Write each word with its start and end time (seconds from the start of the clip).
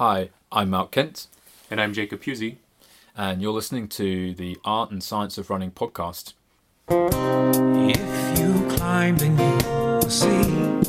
Hi, 0.00 0.30
I'm 0.50 0.70
Mark 0.70 0.92
Kent, 0.92 1.26
And 1.70 1.78
I'm 1.78 1.92
Jacob 1.92 2.22
Puzey. 2.22 2.56
and 3.14 3.42
you're 3.42 3.52
listening 3.52 3.86
to 3.88 4.32
the 4.32 4.56
Art 4.64 4.90
and 4.90 5.02
Science 5.02 5.36
of 5.36 5.50
Running 5.50 5.72
podcast. 5.72 6.32
If 6.88 8.38
you 8.38 8.76
climb, 8.78 9.18
then 9.18 9.38
you 9.38 9.68
will 9.68 10.00
see 10.08 10.79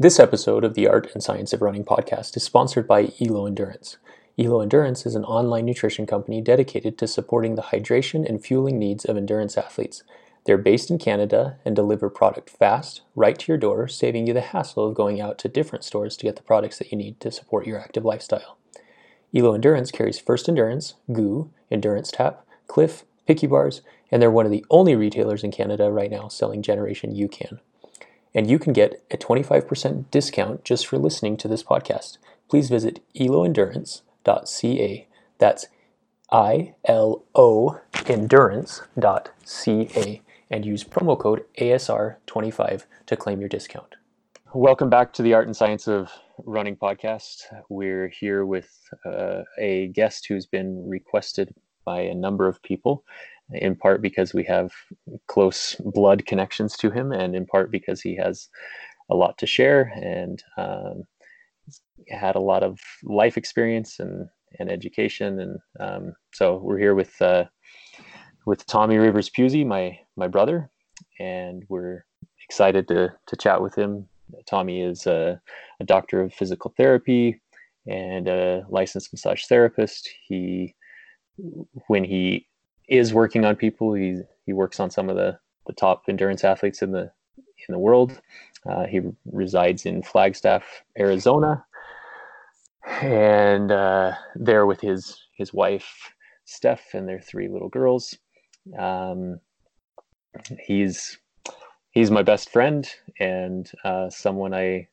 This 0.00 0.18
episode 0.18 0.64
of 0.64 0.72
the 0.72 0.88
Art 0.88 1.10
and 1.12 1.22
Science 1.22 1.52
of 1.52 1.60
Running 1.60 1.84
podcast 1.84 2.34
is 2.34 2.42
sponsored 2.42 2.88
by 2.88 3.12
Elo 3.20 3.44
Endurance. 3.44 3.98
Elo 4.38 4.62
Endurance 4.62 5.04
is 5.04 5.14
an 5.14 5.26
online 5.26 5.66
nutrition 5.66 6.06
company 6.06 6.40
dedicated 6.40 6.96
to 6.96 7.06
supporting 7.06 7.54
the 7.54 7.64
hydration 7.64 8.26
and 8.26 8.42
fueling 8.42 8.78
needs 8.78 9.04
of 9.04 9.18
endurance 9.18 9.58
athletes. 9.58 10.02
They're 10.46 10.56
based 10.56 10.90
in 10.90 10.96
Canada 10.96 11.58
and 11.66 11.76
deliver 11.76 12.08
product 12.08 12.48
fast, 12.48 13.02
right 13.14 13.38
to 13.38 13.52
your 13.52 13.58
door, 13.58 13.88
saving 13.88 14.26
you 14.26 14.32
the 14.32 14.40
hassle 14.40 14.86
of 14.86 14.94
going 14.94 15.20
out 15.20 15.36
to 15.40 15.48
different 15.48 15.84
stores 15.84 16.16
to 16.16 16.24
get 16.24 16.36
the 16.36 16.42
products 16.42 16.78
that 16.78 16.90
you 16.90 16.96
need 16.96 17.20
to 17.20 17.30
support 17.30 17.66
your 17.66 17.78
active 17.78 18.06
lifestyle. 18.06 18.56
Elo 19.34 19.52
Endurance 19.52 19.90
carries 19.90 20.18
First 20.18 20.48
Endurance, 20.48 20.94
GU, 21.12 21.50
Endurance 21.70 22.10
Tap, 22.10 22.46
Clif, 22.68 23.04
Picky 23.26 23.46
Bars, 23.46 23.82
and 24.10 24.22
they're 24.22 24.30
one 24.30 24.46
of 24.46 24.50
the 24.50 24.64
only 24.70 24.96
retailers 24.96 25.44
in 25.44 25.50
Canada 25.50 25.92
right 25.92 26.10
now 26.10 26.28
selling 26.28 26.62
Generation 26.62 27.14
UCAN 27.14 27.60
and 28.34 28.50
you 28.50 28.58
can 28.58 28.72
get 28.72 29.02
a 29.10 29.16
25% 29.16 30.10
discount 30.10 30.64
just 30.64 30.86
for 30.86 30.98
listening 30.98 31.36
to 31.38 31.48
this 31.48 31.62
podcast. 31.62 32.18
Please 32.48 32.68
visit 32.68 33.00
eloendurance.ca. 33.14 35.06
That's 35.38 35.66
I 36.32 36.74
L 36.84 37.24
O 37.34 37.80
endurance.ca 38.06 40.22
and 40.50 40.66
use 40.66 40.84
promo 40.84 41.18
code 41.18 41.44
ASR25 41.58 42.84
to 43.06 43.16
claim 43.16 43.40
your 43.40 43.48
discount. 43.48 43.96
Welcome 44.52 44.90
back 44.90 45.12
to 45.12 45.22
the 45.22 45.34
Art 45.34 45.46
and 45.46 45.56
Science 45.56 45.86
of 45.86 46.10
Running 46.44 46.76
podcast. 46.76 47.42
We're 47.68 48.08
here 48.08 48.44
with 48.44 48.68
uh, 49.04 49.42
a 49.58 49.88
guest 49.88 50.26
who's 50.28 50.46
been 50.46 50.88
requested 50.88 51.54
by 51.84 52.00
a 52.00 52.14
number 52.14 52.48
of 52.48 52.62
people, 52.62 53.04
in 53.52 53.76
part 53.76 54.02
because 54.02 54.32
we 54.34 54.44
have 54.44 54.70
close 55.26 55.76
blood 55.84 56.26
connections 56.26 56.76
to 56.78 56.90
him, 56.90 57.12
and 57.12 57.34
in 57.34 57.46
part 57.46 57.70
because 57.70 58.00
he 58.00 58.16
has 58.16 58.48
a 59.10 59.14
lot 59.14 59.38
to 59.38 59.46
share 59.46 59.92
and 59.96 60.42
um, 60.56 61.04
had 62.08 62.36
a 62.36 62.40
lot 62.40 62.62
of 62.62 62.78
life 63.02 63.36
experience 63.36 63.98
and, 63.98 64.28
and 64.58 64.70
education. 64.70 65.40
And 65.40 65.58
um, 65.80 66.12
so 66.32 66.56
we're 66.62 66.78
here 66.78 66.94
with 66.94 67.20
uh, 67.20 67.44
with 68.46 68.66
Tommy 68.66 68.96
Rivers 68.96 69.30
Puzey, 69.30 69.66
my 69.66 69.98
my 70.16 70.28
brother, 70.28 70.70
and 71.18 71.64
we're 71.68 72.04
excited 72.44 72.88
to 72.88 73.12
to 73.26 73.36
chat 73.36 73.60
with 73.60 73.74
him. 73.76 74.08
Tommy 74.48 74.80
is 74.82 75.06
a, 75.06 75.40
a 75.80 75.84
doctor 75.84 76.22
of 76.22 76.32
physical 76.32 76.72
therapy 76.76 77.40
and 77.86 78.28
a 78.28 78.64
licensed 78.68 79.12
massage 79.12 79.44
therapist. 79.46 80.08
He 80.26 80.74
when 81.88 82.04
he 82.04 82.46
is 82.90 83.14
working 83.14 83.44
on 83.44 83.56
people, 83.56 83.94
he 83.94 84.20
he 84.44 84.52
works 84.52 84.80
on 84.80 84.90
some 84.90 85.08
of 85.08 85.16
the 85.16 85.38
the 85.66 85.72
top 85.72 86.02
endurance 86.08 86.44
athletes 86.44 86.82
in 86.82 86.90
the 86.90 87.10
in 87.38 87.72
the 87.72 87.78
world. 87.78 88.20
Uh, 88.68 88.86
he 88.86 89.00
resides 89.32 89.86
in 89.86 90.02
Flagstaff, 90.02 90.64
Arizona, 90.98 91.64
and 93.00 93.72
uh, 93.72 94.12
there 94.34 94.66
with 94.66 94.80
his 94.80 95.16
his 95.36 95.54
wife 95.54 96.12
Steph 96.44 96.94
and 96.94 97.08
their 97.08 97.20
three 97.20 97.48
little 97.48 97.68
girls. 97.68 98.18
Um, 98.78 99.40
he's 100.58 101.18
he's 101.92 102.10
my 102.10 102.22
best 102.22 102.50
friend 102.50 102.88
and 103.20 103.70
uh, 103.84 104.10
someone 104.10 104.52
I 104.52 104.88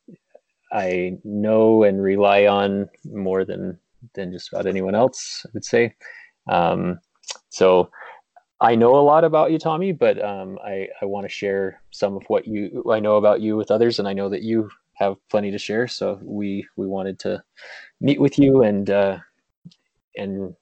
I 0.72 1.18
know 1.24 1.84
and 1.84 2.02
rely 2.02 2.46
on 2.46 2.90
more 3.06 3.44
than 3.44 3.80
than 4.14 4.32
just 4.32 4.54
about 4.54 4.68
anyone 4.68 4.96
else. 4.96 5.46
I 5.46 5.50
would 5.54 5.66
say. 5.66 5.96
Um, 6.48 7.00
so 7.50 7.90
I 8.60 8.76
know 8.76 8.96
a 8.96 9.02
lot 9.02 9.24
about 9.24 9.52
you, 9.52 9.60
Tommy, 9.60 9.92
but 9.92 10.24
um, 10.24 10.58
I, 10.64 10.88
I 11.02 11.06
want 11.06 11.26
to 11.26 11.30
share 11.30 11.82
some 11.92 12.16
of 12.18 12.24
what 12.28 12.48
you 12.48 12.84
I 12.92 13.00
know 13.00 13.18
about 13.18 13.42
you 13.42 13.56
with 13.56 13.70
others, 13.70 14.00
and 14.00 14.08
I 14.08 14.14
know 14.14 14.30
that 14.30 14.42
you 14.42 14.70
have 14.96 15.16
plenty 15.30 15.52
to 15.52 15.60
share. 15.60 15.88
So 15.88 16.20
we 16.24 16.68
we 16.76 16.88
wanted 16.88 17.20
to 17.20 17.44
meet 18.02 18.20
with 18.20 18.40
you 18.40 18.64
and 18.64 18.90
uh, 18.90 19.20
and 20.16 20.56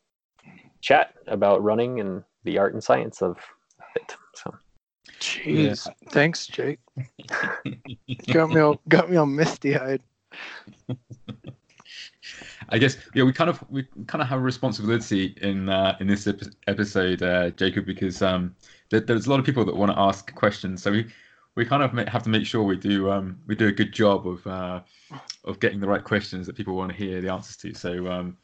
chat 0.82 1.14
about 1.28 1.64
running 1.64 2.00
and 2.02 2.24
the 2.44 2.58
art 2.58 2.74
and 2.74 2.84
science 2.84 3.22
of 3.22 3.38
it. 3.96 4.16
So 4.36 4.54
Jeez, 5.20 5.88
thanks, 6.10 6.48
Jake. 6.48 6.80
got 8.32 8.50
me 8.50 8.60
all 8.60 8.82
got 8.90 9.10
me 9.10 9.18
all 9.18 9.26
misty 9.26 9.78
eyed. 9.78 10.02
I 12.70 12.78
guess 12.78 12.98
yeah, 13.14 13.24
we 13.24 13.34
kind 13.34 13.50
of 13.50 13.64
we 13.70 13.84
kind 14.08 14.22
of 14.22 14.28
have 14.28 14.40
a 14.40 14.44
responsibility 14.44 15.36
in 15.42 15.70
uh, 15.70 15.96
in 16.00 16.08
this 16.08 16.28
epi- 16.28 16.52
episode, 16.68 17.22
uh, 17.22 17.52
Jacob, 17.52 17.86
because 17.86 18.22
um, 18.22 18.56
there, 18.90 19.00
there's 19.00 19.28
a 19.28 19.30
lot 19.30 19.40
of 19.40 19.46
people 19.46 19.66
that 19.66 19.76
want 19.76 19.92
to 19.92 20.00
ask 20.00 20.34
questions, 20.36 20.82
so 20.82 20.92
we 20.92 21.06
we 21.56 21.66
kind 21.66 21.84
of 21.84 21.92
have 22.08 22.24
to 22.24 22.30
make 22.30 22.46
sure 22.46 22.64
we 22.64 22.78
do 22.78 23.10
um, 23.10 23.40
we 23.48 23.56
do 23.56 23.68
a 23.68 23.72
good 23.72 23.94
job 23.94 24.28
of 24.28 24.46
uh, 24.48 24.82
of 25.44 25.60
getting 25.60 25.80
the 25.80 25.88
right 25.88 26.04
questions 26.04 26.48
that 26.48 26.56
people 26.56 26.76
want 26.76 26.92
to 26.92 26.98
hear 26.98 27.22
the 27.22 27.32
answers 27.32 27.58
to. 27.58 27.74
So 27.74 28.08
um, 28.12 28.38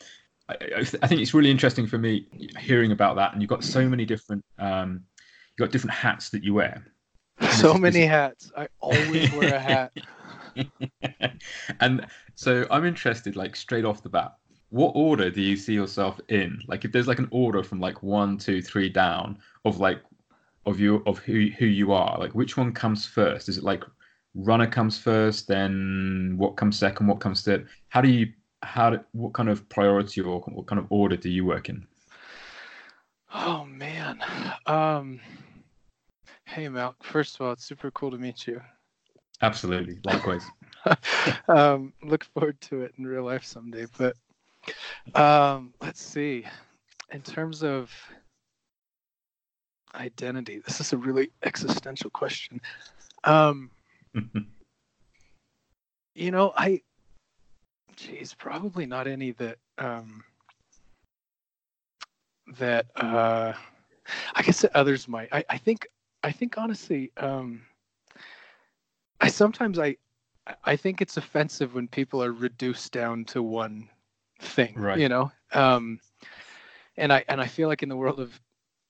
I, 0.50 0.56
I 0.80 1.08
think 1.08 1.22
it's 1.22 1.34
really 1.34 1.52
interesting 1.52 1.88
for 1.88 1.98
me 1.98 2.28
hearing 2.60 2.92
about 2.92 3.16
that, 3.16 3.34
and 3.34 3.42
you've 3.42 3.50
got 3.50 3.64
so 3.64 3.88
many 3.88 4.06
different 4.06 4.44
um, 4.60 5.04
you've 5.58 5.68
got 5.68 5.72
different 5.72 5.94
hats 5.94 6.30
that 6.30 6.44
you 6.44 6.54
wear. 6.54 6.86
So 7.52 7.74
many 7.74 8.02
hats. 8.02 8.52
I 8.56 8.68
always 8.80 9.32
wear 9.34 9.56
a 9.56 9.60
hat. 9.60 9.92
and 11.80 12.06
so 12.36 12.66
I'm 12.70 12.86
interested, 12.86 13.36
like 13.36 13.56
straight 13.56 13.86
off 13.86 14.04
the 14.04 14.10
bat, 14.10 14.36
what 14.70 14.94
order 14.96 15.30
do 15.30 15.42
you 15.42 15.58
see 15.58 15.74
yourself 15.74 16.20
in? 16.30 16.62
Like, 16.68 16.86
if 16.86 16.92
there's 16.92 17.08
like 17.08 17.20
an 17.20 17.28
order 17.32 17.64
from 17.64 17.80
like 17.80 18.02
one, 18.02 18.38
two, 18.38 18.62
three 18.62 18.90
down 18.90 19.38
of 19.66 19.80
like 19.80 20.02
of 20.66 20.80
you 20.80 21.04
of 21.06 21.20
who 21.20 21.50
who 21.58 21.66
you 21.66 21.92
are, 21.92 22.18
like 22.20 22.34
which 22.34 22.58
one 22.58 22.72
comes 22.72 23.06
first? 23.06 23.50
Is 23.50 23.58
it 23.58 23.64
like 23.64 23.84
runner 24.34 24.68
comes 24.68 24.98
first, 24.98 25.48
then 25.48 26.36
what 26.38 26.56
comes 26.56 26.78
second, 26.78 27.08
what 27.08 27.20
comes 27.20 27.42
third? 27.44 27.68
How 27.90 28.02
do 28.02 28.10
you 28.10 28.32
how 28.64 29.00
what 29.12 29.34
kind 29.34 29.50
of 29.50 29.68
priority 29.70 30.22
or 30.22 30.40
what 30.40 30.68
kind 30.68 30.80
of 30.80 30.88
order 30.90 31.18
do 31.18 31.30
you 31.30 31.46
work 31.46 31.70
in? 31.70 31.86
Oh 33.34 33.66
man. 33.66 34.24
Um 34.66 35.20
Hey 36.46 36.68
Mal, 36.68 36.96
first 37.02 37.36
of 37.36 37.42
all, 37.42 37.54
it's 37.54 37.66
super 37.66 37.92
cool 37.92 38.12
to 38.12 38.18
meet 38.18 38.46
you. 38.46 38.62
Absolutely, 39.42 40.00
likewise. 40.04 40.46
um, 41.48 41.94
look 42.04 42.24
forward 42.24 42.60
to 42.62 42.82
it 42.82 42.94
in 42.98 43.06
real 43.06 43.24
life 43.24 43.44
someday. 43.44 43.86
But 43.98 44.16
um, 45.16 45.74
let's 45.82 46.02
see. 46.02 46.46
In 47.12 47.22
terms 47.22 47.64
of 47.64 47.92
identity, 49.96 50.60
this 50.60 50.80
is 50.80 50.94
a 50.94 50.98
really 50.98 51.32
existential 51.44 52.10
question. 52.10 52.62
Um, 53.24 53.72
you 56.16 56.32
know, 56.32 56.54
I, 56.56 56.82
geez, 57.96 58.34
probably 58.34 58.86
not 58.86 59.08
any 59.08 59.32
that 59.32 59.58
um, 59.78 60.24
that 62.58 62.86
uh, 62.96 63.54
I 64.36 64.42
guess 64.42 64.62
that 64.62 64.76
others 64.76 65.08
might. 65.08 65.30
I, 65.32 65.44
I 65.50 65.58
think 65.58 65.88
I 66.24 66.32
think 66.32 66.58
honestly, 66.58 67.12
um, 67.18 67.62
I 69.22 69.28
sometimes 69.28 69.80
I 69.80 69.96
I 70.66 70.76
think 70.76 71.02
it's 71.02 71.18
offensive 71.18 71.76
when 71.76 71.88
people 71.88 72.24
are 72.24 72.34
reduced 72.34 72.92
down 72.92 73.26
to 73.26 73.44
one 73.44 73.88
thing. 74.40 74.74
Right. 74.76 75.00
You 75.00 75.10
know, 75.10 75.32
um, 75.54 76.00
and 76.98 77.14
I 77.14 77.24
and 77.30 77.40
I 77.40 77.48
feel 77.48 77.68
like 77.68 77.84
in 77.84 77.90
the 77.90 77.96
world 77.96 78.20
of 78.20 78.40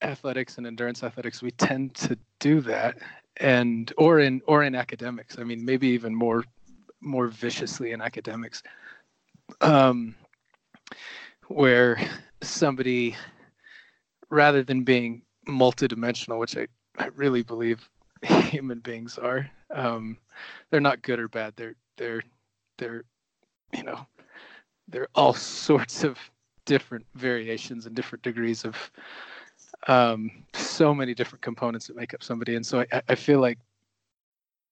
athletics 0.00 0.58
and 0.58 0.66
endurance 0.66 1.02
athletics, 1.02 1.42
we 1.42 1.50
tend 1.52 1.94
to 1.94 2.18
do 2.40 2.60
that, 2.62 2.98
and 3.36 3.92
or 3.98 4.20
in 4.20 4.40
or 4.46 4.64
in 4.64 4.74
academics. 4.74 5.38
I 5.38 5.44
mean, 5.44 5.64
maybe 5.64 5.88
even 5.88 6.14
more 6.14 6.44
more 7.00 7.28
viciously 7.28 7.92
in 7.92 8.00
academics, 8.00 8.62
um, 9.60 10.14
where 11.48 12.00
somebody 12.40 13.16
rather 14.30 14.62
than 14.62 14.82
being 14.82 15.22
multidimensional, 15.46 16.38
which 16.38 16.56
I, 16.56 16.66
I 16.96 17.08
really 17.08 17.42
believe 17.42 17.88
human 18.50 18.78
beings 18.78 19.18
are. 19.18 19.50
Um, 19.70 20.18
they're 20.70 20.80
not 20.80 21.02
good 21.02 21.18
or 21.18 21.28
bad. 21.28 21.54
They're 21.56 21.74
they're 21.96 22.22
they're 22.78 23.04
you 23.74 23.82
know 23.82 24.06
they're 24.88 25.08
all 25.14 25.34
sorts 25.68 26.04
of 26.04 26.18
different 26.64 27.04
variations 27.14 27.86
and 27.86 27.96
different 27.96 28.22
degrees 28.22 28.64
of 28.64 28.76
um, 29.88 30.30
so 30.54 30.94
many 30.94 31.14
different 31.14 31.42
components 31.42 31.88
that 31.88 31.96
make 31.96 32.14
up 32.14 32.22
somebody. 32.22 32.54
And 32.54 32.64
so 32.64 32.84
I, 32.92 33.02
I 33.08 33.14
feel 33.16 33.40
like 33.40 33.58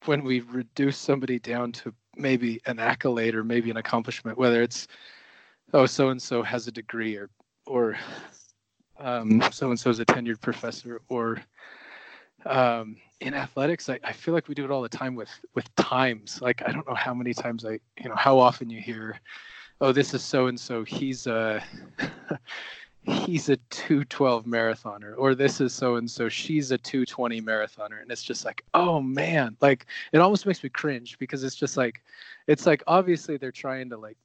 when 0.04 0.22
we 0.22 0.40
reduce 0.40 0.96
somebody 0.96 1.38
down 1.40 1.72
to 1.72 1.92
maybe 2.16 2.60
an 2.66 2.78
accolade 2.78 3.34
or 3.34 3.42
maybe 3.42 3.70
an 3.70 3.76
accomplishment, 3.76 4.38
whether 4.38 4.62
it's 4.62 4.86
oh 5.72 5.86
so 5.86 6.10
and 6.10 6.20
so 6.20 6.42
has 6.42 6.68
a 6.68 6.72
degree 6.72 7.16
or 7.16 7.28
or 7.66 7.96
so 9.50 9.70
and 9.70 9.80
so 9.80 9.90
is 9.90 10.00
a 10.00 10.04
tenured 10.04 10.40
professor 10.40 11.00
or 11.08 11.42
um, 12.46 12.96
in 13.20 13.34
athletics 13.34 13.88
I, 13.88 13.98
I 14.02 14.12
feel 14.12 14.34
like 14.34 14.48
we 14.48 14.54
do 14.54 14.64
it 14.64 14.70
all 14.70 14.82
the 14.82 14.88
time 14.88 15.14
with 15.14 15.30
with 15.54 15.74
times. 15.76 16.40
Like 16.40 16.62
i 16.66 16.72
don't 16.72 16.86
know 16.88 16.94
how 16.94 17.14
many 17.14 17.34
times 17.34 17.64
i 17.64 17.78
you 17.98 18.08
know 18.08 18.16
how 18.16 18.38
often 18.38 18.70
you 18.70 18.80
hear 18.80 19.20
oh 19.80 19.92
this 19.92 20.14
is 20.14 20.22
so 20.22 20.46
and 20.46 20.58
so 20.58 20.84
he's 20.84 21.26
a 21.26 21.62
he's 23.02 23.48
a 23.48 23.56
212 23.70 24.44
marathoner 24.44 25.14
or 25.16 25.34
this 25.34 25.60
is 25.60 25.72
so 25.72 25.96
and 25.96 26.10
so 26.10 26.28
she's 26.28 26.70
a 26.70 26.78
220 26.78 27.40
marathoner. 27.40 28.02
And 28.02 28.10
it's 28.10 28.22
just 28.22 28.44
like 28.44 28.64
oh 28.74 29.00
man. 29.00 29.56
Like 29.60 29.86
it 30.12 30.18
almost 30.18 30.46
makes 30.46 30.62
me 30.62 30.70
cringe 30.70 31.18
because 31.18 31.44
it's 31.44 31.56
just 31.56 31.76
like 31.76 32.02
it's 32.46 32.66
like 32.66 32.82
obviously 32.86 33.36
they're 33.36 33.52
trying 33.52 33.90
to 33.90 33.96
like 33.96 34.16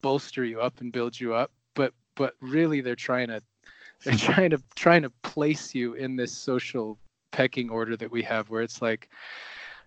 bolster 0.00 0.44
you 0.44 0.60
up 0.60 0.80
and 0.80 0.92
build 0.92 1.18
you 1.18 1.34
up 1.34 1.50
but 1.74 1.92
but 2.14 2.34
really 2.40 2.80
they're 2.80 2.94
trying 2.94 3.28
to 3.28 3.40
they're 4.04 4.14
trying 4.16 4.50
to 4.50 4.62
trying 4.76 5.02
to 5.02 5.10
place 5.22 5.74
you 5.74 5.94
in 5.94 6.14
this 6.14 6.32
social 6.32 6.98
pecking 7.32 7.70
order 7.70 7.96
that 7.96 8.10
we 8.10 8.22
have 8.22 8.48
where 8.50 8.62
it's 8.62 8.80
like 8.82 9.08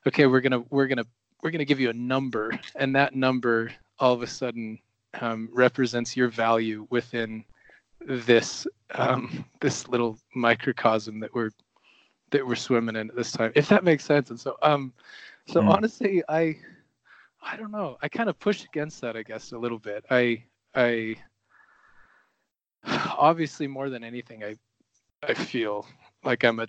okay 0.08 0.26
we're 0.26 0.42
gonna 0.42 0.64
we're 0.70 0.88
gonna 0.88 1.06
we're 1.42 1.52
gonna 1.52 1.66
give 1.66 1.80
you 1.80 1.90
a 1.90 1.94
number 1.94 2.52
and 2.76 2.96
that 2.96 3.16
number 3.16 3.72
all 4.00 4.14
of 4.14 4.22
a 4.22 4.28
sudden 4.28 4.80
um, 5.20 5.50
represents 5.52 6.16
your 6.16 6.30
value 6.30 6.88
within 6.90 7.44
this 8.08 8.66
um, 8.96 9.46
this 9.60 9.88
little 9.88 10.18
microcosm 10.36 11.20
that 11.20 11.34
we're 11.34 11.52
that 12.32 12.46
we're 12.46 12.56
swimming 12.56 12.96
in 12.96 13.10
at 13.10 13.16
this 13.16 13.32
time 13.32 13.52
if 13.56 13.68
that 13.70 13.84
makes 13.84 14.06
sense. 14.06 14.30
And 14.30 14.40
so 14.40 14.58
um 14.62 14.94
so 15.48 15.62
mm. 15.62 15.70
honestly 15.70 16.24
i 16.30 16.56
i 17.44 17.58
don't 17.58 17.72
know. 17.72 17.98
I 18.02 18.08
kind 18.08 18.30
of 18.30 18.40
push 18.40 18.64
against 18.66 19.02
that 19.02 19.18
i 19.18 19.24
guess 19.24 19.52
a 19.52 19.58
little 19.58 19.80
bit. 19.80 20.06
I 20.10 20.44
i 20.76 21.16
obviously 23.18 23.68
more 23.68 23.90
than 23.90 24.04
anything 24.04 24.44
i 24.44 24.56
i 25.24 25.34
feel 25.34 25.86
like 26.24 26.44
i'm 26.44 26.60
a, 26.60 26.68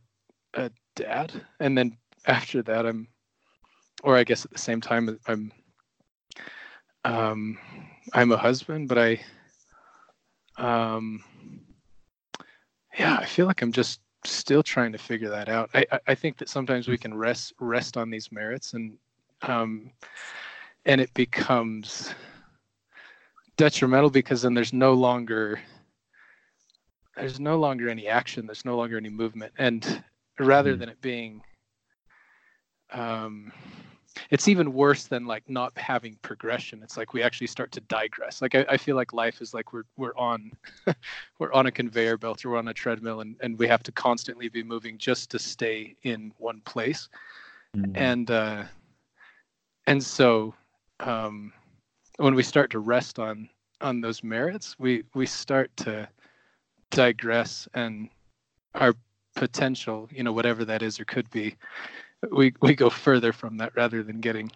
a 0.54 0.70
dad 0.94 1.32
and 1.60 1.76
then 1.76 1.96
after 2.26 2.62
that 2.62 2.87
i'm 2.87 3.08
or 4.02 4.16
i 4.16 4.25
guess 4.25 4.44
at 4.44 4.50
the 4.50 4.58
same 4.58 4.81
time 4.81 5.19
i'm 5.26 5.52
um 7.04 7.58
i'm 8.12 8.32
a 8.32 8.37
husband 8.37 8.88
but 8.88 8.99
i 8.99 9.20
um, 10.58 11.22
yeah, 12.99 13.16
I 13.16 13.25
feel 13.25 13.46
like 13.46 13.62
I'm 13.62 13.72
just 13.72 14.00
still 14.25 14.62
trying 14.62 14.93
to 14.93 14.99
figure 14.99 15.31
that 15.31 15.49
out. 15.49 15.70
I, 15.75 15.84
I 16.06 16.14
think 16.14 16.38
that 16.38 16.49
sometimes 16.49 16.88
we 16.88 16.98
can 16.98 17.14
rest 17.14 17.55
rest 17.58 17.96
on 17.96 18.10
these 18.10 18.31
merits 18.31 18.75
and 18.75 18.96
um, 19.43 19.90
and 20.84 21.00
it 21.00 21.12
becomes 21.14 22.14
detrimental 23.56 24.10
because 24.10 24.43
then 24.43 24.55
there's 24.55 24.72
no 24.72 24.94
longer 24.94 25.60
there's 27.16 27.40
no 27.40 27.58
longer 27.58 27.88
any 27.88 28.08
action 28.08 28.46
there's 28.46 28.64
no 28.64 28.76
longer 28.76 28.96
any 28.96 29.10
movement 29.10 29.52
and 29.58 30.02
rather 30.38 30.75
mm. 30.75 30.79
than 30.79 30.88
it 30.88 31.00
being 31.00 31.43
um, 32.93 33.52
it's 34.31 34.49
even 34.49 34.73
worse 34.73 35.05
than 35.05 35.26
like 35.26 35.49
not 35.49 35.76
having 35.76 36.17
progression 36.23 36.82
it's 36.82 36.96
like 36.96 37.12
we 37.12 37.23
actually 37.23 37.46
start 37.46 37.73
to 37.73 37.81
digress 37.82 38.43
like 38.43 38.55
i, 38.55 38.64
I 38.69 38.76
feel 38.76 38.96
like 38.96 39.12
life 39.12 39.40
is 39.40 39.55
like 39.55 39.73
we're 39.73 39.84
we're 39.96 40.17
on 40.17 40.52
we're 41.38 41.52
on 41.52 41.67
a 41.67 41.70
conveyor 41.73 42.19
belt 42.19 42.44
or 42.44 42.50
we're 42.50 42.58
on 42.58 42.69
a 42.69 42.75
treadmill 42.75 43.20
and, 43.20 43.37
and 43.40 43.58
we 43.58 43.67
have 43.69 43.82
to 43.84 43.93
constantly 43.93 44.49
be 44.49 44.62
moving 44.62 44.99
just 44.99 45.31
to 45.31 45.38
stay 45.38 45.96
in 46.02 46.32
one 46.38 46.61
place 46.62 47.08
mm-hmm. 47.76 47.93
and 47.94 48.31
uh 48.31 48.64
and 49.87 50.02
so 50.02 50.55
um 51.00 51.52
when 52.17 52.34
we 52.34 52.43
start 52.43 52.70
to 52.70 52.79
rest 52.79 53.19
on 53.19 53.49
on 53.81 54.00
those 54.00 54.23
merits 54.23 54.79
we 54.79 55.05
we 55.14 55.26
start 55.26 55.75
to 55.76 56.08
digress 56.90 57.67
and 57.75 58.08
our 58.75 58.94
potential 59.34 60.08
you 60.12 60.23
know 60.23 60.32
whatever 60.32 60.64
that 60.64 60.82
is 60.82 61.00
or 61.00 61.05
could 61.05 61.29
be 61.31 61.55
we 62.31 62.52
we 62.61 62.75
go 62.75 62.90
further 62.90 63.32
from 63.32 63.56
that 63.56 63.75
rather 63.75 64.02
than 64.02 64.20
getting 64.20 64.50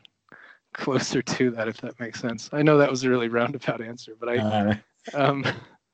closer 0.75 1.23
to 1.23 1.51
that 1.51 1.69
if 1.69 1.79
that 1.79 1.99
makes 1.99 2.21
sense 2.21 2.51
i 2.53 2.63
know 2.63 2.77
that 2.77 2.91
was 2.91 3.03
a 3.05 3.11
really 3.11 3.29
roundabout 3.29 3.81
answer 3.81 4.13
but 4.19 4.29
i 4.29 4.37
uh, 4.37 4.75
um 5.15 5.45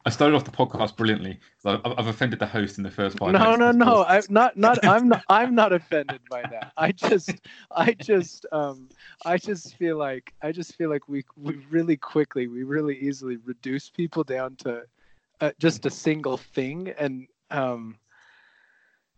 I 0.04 0.10
started 0.10 0.34
off 0.34 0.44
the 0.44 0.50
podcast 0.50 0.96
brilliantly. 0.96 1.38
I've, 1.64 1.80
I've 1.84 2.06
offended 2.08 2.40
the 2.40 2.46
host 2.46 2.76
in 2.76 2.82
the 2.82 2.90
first 2.90 3.18
five. 3.18 3.32
No, 3.32 3.54
no, 3.54 3.70
no. 3.70 4.04
I'm 4.04 4.24
not. 4.28 4.56
Not. 4.56 4.84
I'm 4.84 5.08
not. 5.08 5.22
I'm 5.28 5.54
not 5.54 5.72
offended 5.72 6.20
by 6.28 6.42
that. 6.42 6.72
I 6.76 6.90
just, 6.90 7.30
I 7.70 7.92
just, 7.92 8.44
um, 8.50 8.88
I 9.24 9.36
just 9.36 9.76
feel 9.76 9.96
like, 9.96 10.34
I 10.42 10.50
just 10.50 10.74
feel 10.74 10.90
like 10.90 11.08
we, 11.08 11.24
we 11.36 11.54
really 11.70 11.96
quickly, 11.96 12.48
we 12.48 12.64
really 12.64 12.96
easily 12.96 13.36
reduce 13.44 13.90
people 13.90 14.24
down 14.24 14.56
to, 14.56 14.82
uh, 15.40 15.52
just 15.60 15.86
a 15.86 15.90
single 15.90 16.36
thing, 16.36 16.92
and 16.98 17.28
um, 17.52 17.96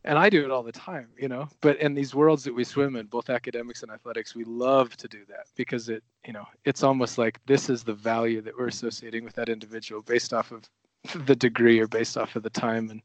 and 0.04 0.18
I 0.18 0.28
do 0.28 0.44
it 0.44 0.50
all 0.50 0.62
the 0.62 0.72
time, 0.72 1.08
you 1.18 1.28
know. 1.28 1.48
But 1.60 1.80
in 1.80 1.94
these 1.94 2.14
worlds 2.14 2.44
that 2.44 2.54
we 2.54 2.64
swim 2.64 2.96
in, 2.96 3.06
both 3.06 3.30
academics 3.30 3.82
and 3.82 3.90
athletics, 3.90 4.34
we 4.34 4.44
love 4.44 4.96
to 4.98 5.08
do 5.08 5.24
that 5.28 5.46
because 5.56 5.88
it, 5.88 6.02
you 6.26 6.32
know, 6.32 6.44
it's 6.64 6.82
almost 6.82 7.16
like 7.16 7.40
this 7.46 7.70
is 7.70 7.82
the 7.82 7.94
value 7.94 8.42
that 8.42 8.56
we're 8.56 8.68
associating 8.68 9.24
with 9.24 9.34
that 9.34 9.48
individual 9.48 10.02
based 10.02 10.34
off 10.34 10.52
of 10.52 10.68
the 11.26 11.34
degree 11.34 11.80
or 11.80 11.86
based 11.86 12.18
off 12.18 12.36
of 12.36 12.42
the 12.42 12.50
time. 12.50 12.90
And 12.90 13.02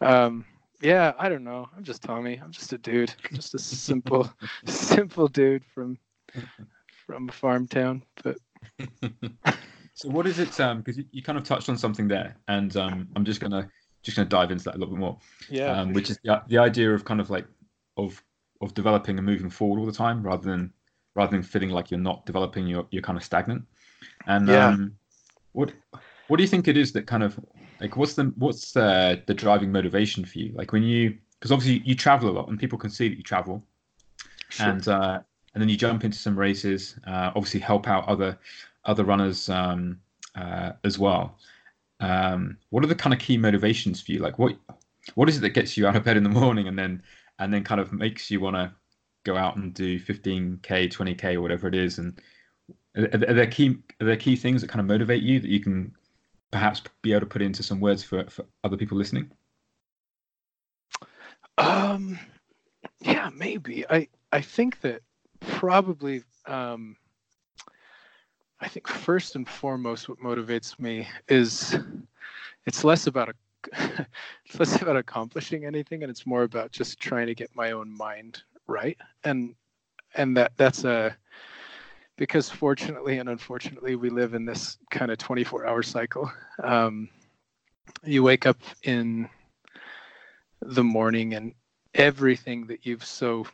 um, 0.00 0.44
yeah, 0.80 1.12
I 1.18 1.28
don't 1.28 1.44
know. 1.44 1.68
I'm 1.76 1.82
just 1.84 2.02
Tommy. 2.02 2.40
I'm 2.42 2.52
just 2.52 2.72
a 2.72 2.78
dude, 2.78 3.12
just 3.32 3.54
a 3.54 3.58
simple, 3.58 4.32
simple 4.66 5.26
dude 5.26 5.64
from 5.64 5.98
from 7.06 7.28
a 7.28 7.32
farm 7.32 7.66
town. 7.66 8.04
But 8.22 8.36
so, 9.94 10.08
what 10.08 10.28
is 10.28 10.38
it? 10.38 10.58
Um, 10.60 10.78
because 10.78 10.96
you, 10.96 11.04
you 11.10 11.22
kind 11.22 11.36
of 11.36 11.44
touched 11.44 11.68
on 11.68 11.76
something 11.76 12.06
there, 12.06 12.36
and 12.46 12.76
um, 12.76 13.08
I'm 13.16 13.24
just 13.24 13.40
gonna 13.40 13.68
just 14.02 14.16
going 14.16 14.26
to 14.28 14.34
dive 14.34 14.50
into 14.50 14.64
that 14.64 14.74
a 14.74 14.78
little 14.78 14.94
bit 14.94 15.00
more. 15.00 15.18
Yeah. 15.48 15.80
Um, 15.80 15.92
which 15.92 16.10
is 16.10 16.18
the, 16.24 16.42
the 16.48 16.58
idea 16.58 16.92
of 16.92 17.04
kind 17.04 17.20
of 17.20 17.30
like 17.30 17.46
of 17.96 18.22
of 18.60 18.74
developing 18.74 19.18
and 19.18 19.26
moving 19.26 19.50
forward 19.50 19.80
all 19.80 19.86
the 19.86 19.92
time 19.92 20.22
rather 20.22 20.48
than 20.48 20.72
rather 21.14 21.32
than 21.32 21.42
feeling 21.42 21.70
like 21.70 21.90
you're 21.90 22.00
not 22.00 22.26
developing, 22.26 22.66
you're 22.66 22.86
you're 22.90 23.02
kind 23.02 23.18
of 23.18 23.24
stagnant. 23.24 23.64
And 24.26 24.48
yeah. 24.48 24.68
um, 24.68 24.96
what 25.52 25.72
what 26.28 26.36
do 26.36 26.42
you 26.42 26.48
think 26.48 26.68
it 26.68 26.76
is 26.76 26.92
that 26.92 27.06
kind 27.06 27.22
of 27.22 27.38
like 27.80 27.96
what's 27.96 28.14
the 28.14 28.32
what's 28.36 28.72
the 28.72 29.22
the 29.26 29.34
driving 29.34 29.72
motivation 29.72 30.24
for 30.24 30.38
you? 30.38 30.52
Like 30.54 30.72
when 30.72 30.82
you 30.82 31.16
because 31.38 31.52
obviously 31.52 31.82
you 31.86 31.94
travel 31.94 32.28
a 32.30 32.32
lot 32.32 32.48
and 32.48 32.58
people 32.58 32.78
can 32.78 32.90
see 32.90 33.08
that 33.08 33.16
you 33.16 33.22
travel, 33.22 33.64
sure. 34.50 34.66
and 34.66 34.86
uh, 34.88 35.20
and 35.54 35.60
then 35.60 35.68
you 35.68 35.76
jump 35.76 36.04
into 36.04 36.18
some 36.18 36.38
races, 36.38 36.96
uh, 37.06 37.32
obviously 37.34 37.60
help 37.60 37.88
out 37.88 38.06
other 38.08 38.38
other 38.84 39.04
runners 39.04 39.48
um, 39.48 39.98
uh, 40.36 40.72
as 40.84 40.98
well. 40.98 41.38
Um, 42.00 42.56
what 42.70 42.82
are 42.82 42.88
the 42.88 42.94
kind 42.94 43.12
of 43.12 43.20
key 43.20 43.36
motivations 43.36 44.00
for 44.00 44.12
you? 44.12 44.20
Like 44.20 44.38
what 44.38 44.56
what 45.14 45.28
is 45.28 45.38
it 45.38 45.40
that 45.40 45.50
gets 45.50 45.76
you 45.76 45.86
out 45.86 45.96
of 45.96 46.04
bed 46.04 46.16
in 46.16 46.22
the 46.22 46.28
morning 46.30 46.68
and 46.68 46.78
then 46.78 47.02
and 47.38 47.52
then 47.52 47.64
kind 47.64 47.80
of 47.80 47.92
makes 47.92 48.30
you 48.30 48.40
want 48.40 48.56
to 48.56 48.72
go 49.24 49.36
out 49.36 49.56
and 49.56 49.74
do 49.74 50.00
15k, 50.00 50.60
20k, 50.60 51.34
or 51.34 51.42
whatever 51.42 51.68
it 51.68 51.74
is? 51.74 51.98
And 51.98 52.20
are, 52.96 53.04
are 53.12 53.34
there 53.34 53.46
key 53.46 53.78
are 54.00 54.06
there 54.06 54.16
key 54.16 54.36
things 54.36 54.60
that 54.60 54.68
kind 54.68 54.80
of 54.80 54.86
motivate 54.86 55.22
you 55.22 55.40
that 55.40 55.48
you 55.50 55.60
can 55.60 55.94
perhaps 56.50 56.82
be 57.02 57.12
able 57.12 57.20
to 57.20 57.26
put 57.26 57.42
into 57.42 57.62
some 57.62 57.80
words 57.80 58.02
for 58.02 58.24
for 58.28 58.44
other 58.64 58.76
people 58.76 58.96
listening? 58.96 59.30
Um, 61.58 62.18
yeah, 63.00 63.30
maybe. 63.34 63.84
I 63.88 64.08
I 64.32 64.40
think 64.40 64.80
that 64.80 65.02
probably 65.40 66.22
um, 66.46 66.96
I 68.60 68.68
think 68.68 68.86
first 68.88 69.36
and 69.36 69.48
foremost, 69.48 70.08
what 70.08 70.18
motivates 70.18 70.78
me 70.78 71.08
is 71.28 71.76
it's 72.66 72.84
less 72.84 73.06
about 73.06 73.30
a 73.30 73.34
it's 74.46 74.58
less 74.58 74.80
about 74.80 74.96
accomplishing 74.96 75.64
anything, 75.64 76.02
and 76.02 76.10
it's 76.10 76.26
more 76.26 76.42
about 76.42 76.72
just 76.72 77.00
trying 77.00 77.26
to 77.26 77.34
get 77.34 77.54
my 77.54 77.72
own 77.72 77.90
mind 77.96 78.42
right. 78.66 78.98
And 79.24 79.54
and 80.14 80.36
that 80.36 80.52
that's 80.56 80.84
a 80.84 81.16
because 82.16 82.50
fortunately 82.50 83.18
and 83.18 83.28
unfortunately 83.30 83.96
we 83.96 84.10
live 84.10 84.34
in 84.34 84.44
this 84.44 84.76
kind 84.90 85.10
of 85.10 85.18
24 85.18 85.66
hour 85.66 85.82
cycle. 85.82 86.30
Um, 86.62 87.08
you 88.04 88.22
wake 88.22 88.46
up 88.46 88.58
in 88.82 89.28
the 90.60 90.84
morning 90.84 91.34
and 91.34 91.54
everything 91.94 92.66
that 92.66 92.84
you've 92.84 93.04
so 93.04 93.46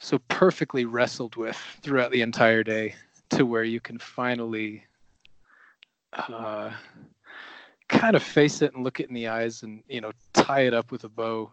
so 0.00 0.18
perfectly 0.28 0.84
wrestled 0.84 1.36
with 1.36 1.56
throughout 1.80 2.10
the 2.10 2.22
entire 2.22 2.64
day 2.64 2.94
to 3.36 3.46
where 3.46 3.64
you 3.64 3.80
can 3.80 3.98
finally 3.98 4.84
uh, 6.12 6.70
kind 7.88 8.16
of 8.16 8.22
face 8.22 8.62
it 8.62 8.74
and 8.74 8.84
look 8.84 9.00
it 9.00 9.08
in 9.08 9.14
the 9.14 9.28
eyes 9.28 9.62
and 9.62 9.82
you 9.88 10.00
know 10.00 10.12
tie 10.32 10.62
it 10.62 10.74
up 10.74 10.90
with 10.90 11.04
a 11.04 11.08
bow 11.08 11.50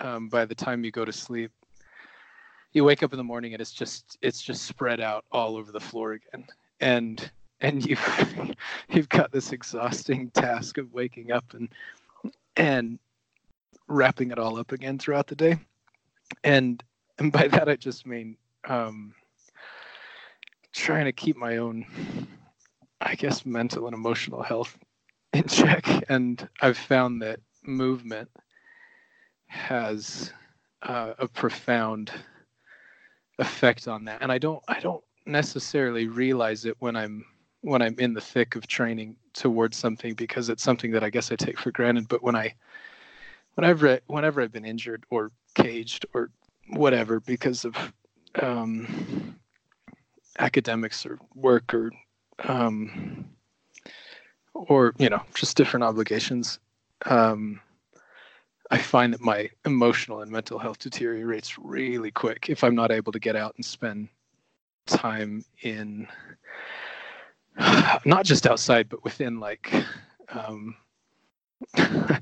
um, 0.00 0.28
by 0.28 0.44
the 0.44 0.54
time 0.54 0.84
you 0.84 0.90
go 0.90 1.04
to 1.04 1.12
sleep. 1.12 1.52
You 2.72 2.84
wake 2.84 3.02
up 3.02 3.12
in 3.12 3.16
the 3.16 3.24
morning 3.24 3.52
and 3.52 3.60
it's 3.60 3.72
just 3.72 4.18
it's 4.22 4.42
just 4.42 4.62
spread 4.62 5.00
out 5.00 5.24
all 5.32 5.56
over 5.56 5.72
the 5.72 5.80
floor 5.80 6.12
again. 6.12 6.46
And 6.80 7.30
and 7.60 7.84
you've 7.84 8.54
you've 8.88 9.08
got 9.08 9.32
this 9.32 9.52
exhausting 9.52 10.30
task 10.30 10.78
of 10.78 10.92
waking 10.92 11.32
up 11.32 11.54
and 11.54 11.68
and 12.56 12.98
wrapping 13.88 14.30
it 14.30 14.38
all 14.38 14.58
up 14.58 14.72
again 14.72 14.98
throughout 14.98 15.26
the 15.26 15.36
day. 15.36 15.58
And 16.44 16.82
and 17.20 17.30
by 17.30 17.46
that 17.48 17.68
i 17.68 17.76
just 17.76 18.06
mean 18.06 18.36
um 18.64 19.14
trying 20.72 21.04
to 21.04 21.12
keep 21.12 21.36
my 21.36 21.56
own 21.56 21.84
i 23.00 23.14
guess 23.14 23.44
mental 23.44 23.86
and 23.86 23.94
emotional 23.94 24.42
health 24.42 24.78
in 25.32 25.44
check. 25.44 25.86
And 26.08 26.46
i've 26.60 26.78
found 26.78 27.22
that 27.22 27.40
movement 27.64 28.28
has 29.46 30.32
uh, 30.82 31.12
a 31.18 31.28
profound 31.28 32.10
effect 33.38 33.88
on 33.88 34.04
that. 34.04 34.22
And 34.22 34.30
i 34.30 34.38
don't 34.38 34.62
i 34.68 34.80
don't 34.80 35.02
necessarily 35.26 36.08
realize 36.08 36.64
it 36.64 36.76
when 36.78 36.96
i'm 36.96 37.24
when 37.60 37.82
i'm 37.82 37.94
in 37.98 38.14
the 38.14 38.20
thick 38.20 38.56
of 38.56 38.66
training 38.66 39.16
towards 39.34 39.76
something 39.76 40.14
because 40.14 40.48
it's 40.48 40.62
something 40.62 40.90
that 40.92 41.04
i 41.04 41.10
guess 41.10 41.30
i 41.30 41.36
take 41.36 41.58
for 41.58 41.70
granted. 41.70 42.08
But 42.08 42.22
when 42.22 42.36
i 42.36 42.54
whenever 43.54 44.00
whenever 44.06 44.40
i've 44.40 44.52
been 44.52 44.64
injured 44.64 45.04
or 45.10 45.32
caged 45.54 46.06
or 46.14 46.30
whatever 46.68 47.20
because 47.20 47.64
of 47.64 47.92
um, 48.40 49.36
academics 50.40 51.06
or 51.06 51.18
work 51.34 51.72
or 51.74 51.90
um, 52.44 53.24
or 54.54 54.94
you 54.98 55.08
know 55.08 55.22
just 55.34 55.56
different 55.56 55.84
obligations 55.84 56.58
um, 57.06 57.60
i 58.70 58.78
find 58.78 59.12
that 59.12 59.20
my 59.20 59.48
emotional 59.64 60.22
and 60.22 60.30
mental 60.30 60.58
health 60.58 60.78
deteriorates 60.78 61.58
really 61.58 62.10
quick 62.10 62.48
if 62.48 62.64
i'm 62.64 62.74
not 62.74 62.90
able 62.90 63.12
to 63.12 63.18
get 63.18 63.36
out 63.36 63.54
and 63.56 63.64
spend 63.64 64.08
time 64.86 65.44
in 65.62 66.06
not 68.04 68.24
just 68.24 68.46
outside 68.46 68.88
but 68.88 69.04
within 69.04 69.38
like 69.38 69.72
um, 70.30 70.76
a, 71.76 72.20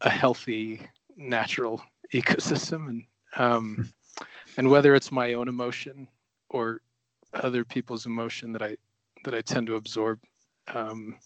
a 0.00 0.10
healthy 0.10 0.80
natural 1.16 1.82
ecosystem. 2.12 2.88
And 2.88 3.04
um, 3.36 3.92
and 4.56 4.70
whether 4.70 4.94
it's 4.94 5.10
my 5.10 5.34
own 5.34 5.48
emotion 5.48 6.06
or 6.50 6.80
other 7.34 7.64
people's 7.64 8.06
emotion 8.06 8.52
that 8.52 8.62
I 8.62 8.76
that 9.24 9.34
I 9.34 9.40
tend 9.40 9.68
to 9.68 9.76
absorb, 9.76 10.18
um, 10.74 11.16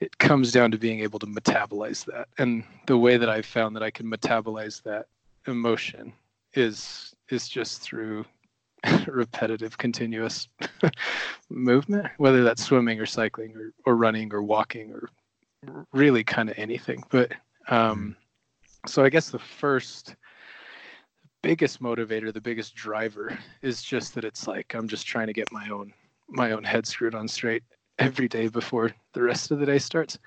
it 0.00 0.18
comes 0.18 0.52
down 0.52 0.70
to 0.72 0.78
being 0.78 1.00
able 1.00 1.18
to 1.20 1.26
metabolize 1.26 2.04
that. 2.06 2.28
And 2.38 2.64
the 2.86 2.98
way 2.98 3.16
that 3.16 3.28
I've 3.28 3.46
found 3.46 3.76
that 3.76 3.82
I 3.82 3.90
can 3.90 4.06
metabolize 4.06 4.82
that 4.82 5.06
emotion 5.46 6.12
is 6.54 7.14
is 7.28 7.48
just 7.48 7.80
through 7.80 8.24
repetitive, 9.06 9.78
continuous 9.78 10.48
movement, 11.48 12.08
whether 12.18 12.44
that's 12.44 12.64
swimming 12.64 13.00
or 13.00 13.06
cycling 13.06 13.54
or, 13.56 13.72
or 13.86 13.96
running 13.96 14.32
or 14.32 14.42
walking 14.42 14.92
or 14.92 15.08
really 15.92 16.24
kind 16.24 16.50
of 16.50 16.58
anything. 16.58 17.02
But 17.10 17.32
um, 17.68 18.16
so 18.86 19.04
I 19.04 19.08
guess 19.08 19.30
the 19.30 19.38
first 19.38 20.16
biggest 21.44 21.82
motivator, 21.82 22.32
the 22.32 22.40
biggest 22.40 22.74
driver 22.74 23.38
is 23.60 23.82
just 23.82 24.14
that 24.14 24.24
it's 24.24 24.48
like 24.48 24.74
I'm 24.74 24.88
just 24.88 25.06
trying 25.06 25.26
to 25.26 25.34
get 25.34 25.52
my 25.52 25.68
own 25.68 25.92
my 26.26 26.52
own 26.52 26.64
head 26.64 26.86
screwed 26.86 27.14
on 27.14 27.28
straight 27.28 27.62
every 27.98 28.28
day 28.28 28.48
before 28.48 28.90
the 29.12 29.20
rest 29.20 29.50
of 29.50 29.58
the 29.58 29.66
day 29.66 29.78
starts. 29.78 30.18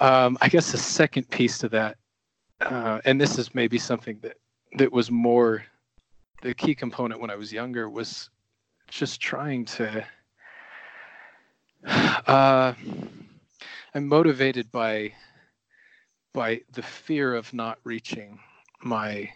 Um, 0.00 0.36
I 0.40 0.48
guess 0.48 0.72
the 0.72 0.78
second 0.78 1.30
piece 1.30 1.58
to 1.58 1.68
that, 1.68 1.96
uh, 2.60 3.00
and 3.04 3.20
this 3.20 3.38
is 3.38 3.54
maybe 3.54 3.78
something 3.78 4.18
that 4.22 4.36
that 4.78 4.92
was 4.92 5.12
more 5.12 5.64
the 6.42 6.54
key 6.54 6.74
component 6.74 7.20
when 7.20 7.30
I 7.30 7.36
was 7.36 7.52
younger 7.52 7.88
was 7.88 8.30
just 8.88 9.20
trying 9.20 9.64
to. 9.76 10.04
Uh, 11.84 12.74
I'm 13.94 14.08
motivated 14.08 14.72
by 14.72 15.12
by 16.32 16.62
the 16.72 16.82
fear 16.82 17.34
of 17.34 17.52
not 17.54 17.78
reaching 17.84 18.40
my 18.82 19.30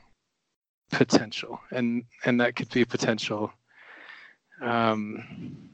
potential 0.90 1.60
and 1.72 2.04
and 2.24 2.40
that 2.40 2.54
could 2.54 2.68
be 2.70 2.84
potential 2.84 3.52
um 4.62 5.68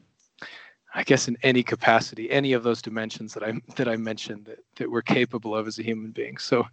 i 0.95 1.03
guess 1.03 1.27
in 1.27 1.37
any 1.43 1.61
capacity 1.61 2.29
any 2.31 2.53
of 2.53 2.63
those 2.63 2.81
dimensions 2.81 3.33
that 3.33 3.43
i 3.43 3.53
that 3.75 3.87
i 3.87 3.95
mentioned 3.95 4.43
that 4.45 4.59
that 4.75 4.89
we're 4.89 5.01
capable 5.01 5.55
of 5.55 5.67
as 5.67 5.79
a 5.79 5.83
human 5.83 6.11
being. 6.11 6.37
So 6.37 6.65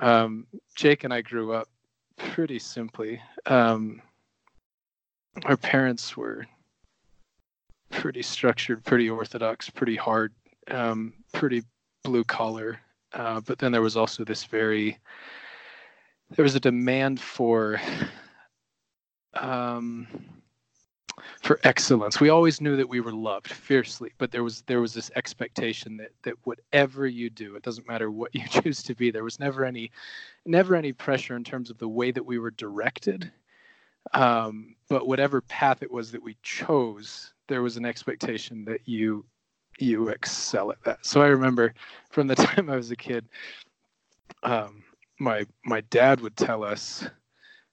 um 0.00 0.46
jake 0.74 1.04
and 1.04 1.12
i 1.12 1.20
grew 1.20 1.52
up 1.52 1.68
pretty 2.16 2.58
simply. 2.60 3.20
Um 3.46 4.00
our 5.44 5.56
parents 5.56 6.16
were 6.16 6.46
pretty 7.90 8.22
structured 8.22 8.84
pretty 8.84 9.10
orthodox 9.10 9.68
pretty 9.68 9.96
hard 9.96 10.32
um 10.70 11.12
pretty 11.32 11.62
blue 12.04 12.24
collar 12.24 12.78
uh, 13.14 13.40
but 13.40 13.58
then 13.58 13.70
there 13.72 13.82
was 13.82 13.96
also 13.96 14.24
this 14.24 14.44
very 14.44 14.98
there 16.36 16.42
was 16.42 16.54
a 16.54 16.60
demand 16.60 17.20
for 17.20 17.80
um, 19.34 20.06
for 21.42 21.60
excellence. 21.64 22.20
We 22.20 22.28
always 22.28 22.60
knew 22.60 22.76
that 22.76 22.88
we 22.88 23.00
were 23.00 23.12
loved 23.12 23.52
fiercely, 23.52 24.12
but 24.18 24.30
there 24.30 24.42
was 24.42 24.62
there 24.62 24.80
was 24.80 24.94
this 24.94 25.10
expectation 25.16 25.96
that 25.98 26.10
that 26.22 26.34
whatever 26.44 27.06
you 27.06 27.30
do, 27.30 27.56
it 27.56 27.62
doesn't 27.62 27.88
matter 27.88 28.10
what 28.10 28.34
you 28.34 28.42
choose 28.62 28.82
to 28.84 28.94
be. 28.94 29.10
There 29.10 29.24
was 29.24 29.38
never 29.38 29.64
any 29.64 29.90
never 30.44 30.74
any 30.74 30.92
pressure 30.92 31.36
in 31.36 31.44
terms 31.44 31.70
of 31.70 31.78
the 31.78 31.88
way 31.88 32.10
that 32.10 32.24
we 32.24 32.38
were 32.38 32.52
directed. 32.52 33.30
Um, 34.12 34.76
but 34.88 35.06
whatever 35.06 35.40
path 35.40 35.82
it 35.82 35.90
was 35.90 36.12
that 36.12 36.22
we 36.22 36.36
chose, 36.42 37.32
there 37.48 37.62
was 37.62 37.76
an 37.76 37.86
expectation 37.86 38.64
that 38.66 38.80
you 38.86 39.24
you 39.78 40.08
excel 40.08 40.70
at 40.70 40.82
that. 40.84 41.04
So 41.04 41.22
I 41.22 41.28
remember 41.28 41.74
from 42.10 42.26
the 42.26 42.34
time 42.34 42.70
I 42.70 42.76
was 42.76 42.90
a 42.90 42.96
kid, 42.96 43.26
um, 44.42 44.83
my 45.24 45.46
my 45.64 45.80
dad 45.90 46.20
would 46.20 46.36
tell 46.36 46.62
us 46.62 47.04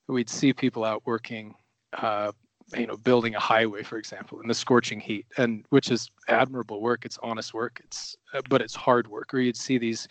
we'd 0.07 0.29
see 0.29 0.53
people 0.53 0.83
out 0.83 1.03
working 1.05 1.53
uh, 1.93 2.31
you 2.75 2.87
know 2.87 2.97
building 2.97 3.35
a 3.35 3.39
highway 3.39 3.83
for 3.83 3.97
example 3.97 4.39
in 4.41 4.47
the 4.47 4.53
scorching 4.53 4.99
heat 4.99 5.25
and 5.37 5.65
which 5.69 5.91
is 5.91 6.09
admirable 6.29 6.81
work. 6.81 7.05
It's 7.05 7.19
honest 7.21 7.53
work. 7.53 7.81
It's 7.83 8.15
uh, 8.33 8.41
but 8.49 8.61
it's 8.61 8.73
hard 8.73 9.07
work. 9.07 9.33
Or 9.33 9.39
you'd 9.39 9.57
see 9.57 9.77
these 9.77 10.07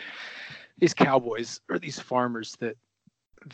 these 0.79 0.95
cowboys 0.95 1.61
or 1.69 1.79
these 1.79 1.99
farmers 1.99 2.57
that 2.61 2.77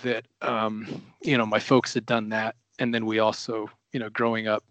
that 0.03 0.27
um, 0.43 1.03
you 1.23 1.39
know 1.39 1.47
my 1.47 1.61
folks 1.61 1.95
had 1.95 2.05
done 2.05 2.29
that. 2.31 2.57
And 2.79 2.93
then 2.93 3.07
we 3.07 3.21
also 3.21 3.71
you 3.93 4.01
know 4.01 4.11
growing 4.11 4.49
up 4.49 4.65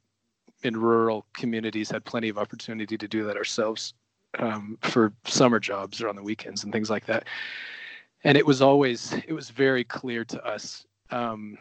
in 0.63 0.75
rural 0.75 1.25
communities 1.34 1.89
had 1.89 2.03
plenty 2.03 2.29
of 2.29 2.38
opportunity 2.38 2.98
to 2.98 3.07
do 3.07 3.24
that 3.25 3.38
ourselves 3.38 3.93
um, 4.39 4.77
for 4.81 5.13
summer 5.25 5.60
jobs 5.60 6.01
or 6.01 6.10
on 6.10 6.15
the 6.15 6.24
weekends 6.24 6.63
and 6.63 6.74
things 6.74 6.89
like 6.89 7.05
that 7.05 7.25
and 8.25 8.38
it 8.38 8.46
was 8.46 8.62
always 8.62 9.13
it 9.27 9.34
was 9.34 9.50
very 9.50 9.84
clear 9.86 10.25
to 10.25 10.44
us 10.46 10.86
um, 11.12 11.58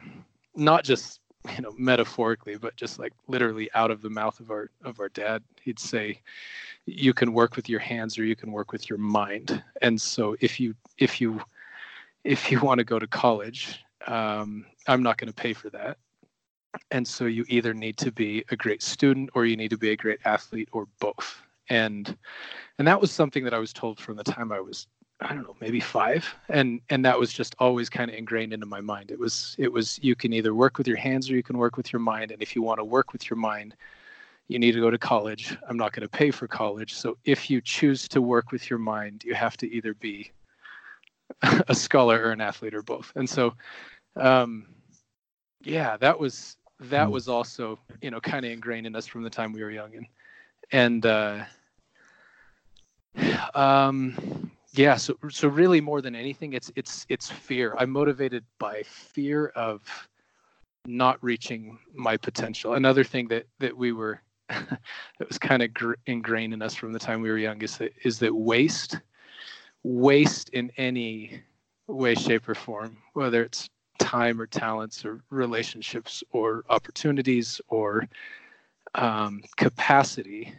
not 0.56 0.82
just 0.82 1.20
you 1.54 1.62
know 1.62 1.72
metaphorically 1.78 2.56
but 2.56 2.74
just 2.74 2.98
like 2.98 3.12
literally 3.28 3.70
out 3.74 3.90
of 3.90 4.00
the 4.00 4.10
mouth 4.10 4.40
of 4.40 4.50
our 4.50 4.70
of 4.82 4.98
our 4.98 5.10
dad. 5.10 5.42
He'd 5.62 5.78
say 5.78 6.20
you 6.86 7.14
can 7.14 7.32
work 7.32 7.54
with 7.54 7.68
your 7.68 7.80
hands 7.80 8.18
or 8.18 8.24
you 8.24 8.34
can 8.34 8.50
work 8.50 8.72
with 8.72 8.88
your 8.90 8.98
mind. 8.98 9.62
And 9.82 10.00
so 10.00 10.36
if 10.40 10.58
you 10.58 10.74
if 10.98 11.20
you 11.20 11.40
if 12.24 12.50
you 12.50 12.60
want 12.60 12.78
to 12.78 12.84
go 12.84 12.98
to 12.98 13.06
college 13.06 13.78
um, 14.06 14.66
i'm 14.86 15.02
not 15.02 15.16
going 15.16 15.28
to 15.28 15.34
pay 15.34 15.52
for 15.52 15.70
that. 15.70 15.98
And 16.90 17.06
so 17.06 17.26
you 17.26 17.44
either 17.48 17.72
need 17.72 17.96
to 17.98 18.10
be 18.10 18.44
a 18.50 18.56
great 18.56 18.82
student 18.82 19.30
or 19.34 19.46
you 19.46 19.56
need 19.56 19.70
to 19.70 19.78
be 19.78 19.90
a 19.90 19.96
great 19.96 20.18
athlete 20.24 20.68
or 20.72 20.88
both. 20.98 21.40
And 21.68 22.16
and 22.78 22.88
that 22.88 23.00
was 23.00 23.10
something 23.10 23.44
that 23.44 23.54
i 23.54 23.58
was 23.58 23.72
told 23.72 24.00
from 24.00 24.16
the 24.16 24.24
time 24.24 24.50
i 24.50 24.60
was 24.60 24.86
I 25.24 25.34
don't 25.34 25.44
know, 25.44 25.56
maybe 25.60 25.80
five, 25.80 26.34
and 26.50 26.80
and 26.90 27.04
that 27.04 27.18
was 27.18 27.32
just 27.32 27.54
always 27.58 27.88
kind 27.88 28.10
of 28.10 28.16
ingrained 28.16 28.52
into 28.52 28.66
my 28.66 28.80
mind. 28.80 29.10
It 29.10 29.18
was 29.18 29.56
it 29.58 29.72
was 29.72 29.98
you 30.02 30.14
can 30.14 30.32
either 30.34 30.54
work 30.54 30.76
with 30.76 30.86
your 30.86 30.98
hands 30.98 31.30
or 31.30 31.34
you 31.34 31.42
can 31.42 31.56
work 31.56 31.76
with 31.76 31.92
your 31.92 32.00
mind, 32.00 32.30
and 32.30 32.42
if 32.42 32.54
you 32.54 32.62
want 32.62 32.78
to 32.78 32.84
work 32.84 33.12
with 33.12 33.30
your 33.30 33.38
mind, 33.38 33.74
you 34.48 34.58
need 34.58 34.72
to 34.72 34.80
go 34.80 34.90
to 34.90 34.98
college. 34.98 35.56
I'm 35.68 35.78
not 35.78 35.92
going 35.92 36.02
to 36.02 36.08
pay 36.08 36.30
for 36.30 36.46
college, 36.46 36.92
so 36.92 37.16
if 37.24 37.48
you 37.48 37.62
choose 37.62 38.06
to 38.08 38.20
work 38.20 38.52
with 38.52 38.68
your 38.68 38.78
mind, 38.78 39.24
you 39.24 39.34
have 39.34 39.56
to 39.58 39.70
either 39.72 39.94
be 39.94 40.30
a 41.68 41.74
scholar 41.74 42.22
or 42.22 42.32
an 42.32 42.42
athlete 42.42 42.74
or 42.74 42.82
both. 42.82 43.10
And 43.16 43.28
so, 43.28 43.54
um, 44.16 44.66
yeah, 45.62 45.96
that 45.96 46.20
was 46.20 46.58
that 46.80 47.06
hmm. 47.06 47.12
was 47.12 47.28
also 47.28 47.78
you 48.02 48.10
know 48.10 48.20
kind 48.20 48.44
of 48.44 48.52
ingrained 48.52 48.86
in 48.86 48.94
us 48.94 49.06
from 49.06 49.22
the 49.22 49.30
time 49.30 49.52
we 49.52 49.62
were 49.62 49.70
young, 49.70 49.94
and 49.94 50.06
and 50.70 51.06
uh, 51.06 51.44
um 53.54 54.50
yeah 54.74 54.96
so 54.96 55.16
so 55.30 55.48
really 55.48 55.80
more 55.80 56.00
than 56.00 56.14
anything 56.14 56.52
it's 56.52 56.70
it's 56.76 57.06
it's 57.08 57.30
fear. 57.30 57.74
I'm 57.78 57.90
motivated 57.90 58.44
by 58.58 58.82
fear 58.82 59.48
of 59.48 59.82
not 60.86 61.22
reaching 61.22 61.78
my 61.94 62.16
potential. 62.16 62.74
Another 62.74 63.04
thing 63.04 63.28
that 63.28 63.46
that 63.60 63.76
we 63.76 63.92
were 63.92 64.20
that 64.48 65.28
was 65.28 65.38
kind 65.38 65.62
of 65.62 65.72
gr- 65.72 65.94
ingrained 66.06 66.52
in 66.52 66.60
us 66.62 66.74
from 66.74 66.92
the 66.92 66.98
time 66.98 67.22
we 67.22 67.30
were 67.30 67.38
young 67.38 67.62
is 67.62 67.78
that 67.78 67.92
is 68.02 68.18
that 68.18 68.34
waste 68.34 68.98
waste 69.82 70.50
in 70.50 70.70
any 70.76 71.40
way 71.86 72.14
shape 72.14 72.48
or 72.48 72.54
form 72.54 72.96
whether 73.12 73.42
it's 73.42 73.68
time 73.98 74.40
or 74.40 74.46
talents 74.46 75.04
or 75.04 75.20
relationships 75.30 76.22
or 76.32 76.64
opportunities 76.68 77.60
or 77.68 78.08
um, 78.94 79.42
capacity 79.56 80.54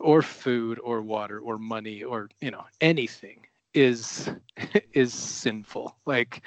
or 0.00 0.22
food 0.22 0.80
or 0.82 1.02
water 1.02 1.38
or 1.38 1.58
money 1.58 2.02
or 2.02 2.28
you 2.40 2.50
know 2.50 2.64
anything 2.80 3.46
is 3.74 4.30
is 4.92 5.12
sinful. 5.12 5.96
Like 6.06 6.42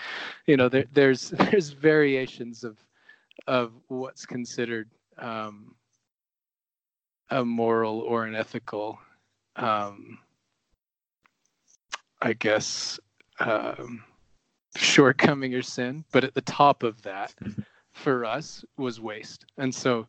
you 0.46 0.58
know 0.58 0.70
there, 0.70 0.86
there's 0.94 1.30
there's 1.52 1.70
variations 1.70 2.64
of 2.64 2.78
of 3.48 3.74
what's 3.88 4.26
considered 4.26 4.90
um, 5.18 5.76
a 7.30 7.44
moral 7.44 8.00
or 8.02 8.26
an 8.26 8.36
ethical 8.36 9.00
um, 9.56 10.20
i 12.22 12.34
guess 12.34 13.00
um, 13.40 14.04
shortcoming 14.78 15.54
or 15.54 15.62
sin. 15.62 16.04
But 16.12 16.24
at 16.24 16.34
the 16.34 16.42
top 16.42 16.84
of 16.84 17.02
that 17.04 17.34
for 17.92 18.26
us 18.26 18.64
was 18.78 19.00
waste. 19.00 19.46
And 19.58 19.74
so 19.74 20.08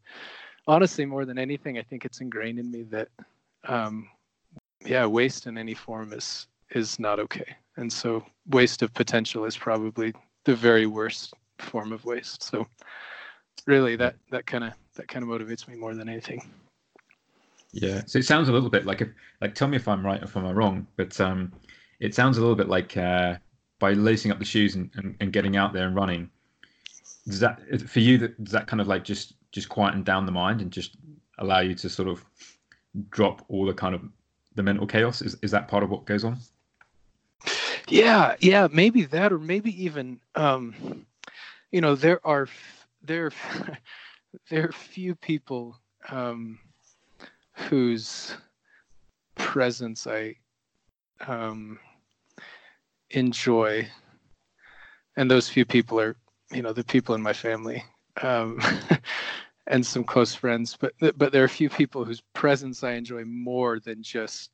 honestly 0.67 1.05
more 1.05 1.25
than 1.25 1.39
anything 1.39 1.79
i 1.79 1.83
think 1.83 2.05
it's 2.05 2.21
ingrained 2.21 2.59
in 2.59 2.71
me 2.71 2.83
that 2.85 3.09
um, 3.69 4.09
yeah 4.85 5.07
waste 5.07 5.47
in 5.47 5.59
any 5.59 5.75
form 5.75 6.13
is 6.13 6.47
is 6.71 6.99
not 6.99 7.19
okay 7.21 7.57
and 7.77 7.93
so 7.93 8.25
waste 8.51 8.83
of 8.83 8.93
potential 8.95 9.45
is 9.45 9.57
probably 9.57 10.13
the 10.45 10.55
very 10.55 10.87
worst 10.87 11.35
form 11.59 11.93
of 11.93 12.05
waste 12.05 12.43
so 12.43 12.67
really 13.67 13.97
that 13.97 14.17
that 14.31 14.47
kind 14.47 14.65
of 14.65 14.73
that 14.95 15.09
kind 15.09 15.23
of 15.23 15.29
motivates 15.29 15.67
me 15.69 15.75
more 15.75 15.95
than 15.95 16.09
anything 16.09 16.43
Yeah. 17.75 18.03
So 18.07 18.21
it 18.21 18.25
sounds 18.25 18.49
a 18.49 18.53
little 18.53 18.71
bit 18.71 18.87
like 18.87 19.01
if 19.01 19.09
like 19.41 19.55
tell 19.55 19.67
me 19.69 19.77
if 19.77 19.89
I'm 19.89 20.07
right 20.07 20.21
or 20.21 20.25
if 20.25 20.37
I'm 20.37 20.47
wrong, 20.47 20.87
but 20.97 21.21
um, 21.21 21.53
it 21.99 22.15
sounds 22.15 22.39
a 22.39 22.41
little 22.41 22.55
bit 22.55 22.69
like 22.69 22.97
uh, 22.97 23.37
by 23.81 23.95
lacing 23.95 24.31
up 24.31 24.39
the 24.39 24.45
shoes 24.45 24.77
and, 24.77 24.91
and, 24.95 25.17
and 25.21 25.33
getting 25.33 25.57
out 25.57 25.73
there 25.73 25.87
and 25.87 25.97
running. 25.97 26.31
Does 27.27 27.41
that 27.41 27.61
for 27.89 27.99
you? 27.99 28.17
That 28.19 28.43
does 28.45 28.53
that 28.53 28.69
kind 28.69 28.81
of 28.81 28.87
like 28.87 29.03
just 29.03 29.35
just 29.51 29.69
quieten 29.69 30.05
down 30.05 30.25
the 30.25 30.33
mind 30.33 30.61
and 30.61 30.71
just 30.71 30.97
allow 31.39 31.61
you 31.61 31.75
to 31.75 31.89
sort 31.89 32.09
of 32.09 32.25
drop 33.11 33.45
all 33.49 33.67
the 33.67 33.75
kind 33.75 33.95
of 33.95 34.03
the 34.55 34.63
mental 34.63 34.87
chaos? 34.87 35.23
Is 35.23 35.37
is 35.43 35.51
that 35.51 35.69
part 35.69 35.83
of 35.83 35.91
what 35.91 36.05
goes 36.05 36.25
on? 36.25 36.39
yeah 37.89 38.35
yeah 38.41 38.69
maybe 38.73 39.05
that 39.05 39.33
or 39.33 39.39
maybe 39.39 39.85
even 39.85 40.19
um 40.35 41.07
you 41.71 41.81
know 41.81 41.95
there 41.95 42.25
are 42.27 42.49
there 43.03 43.31
there 44.51 44.69
are 44.69 44.73
few 44.73 45.15
people 45.15 45.79
um 46.09 46.59
whose 47.53 48.37
presence 49.35 50.07
i 50.07 50.35
um 51.27 51.79
enjoy 53.11 53.87
and 55.17 55.31
those 55.31 55.49
few 55.49 55.65
people 55.65 56.01
are 56.01 56.17
you 56.51 56.63
know 56.63 56.73
the 56.73 56.85
people 56.85 57.15
in 57.15 57.23
my 57.23 57.33
family 57.33 57.85
um 58.23 58.61
and 59.67 59.85
some 59.85 60.05
close 60.05 60.35
friends 60.35 60.77
but 60.79 60.93
but 61.17 61.33
there 61.33 61.43
are 61.43 61.47
a 61.47 61.49
few 61.49 61.71
people 61.71 62.05
whose 62.05 62.23
presence 62.33 62.85
i 62.85 62.93
enjoy 62.93 63.25
more 63.25 63.81
than 63.81 64.03
just 64.03 64.51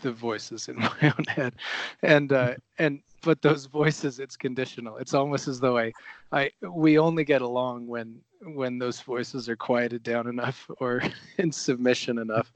the 0.00 0.12
voices 0.12 0.68
in 0.68 0.76
my 0.78 1.14
own 1.18 1.24
head. 1.24 1.54
And 2.02 2.32
uh 2.32 2.54
and 2.78 3.00
but 3.22 3.42
those 3.42 3.66
voices 3.66 4.18
it's 4.18 4.36
conditional. 4.36 4.96
It's 4.96 5.14
almost 5.14 5.48
as 5.48 5.60
though 5.60 5.78
i 5.78 5.92
i 6.32 6.50
we 6.62 6.98
only 6.98 7.24
get 7.24 7.42
along 7.42 7.86
when 7.86 8.20
when 8.42 8.78
those 8.78 9.00
voices 9.00 9.48
are 9.48 9.56
quieted 9.56 10.02
down 10.02 10.26
enough 10.26 10.70
or 10.78 11.02
in 11.38 11.52
submission 11.52 12.18
enough 12.18 12.52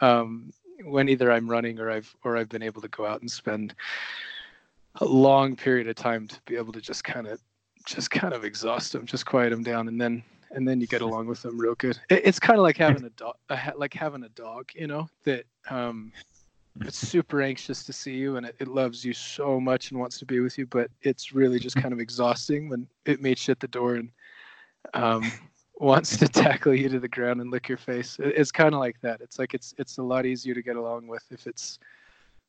um 0.00 0.52
when 0.84 1.08
either 1.08 1.30
i'm 1.30 1.48
running 1.48 1.78
or 1.78 1.90
i've 1.90 2.14
or 2.24 2.36
i've 2.36 2.48
been 2.48 2.62
able 2.62 2.82
to 2.82 2.88
go 2.88 3.06
out 3.06 3.20
and 3.20 3.30
spend 3.30 3.74
a 4.96 5.04
long 5.04 5.54
period 5.54 5.88
of 5.88 5.94
time 5.94 6.26
to 6.26 6.40
be 6.46 6.56
able 6.56 6.72
to 6.72 6.80
just 6.80 7.04
kind 7.04 7.26
of 7.26 7.40
just 7.86 8.10
kind 8.10 8.34
of 8.34 8.44
exhaust 8.44 8.92
them 8.92 9.06
just 9.06 9.26
quiet 9.26 9.50
them 9.50 9.62
down. 9.62 9.88
And 9.88 10.00
then 10.00 10.22
and 10.54 10.66
then 10.66 10.80
you 10.80 10.86
get 10.86 11.02
along 11.08 11.26
with 11.26 11.42
them 11.42 11.58
real 11.58 11.74
good. 11.74 11.98
It, 12.08 12.22
it's 12.24 12.38
kind 12.38 12.58
of 12.58 12.62
like 12.62 12.76
having 12.76 13.04
a 13.04 13.10
dog 13.10 13.36
like 13.76 13.94
having 13.94 14.24
a 14.24 14.28
dog 14.30 14.70
you 14.74 14.86
know 14.86 15.08
that 15.24 15.44
um 15.70 16.12
it's 16.80 16.96
super 16.96 17.40
anxious 17.40 17.84
to 17.84 17.92
see 17.92 18.14
you 18.14 18.36
and 18.36 18.46
it, 18.46 18.56
it 18.58 18.66
loves 18.66 19.04
you 19.04 19.12
so 19.12 19.60
much 19.60 19.90
and 19.92 20.00
wants 20.00 20.18
to 20.18 20.26
be 20.26 20.40
with 20.40 20.58
you 20.58 20.66
but 20.66 20.90
it's 21.02 21.32
really 21.32 21.60
just 21.60 21.76
kind 21.76 21.92
of 21.92 22.00
exhausting 22.00 22.68
when 22.68 22.84
it 23.06 23.22
meets 23.22 23.46
you 23.46 23.52
at 23.52 23.60
the 23.60 23.68
door 23.68 23.94
and 23.94 24.10
um, 24.92 25.30
wants 25.78 26.16
to 26.18 26.28
tackle 26.28 26.74
you 26.74 26.88
to 26.88 27.00
the 27.00 27.08
ground 27.08 27.40
and 27.40 27.50
lick 27.50 27.68
your 27.68 27.78
face. 27.78 28.18
It, 28.18 28.34
it's 28.36 28.50
kind 28.50 28.74
of 28.74 28.80
like 28.80 29.00
that. 29.00 29.20
It's 29.20 29.38
like 29.38 29.54
it's 29.54 29.74
it's 29.78 29.98
a 29.98 30.02
lot 30.02 30.26
easier 30.26 30.54
to 30.54 30.62
get 30.62 30.76
along 30.76 31.06
with 31.06 31.24
if 31.30 31.46
it's 31.46 31.78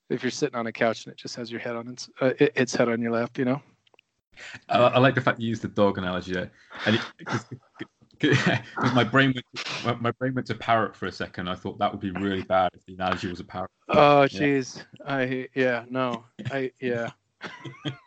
if 0.09 0.23
you're 0.23 0.31
sitting 0.31 0.55
on 0.55 0.67
a 0.67 0.71
couch 0.71 1.05
and 1.05 1.13
it 1.13 1.17
just 1.17 1.35
has 1.35 1.51
your 1.51 1.59
head 1.59 1.75
on 1.75 1.87
its 1.87 2.09
uh, 2.21 2.33
it, 2.39 2.51
its 2.55 2.75
head 2.75 2.89
on 2.89 3.01
your 3.01 3.11
lap 3.11 3.37
you 3.37 3.45
know? 3.45 3.61
I, 4.69 4.77
I 4.79 4.99
like 4.99 5.15
the 5.15 5.21
fact 5.21 5.39
you 5.39 5.47
used 5.47 5.61
the 5.61 5.69
dog 5.69 5.97
analogy 5.97 6.33
there, 6.33 6.51
and 6.85 6.95
it, 6.95 7.01
my 8.93 9.04
brain 9.04 9.34
went 9.34 10.01
my, 10.01 10.12
brain 10.12 10.34
went 10.34 10.47
to 10.47 10.56
parrot 10.56 10.95
for 10.95 11.08
a 11.08 11.12
second. 11.12 11.47
I 11.47 11.56
thought 11.56 11.78
that 11.80 11.91
would 11.91 12.01
be 12.01 12.12
really 12.12 12.43
bad 12.43 12.71
if 12.73 12.86
the 12.86 12.93
analogy 12.93 13.28
was 13.28 13.39
a 13.39 13.43
parrot. 13.43 13.69
oh 13.89 14.21
Yeah. 14.23 14.28
jeez 14.28 14.84
i 15.06 15.47
yeah 15.54 15.86
no 15.89 16.23
i 16.51 16.71
yeah 16.80 17.10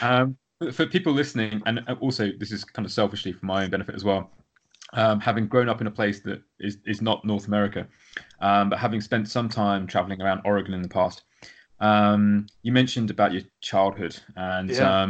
um, 0.00 0.36
for 0.72 0.86
people 0.86 1.12
listening, 1.12 1.62
and 1.66 1.80
also 2.00 2.30
this 2.38 2.52
is 2.52 2.64
kind 2.64 2.86
of 2.86 2.92
selfishly 2.92 3.32
for 3.32 3.46
my 3.46 3.64
own 3.64 3.70
benefit 3.70 3.94
as 3.94 4.04
well. 4.04 4.30
Um, 4.94 5.20
having 5.20 5.46
grown 5.46 5.70
up 5.70 5.80
in 5.80 5.86
a 5.86 5.90
place 5.90 6.20
that 6.20 6.42
is, 6.60 6.76
is 6.86 7.00
not 7.00 7.24
North 7.24 7.46
America, 7.46 7.86
um, 8.40 8.68
but 8.68 8.78
having 8.78 9.00
spent 9.00 9.28
some 9.28 9.48
time 9.48 9.86
traveling 9.86 10.20
around 10.20 10.42
Oregon 10.44 10.74
in 10.74 10.82
the 10.82 10.88
past, 10.88 11.22
um, 11.80 12.46
you 12.62 12.72
mentioned 12.72 13.10
about 13.10 13.32
your 13.32 13.42
childhood, 13.60 14.18
and 14.36 14.70
Yeah. 14.70 15.02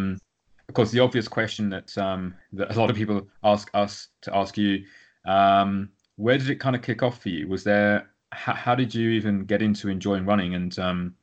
Of 0.73 0.75
course, 0.75 0.91
the 0.91 1.01
obvious 1.01 1.29
question 1.29 1.69
that 1.69 1.99
um, 1.99 2.35
that 2.55 2.75
a 2.75 2.81
lot 2.81 2.89
of 2.89 2.97
people 2.97 3.29
ask 3.45 3.71
us 3.75 4.09
to 4.23 4.35
ask 4.35 4.57
you: 4.57 4.83
um, 5.27 5.91
Where 6.17 6.39
did 6.39 6.49
it 6.49 6.61
kind 6.61 6.75
of 6.75 6.81
kick 6.81 7.03
off 7.03 7.21
for 7.21 7.29
you? 7.29 7.47
Was 7.47 7.63
there? 7.63 8.09
How, 8.31 8.55
how 8.55 8.75
did 8.75 8.95
you 8.95 9.11
even 9.11 9.45
get 9.45 9.61
into 9.61 9.91
enjoying 9.91 10.25
running 10.25 10.55
and 10.55 10.79
um, 10.79 11.15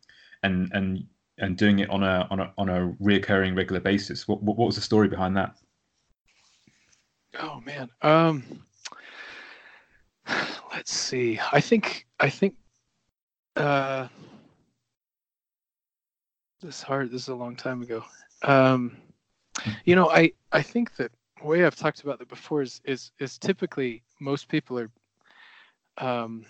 and 0.43 0.69
and 0.73 1.03
and 1.39 1.57
doing 1.57 1.79
it 1.79 1.89
on 1.89 2.03
a 2.03 2.27
on 2.29 2.41
a 2.41 2.53
on 2.59 2.69
a 2.69 2.93
reoccurring 3.01 3.57
regular 3.57 3.79
basis? 3.79 4.27
What 4.27 4.43
what, 4.43 4.55
what 4.55 4.67
was 4.67 4.75
the 4.75 4.83
story 4.83 5.07
behind 5.07 5.35
that? 5.37 5.55
Oh 7.39 7.59
man. 7.65 7.89
Um 8.03 8.43
let's 10.71 10.93
see. 10.93 11.39
I 11.51 11.59
think 11.59 12.05
I 12.19 12.29
think 12.29 12.53
uh 13.55 14.09
this 16.61 16.75
is 16.75 16.81
hard. 16.83 17.09
This 17.09 17.23
is 17.23 17.29
a 17.29 17.35
long 17.35 17.55
time 17.55 17.81
ago. 17.81 18.03
Um 18.43 18.95
you 19.85 19.95
know, 19.95 20.09
I 20.09 20.31
I 20.51 20.61
think 20.61 20.95
that 20.95 21.11
the 21.39 21.47
way 21.47 21.65
I've 21.65 21.75
talked 21.75 22.01
about 22.01 22.19
that 22.19 22.27
before 22.27 22.61
is 22.61 22.81
is 22.85 23.11
is 23.19 23.37
typically 23.37 24.03
most 24.19 24.47
people 24.47 24.79
are 24.79 24.89
um 25.97 26.45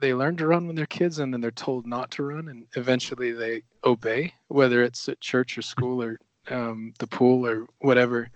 they 0.00 0.14
learn 0.14 0.36
to 0.36 0.46
run 0.46 0.66
when 0.66 0.76
they're 0.76 0.86
kids 0.86 1.18
and 1.18 1.32
then 1.32 1.40
they're 1.40 1.50
told 1.50 1.86
not 1.86 2.10
to 2.12 2.22
run 2.22 2.48
and 2.48 2.66
eventually 2.76 3.32
they 3.32 3.62
obey 3.84 4.32
whether 4.46 4.82
it's 4.82 5.08
at 5.08 5.20
church 5.20 5.58
or 5.58 5.62
school 5.62 6.00
or 6.00 6.20
um, 6.50 6.92
the 6.98 7.06
pool 7.06 7.46
or 7.46 7.66
whatever. 7.80 8.30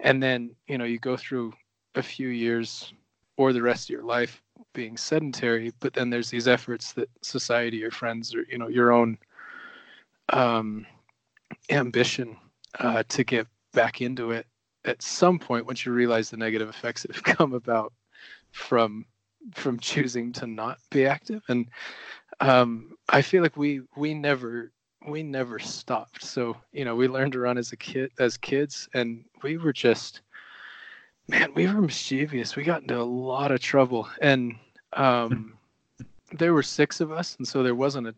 And 0.00 0.22
then 0.22 0.54
you 0.66 0.78
know 0.78 0.84
you 0.84 0.98
go 0.98 1.16
through 1.16 1.52
a 1.94 2.02
few 2.02 2.28
years 2.28 2.92
or 3.36 3.52
the 3.52 3.62
rest 3.62 3.86
of 3.86 3.90
your 3.90 4.04
life 4.04 4.42
being 4.74 4.96
sedentary 4.96 5.72
but 5.80 5.92
then 5.92 6.08
there's 6.08 6.30
these 6.30 6.48
efforts 6.48 6.92
that 6.92 7.08
society 7.20 7.84
or 7.84 7.90
friends 7.90 8.34
or 8.34 8.44
you 8.48 8.58
know 8.58 8.68
your 8.68 8.92
own 8.92 9.18
um, 10.30 10.86
ambition 11.70 12.36
uh, 12.78 13.02
to 13.08 13.24
get 13.24 13.46
back 13.72 14.00
into 14.00 14.30
it 14.30 14.46
at 14.84 15.02
some 15.02 15.38
point 15.38 15.66
once 15.66 15.86
you 15.86 15.92
realize 15.92 16.30
the 16.30 16.36
negative 16.36 16.68
effects 16.68 17.02
that 17.02 17.14
have 17.14 17.24
come 17.36 17.52
about 17.52 17.92
from 18.50 19.04
from 19.54 19.78
choosing 19.78 20.32
to 20.32 20.46
not 20.46 20.78
be 20.90 21.04
active. 21.04 21.42
And 21.48 21.68
um, 22.40 22.96
i 23.08 23.22
feel 23.22 23.42
like 23.42 23.56
we 23.56 23.82
we 23.96 24.14
never 24.14 24.72
we 25.06 25.22
never 25.22 25.58
stopped. 25.58 26.22
So 26.22 26.56
you 26.72 26.84
know 26.84 26.94
we 26.94 27.08
learned 27.08 27.32
to 27.32 27.40
run 27.40 27.58
as 27.58 27.72
a 27.72 27.76
kid 27.76 28.10
as 28.18 28.36
kids 28.36 28.88
and 28.94 29.24
we 29.42 29.56
were 29.56 29.72
just 29.72 30.20
man 31.28 31.52
we 31.54 31.66
were 31.66 31.80
mischievous. 31.80 32.56
We 32.56 32.64
got 32.64 32.82
into 32.82 33.00
a 33.00 33.02
lot 33.02 33.52
of 33.52 33.60
trouble. 33.60 34.08
And 34.20 34.54
um, 34.92 35.54
there 36.32 36.54
were 36.54 36.62
six 36.62 37.00
of 37.00 37.10
us 37.10 37.36
and 37.36 37.46
so 37.46 37.62
there 37.62 37.74
wasn't 37.74 38.08
a 38.08 38.14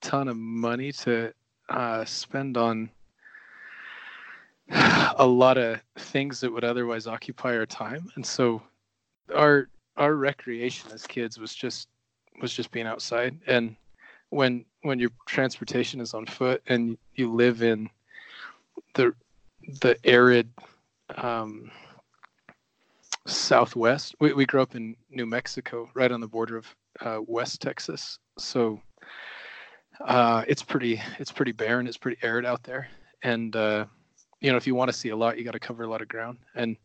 ton 0.00 0.28
of 0.28 0.36
money 0.36 0.92
to 0.92 1.32
uh, 1.68 2.04
spend 2.04 2.56
on 2.56 2.90
a 4.70 5.26
lot 5.26 5.58
of 5.58 5.80
things 5.96 6.40
that 6.40 6.52
would 6.52 6.64
otherwise 6.64 7.06
occupy 7.06 7.56
our 7.56 7.66
time 7.66 8.10
and 8.16 8.24
so 8.24 8.62
our 9.34 9.68
our 9.96 10.14
recreation 10.14 10.90
as 10.92 11.06
kids 11.06 11.38
was 11.38 11.54
just 11.54 11.88
was 12.40 12.52
just 12.52 12.70
being 12.70 12.86
outside 12.86 13.38
and 13.46 13.76
when 14.30 14.64
when 14.82 14.98
your 14.98 15.10
transportation 15.26 16.00
is 16.00 16.14
on 16.14 16.26
foot 16.26 16.62
and 16.66 16.96
you 17.14 17.32
live 17.32 17.62
in 17.62 17.88
the 18.94 19.12
the 19.80 19.96
arid 20.04 20.48
um, 21.16 21.70
southwest. 23.26 24.14
We 24.20 24.32
we 24.32 24.46
grew 24.46 24.62
up 24.62 24.74
in 24.74 24.96
New 25.10 25.26
Mexico, 25.26 25.88
right 25.94 26.10
on 26.10 26.20
the 26.20 26.28
border 26.28 26.56
of 26.56 26.76
uh, 27.00 27.18
West 27.26 27.60
Texas. 27.60 28.18
So 28.38 28.80
uh, 30.00 30.44
it's 30.46 30.62
pretty 30.62 31.00
it's 31.18 31.32
pretty 31.32 31.52
barren. 31.52 31.86
It's 31.86 31.96
pretty 31.96 32.18
arid 32.22 32.46
out 32.46 32.62
there, 32.62 32.88
and 33.22 33.54
uh, 33.54 33.86
you 34.40 34.50
know 34.50 34.56
if 34.56 34.66
you 34.66 34.74
want 34.74 34.90
to 34.90 34.96
see 34.96 35.08
a 35.10 35.16
lot, 35.16 35.38
you 35.38 35.44
got 35.44 35.52
to 35.52 35.58
cover 35.58 35.82
a 35.82 35.88
lot 35.88 36.02
of 36.02 36.08
ground. 36.08 36.38
And 36.54 36.76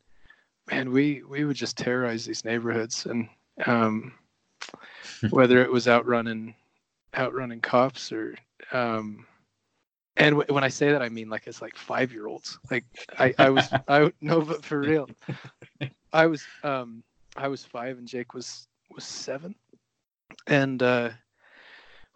man, 0.69 0.91
we 0.91 1.23
we 1.23 1.45
would 1.45 1.57
just 1.57 1.77
terrorize 1.77 2.25
these 2.25 2.45
neighborhoods, 2.45 3.05
and 3.05 3.29
um, 3.65 4.13
whether 5.29 5.61
it 5.61 5.71
was 5.71 5.87
outrunning 5.87 6.55
outrunning 7.15 7.61
cops 7.61 8.11
or 8.11 8.35
um, 8.71 9.25
and 10.17 10.37
w- 10.37 10.53
when 10.53 10.63
I 10.63 10.69
say 10.69 10.91
that, 10.91 11.01
I 11.01 11.09
mean 11.09 11.29
like 11.29 11.47
it's 11.47 11.61
like 11.61 11.75
five 11.75 12.11
year 12.11 12.27
olds. 12.27 12.59
Like 12.69 12.85
I, 13.17 13.33
I 13.39 13.49
was, 13.49 13.67
I 13.87 14.11
no, 14.21 14.41
but 14.41 14.63
for 14.63 14.79
real, 14.79 15.09
I 16.13 16.27
was, 16.27 16.45
um, 16.63 17.03
I 17.35 17.47
was 17.47 17.63
five 17.63 17.97
and 17.97 18.07
Jake 18.07 18.33
was 18.33 18.67
was 18.91 19.03
seven, 19.03 19.55
and 20.47 20.81
uh, 20.83 21.09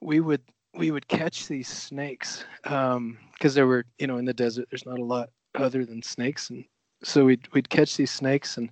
we 0.02 0.20
would 0.20 0.42
we 0.78 0.92
would 0.92 1.08
catch 1.08 1.48
these 1.48 1.68
snakes 1.68 2.46
um, 2.66 3.18
because 3.34 3.56
there 3.56 3.68
were 3.68 3.86
you 3.98 4.08
know 4.08 4.18
in 4.18 4.26
the 4.26 4.34
desert 4.34 4.68
there's 4.70 4.86
not 4.86 5.00
a 5.00 5.04
lot 5.04 5.30
other 5.56 5.86
than 5.86 6.02
snakes 6.02 6.50
and 6.50 6.64
so 7.04 7.26
we'd 7.26 7.48
we'd 7.54 7.70
catch 7.70 7.98
these 7.98 8.12
snakes 8.12 8.58
and 8.58 8.70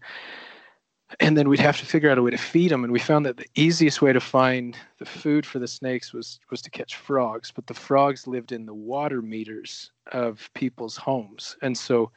and 1.19 1.37
then 1.37 1.47
we'd 1.47 1.59
have 1.59 1.77
to 1.77 1.85
figure 1.85 2.09
out 2.09 2.17
a 2.17 2.21
way 2.21 2.31
to 2.31 2.37
feed 2.37 2.71
them 2.71 2.83
and 2.83 2.91
we 2.91 2.99
found 2.99 3.25
that 3.25 3.37
the 3.37 3.47
easiest 3.55 4.01
way 4.01 4.11
to 4.11 4.19
find 4.19 4.75
the 4.97 5.05
food 5.05 5.45
for 5.45 5.59
the 5.59 5.67
snakes 5.67 6.13
was 6.13 6.39
was 6.49 6.61
to 6.61 6.69
catch 6.69 6.95
frogs 6.95 7.51
but 7.51 7.65
the 7.67 7.73
frogs 7.73 8.27
lived 8.27 8.51
in 8.51 8.65
the 8.65 8.73
water 8.73 9.21
meters 9.21 9.91
of 10.11 10.49
people's 10.53 10.97
homes 10.97 11.55
and 11.61 11.77
so 11.77 12.11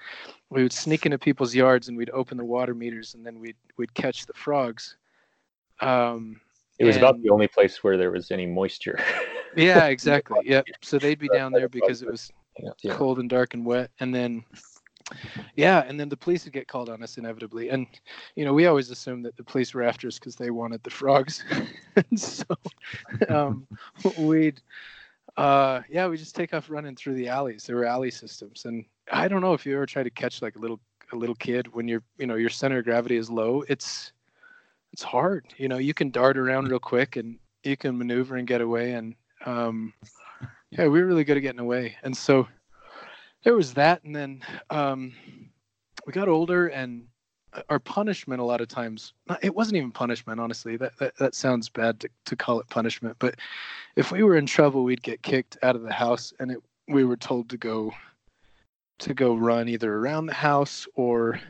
we 0.50 0.62
would 0.62 0.72
sneak 0.72 1.04
into 1.06 1.18
people's 1.18 1.54
yards 1.54 1.88
and 1.88 1.96
we'd 1.96 2.10
open 2.10 2.36
the 2.36 2.44
water 2.44 2.74
meters 2.74 3.14
and 3.14 3.24
then 3.24 3.38
we'd 3.38 3.56
we'd 3.76 3.92
catch 3.94 4.26
the 4.26 4.34
frogs 4.34 4.96
um 5.80 6.40
It 6.78 6.84
was 6.84 6.96
about 6.96 7.20
the 7.22 7.30
only 7.30 7.48
place 7.48 7.84
where 7.84 7.96
there 7.96 8.10
was 8.10 8.30
any 8.30 8.46
moisture. 8.46 8.98
yeah 9.56 9.86
exactly. 9.86 10.40
Yep. 10.44 10.66
So 10.82 10.98
they'd 10.98 11.18
be 11.18 11.28
down 11.28 11.52
there 11.52 11.68
because 11.68 12.02
it 12.02 12.10
was 12.10 12.32
yeah, 12.58 12.94
cold 12.94 13.18
and 13.18 13.28
dark 13.30 13.54
and 13.54 13.64
wet 13.64 13.90
and 14.00 14.14
then 14.14 14.44
yeah 15.56 15.84
and 15.86 15.98
then 15.98 16.08
the 16.08 16.16
police 16.16 16.44
would 16.44 16.52
get 16.52 16.68
called 16.68 16.88
on 16.88 17.02
us 17.02 17.18
inevitably. 17.18 17.70
And 17.70 17.86
you 18.36 18.44
know 18.44 18.52
we 18.52 18.66
always 18.66 18.90
assumed 18.90 19.24
that 19.24 19.36
the 19.36 19.44
police 19.44 19.74
were 19.74 19.82
after 19.82 20.08
us 20.08 20.18
because 20.18 20.36
they 20.36 20.50
wanted 20.50 20.82
the 20.82 20.90
frogs. 20.90 21.44
And 21.96 22.20
so 22.20 22.44
um, 23.28 23.66
we'd 24.18 24.60
uh, 25.36 25.82
yeah 25.88 26.06
we 26.06 26.16
just 26.16 26.34
take 26.34 26.54
off 26.54 26.70
running 26.70 26.96
through 26.96 27.14
the 27.14 27.28
alleys. 27.28 27.64
There 27.64 27.76
were 27.76 27.84
alley 27.84 28.10
systems. 28.10 28.64
And 28.64 28.84
i 29.10 29.26
don't 29.26 29.40
know 29.40 29.54
if 29.54 29.64
you 29.64 29.74
ever 29.74 29.86
try 29.86 30.02
to 30.02 30.10
catch 30.10 30.42
like 30.42 30.56
a 30.56 30.58
little 30.58 30.80
a 31.12 31.16
little 31.16 31.34
kid 31.34 31.72
when 31.74 31.88
you're 31.88 32.02
you 32.18 32.26
know 32.26 32.34
your 32.34 32.50
center 32.50 32.78
of 32.78 32.84
gravity 32.84 33.16
is 33.16 33.30
low 33.30 33.64
it's 33.68 34.12
it's 34.92 35.02
hard. 35.02 35.46
You 35.56 35.68
know 35.68 35.78
you 35.78 35.94
can 35.94 36.10
dart 36.10 36.38
around 36.38 36.68
real 36.68 36.78
quick 36.78 37.16
and 37.16 37.38
you 37.62 37.76
can 37.76 37.96
maneuver 37.98 38.36
and 38.36 38.46
get 38.46 38.60
away 38.60 38.92
and 38.92 39.14
um, 39.46 39.92
yeah 40.70 40.86
we 40.86 41.00
were 41.00 41.06
really 41.06 41.24
good 41.24 41.36
at 41.36 41.42
getting 41.42 41.60
away. 41.60 41.96
And 42.02 42.16
so 42.16 42.46
there 43.44 43.54
was 43.54 43.74
that. 43.74 44.02
And 44.04 44.14
then 44.14 44.42
um, 44.70 45.12
we 46.06 46.12
got 46.12 46.28
older 46.28 46.68
and 46.68 47.06
our 47.70 47.78
punishment 47.78 48.40
a 48.40 48.44
lot 48.44 48.60
of 48.60 48.68
times 48.68 49.14
it 49.42 49.54
wasn't 49.54 49.76
even 49.76 49.90
punishment 49.90 50.38
honestly. 50.38 50.76
That 50.76 50.96
that, 50.98 51.16
that 51.16 51.34
sounds 51.34 51.68
bad 51.68 52.00
to, 52.00 52.08
to 52.26 52.36
call 52.36 52.60
it 52.60 52.68
punishment. 52.68 53.16
But 53.18 53.36
if 53.96 54.12
we 54.12 54.22
were 54.22 54.36
in 54.36 54.46
trouble 54.46 54.84
we'd 54.84 55.02
get 55.02 55.22
kicked 55.22 55.56
out 55.62 55.76
of 55.76 55.82
the 55.82 55.92
house 55.92 56.32
and 56.38 56.50
it, 56.50 56.58
we 56.88 57.04
were 57.04 57.16
told 57.16 57.48
to 57.50 57.56
go 57.56 57.92
to 58.98 59.14
go 59.14 59.34
run 59.34 59.68
either 59.68 59.94
around 59.94 60.26
the 60.26 60.34
house 60.34 60.86
or 60.94 61.40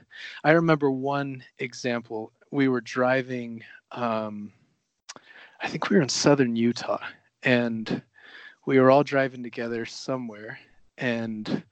i 0.44 0.52
remember 0.52 0.90
one 0.90 1.42
example. 1.58 2.32
We 2.50 2.68
were 2.68 2.80
driving 2.80 3.64
um, 3.92 4.52
i 5.60 5.68
think 5.68 5.90
we 5.90 5.96
were 5.96 6.02
in 6.02 6.08
southern 6.08 6.56
utah 6.56 7.02
and 7.42 8.02
we 8.66 8.78
were 8.78 8.90
all 8.90 9.02
driving 9.02 9.42
together 9.42 9.84
somewhere 9.86 10.58
and 10.98 11.62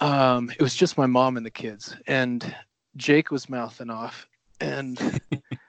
um, 0.00 0.50
it 0.50 0.60
was 0.60 0.74
just 0.74 0.98
my 0.98 1.06
mom 1.06 1.36
and 1.36 1.46
the 1.46 1.50
kids 1.50 1.96
and 2.06 2.54
jake 2.96 3.30
was 3.30 3.48
mouthing 3.48 3.90
off 3.90 4.26
and 4.60 5.20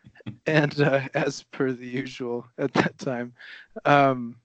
and 0.45 0.81
uh, 0.81 1.01
as 1.13 1.43
per 1.43 1.71
the 1.71 1.87
usual 1.87 2.45
at 2.57 2.73
that 2.73 2.97
time 2.97 3.33
um, 3.85 4.35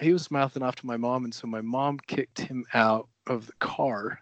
he 0.00 0.12
was 0.12 0.30
mouthing 0.30 0.62
off 0.62 0.76
to 0.76 0.86
my 0.86 0.96
mom 0.96 1.24
and 1.24 1.34
so 1.34 1.46
my 1.46 1.60
mom 1.60 1.98
kicked 2.06 2.40
him 2.40 2.64
out 2.74 3.08
of 3.26 3.46
the 3.46 3.52
car. 3.54 4.20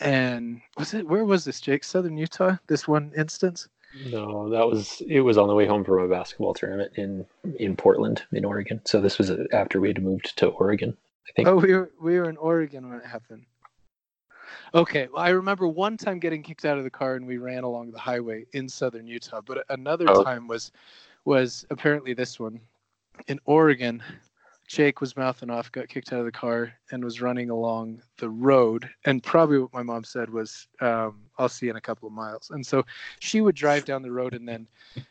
And 0.00 0.60
was 0.76 0.94
it 0.94 1.06
where 1.06 1.24
was 1.24 1.44
this 1.44 1.60
jake? 1.60 1.84
Southern 1.84 2.16
utah? 2.16 2.56
This 2.66 2.88
one 2.88 3.12
instance 3.16 3.68
No, 3.94 4.48
that 4.50 4.66
was 4.66 5.02
it 5.06 5.20
was 5.20 5.36
on 5.36 5.48
the 5.48 5.54
way 5.54 5.66
home 5.66 5.84
from 5.84 6.00
a 6.00 6.08
basketball 6.08 6.54
tournament 6.54 6.92
in 6.96 7.26
in 7.58 7.76
Portland, 7.76 8.22
in 8.32 8.44
Oregon. 8.44 8.80
So 8.84 9.00
this 9.00 9.18
was 9.18 9.30
after 9.52 9.80
we 9.80 9.88
had 9.88 10.02
moved 10.02 10.36
to 10.38 10.46
Oregon. 10.46 10.96
I 11.28 11.32
think. 11.32 11.48
Oh, 11.48 11.56
we 11.56 11.74
were 11.74 11.90
we 12.00 12.18
were 12.18 12.28
in 12.28 12.36
Oregon 12.36 12.88
when 12.88 12.98
it 12.98 13.06
happened. 13.06 13.44
Okay, 14.74 15.08
well, 15.12 15.22
I 15.22 15.30
remember 15.30 15.68
one 15.68 15.96
time 15.96 16.18
getting 16.18 16.42
kicked 16.42 16.64
out 16.64 16.78
of 16.78 16.84
the 16.84 16.90
car 16.90 17.16
and 17.16 17.26
we 17.26 17.36
ran 17.36 17.64
along 17.64 17.90
the 17.90 17.98
highway 17.98 18.46
in 18.52 18.68
southern 18.68 19.06
Utah. 19.06 19.40
But 19.44 19.64
another 19.68 20.06
Oh. 20.08 20.24
time 20.24 20.48
was 20.48 20.72
was 21.24 21.66
apparently 21.70 22.14
this 22.14 22.40
one 22.40 22.60
in 23.28 23.38
Oregon. 23.44 24.02
Jake 24.72 25.02
was 25.02 25.18
mouthing 25.18 25.50
off, 25.50 25.70
got 25.70 25.88
kicked 25.88 26.14
out 26.14 26.20
of 26.20 26.24
the 26.24 26.32
car, 26.32 26.72
and 26.90 27.04
was 27.04 27.20
running 27.20 27.50
along 27.50 28.00
the 28.16 28.30
road. 28.30 28.88
And 29.04 29.22
probably 29.22 29.58
what 29.58 29.74
my 29.74 29.82
mom 29.82 30.02
said 30.02 30.30
was, 30.30 30.66
um, 30.80 31.20
"I'll 31.36 31.50
see 31.50 31.66
you 31.66 31.70
in 31.72 31.76
a 31.76 31.80
couple 31.80 32.06
of 32.06 32.14
miles." 32.14 32.48
And 32.48 32.66
so 32.66 32.82
she 33.20 33.42
would 33.42 33.54
drive 33.54 33.84
down 33.84 34.00
the 34.00 34.10
road 34.10 34.32
and 34.32 34.48
then 34.48 34.66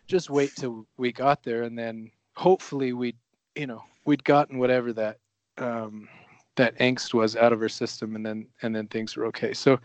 just 0.07 0.31
wait 0.31 0.55
till 0.55 0.87
we 0.97 1.11
got 1.11 1.43
there, 1.43 1.61
and 1.61 1.77
then 1.77 2.09
hopefully 2.35 2.93
we'd, 2.93 3.17
you 3.55 3.67
know, 3.67 3.83
we'd 4.05 4.23
gotten 4.23 4.57
whatever 4.57 4.93
that 4.93 5.19
um, 5.59 6.09
that 6.55 6.75
angst 6.79 7.13
was 7.13 7.35
out 7.35 7.53
of 7.53 7.59
her 7.59 7.69
system, 7.69 8.15
and 8.15 8.25
then 8.25 8.47
and 8.63 8.75
then 8.75 8.87
things 8.87 9.15
were 9.15 9.27
okay. 9.27 9.53
So, 9.53 9.79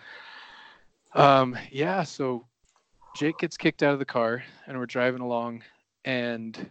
um, 1.12 1.55
yeah, 1.71 2.03
so 2.03 2.47
Jake 3.15 3.37
gets 3.37 3.59
kicked 3.59 3.83
out 3.83 3.93
of 3.93 3.99
the 3.99 4.07
car, 4.07 4.43
and 4.67 4.79
we're 4.79 4.87
driving 4.87 5.21
along, 5.21 5.65
and 6.07 6.71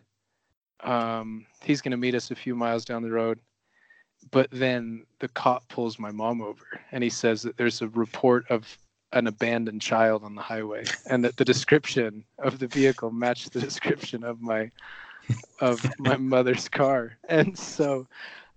um, 0.84 1.46
he's 1.64 1.82
going 1.82 1.92
to 1.92 1.98
meet 1.98 2.16
us 2.16 2.32
a 2.32 2.36
few 2.36 2.56
miles 2.56 2.86
down 2.86 3.02
the 3.04 3.12
road. 3.12 3.40
But 4.32 4.50
then 4.52 5.06
the 5.20 5.28
cop 5.28 5.68
pulls 5.70 6.00
my 6.00 6.12
mom 6.12 6.42
over, 6.42 6.66
and 6.92 7.04
he 7.04 7.10
says 7.10 7.42
that 7.44 7.58
there's 7.58 7.82
a 7.82 7.90
report 7.90 8.50
of 8.50 8.78
an 9.14 9.28
abandoned 9.28 9.82
child 9.82 10.24
on 10.24 10.36
the 10.36 10.42
highway, 10.42 10.84
and 11.10 11.24
that 11.24 11.38
the 11.38 11.46
description 11.46 12.24
of 12.40 12.60
the 12.60 12.68
vehicle 12.68 13.12
matched 13.12 13.54
the 13.54 13.62
description 13.62 14.24
of 14.24 14.42
my 14.42 14.72
of 15.60 15.88
my 16.00 16.18
mother's 16.18 16.68
car. 16.68 17.18
And 17.30 17.58
so, 17.58 18.08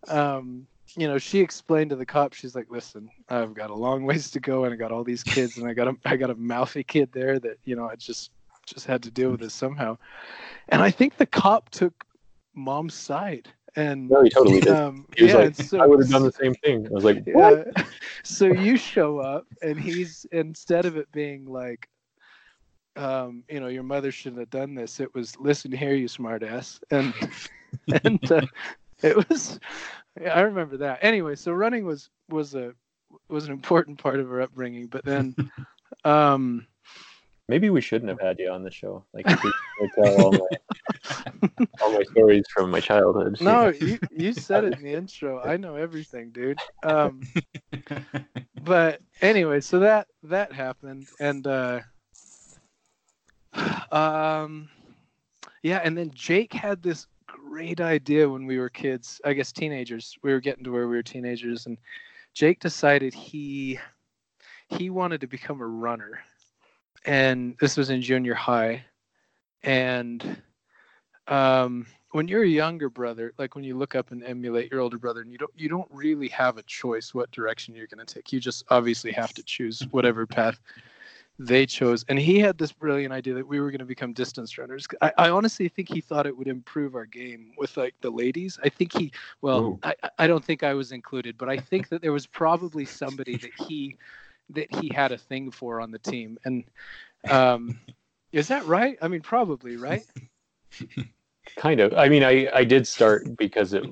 um, 0.08 0.66
you 0.96 1.06
know, 1.06 1.18
she 1.18 1.40
explained 1.40 1.90
to 1.90 1.96
the 1.96 2.06
cop, 2.06 2.32
she's 2.32 2.54
like, 2.54 2.70
"Listen, 2.70 3.10
I've 3.28 3.54
got 3.54 3.70
a 3.70 3.74
long 3.74 4.04
ways 4.04 4.30
to 4.32 4.40
go, 4.40 4.64
and 4.64 4.72
I 4.72 4.76
got 4.76 4.90
all 4.90 5.04
these 5.04 5.22
kids, 5.22 5.58
and 5.58 5.68
I 5.68 5.74
got 5.74 5.88
a 5.88 5.96
I 6.04 6.16
got 6.16 6.30
a 6.30 6.34
mouthy 6.34 6.82
kid 6.82 7.10
there 7.12 7.38
that 7.40 7.58
you 7.64 7.76
know 7.76 7.88
I 7.88 7.96
just 7.96 8.30
just 8.66 8.86
had 8.86 9.02
to 9.02 9.10
deal 9.10 9.30
with 9.30 9.40
this 9.40 9.54
somehow." 9.54 9.98
And 10.70 10.82
I 10.82 10.90
think 10.90 11.16
the 11.16 11.26
cop 11.26 11.70
took 11.70 12.04
mom's 12.58 12.94
side, 12.94 13.48
and 13.76 14.08
No, 14.10 14.22
he 14.22 14.30
totally 14.30 14.60
did. 14.60 14.72
um, 14.74 15.06
He 15.16 15.24
was 15.24 15.32
yeah, 15.32 15.38
like, 15.38 15.54
so- 15.54 15.80
I 15.80 15.86
would 15.86 16.00
have 16.00 16.10
done 16.10 16.24
the 16.24 16.32
same 16.32 16.54
thing. 16.56 16.86
I 16.86 16.90
was 16.90 17.04
like, 17.04 17.24
what? 17.28 17.66
yeah. 17.76 17.84
So 18.24 18.46
you 18.46 18.76
show 18.76 19.18
up, 19.20 19.46
and 19.62 19.78
he's 19.80 20.26
instead 20.32 20.84
of 20.84 20.96
it 20.96 21.10
being 21.12 21.46
like, 21.46 21.88
um, 22.96 23.44
you 23.48 23.60
know, 23.60 23.68
your 23.68 23.84
mother 23.84 24.10
shouldn't 24.10 24.40
have 24.40 24.50
done 24.50 24.74
this. 24.74 25.00
It 25.00 25.14
was, 25.14 25.38
listen 25.38 25.70
here, 25.72 25.94
you 25.94 26.06
smartass, 26.08 26.80
and 26.90 27.14
and 28.04 28.32
uh, 28.32 28.46
it 29.02 29.28
was. 29.28 29.60
yeah, 30.20 30.34
I 30.34 30.40
remember 30.40 30.76
that. 30.78 30.98
Anyway, 31.02 31.36
so 31.36 31.52
running 31.52 31.86
was 31.86 32.10
was 32.28 32.54
a 32.54 32.74
was 33.28 33.46
an 33.46 33.52
important 33.52 33.98
part 34.02 34.20
of 34.20 34.28
her 34.28 34.42
upbringing, 34.42 34.88
but 34.88 35.04
then, 35.04 35.34
um, 36.04 36.66
Maybe 37.48 37.70
we 37.70 37.80
shouldn't 37.80 38.10
have 38.10 38.20
had 38.20 38.38
you 38.38 38.50
on 38.50 38.62
the 38.62 38.70
show. 38.70 39.04
Like, 39.14 39.24
if 39.28 39.40
tell 39.94 40.22
all 40.22 40.32
my, 40.32 41.48
all 41.80 41.92
my 41.92 42.02
stories 42.10 42.44
from 42.52 42.70
my 42.70 42.80
childhood. 42.80 43.38
no, 43.40 43.68
you 43.80 43.98
you 44.10 44.32
said 44.34 44.64
it 44.64 44.76
in 44.76 44.82
the 44.82 44.92
intro. 44.92 45.40
I 45.40 45.56
know 45.56 45.76
everything, 45.76 46.30
dude. 46.30 46.58
Um, 46.82 47.22
but 48.62 49.00
anyway, 49.22 49.60
so 49.60 49.78
that 49.78 50.08
that 50.24 50.52
happened, 50.52 51.06
and 51.20 51.46
uh, 51.46 51.80
um, 53.90 54.68
yeah, 55.62 55.80
and 55.82 55.96
then 55.96 56.10
Jake 56.14 56.52
had 56.52 56.82
this 56.82 57.06
great 57.26 57.80
idea 57.80 58.28
when 58.28 58.44
we 58.44 58.58
were 58.58 58.68
kids. 58.68 59.22
I 59.24 59.32
guess 59.32 59.52
teenagers. 59.52 60.18
We 60.22 60.32
were 60.32 60.40
getting 60.40 60.64
to 60.64 60.72
where 60.72 60.86
we 60.86 60.96
were 60.96 61.02
teenagers, 61.02 61.64
and 61.64 61.78
Jake 62.34 62.60
decided 62.60 63.14
he 63.14 63.78
he 64.68 64.90
wanted 64.90 65.22
to 65.22 65.26
become 65.26 65.62
a 65.62 65.66
runner, 65.66 66.20
and 67.04 67.56
this 67.60 67.76
was 67.76 67.90
in 67.90 68.02
junior 68.02 68.34
high, 68.34 68.84
and 69.62 70.42
um 71.26 71.86
when 72.12 72.26
you're 72.26 72.42
a 72.42 72.48
younger 72.48 72.88
brother 72.88 73.34
like 73.36 73.54
when 73.54 73.64
you 73.64 73.76
look 73.76 73.94
up 73.94 74.12
and 74.12 74.24
emulate 74.24 74.70
your 74.70 74.80
older 74.80 74.98
brother 74.98 75.20
and 75.20 75.30
you 75.30 75.36
don't 75.36 75.50
you 75.54 75.68
don't 75.68 75.88
really 75.90 76.28
have 76.28 76.56
a 76.56 76.62
choice 76.62 77.12
what 77.12 77.30
direction 77.32 77.74
you're 77.74 77.86
going 77.86 78.04
to 78.04 78.14
take 78.14 78.32
you 78.32 78.40
just 78.40 78.64
obviously 78.70 79.12
have 79.12 79.34
to 79.34 79.42
choose 79.42 79.86
whatever 79.90 80.26
path 80.26 80.58
they 81.38 81.66
chose, 81.66 82.04
and 82.08 82.18
he 82.18 82.40
had 82.40 82.58
this 82.58 82.72
brilliant 82.72 83.12
idea 83.12 83.34
that 83.34 83.46
we 83.46 83.60
were 83.60 83.70
going 83.70 83.78
to 83.78 83.84
become 83.84 84.12
distance 84.12 84.58
runners. 84.58 84.88
I, 85.00 85.12
I, 85.16 85.30
honestly 85.30 85.68
think 85.68 85.88
he 85.88 86.00
thought 86.00 86.26
it 86.26 86.36
would 86.36 86.48
improve 86.48 86.96
our 86.96 87.06
game 87.06 87.52
with 87.56 87.76
like 87.76 87.94
the 88.00 88.10
ladies. 88.10 88.58
I 88.64 88.68
think 88.68 88.92
he, 88.92 89.12
well, 89.40 89.78
I, 89.84 89.94
I 90.18 90.26
don't 90.26 90.44
think 90.44 90.64
I 90.64 90.74
was 90.74 90.90
included, 90.90 91.38
but 91.38 91.48
I 91.48 91.56
think 91.56 91.90
that 91.90 92.02
there 92.02 92.12
was 92.12 92.26
probably 92.26 92.84
somebody 92.84 93.36
that 93.36 93.52
he, 93.68 93.96
that 94.50 94.74
he 94.76 94.90
had 94.94 95.12
a 95.12 95.18
thing 95.18 95.50
for 95.50 95.80
on 95.80 95.90
the 95.90 95.98
team. 95.98 96.38
And 96.44 96.64
um, 97.28 97.78
is 98.32 98.48
that 98.48 98.64
right? 98.66 98.98
I 99.02 99.08
mean, 99.08 99.22
probably, 99.22 99.76
right? 99.76 100.04
kind 101.56 101.80
of 101.80 101.92
i 101.94 102.08
mean 102.08 102.22
i 102.22 102.48
i 102.54 102.64
did 102.64 102.86
start 102.86 103.36
because 103.36 103.72
it 103.72 103.84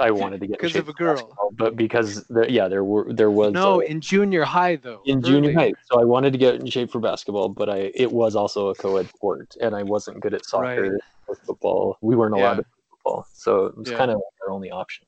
i 0.00 0.10
wanted 0.10 0.40
to 0.40 0.46
get 0.46 0.58
because 0.58 0.76
of 0.76 0.88
a 0.88 0.92
girl 0.92 1.36
but 1.52 1.76
because 1.76 2.24
the, 2.24 2.50
yeah 2.50 2.68
there 2.68 2.84
were 2.84 3.12
there 3.12 3.30
was 3.30 3.52
no 3.52 3.76
uh, 3.76 3.84
in 3.84 4.00
junior 4.00 4.44
high 4.44 4.76
though 4.76 5.00
in 5.06 5.18
early. 5.18 5.30
junior 5.30 5.52
high 5.52 5.72
so 5.84 6.00
i 6.00 6.04
wanted 6.04 6.32
to 6.32 6.38
get 6.38 6.54
in 6.56 6.66
shape 6.66 6.90
for 6.90 7.00
basketball 7.00 7.48
but 7.48 7.68
i 7.68 7.90
it 7.94 8.10
was 8.10 8.34
also 8.34 8.68
a 8.68 8.74
co-ed 8.74 9.08
sport 9.08 9.54
and 9.60 9.74
i 9.74 9.82
wasn't 9.82 10.18
good 10.20 10.34
at 10.34 10.44
soccer 10.44 10.92
right. 10.92 11.00
or 11.26 11.36
football 11.36 11.96
we 12.00 12.16
weren't 12.16 12.34
allowed 12.34 12.50
yeah. 12.50 12.56
to 12.56 12.62
play 12.62 12.72
football 12.90 13.26
so 13.32 13.66
it 13.66 13.76
was 13.76 13.90
yeah. 13.90 13.96
kind 13.96 14.10
of 14.10 14.20
our 14.42 14.52
only 14.52 14.70
option 14.70 15.06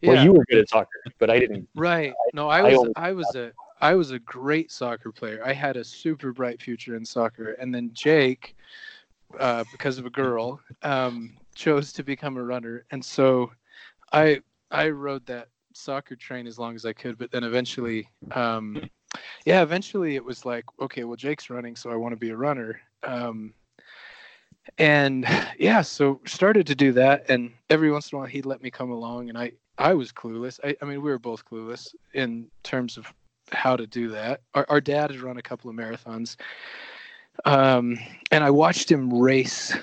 yeah. 0.00 0.12
well 0.12 0.24
you 0.24 0.32
were 0.32 0.44
good 0.50 0.58
at 0.58 0.68
soccer 0.68 1.02
but 1.18 1.30
i 1.30 1.38
didn't 1.38 1.68
right 1.74 2.12
no 2.34 2.48
i 2.48 2.62
was 2.62 2.88
i, 2.96 3.08
I 3.08 3.12
was 3.12 3.34
a 3.34 3.52
i 3.80 3.94
was 3.94 4.10
a 4.10 4.18
great 4.18 4.70
soccer 4.70 5.12
player 5.12 5.40
i 5.44 5.52
had 5.52 5.76
a 5.76 5.84
super 5.84 6.32
bright 6.32 6.60
future 6.60 6.96
in 6.96 7.04
soccer 7.04 7.52
and 7.52 7.74
then 7.74 7.90
jake 7.92 8.54
uh, 9.38 9.64
because 9.72 9.98
of 9.98 10.06
a 10.06 10.10
girl, 10.10 10.60
um, 10.82 11.34
chose 11.54 11.92
to 11.92 12.02
become 12.02 12.36
a 12.36 12.42
runner, 12.42 12.84
and 12.90 13.04
so 13.04 13.50
I 14.12 14.40
I 14.70 14.88
rode 14.88 15.26
that 15.26 15.48
soccer 15.74 16.16
train 16.16 16.46
as 16.46 16.58
long 16.58 16.74
as 16.74 16.84
I 16.84 16.92
could, 16.92 17.18
but 17.18 17.30
then 17.30 17.44
eventually, 17.44 18.08
um, 18.32 18.88
yeah, 19.44 19.62
eventually 19.62 20.16
it 20.16 20.24
was 20.24 20.44
like, 20.44 20.64
okay, 20.80 21.04
well 21.04 21.16
Jake's 21.16 21.50
running, 21.50 21.76
so 21.76 21.90
I 21.90 21.96
want 21.96 22.12
to 22.12 22.16
be 22.16 22.30
a 22.30 22.36
runner. 22.36 22.80
Um, 23.02 23.52
and 24.78 25.26
yeah, 25.58 25.82
so 25.82 26.20
started 26.26 26.66
to 26.68 26.74
do 26.74 26.92
that, 26.92 27.28
and 27.28 27.52
every 27.70 27.90
once 27.90 28.12
in 28.12 28.16
a 28.16 28.20
while 28.20 28.28
he'd 28.28 28.46
let 28.46 28.62
me 28.62 28.70
come 28.70 28.90
along, 28.90 29.28
and 29.28 29.38
I 29.38 29.52
I 29.76 29.94
was 29.94 30.10
clueless. 30.10 30.58
I, 30.64 30.74
I 30.82 30.84
mean, 30.86 31.02
we 31.02 31.10
were 31.10 31.18
both 31.18 31.44
clueless 31.44 31.94
in 32.14 32.48
terms 32.62 32.96
of 32.96 33.12
how 33.52 33.76
to 33.76 33.86
do 33.86 34.08
that. 34.08 34.40
Our, 34.54 34.66
our 34.68 34.80
dad 34.80 35.10
had 35.10 35.20
run 35.20 35.36
a 35.36 35.42
couple 35.42 35.70
of 35.70 35.76
marathons, 35.76 36.36
um, 37.44 37.98
and 38.30 38.44
I 38.44 38.50
watched 38.50 38.90
him 38.90 39.12
race. 39.12 39.76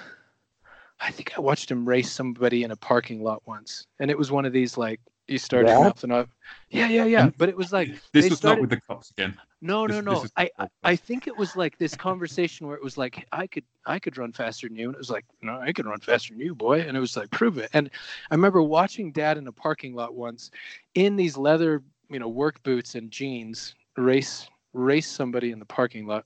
I 1.00 1.12
think 1.12 1.38
I 1.38 1.42
watched 1.42 1.70
him 1.70 1.88
race 1.88 2.12
somebody 2.12 2.64
in 2.64 2.72
a 2.72 2.76
parking 2.76 3.24
lot 3.24 3.42
once, 3.46 3.88
and 4.00 4.10
it 4.10 4.18
was 4.18 4.32
one 4.32 4.46
of 4.46 4.54
these 4.54 4.78
like 4.78 5.00
you 5.28 5.38
started 5.38 5.70
yeah. 5.70 5.80
mouthing 5.80 6.12
up. 6.12 6.30
Yeah, 6.70 6.88
yeah, 6.88 7.06
yeah. 7.06 7.30
But 7.38 7.50
it 7.50 7.58
was 7.58 7.74
like 7.74 7.96
this 8.14 8.30
was 8.30 8.38
started... 8.38 8.56
not 8.56 8.62
with 8.62 8.70
the 8.70 8.82
cops 8.82 9.12
again. 9.12 9.36
No, 9.62 9.88
no, 9.88 10.00
no. 10.00 10.26
I, 10.38 10.50
I 10.84 10.96
think 10.96 11.26
it 11.26 11.36
was 11.36 11.56
like 11.56 11.78
this 11.80 11.96
conversation 11.96 12.68
where 12.68 12.76
it 12.76 12.84
was 12.84 12.98
like 12.98 13.26
I 13.32 13.48
could 13.48 13.64
I 13.86 13.98
could 13.98 14.18
run 14.18 14.32
faster 14.32 14.68
than 14.68 14.78
you, 14.78 14.88
and 14.88 14.96
it 14.96 15.00
was 15.00 15.10
like 15.10 15.26
no, 15.42 15.60
I 15.60 15.72
could 15.74 15.88
run 15.88 16.00
faster 16.00 16.34
than 16.34 16.42
you, 16.42 16.54
boy. 16.54 16.82
And 16.82 16.96
it 16.96 17.00
was 17.00 17.18
like 17.18 17.32
prove 17.32 17.58
it. 17.58 17.70
And 17.74 17.90
I 18.30 18.36
remember 18.36 18.62
watching 18.62 19.12
Dad 19.12 19.38
in 19.38 19.48
a 19.48 19.52
parking 19.52 19.96
lot 19.96 20.14
once, 20.14 20.52
in 20.94 21.16
these 21.16 21.38
leather 21.38 21.82
you 22.10 22.20
know 22.20 22.28
work 22.28 22.62
boots 22.64 22.96
and 22.96 23.12
jeans, 23.12 23.76
race 23.98 24.48
race 24.74 25.08
somebody 25.08 25.52
in 25.52 25.60
the 25.60 25.66
parking 25.66 26.06
lot 26.06 26.26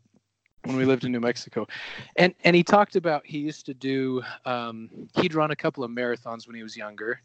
when 0.65 0.75
we 0.75 0.85
lived 0.85 1.05
in 1.05 1.11
New 1.11 1.19
Mexico, 1.19 1.67
and 2.17 2.33
and 2.43 2.55
he 2.55 2.63
talked 2.63 2.95
about 2.95 3.25
he 3.25 3.39
used 3.39 3.65
to 3.65 3.73
do 3.73 4.21
um, 4.45 4.89
he'd 5.15 5.33
run 5.33 5.51
a 5.51 5.55
couple 5.55 5.83
of 5.83 5.91
marathons 5.91 6.47
when 6.47 6.55
he 6.55 6.63
was 6.63 6.75
younger, 6.75 7.21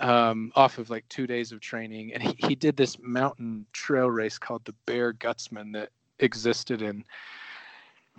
um, 0.00 0.52
off 0.56 0.78
of 0.78 0.90
like 0.90 1.08
two 1.08 1.26
days 1.26 1.52
of 1.52 1.60
training, 1.60 2.12
and 2.12 2.22
he, 2.22 2.34
he 2.48 2.54
did 2.54 2.76
this 2.76 2.96
mountain 3.00 3.66
trail 3.72 4.10
race 4.10 4.38
called 4.38 4.64
the 4.64 4.74
Bear 4.86 5.12
Gutsman 5.12 5.72
that 5.72 5.90
existed 6.18 6.82
in 6.82 7.04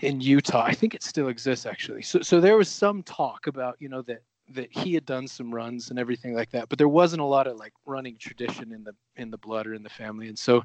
in 0.01 0.21
Utah. 0.21 0.63
I 0.63 0.73
think 0.73 0.93
it 0.93 1.03
still 1.03 1.29
exists 1.29 1.65
actually. 1.65 2.01
So 2.01 2.21
so 2.21 2.39
there 2.39 2.57
was 2.57 2.69
some 2.69 3.03
talk 3.03 3.47
about 3.47 3.75
you 3.79 3.89
know 3.89 4.01
that 4.03 4.21
that 4.49 4.71
he 4.71 4.93
had 4.93 5.05
done 5.05 5.27
some 5.27 5.53
runs 5.53 5.89
and 5.89 5.99
everything 5.99 6.33
like 6.33 6.51
that, 6.51 6.69
but 6.69 6.77
there 6.77 6.87
wasn't 6.87 7.21
a 7.21 7.25
lot 7.25 7.47
of 7.47 7.57
like 7.57 7.73
running 7.85 8.17
tradition 8.17 8.71
in 8.71 8.83
the 8.83 8.93
in 9.15 9.31
the 9.31 9.37
blood 9.37 9.67
or 9.67 9.73
in 9.73 9.83
the 9.83 9.89
family, 9.89 10.27
and 10.27 10.37
so 10.37 10.63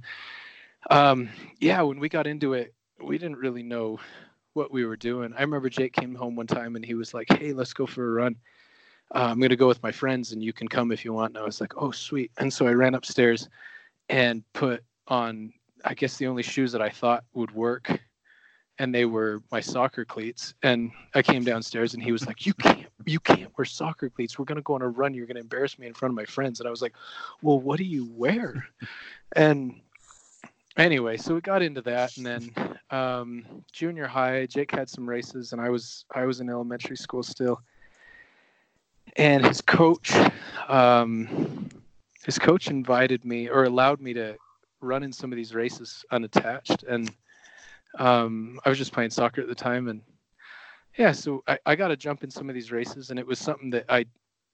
um, 0.91 1.29
yeah, 1.59 1.83
when 1.83 1.99
we 2.01 2.09
got 2.09 2.27
into 2.27 2.55
it 2.55 2.75
we 3.03 3.19
didn't 3.19 3.39
really 3.39 3.63
know 3.63 3.99
what 4.55 4.73
we 4.73 4.85
were 4.85 4.97
doing. 4.97 5.33
I 5.37 5.43
remember 5.43 5.69
Jake 5.71 5.93
came 5.93 6.15
home 6.15 6.37
one 6.37 6.47
time 6.47 6.77
and 6.77 6.85
he 6.85 6.95
was 6.95 7.15
like, 7.15 7.29
"Hey, 7.33 7.53
let's 7.53 7.73
go 7.73 7.87
for 7.87 8.07
a 8.09 8.13
run. 8.13 8.37
Uh, 9.15 9.29
I'm 9.31 9.41
gonna 9.41 9.57
go 9.57 9.69
with 9.69 9.83
my 9.83 9.93
friends 9.93 10.33
and 10.33 10.43
you 10.43 10.53
can 10.53 10.69
come 10.69 10.93
if 10.93 11.05
you 11.05 11.13
want." 11.13 11.31
And 11.35 11.39
I 11.39 11.45
was 11.47 11.61
like, 11.61 11.73
"Oh, 11.77 11.91
sweet." 11.91 12.31
And 12.39 12.53
so 12.53 12.67
I 12.67 12.73
ran 12.73 12.95
upstairs 12.95 13.49
and 14.09 14.45
put 14.53 14.85
on, 15.09 15.53
I 15.85 15.95
guess, 15.95 16.17
the 16.17 16.27
only 16.27 16.43
shoes 16.43 16.73
that 16.73 16.83
I 16.83 16.91
thought 16.91 17.25
would 17.35 17.53
work, 17.53 18.01
and 18.81 18.95
they 18.95 19.05
were 19.05 19.43
my 19.53 19.61
soccer 19.61 20.07
cleats. 20.07 20.55
And 20.63 20.91
I 21.15 21.21
came 21.21 21.45
downstairs 21.45 21.93
and 21.93 22.03
he 22.03 22.13
was 22.13 22.27
like, 22.27 22.47
"You 22.47 22.55
can't, 22.55 22.87
you 23.05 23.21
can't 23.21 23.57
wear 23.57 23.67
soccer 23.67 24.09
cleats. 24.09 24.39
We're 24.39 24.47
gonna 24.47 24.63
go 24.63 24.75
on 24.75 24.81
a 24.81 24.89
run. 24.89 25.13
You're 25.13 25.27
gonna 25.27 25.41
embarrass 25.41 25.79
me 25.79 25.87
in 25.87 25.93
front 25.93 26.13
of 26.13 26.17
my 26.17 26.25
friends." 26.25 26.61
And 26.61 26.67
I 26.67 26.71
was 26.71 26.81
like, 26.81 26.95
"Well, 27.43 27.61
what 27.61 27.77
do 27.77 27.85
you 27.85 28.07
wear?" 28.17 28.67
And 29.37 29.81
anyway, 30.77 31.17
so 31.17 31.37
we 31.37 31.41
got 31.41 31.63
into 31.63 31.83
that, 31.83 32.17
and 32.17 32.27
then 32.27 32.51
um, 32.91 33.45
junior 33.71 34.09
high, 34.09 34.47
Jake 34.47 34.73
had 34.73 34.89
some 34.89 35.09
races, 35.09 35.53
and 35.53 35.61
I 35.61 35.69
was 35.69 36.05
I 36.13 36.25
was 36.25 36.41
in 36.41 36.51
elementary 36.51 36.97
school 36.97 37.23
still, 37.23 37.61
and 39.15 39.47
his 39.47 39.61
coach, 39.61 40.13
um, 40.67 41.69
his 42.25 42.41
coach 42.41 42.67
invited 42.67 43.25
me 43.25 43.49
or 43.49 43.63
allowed 43.63 44.01
me 44.01 44.15
to 44.15 44.37
run 44.81 45.05
in 45.05 45.13
some 45.13 45.31
of 45.31 45.37
these 45.37 45.55
races 45.55 46.05
unattached, 46.11 46.83
and 46.83 47.09
um, 47.99 48.61
I 48.65 48.69
was 48.69 48.79
just 48.79 48.93
playing 48.93 49.11
soccer 49.11 49.41
at 49.41 49.49
the 49.49 49.55
time, 49.55 49.89
and 49.89 50.03
yeah, 50.99 51.13
so 51.13 51.43
I, 51.47 51.59
I 51.67 51.77
got 51.77 51.89
to 51.89 51.97
jump 51.97 52.25
in 52.25 52.31
some 52.31 52.49
of 52.49 52.55
these 52.55 52.73
races, 52.73 53.11
and 53.11 53.19
it 53.19 53.27
was 53.27 53.39
something 53.39 53.71
that 53.71 53.85
I 53.89 54.05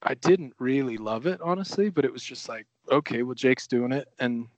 I 0.03 0.15
didn't 0.15 0.55
really 0.59 0.97
love 0.97 1.27
it 1.27 1.41
honestly, 1.41 1.89
but 1.89 2.05
it 2.05 2.13
was 2.13 2.23
just 2.23 2.49
like 2.49 2.67
okay, 2.91 3.23
well 3.23 3.35
Jake's 3.35 3.67
doing 3.67 3.93
it, 3.93 4.09
and 4.19 4.49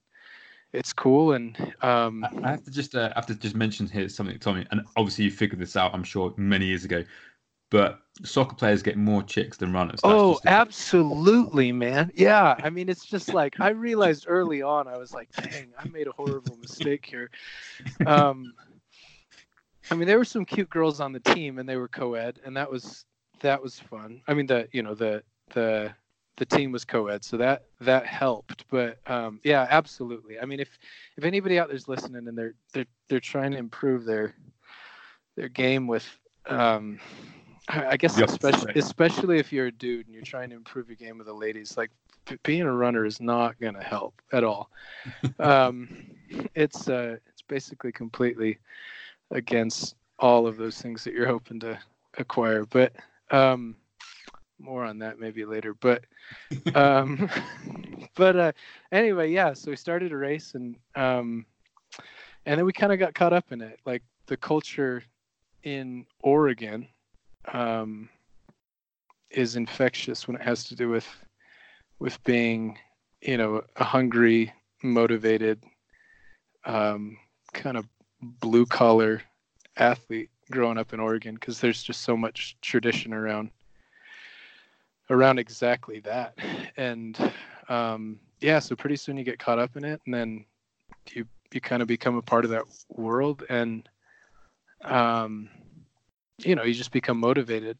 it's 0.73 0.93
cool 0.93 1.33
and 1.33 1.57
um, 1.83 2.25
I 2.45 2.51
have 2.51 2.65
to 2.65 2.71
just 2.71 2.95
uh, 2.95 3.11
have 3.15 3.27
to 3.27 3.35
just 3.35 3.57
mention 3.57 3.87
here 3.87 4.09
something, 4.09 4.39
Tommy, 4.39 4.67
and 4.71 4.83
obviously 4.97 5.25
you 5.25 5.31
figured 5.31 5.61
this 5.61 5.77
out, 5.77 5.95
I'm 5.95 6.05
sure, 6.05 6.35
many 6.37 6.67
years 6.67 6.85
ago. 6.85 7.05
But 7.71 8.01
soccer 8.25 8.55
players 8.55 8.83
get 8.83 8.97
more 8.97 9.23
chicks 9.23 9.59
than 9.59 9.75
runners. 9.75 10.01
That's 10.03 10.15
oh, 10.15 10.41
absolutely, 10.47 11.71
man. 11.71 12.11
Yeah, 12.15 12.55
I 12.63 12.71
mean, 12.71 12.89
it's 12.89 13.05
just 13.05 13.35
like 13.35 13.61
I 13.61 13.71
realized 13.71 14.25
early 14.27 14.63
on. 14.63 14.89
I 14.89 14.97
was 14.97 15.13
like, 15.13 15.29
"Dang, 15.37 15.73
I 15.79 15.87
made 15.87 16.07
a 16.07 16.13
horrible 16.13 16.57
mistake 16.57 17.05
here." 17.05 17.31
Um, 18.07 18.55
I 19.91 19.95
mean, 19.95 20.07
there 20.07 20.19
were 20.19 20.25
some 20.25 20.45
cute 20.45 20.71
girls 20.71 21.01
on 21.01 21.13
the 21.13 21.21
team, 21.21 21.59
and 21.59 21.69
they 21.69 21.77
were 21.77 21.89
co-ed, 21.89 22.41
and 22.45 22.57
that 22.57 22.71
was 22.71 23.05
that 23.41 23.63
was 23.63 23.79
fun. 23.79 24.23
I 24.27 24.35
mean, 24.35 24.47
the 24.47 24.69
you 24.73 24.83
know 24.83 24.95
the 24.95 25.23
the 25.55 25.93
the 26.37 26.47
team 26.47 26.73
was 26.73 26.85
co-ed, 26.85 27.25
so 27.25 27.37
that 27.37 27.65
that 27.81 28.07
helped. 28.07 28.65
But 28.71 28.99
um, 29.07 29.41
yeah, 29.45 29.67
absolutely. 29.69 30.39
I 30.39 30.45
mean, 30.45 30.61
if 30.61 30.79
if 31.17 31.25
anybody 31.25 31.59
out 31.59 31.69
there's 31.69 31.89
listening 31.89 32.29
and 32.29 32.37
they're 32.37 32.55
they're 32.73 32.87
they're 33.09 33.21
trying 33.21 33.53
to 33.53 33.59
improve 33.59 34.05
their 34.05 34.35
their 35.37 35.49
game 35.49 35.87
with, 35.87 36.07
um, 36.47 36.99
I 37.69 37.97
guess 37.97 38.19
especially 38.19 38.73
especially 38.77 39.39
if 39.39 39.53
you're 39.53 39.67
a 39.67 39.73
dude 39.73 40.07
and 40.07 40.15
you're 40.15 40.25
trying 40.25 40.51
to 40.51 40.57
improve 40.57 40.89
your 40.89 40.97
game 40.97 41.19
with 41.19 41.27
the 41.27 41.35
ladies, 41.35 41.77
like 41.77 41.91
being 42.43 42.63
a 42.63 42.73
runner 42.73 43.05
is 43.05 43.21
not 43.21 43.59
going 43.61 43.75
to 43.75 43.83
help 43.83 44.21
at 44.33 44.45
all. 44.45 44.71
um, 45.39 45.89
it's 46.55 46.89
uh, 46.89 47.17
it's 47.27 47.43
basically 47.43 47.93
completely 47.93 48.59
against 49.31 49.95
all 50.19 50.47
of 50.47 50.57
those 50.57 50.81
things 50.81 51.05
that 51.05 51.15
you're 51.15 51.27
hoping 51.27 51.61
to 51.61 51.79
acquire. 52.19 52.65
But 52.65 52.93
um, 53.31 53.77
more 54.59 54.85
on 54.85 54.99
that 54.99 55.19
maybe 55.19 55.45
later 55.45 55.75
but 55.75 56.05
um 56.75 57.31
but 58.17 58.37
uh 58.37 58.53
anyway 58.93 59.31
yeah 59.31 59.53
so 59.53 59.71
we 59.71 59.77
started 59.77 60.13
a 60.13 60.17
race 60.17 60.55
and 60.55 60.77
um 60.97 61.47
and 62.47 62.59
then 62.59 62.65
we 62.65 62.73
kind 62.73 62.93
of 62.93 62.99
got 62.99 63.15
caught 63.15 63.33
up 63.33 63.53
in 63.53 63.61
it 63.61 63.79
like 63.87 64.03
the 64.27 64.37
culture 64.37 65.03
in 65.63 66.05
oregon 66.23 66.87
um 67.53 68.09
is 69.31 69.57
infectious 69.57 70.27
when 70.27 70.37
it 70.37 70.43
has 70.43 70.65
to 70.65 70.75
do 70.75 70.89
with 70.89 71.07
with 71.99 72.23
being 72.25 72.77
you 73.21 73.37
know 73.37 73.63
a 73.77 73.85
hungry 73.85 74.53
motivated 74.83 75.63
um 76.65 77.17
kind 77.53 77.77
of 77.77 77.87
blue 78.23 78.67
collar 78.67 79.23
athlete 79.77 80.31
growing 80.51 80.79
up 80.79 80.93
in 80.93 81.01
oregon 81.01 81.35
because 81.35 81.61
there's 81.61 81.83
just 81.83 82.03
so 82.03 82.17
much 82.17 82.57
tradition 82.61 83.13
around 83.13 83.51
around 85.11 85.39
exactly 85.39 86.01
that. 86.01 86.37
And 86.77 87.19
um, 87.69 88.19
yeah, 88.41 88.59
so 88.59 88.77
pretty 88.77 88.97
soon 88.97 89.17
you 89.17 89.25
get 89.25 89.39
caught 89.39 89.59
up 89.59 89.77
in 89.77 89.85
it, 89.85 90.01
and 90.07 90.15
then 90.15 90.45
you 91.13 91.27
you 91.53 91.61
kind 91.61 91.83
of 91.83 91.89
become 91.89 92.17
a 92.17 92.23
part 92.23 92.45
of 92.45 92.51
that 92.51 92.65
world, 92.91 93.45
and 93.49 93.89
um, 94.85 95.49
you 96.39 96.55
know 96.55 96.63
you 96.63 96.75
just 96.75 96.93
become 96.93 97.19
motivated 97.19 97.79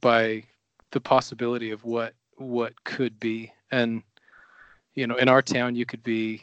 by 0.00 0.42
the 0.90 1.00
possibility 1.00 1.70
of 1.70 1.84
what 1.84 2.14
what 2.36 2.84
could 2.84 3.18
be. 3.18 3.52
And 3.70 4.02
you 4.94 5.06
know, 5.06 5.16
in 5.16 5.28
our 5.28 5.42
town, 5.42 5.76
you 5.76 5.86
could 5.86 6.02
be 6.02 6.42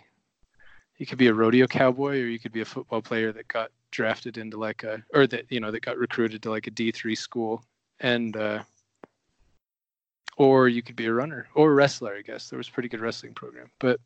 you 0.98 1.06
could 1.06 1.18
be 1.18 1.28
a 1.28 1.34
rodeo 1.34 1.68
cowboy, 1.68 2.22
or 2.22 2.28
you 2.28 2.40
could 2.40 2.52
be 2.52 2.62
a 2.62 2.66
football 2.66 3.02
player 3.02 3.32
that 3.32 3.48
got 3.48 3.72
drafted 3.92 4.38
into 4.38 4.58
like 4.58 4.84
a 4.84 5.02
or 5.14 5.26
that 5.28 5.46
you 5.50 5.60
know 5.60 5.72
that 5.72 5.82
got 5.82 5.98
recruited 5.98 6.42
to 6.44 6.50
like 6.50 6.68
a 6.68 6.72
D3 6.72 7.18
school 7.18 7.64
and 8.02 8.36
uh 8.36 8.62
or 10.36 10.68
you 10.68 10.82
could 10.82 10.98
be 10.98 11.06
a 11.06 11.14
runner 11.14 11.48
or 11.56 11.72
a 11.72 11.74
wrestler 11.74 12.14
I 12.14 12.22
guess 12.22 12.50
there 12.50 12.58
was 12.58 12.68
a 12.68 12.72
pretty 12.74 12.90
good 12.90 13.00
wrestling 13.00 13.34
program 13.34 13.72
but 13.80 14.02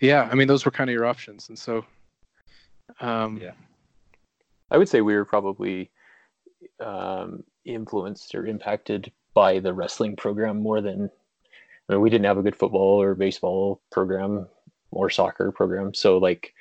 yeah 0.00 0.28
I 0.30 0.36
mean 0.36 0.46
those 0.46 0.64
were 0.64 0.70
kind 0.70 0.88
of 0.88 0.94
your 0.94 1.06
options 1.06 1.48
and 1.48 1.58
so 1.58 1.84
um 3.00 3.38
Yeah. 3.42 3.50
I 4.70 4.78
would 4.78 4.88
say 4.88 5.00
we 5.00 5.14
were 5.16 5.24
probably 5.24 5.90
um, 6.78 7.42
influenced 7.64 8.34
or 8.36 8.46
impacted 8.46 9.10
by 9.34 9.58
the 9.58 9.74
wrestling 9.74 10.14
program 10.14 10.62
more 10.62 10.80
than 10.80 11.10
I 11.88 11.92
mean, 11.92 12.00
we 12.00 12.10
didn't 12.10 12.26
have 12.26 12.38
a 12.38 12.42
good 12.42 12.56
football 12.56 13.02
or 13.02 13.16
baseball 13.16 13.80
program 13.90 14.46
or 14.92 15.10
soccer 15.10 15.50
program. 15.50 15.94
So 15.94 16.18
like 16.18 16.54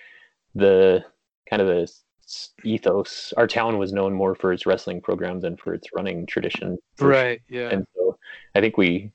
the 0.55 1.03
kind 1.49 1.61
of 1.61 1.67
the 1.67 1.91
ethos, 2.63 3.33
our 3.37 3.47
town 3.47 3.77
was 3.77 3.93
known 3.93 4.13
more 4.13 4.35
for 4.35 4.53
its 4.53 4.65
wrestling 4.65 5.01
program 5.01 5.39
than 5.41 5.57
for 5.57 5.73
its 5.73 5.89
running 5.95 6.25
tradition. 6.25 6.77
right 6.99 7.41
yeah. 7.49 7.69
And 7.69 7.85
so 7.95 8.17
I 8.55 8.61
think 8.61 8.77
we 8.77 9.11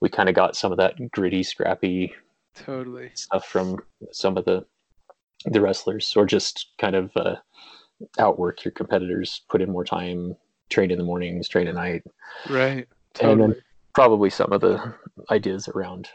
we 0.00 0.08
kind 0.08 0.28
of 0.28 0.34
got 0.34 0.56
some 0.56 0.72
of 0.72 0.78
that 0.78 0.94
gritty, 1.12 1.42
scrappy 1.42 2.14
totally. 2.54 3.10
stuff 3.14 3.46
from 3.46 3.78
some 4.12 4.36
of 4.36 4.44
the 4.44 4.64
the 5.46 5.60
wrestlers 5.60 6.14
or 6.16 6.24
just 6.24 6.72
kind 6.78 6.94
of 6.94 7.10
uh, 7.16 7.34
outwork 8.18 8.64
your 8.64 8.72
competitors 8.72 9.42
put 9.48 9.60
in 9.60 9.70
more 9.70 9.84
time 9.84 10.36
train 10.70 10.90
in 10.90 10.98
the 10.98 11.04
mornings 11.04 11.48
train 11.48 11.68
at 11.68 11.74
night. 11.74 12.02
Right. 12.48 12.88
And 13.20 13.40
then- 13.40 13.62
probably 13.94 14.30
some 14.30 14.52
of 14.52 14.60
the 14.60 14.94
ideas 15.30 15.68
around 15.68 16.08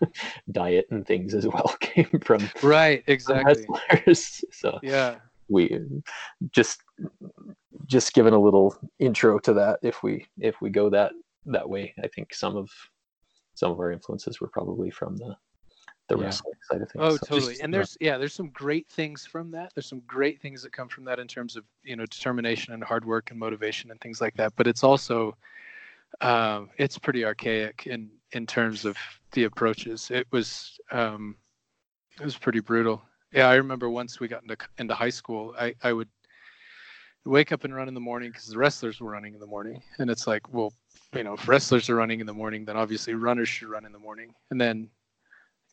diet 0.52 0.86
and 0.90 1.06
things 1.06 1.34
as 1.34 1.46
well 1.46 1.74
came 1.80 2.20
from 2.22 2.48
right 2.62 3.04
from 3.04 3.12
exactly 3.12 3.66
wrestlers 3.90 4.44
so 4.52 4.78
yeah 4.82 5.16
we 5.48 5.78
just 6.50 6.80
just 7.86 8.12
given 8.14 8.34
a 8.34 8.38
little 8.38 8.76
intro 8.98 9.38
to 9.38 9.52
that 9.54 9.78
if 9.82 10.02
we 10.02 10.26
if 10.40 10.60
we 10.60 10.70
go 10.70 10.90
that 10.90 11.12
that 11.44 11.68
way 11.68 11.94
i 12.02 12.08
think 12.08 12.34
some 12.34 12.56
of 12.56 12.68
some 13.54 13.70
of 13.70 13.78
our 13.78 13.92
influences 13.92 14.40
were 14.40 14.48
probably 14.48 14.90
from 14.90 15.16
the 15.16 15.36
the 16.08 16.16
Yeah. 16.16 16.24
wrestling 16.26 16.54
side 16.70 16.82
of 16.82 16.88
things 16.90 17.04
Oh, 17.04 17.16
so. 17.16 17.26
totally. 17.26 17.52
just- 17.54 17.62
and 17.62 17.74
there's 17.74 17.96
yeah, 18.00 18.16
there's 18.16 18.32
some 18.32 18.50
great 18.50 18.88
things 18.88 19.26
from 19.26 19.50
that. 19.50 19.72
There's 19.74 19.88
some 19.88 20.02
great 20.06 20.40
things 20.40 20.62
that 20.62 20.70
come 20.72 20.88
from 20.88 21.04
that 21.06 21.18
in 21.18 21.26
terms 21.26 21.56
of 21.56 21.64
you 21.82 21.96
know 21.96 22.06
determination 22.06 22.74
and 22.74 22.84
hard 22.84 23.04
work 23.04 23.32
and 23.32 23.40
motivation 23.40 23.90
and 23.90 24.00
things 24.00 24.20
like 24.20 24.34
that. 24.36 24.52
But 24.54 24.68
it's 24.68 24.84
also 24.84 25.36
um, 26.20 26.70
it's 26.78 26.96
pretty 26.96 27.24
archaic 27.24 27.88
in 27.88 28.08
in 28.36 28.46
terms 28.46 28.84
of 28.84 28.96
the 29.32 29.44
approaches. 29.44 30.10
It 30.10 30.26
was 30.30 30.78
um, 30.92 31.36
it 32.20 32.24
was 32.24 32.36
pretty 32.36 32.60
brutal. 32.60 33.02
Yeah, 33.32 33.48
I 33.48 33.54
remember 33.54 33.88
once 33.88 34.20
we 34.20 34.28
got 34.28 34.42
into 34.42 34.56
into 34.78 34.94
high 34.94 35.10
school, 35.10 35.54
I 35.58 35.74
I 35.82 35.92
would 35.92 36.08
wake 37.24 37.50
up 37.50 37.64
and 37.64 37.74
run 37.74 37.88
in 37.88 37.94
the 37.94 38.00
morning 38.00 38.30
because 38.30 38.46
the 38.46 38.58
wrestlers 38.58 39.00
were 39.00 39.10
running 39.10 39.34
in 39.34 39.40
the 39.40 39.46
morning, 39.46 39.82
and 39.98 40.10
it's 40.10 40.26
like, 40.26 40.52
well, 40.52 40.72
you 41.14 41.24
know, 41.24 41.32
if 41.32 41.48
wrestlers 41.48 41.90
are 41.90 41.96
running 41.96 42.20
in 42.20 42.26
the 42.26 42.34
morning, 42.34 42.64
then 42.64 42.76
obviously 42.76 43.14
runners 43.14 43.48
should 43.48 43.68
run 43.68 43.86
in 43.86 43.92
the 43.92 43.98
morning, 43.98 44.34
and 44.50 44.60
then 44.60 44.90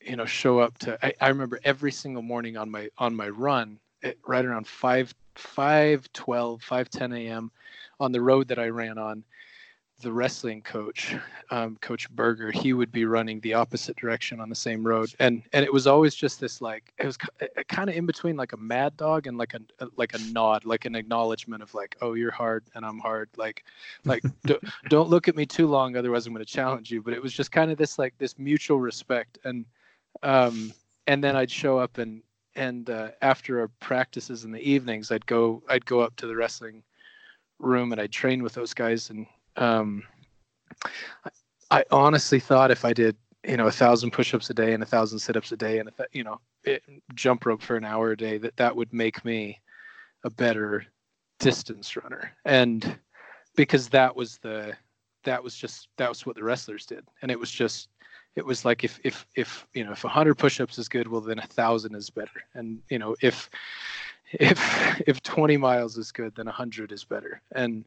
you 0.01 0.15
know 0.15 0.25
show 0.25 0.59
up 0.59 0.77
to 0.79 0.97
I, 1.05 1.13
I 1.19 1.27
remember 1.27 1.59
every 1.63 1.91
single 1.91 2.23
morning 2.23 2.55
on 2.57 2.71
my 2.71 2.89
on 2.97 3.13
my 3.13 3.29
run 3.29 3.79
at, 4.03 4.15
right 4.25 4.45
around 4.45 4.67
5 4.67 5.13
5 5.35 6.13
12 6.13 6.61
5 6.61 6.89
10 6.89 7.13
a.m 7.13 7.51
on 7.99 8.11
the 8.11 8.21
road 8.21 8.47
that 8.49 8.59
i 8.59 8.67
ran 8.67 8.97
on 8.97 9.23
the 10.01 10.11
wrestling 10.11 10.61
coach 10.61 11.15
um, 11.51 11.77
coach 11.79 12.09
berger 12.11 12.51
he 12.51 12.73
would 12.73 12.91
be 12.91 13.05
running 13.05 13.39
the 13.39 13.53
opposite 13.53 13.95
direction 13.95 14.39
on 14.39 14.49
the 14.49 14.55
same 14.55 14.85
road. 14.85 15.13
And 15.19 15.43
and 15.53 15.63
it 15.63 15.71
was 15.71 15.87
always 15.87 16.15
just 16.15 16.39
this 16.39 16.61
like 16.61 16.93
it 16.97 17.05
was 17.05 17.17
kind 17.67 17.89
of 17.89 17.95
in 17.95 18.05
between 18.05 18.35
like 18.35 18.53
a 18.53 18.57
mad 18.57 18.97
dog 18.97 19.27
and 19.27 19.37
like 19.37 19.53
a 19.53 19.61
like 19.95 20.13
a 20.13 20.19
nod 20.31 20.65
like 20.65 20.85
an 20.85 20.95
acknowledgement 20.95 21.63
of 21.63 21.73
like 21.73 21.95
oh 22.01 22.13
you're 22.13 22.31
hard 22.31 22.63
and 22.75 22.85
i'm 22.85 22.99
hard. 22.99 23.29
Like 23.37 23.63
like 24.03 24.23
do, 24.45 24.59
don't 24.89 25.09
look 25.09 25.27
at 25.27 25.35
me 25.35 25.45
too 25.45 25.67
long 25.67 25.95
otherwise 25.95 26.25
i'm 26.25 26.33
going 26.33 26.45
to 26.45 26.51
challenge 26.51 26.91
you. 26.91 27.01
But 27.01 27.13
it 27.13 27.21
was 27.21 27.33
just 27.33 27.51
kind 27.51 27.71
of 27.71 27.77
this 27.77 27.97
like 27.97 28.17
this 28.17 28.37
mutual 28.37 28.79
respect. 28.79 29.37
And 29.43 29.65
um, 30.21 30.73
and 31.07 31.23
then 31.23 31.35
I'd 31.35 31.51
show 31.51 31.77
up 31.77 31.97
and 31.97 32.21
and 32.55 32.89
uh, 32.89 33.09
after 33.21 33.61
our 33.61 33.67
practices 33.79 34.43
in 34.43 34.51
the 34.51 34.59
evenings, 34.59 35.11
I'd 35.11 35.25
go 35.25 35.63
I'd 35.69 35.85
go 35.85 36.01
up 36.01 36.15
to 36.17 36.27
the 36.27 36.35
wrestling 36.35 36.83
room 37.59 37.91
and 37.91 38.01
I'd 38.01 38.11
train 38.11 38.43
with 38.43 38.53
those 38.53 38.73
guys. 38.73 39.09
And 39.09 39.25
um, 39.57 40.03
I, 41.71 41.83
honestly 41.91 42.39
thought 42.39 42.71
if 42.71 42.85
I 42.85 42.93
did 42.93 43.15
you 43.45 43.57
know 43.57 43.67
a 43.67 43.71
thousand 43.71 44.11
push-ups 44.11 44.49
a 44.49 44.53
day 44.53 44.73
and 44.73 44.83
a 44.83 44.85
thousand 44.85 45.19
sit-ups 45.19 45.51
a 45.51 45.57
day 45.57 45.79
and 45.79 45.89
a 45.89 46.05
you 46.11 46.23
know 46.23 46.39
it, 46.63 46.83
jump 47.13 47.45
rope 47.45 47.61
for 47.61 47.75
an 47.75 47.85
hour 47.85 48.11
a 48.11 48.17
day, 48.17 48.37
that 48.37 48.55
that 48.57 48.75
would 48.75 48.93
make 48.93 49.23
me 49.25 49.59
a 50.23 50.29
better 50.29 50.85
distance 51.39 51.95
runner. 51.97 52.31
And 52.45 52.97
because 53.55 53.89
that 53.89 54.15
was 54.15 54.37
the 54.37 54.73
that 55.23 55.43
was 55.43 55.55
just 55.55 55.89
that 55.97 56.09
was 56.09 56.25
what 56.25 56.35
the 56.35 56.43
wrestlers 56.43 56.85
did, 56.85 57.05
and 57.21 57.31
it 57.31 57.39
was 57.39 57.51
just 57.51 57.89
it 58.35 58.45
was 58.45 58.65
like 58.65 58.83
if 58.83 58.99
if 59.03 59.27
if 59.35 59.67
you 59.73 59.83
know 59.83 59.91
if 59.91 60.03
a 60.03 60.07
100 60.07 60.35
push-ups 60.35 60.77
is 60.77 60.89
good 60.89 61.07
well 61.07 61.21
then 61.21 61.39
a 61.39 61.47
thousand 61.47 61.95
is 61.95 62.09
better. 62.09 62.43
And 62.53 62.81
you 62.89 62.99
know 62.99 63.15
if 63.21 63.49
if 64.31 65.01
if 65.05 65.21
20 65.21 65.57
miles 65.57 65.97
is 65.97 66.11
good 66.11 66.33
then 66.35 66.45
100 66.45 66.91
is 66.91 67.03
better. 67.03 67.41
And 67.53 67.85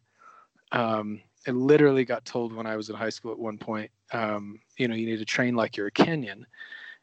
um 0.72 1.20
i 1.47 1.51
literally 1.51 2.05
got 2.05 2.25
told 2.25 2.53
when 2.53 2.67
i 2.67 2.77
was 2.77 2.89
in 2.91 2.97
high 2.97 3.11
school 3.11 3.33
at 3.33 3.39
one 3.39 3.59
point 3.59 3.91
um 4.13 4.59
you 4.79 4.89
know 4.89 4.95
you 4.95 5.07
need 5.07 5.19
to 5.19 5.25
train 5.25 5.55
like 5.55 5.77
you're 5.77 5.87
a 5.89 5.93
kenyan 5.93 6.43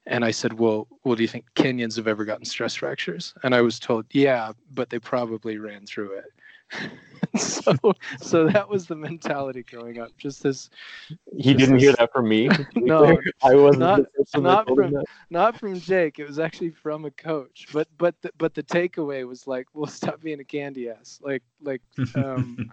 and 0.06 0.24
i 0.26 0.32
said 0.32 0.58
well 0.60 0.88
well 1.04 1.16
do 1.16 1.22
you 1.22 1.28
think 1.28 1.46
kenyans 1.56 1.96
have 1.96 2.08
ever 2.08 2.26
gotten 2.26 2.46
stress 2.46 2.76
fractures 2.76 3.34
and 3.44 3.54
i 3.56 3.62
was 3.62 3.80
told 3.80 4.06
yeah 4.12 4.52
but 4.74 4.90
they 4.90 5.00
probably 5.00 5.58
ran 5.58 5.86
through 5.86 6.12
it 6.14 6.26
so 7.38 7.74
so 8.20 8.48
that 8.48 8.68
was 8.68 8.88
the 8.88 8.96
mentality 8.96 9.64
growing 9.64 10.00
up 10.00 10.10
just 10.18 10.42
this 10.42 10.70
he 11.38 11.54
didn't 11.54 11.78
hear 11.78 11.94
that 11.94 12.12
from 12.12 12.28
me. 12.28 12.50
No. 12.76 13.16
I 13.44 13.56
wasn't 13.56 13.80
not- 13.82 13.98
the 14.00 14.06
person 14.24 14.44
that 14.44 14.50
not 14.50 14.68
told 14.68 14.80
him 14.80 14.86
from- 14.86 14.94
that. 14.94 15.06
not 15.30 15.60
from 15.60 15.80
Jake. 15.80 16.20
It 16.20 16.28
was 16.28 16.40
actually 16.40 16.72
from 16.72 17.06
a 17.06 17.12
coach. 17.12 17.68
But 17.72 17.88
but 17.98 18.16
the, 18.22 18.32
but 18.38 18.54
the 18.56 18.64
takeaway 18.64 19.28
was 19.28 19.46
like, 19.46 19.68
well, 19.74 19.86
stop 19.86 20.22
being 20.22 20.40
a 20.40 20.44
candy 20.44 20.90
ass. 20.90 21.20
Like 21.22 21.44
like 21.62 21.82
um, 22.16 22.72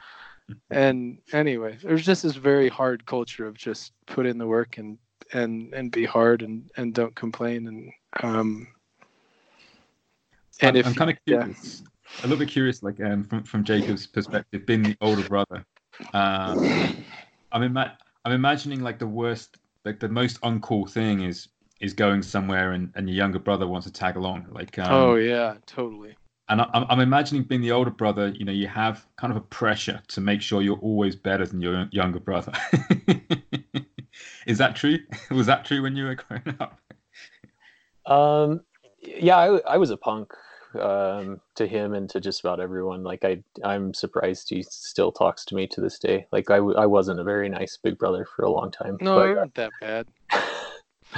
and 0.71 1.19
anyway, 1.33 1.79
there's 1.83 2.05
just 2.05 2.23
this 2.23 2.37
very 2.37 2.69
hard 2.69 3.05
culture 3.07 3.47
of 3.47 3.57
just 3.57 3.93
put 4.07 4.27
in 4.27 4.39
the 4.39 4.47
work 4.47 4.79
and 4.79 4.99
and 5.33 5.73
and 5.75 5.93
be 5.93 6.05
hard 6.05 6.43
and 6.43 6.71
and 6.77 6.95
don't 6.95 7.15
complain 7.15 7.67
and 7.67 7.93
um. 8.23 8.67
And 10.63 10.71
I'm, 10.71 10.77
if 10.77 10.87
I'm 10.87 10.95
kind 10.95 11.11
of 11.11 11.17
yeah. 11.25 11.39
curious, 11.39 11.83
a 12.19 12.23
little 12.23 12.39
bit 12.39 12.49
curious, 12.49 12.83
like 12.83 13.01
um, 13.01 13.25
from 13.25 13.45
from 13.45 13.65
Jacob's 13.65 14.07
perspective, 14.07 14.67
being 14.67 14.83
the 14.83 14.97
older 15.01 15.23
brother. 15.23 15.65
Um, 16.13 16.99
I'm 17.53 17.63
ima- 17.63 17.97
I'm 18.25 18.33
imagining 18.33 18.83
like 18.83 18.99
the 18.99 19.07
worst, 19.07 19.59
like 19.85 20.01
the 20.01 20.09
most 20.09 20.41
uncool 20.43 20.91
thing 20.91 21.23
is 21.23 21.49
is 21.81 21.95
going 21.95 22.23
somewhere 22.23 22.73
and, 22.73 22.93
and 22.95 23.09
your 23.09 23.17
younger 23.17 23.39
brother 23.39 23.67
wants 23.67 23.87
to 23.87 23.93
tag 23.93 24.17
along. 24.17 24.47
Like 24.51 24.79
um, 24.79 24.93
oh 24.93 25.15
yeah, 25.15 25.55
totally. 25.67 26.17
And 26.51 26.61
I, 26.61 26.69
I'm 26.75 26.85
I'm 26.91 27.01
imagining 27.01 27.45
being 27.45 27.63
the 27.63 27.73
older 27.73 27.91
brother. 27.91 28.29
You 28.29 28.45
know, 28.45 28.53
you 28.53 28.69
have 28.69 29.07
kind 29.17 29.31
of 29.31 29.37
a 29.37 29.41
pressure 29.41 30.03
to 30.09 30.21
make 30.21 30.43
sure 30.43 30.61
you're 30.61 30.79
always 30.79 31.17
better 31.17 31.47
than 31.47 31.61
your 31.63 31.89
younger 31.93 32.21
brother. 32.21 32.53
is 34.47 34.59
that 34.59 34.77
true? 34.77 34.99
Was 35.31 35.47
that 35.47 35.65
true 35.65 35.83
when 35.83 35.97
you 35.97 36.05
were 36.05 36.17
growing 36.17 36.57
up? 36.61 36.79
Um, 38.07 38.63
yeah, 39.01 39.37
I, 39.37 39.59
I 39.61 39.77
was 39.77 39.91
a 39.91 39.97
punk 39.97 40.33
um, 40.79 41.41
to 41.55 41.67
him 41.67 41.95
and 41.95 42.11
to 42.11 42.21
just 42.21 42.41
about 42.41 42.59
everyone. 42.59 43.05
Like 43.05 43.25
I, 43.25 43.43
I'm 43.63 43.95
surprised 43.95 44.49
he 44.51 44.63
still 44.63 45.13
talks 45.13 45.45
to 45.47 45.55
me 45.55 45.67
to 45.69 45.81
this 45.81 45.99
day. 45.99 46.27
Like 46.33 46.51
I 46.51 46.59
wasn't 46.61 47.21
a 47.21 47.25
very 47.25 47.49
nice 47.49 47.79
big 47.81 47.99
brother 47.99 48.25
for 48.25 48.45
a 48.45 48.51
long 48.51 48.73
time. 48.73 48.97
No, 49.01 49.17
but, 49.17 49.29
you 49.29 49.35
weren't 49.37 49.55
that 49.55 49.73
bad. 49.81 50.07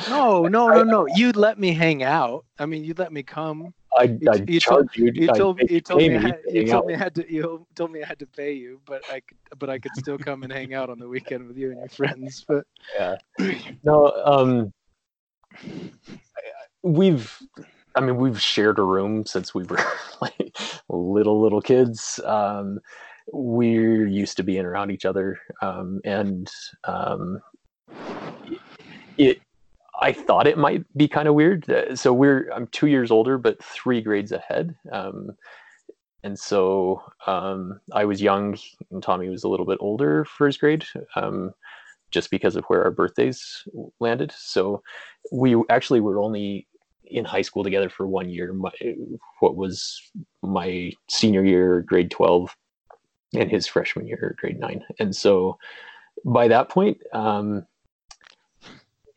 No, 0.08 0.44
no, 0.44 0.68
no, 0.68 0.82
no. 0.84 1.06
You'd 1.16 1.36
let 1.36 1.58
me 1.58 1.74
hang 1.74 2.02
out. 2.02 2.46
I 2.58 2.64
mean, 2.64 2.82
you'd 2.82 2.98
let 2.98 3.12
me 3.12 3.22
come. 3.22 3.74
I, 3.96 4.04
I 4.04 4.44
you 4.46 4.60
told- 4.60 4.88
you. 4.96 5.12
You 5.14 5.26
told 5.28 5.56
made 5.58 5.70
you 5.70 5.80
told 5.80 6.00
me 6.02 6.16
I 6.16 6.20
had, 6.20 6.38
you 6.50 6.66
told 6.66 6.86
me 6.86 6.94
I 6.94 6.98
had 6.98 7.14
to 7.16 7.32
you 7.32 7.66
told 7.74 7.92
me 7.92 8.02
I 8.02 8.06
had 8.06 8.18
to 8.20 8.26
pay 8.26 8.52
you, 8.52 8.80
but 8.86 9.02
I 9.10 9.20
could 9.20 9.36
but 9.58 9.68
I 9.70 9.78
could 9.78 9.94
still 9.96 10.18
come 10.18 10.42
and 10.42 10.52
hang 10.52 10.74
out 10.74 10.88
on 10.90 10.98
the 10.98 11.08
weekend 11.08 11.46
with 11.46 11.56
you 11.56 11.70
and 11.70 11.78
your 11.78 11.88
friends. 11.88 12.44
But 12.48 12.66
yeah 12.98 13.16
no 13.84 14.12
um 14.24 14.72
we've 16.82 17.38
i 17.94 18.00
mean 18.00 18.16
we've 18.16 18.40
shared 18.40 18.78
a 18.78 18.82
room 18.82 19.24
since 19.24 19.54
we 19.54 19.62
were 19.64 19.78
like 20.20 20.56
little 20.88 21.40
little 21.40 21.60
kids 21.60 22.18
um 22.24 22.80
we're 23.32 24.06
used 24.08 24.36
to 24.36 24.42
being 24.42 24.64
around 24.64 24.90
each 24.90 25.04
other 25.04 25.38
um 25.60 26.00
and 26.04 26.50
um 26.84 27.38
it 29.16 29.40
i 30.02 30.12
thought 30.12 30.46
it 30.46 30.58
might 30.58 30.84
be 30.96 31.08
kind 31.08 31.28
of 31.28 31.34
weird 31.34 31.68
Uh, 31.70 31.96
so 31.96 32.12
we're 32.12 32.50
i'm 32.54 32.66
two 32.68 32.88
years 32.88 33.10
older 33.10 33.38
but 33.38 33.62
three 33.62 34.00
grades 34.02 34.32
ahead 34.32 34.74
um 34.92 35.30
and 36.24 36.38
so 36.38 37.02
um, 37.26 37.80
I 37.92 38.04
was 38.04 38.22
young, 38.22 38.56
and 38.92 39.02
Tommy 39.02 39.28
was 39.28 39.44
a 39.44 39.48
little 39.48 39.66
bit 39.66 39.78
older 39.80 40.24
for 40.24 40.46
his 40.46 40.56
grade. 40.56 40.84
Um, 41.16 41.52
just 42.12 42.30
because 42.30 42.56
of 42.56 42.64
where 42.66 42.84
our 42.84 42.90
birthdays 42.90 43.66
landed. 43.98 44.32
So 44.36 44.82
we 45.32 45.56
actually 45.70 46.00
were 46.00 46.20
only 46.20 46.68
in 47.06 47.24
high 47.24 47.42
school 47.42 47.64
together 47.64 47.88
for 47.88 48.06
one 48.06 48.28
year. 48.28 48.52
My, 48.52 48.70
what 49.40 49.56
was 49.56 50.00
my 50.42 50.92
senior 51.08 51.44
year, 51.44 51.80
grade 51.82 52.10
twelve, 52.10 52.54
and 53.34 53.50
his 53.50 53.66
freshman 53.66 54.06
year, 54.06 54.36
grade 54.38 54.60
nine. 54.60 54.84
And 55.00 55.16
so 55.16 55.58
by 56.24 56.48
that 56.48 56.68
point, 56.68 56.98
um, 57.14 57.66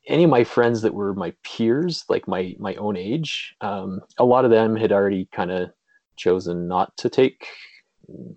any 0.08 0.24
of 0.24 0.30
my 0.30 0.44
friends 0.44 0.82
that 0.82 0.94
were 0.94 1.14
my 1.14 1.34
peers, 1.44 2.06
like 2.10 2.28
my 2.28 2.56
my 2.60 2.76
own 2.76 2.98
age, 2.98 3.56
um, 3.62 4.02
a 4.18 4.26
lot 4.26 4.46
of 4.46 4.52
them 4.52 4.76
had 4.76 4.92
already 4.92 5.28
kind 5.32 5.52
of 5.52 5.70
chosen 6.16 6.68
not 6.68 6.96
to 6.98 7.10
take 7.10 7.48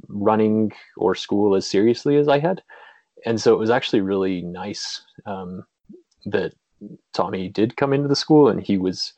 running 0.08 0.72
or 0.96 1.14
school 1.14 1.54
as 1.54 1.66
seriously 1.66 2.16
as 2.16 2.28
I 2.28 2.38
had, 2.38 2.62
and 3.26 3.40
so 3.40 3.54
it 3.54 3.58
was 3.58 3.70
actually 3.70 4.00
really 4.00 4.42
nice 4.42 5.02
um, 5.26 5.64
that 6.26 6.52
Tommy 7.12 7.48
did 7.48 7.76
come 7.76 7.92
into 7.92 8.08
the 8.08 8.16
school 8.16 8.48
and 8.48 8.62
he 8.62 8.78
was 8.78 9.12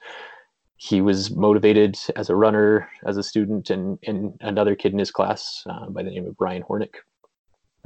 he 0.76 1.00
was 1.00 1.30
motivated 1.30 1.98
as 2.16 2.30
a 2.30 2.36
runner 2.36 2.88
as 3.04 3.16
a 3.16 3.22
student 3.22 3.70
and 3.70 3.98
and 4.06 4.34
another 4.40 4.74
kid 4.74 4.92
in 4.92 4.98
his 4.98 5.10
class 5.10 5.62
uh, 5.68 5.88
by 5.90 6.02
the 6.02 6.10
name 6.10 6.26
of 6.26 6.36
Brian 6.36 6.62
Hornick. 6.62 6.94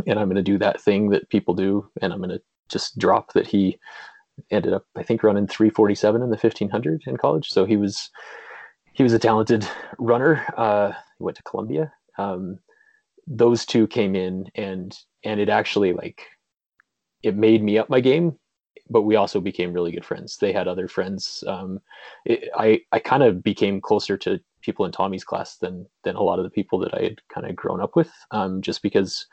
And 0.06 0.18
I'm 0.18 0.26
going 0.26 0.36
to 0.36 0.42
do 0.42 0.58
that 0.58 0.80
thing 0.80 1.10
that 1.10 1.28
people 1.28 1.54
do 1.54 1.88
and 2.00 2.12
I'm 2.12 2.20
going 2.20 2.30
to 2.30 2.42
just 2.68 2.98
drop 2.98 3.32
that 3.32 3.46
he 3.46 3.78
ended 4.50 4.72
up 4.72 4.84
I 4.96 5.02
think 5.02 5.22
running 5.22 5.46
347 5.46 6.22
in 6.22 6.30
the 6.30 6.36
1500 6.36 7.02
in 7.06 7.16
college. 7.16 7.48
So 7.50 7.64
he 7.64 7.76
was 7.76 8.10
he 8.92 9.02
was 9.02 9.12
a 9.12 9.18
talented 9.18 9.66
runner. 9.98 10.44
Uh, 10.56 10.92
he 11.18 11.24
went 11.24 11.36
to 11.36 11.42
Columbia. 11.42 11.92
Um, 12.18 12.58
those 13.26 13.64
two 13.64 13.86
came 13.86 14.14
in 14.14 14.46
and 14.54 14.96
and 15.24 15.40
it 15.40 15.48
actually 15.48 15.92
like 15.92 16.26
it 17.22 17.36
made 17.36 17.62
me 17.62 17.78
up 17.78 17.88
my 17.88 18.00
game 18.00 18.38
but 18.90 19.02
we 19.02 19.16
also 19.16 19.40
became 19.40 19.72
really 19.72 19.92
good 19.92 20.04
friends. 20.04 20.36
They 20.36 20.52
had 20.52 20.68
other 20.68 20.88
friends. 20.88 21.42
Um, 21.46 21.80
it, 22.26 22.50
i 22.56 22.80
i 22.92 22.98
kind 22.98 23.22
of 23.22 23.42
became 23.42 23.80
closer 23.80 24.16
to 24.18 24.40
people 24.62 24.84
in 24.84 24.92
tommy's 24.92 25.24
class 25.24 25.56
than 25.56 25.86
than 26.04 26.16
a 26.16 26.22
lot 26.22 26.38
of 26.38 26.44
the 26.44 26.50
people 26.50 26.78
that 26.78 26.94
i 26.94 27.02
had 27.02 27.20
kind 27.32 27.46
of 27.46 27.54
grown 27.54 27.80
up 27.80 27.96
with 27.96 28.10
um, 28.30 28.62
just 28.62 28.82
because 28.82 29.26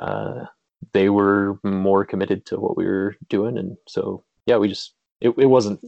uh, 0.00 0.44
they 0.92 1.08
were 1.08 1.58
more 1.62 2.04
committed 2.04 2.46
to 2.46 2.58
what 2.58 2.76
we 2.76 2.86
were 2.86 3.16
doing. 3.28 3.58
And 3.58 3.76
so 3.86 4.24
yeah 4.48 4.56
we 4.56 4.66
just 4.66 4.94
it, 5.20 5.30
it 5.36 5.46
wasn't 5.46 5.80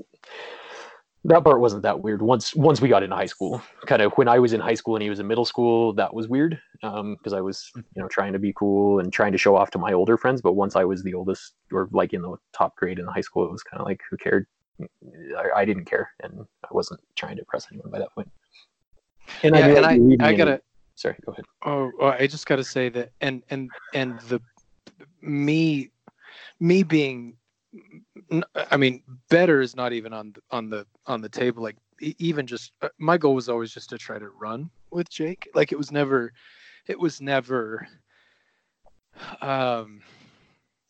that 1.24 1.45
part 1.45 1.61
wasn't 1.61 1.82
that 1.82 2.01
weird. 2.01 2.22
Once 2.22 2.55
once 2.55 2.80
we 2.80 2.88
got 2.88 3.03
into 3.03 3.16
high 3.16 3.26
school 3.26 3.61
kind 3.86 4.03
of 4.03 4.12
when 4.12 4.28
i 4.28 4.38
was 4.38 4.53
in 4.53 4.61
high 4.61 4.74
school 4.74 4.97
and 4.97 5.03
he 5.03 5.11
was 5.11 5.20
in 5.20 5.26
middle 5.26 5.45
school 5.45 5.93
that 5.95 6.14
was 6.14 6.28
weird 6.28 6.59
because 6.80 7.32
um, 7.32 7.34
i 7.34 7.41
was 7.41 7.70
you 7.74 7.84
know 7.97 8.09
trying 8.09 8.32
to 8.32 8.38
be 8.38 8.53
cool 8.55 9.01
and 9.01 9.12
trying 9.12 9.32
to 9.32 9.38
show 9.38 9.57
off 9.57 9.70
to 9.70 9.78
my 9.78 9.93
older 9.93 10.16
friends. 10.16 10.41
But 10.41 10.53
once 10.53 10.76
i 10.76 10.84
was 10.84 11.03
the 11.03 11.14
oldest 11.14 11.55
or 11.72 11.88
like 11.93 12.12
in 12.12 12.22
the 12.22 12.36
top 12.53 12.76
grade 12.76 12.99
in 12.99 13.07
the 13.07 13.12
high 13.12 13.20
school 13.22 13.45
it 13.45 13.51
was 13.51 13.62
kind 13.62 13.80
of 13.80 13.86
like 13.86 14.01
who 14.11 14.16
cared? 14.16 14.47
I, 15.36 15.61
I, 15.61 15.64
didn't 15.66 15.84
care 15.84 16.11
and 16.22 16.41
i 16.64 16.68
wasn't 16.70 17.01
trying 17.14 17.36
to 17.36 17.43
impress 17.43 17.66
anyone 17.70 17.91
by 17.91 17.99
that 17.99 18.14
point. 18.14 18.30
And 19.43 19.55
yeah, 19.55 19.66
i, 19.66 19.93
and 19.99 20.22
I, 20.22 20.28
I 20.28 20.34
gotta 20.34 20.62
sorry 20.95 21.16
go 21.26 21.32
ahead. 21.32 21.45
Oh 21.66 21.91
i 22.18 22.26
just 22.26 22.47
gotta 22.47 22.64
say 22.64 22.88
that 22.88 23.12
and 23.20 23.43
and 23.51 23.70
and 23.93 24.18
the 24.20 24.41
me 25.22 25.90
me 26.58 26.82
being 26.82 27.36
I 28.70 28.76
mean, 28.76 29.02
better 29.28 29.60
is 29.60 29.76
not 29.76 29.92
even 29.92 30.12
on 30.12 30.32
the, 30.32 30.40
on 30.50 30.70
the 30.70 30.86
on 31.06 31.20
the 31.20 31.28
table. 31.28 31.62
Like 31.62 31.76
even 32.00 32.46
just 32.46 32.72
uh, 32.82 32.88
my 32.98 33.16
goal 33.16 33.34
was 33.34 33.48
always 33.48 33.72
just 33.72 33.90
to 33.90 33.98
try 33.98 34.18
to 34.18 34.28
run 34.28 34.70
with 34.90 35.08
Jake. 35.08 35.48
Like 35.54 35.72
it 35.72 35.78
was 35.78 35.92
never, 35.92 36.32
it 36.86 36.98
was 36.98 37.20
never. 37.20 37.86
Um, 39.40 40.00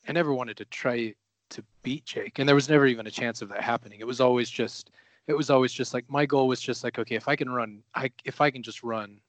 I 0.09 0.13
never 0.13 0.33
wanted 0.33 0.57
to 0.59 0.65
try 0.67 1.15
to 1.51 1.65
beat 1.83 2.05
Jake, 2.05 2.39
and 2.39 2.49
there 2.49 2.55
was 2.55 2.69
never 2.69 2.87
even 2.87 3.07
a 3.07 3.11
chance 3.11 3.43
of 3.43 3.49
that 3.51 3.63
happening. 3.63 4.01
It 4.01 4.07
was 4.07 4.21
always 4.21 4.49
just, 4.49 4.91
it 5.27 5.37
was 5.37 5.51
always 5.51 5.73
just 5.73 5.93
like 5.93 6.09
my 6.09 6.27
goal 6.27 6.49
was 6.49 6.61
just 6.61 6.85
like, 6.85 6.99
okay, 6.99 7.17
if 7.17 7.29
I 7.29 7.37
can 7.37 7.51
run, 7.51 7.83
I 7.95 8.11
if 8.25 8.41
I 8.41 8.51
can 8.51 8.63
just 8.63 8.83
run 8.83 9.21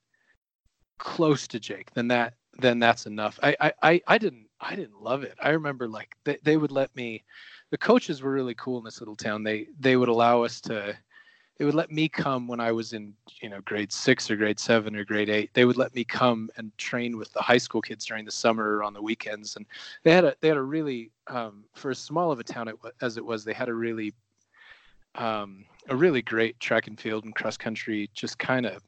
close 0.99 1.47
to 1.47 1.59
Jake, 1.59 1.91
then 1.93 2.07
that 2.09 2.35
then 2.59 2.79
that's 2.79 3.05
enough. 3.05 3.39
I 3.43 3.73
I 3.81 4.01
I 4.07 4.17
didn't 4.17 4.47
I 4.61 4.75
didn't 4.75 5.01
love 5.01 5.23
it. 5.23 5.35
I 5.41 5.49
remember 5.49 5.87
like 5.87 6.15
they, 6.23 6.37
they 6.43 6.57
would 6.57 6.71
let 6.71 6.95
me 6.95 7.23
the 7.71 7.77
coaches 7.77 8.21
were 8.21 8.31
really 8.31 8.53
cool 8.55 8.77
in 8.77 8.83
this 8.83 9.01
little 9.01 9.15
town. 9.15 9.43
They 9.43 9.67
they 9.79 9.97
would 9.97 10.09
allow 10.09 10.43
us 10.43 10.61
to 10.61 10.95
they 11.57 11.65
would 11.65 11.75
let 11.75 11.91
me 11.91 12.09
come 12.09 12.47
when 12.47 12.59
I 12.59 12.71
was 12.71 12.93
in, 12.93 13.13
you 13.41 13.49
know, 13.49 13.61
grade 13.61 13.91
6 13.91 14.31
or 14.31 14.35
grade 14.35 14.59
7 14.59 14.95
or 14.95 15.05
grade 15.05 15.29
8. 15.29 15.51
They 15.53 15.65
would 15.65 15.77
let 15.77 15.93
me 15.93 16.03
come 16.03 16.49
and 16.57 16.75
train 16.79 17.17
with 17.17 17.31
the 17.33 17.41
high 17.41 17.59
school 17.59 17.81
kids 17.81 18.05
during 18.05 18.25
the 18.25 18.31
summer 18.31 18.77
or 18.77 18.83
on 18.83 18.93
the 18.93 19.01
weekends 19.01 19.55
and 19.55 19.65
they 20.03 20.11
had 20.11 20.25
a 20.25 20.35
they 20.41 20.47
had 20.47 20.57
a 20.57 20.61
really 20.61 21.11
um, 21.27 21.65
for 21.75 21.91
as 21.91 21.99
small 21.99 22.31
of 22.31 22.39
a 22.39 22.43
town 22.43 22.71
as 23.01 23.17
it 23.17 23.25
was, 23.25 23.43
they 23.43 23.53
had 23.53 23.69
a 23.69 23.73
really 23.73 24.13
um, 25.15 25.65
a 25.89 25.95
really 25.95 26.21
great 26.21 26.59
track 26.59 26.87
and 26.87 26.99
field 26.99 27.25
and 27.25 27.35
cross 27.35 27.57
country 27.57 28.09
just 28.13 28.37
kind 28.37 28.65
of 28.65 28.81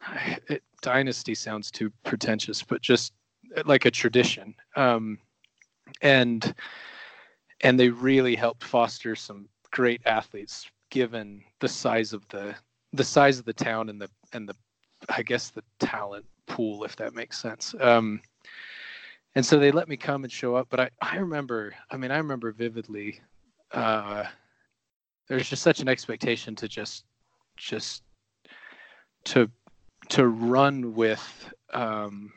dynasty 0.82 1.34
sounds 1.34 1.70
too 1.70 1.90
pretentious, 2.04 2.62
but 2.62 2.80
just 2.80 3.12
like 3.64 3.84
a 3.84 3.90
tradition. 3.90 4.54
Um, 4.76 5.18
and 6.02 6.54
and 7.62 7.78
they 7.78 7.88
really 7.88 8.36
helped 8.36 8.62
foster 8.62 9.16
some 9.16 9.48
great 9.70 10.00
athletes 10.06 10.70
given 10.90 11.42
the 11.60 11.68
size 11.68 12.12
of 12.12 12.26
the 12.28 12.54
the 12.92 13.04
size 13.04 13.38
of 13.38 13.44
the 13.44 13.52
town 13.52 13.88
and 13.88 14.00
the 14.00 14.10
and 14.32 14.48
the 14.48 14.54
I 15.08 15.22
guess 15.22 15.50
the 15.50 15.64
talent 15.78 16.24
pool 16.46 16.84
if 16.84 16.96
that 16.96 17.14
makes 17.14 17.38
sense. 17.38 17.74
Um, 17.80 18.20
and 19.34 19.44
so 19.44 19.58
they 19.58 19.70
let 19.70 19.88
me 19.88 19.96
come 19.96 20.24
and 20.24 20.32
show 20.32 20.54
up, 20.54 20.68
but 20.70 20.80
I 20.80 20.90
I 21.00 21.16
remember 21.16 21.74
I 21.90 21.96
mean 21.96 22.10
I 22.10 22.18
remember 22.18 22.52
vividly 22.52 23.20
uh, 23.72 24.24
there's 25.28 25.48
just 25.48 25.62
such 25.62 25.80
an 25.80 25.88
expectation 25.88 26.54
to 26.56 26.68
just 26.68 27.04
just 27.56 28.02
to 29.24 29.50
to 30.08 30.28
run 30.28 30.94
with 30.94 31.52
um, 31.74 32.32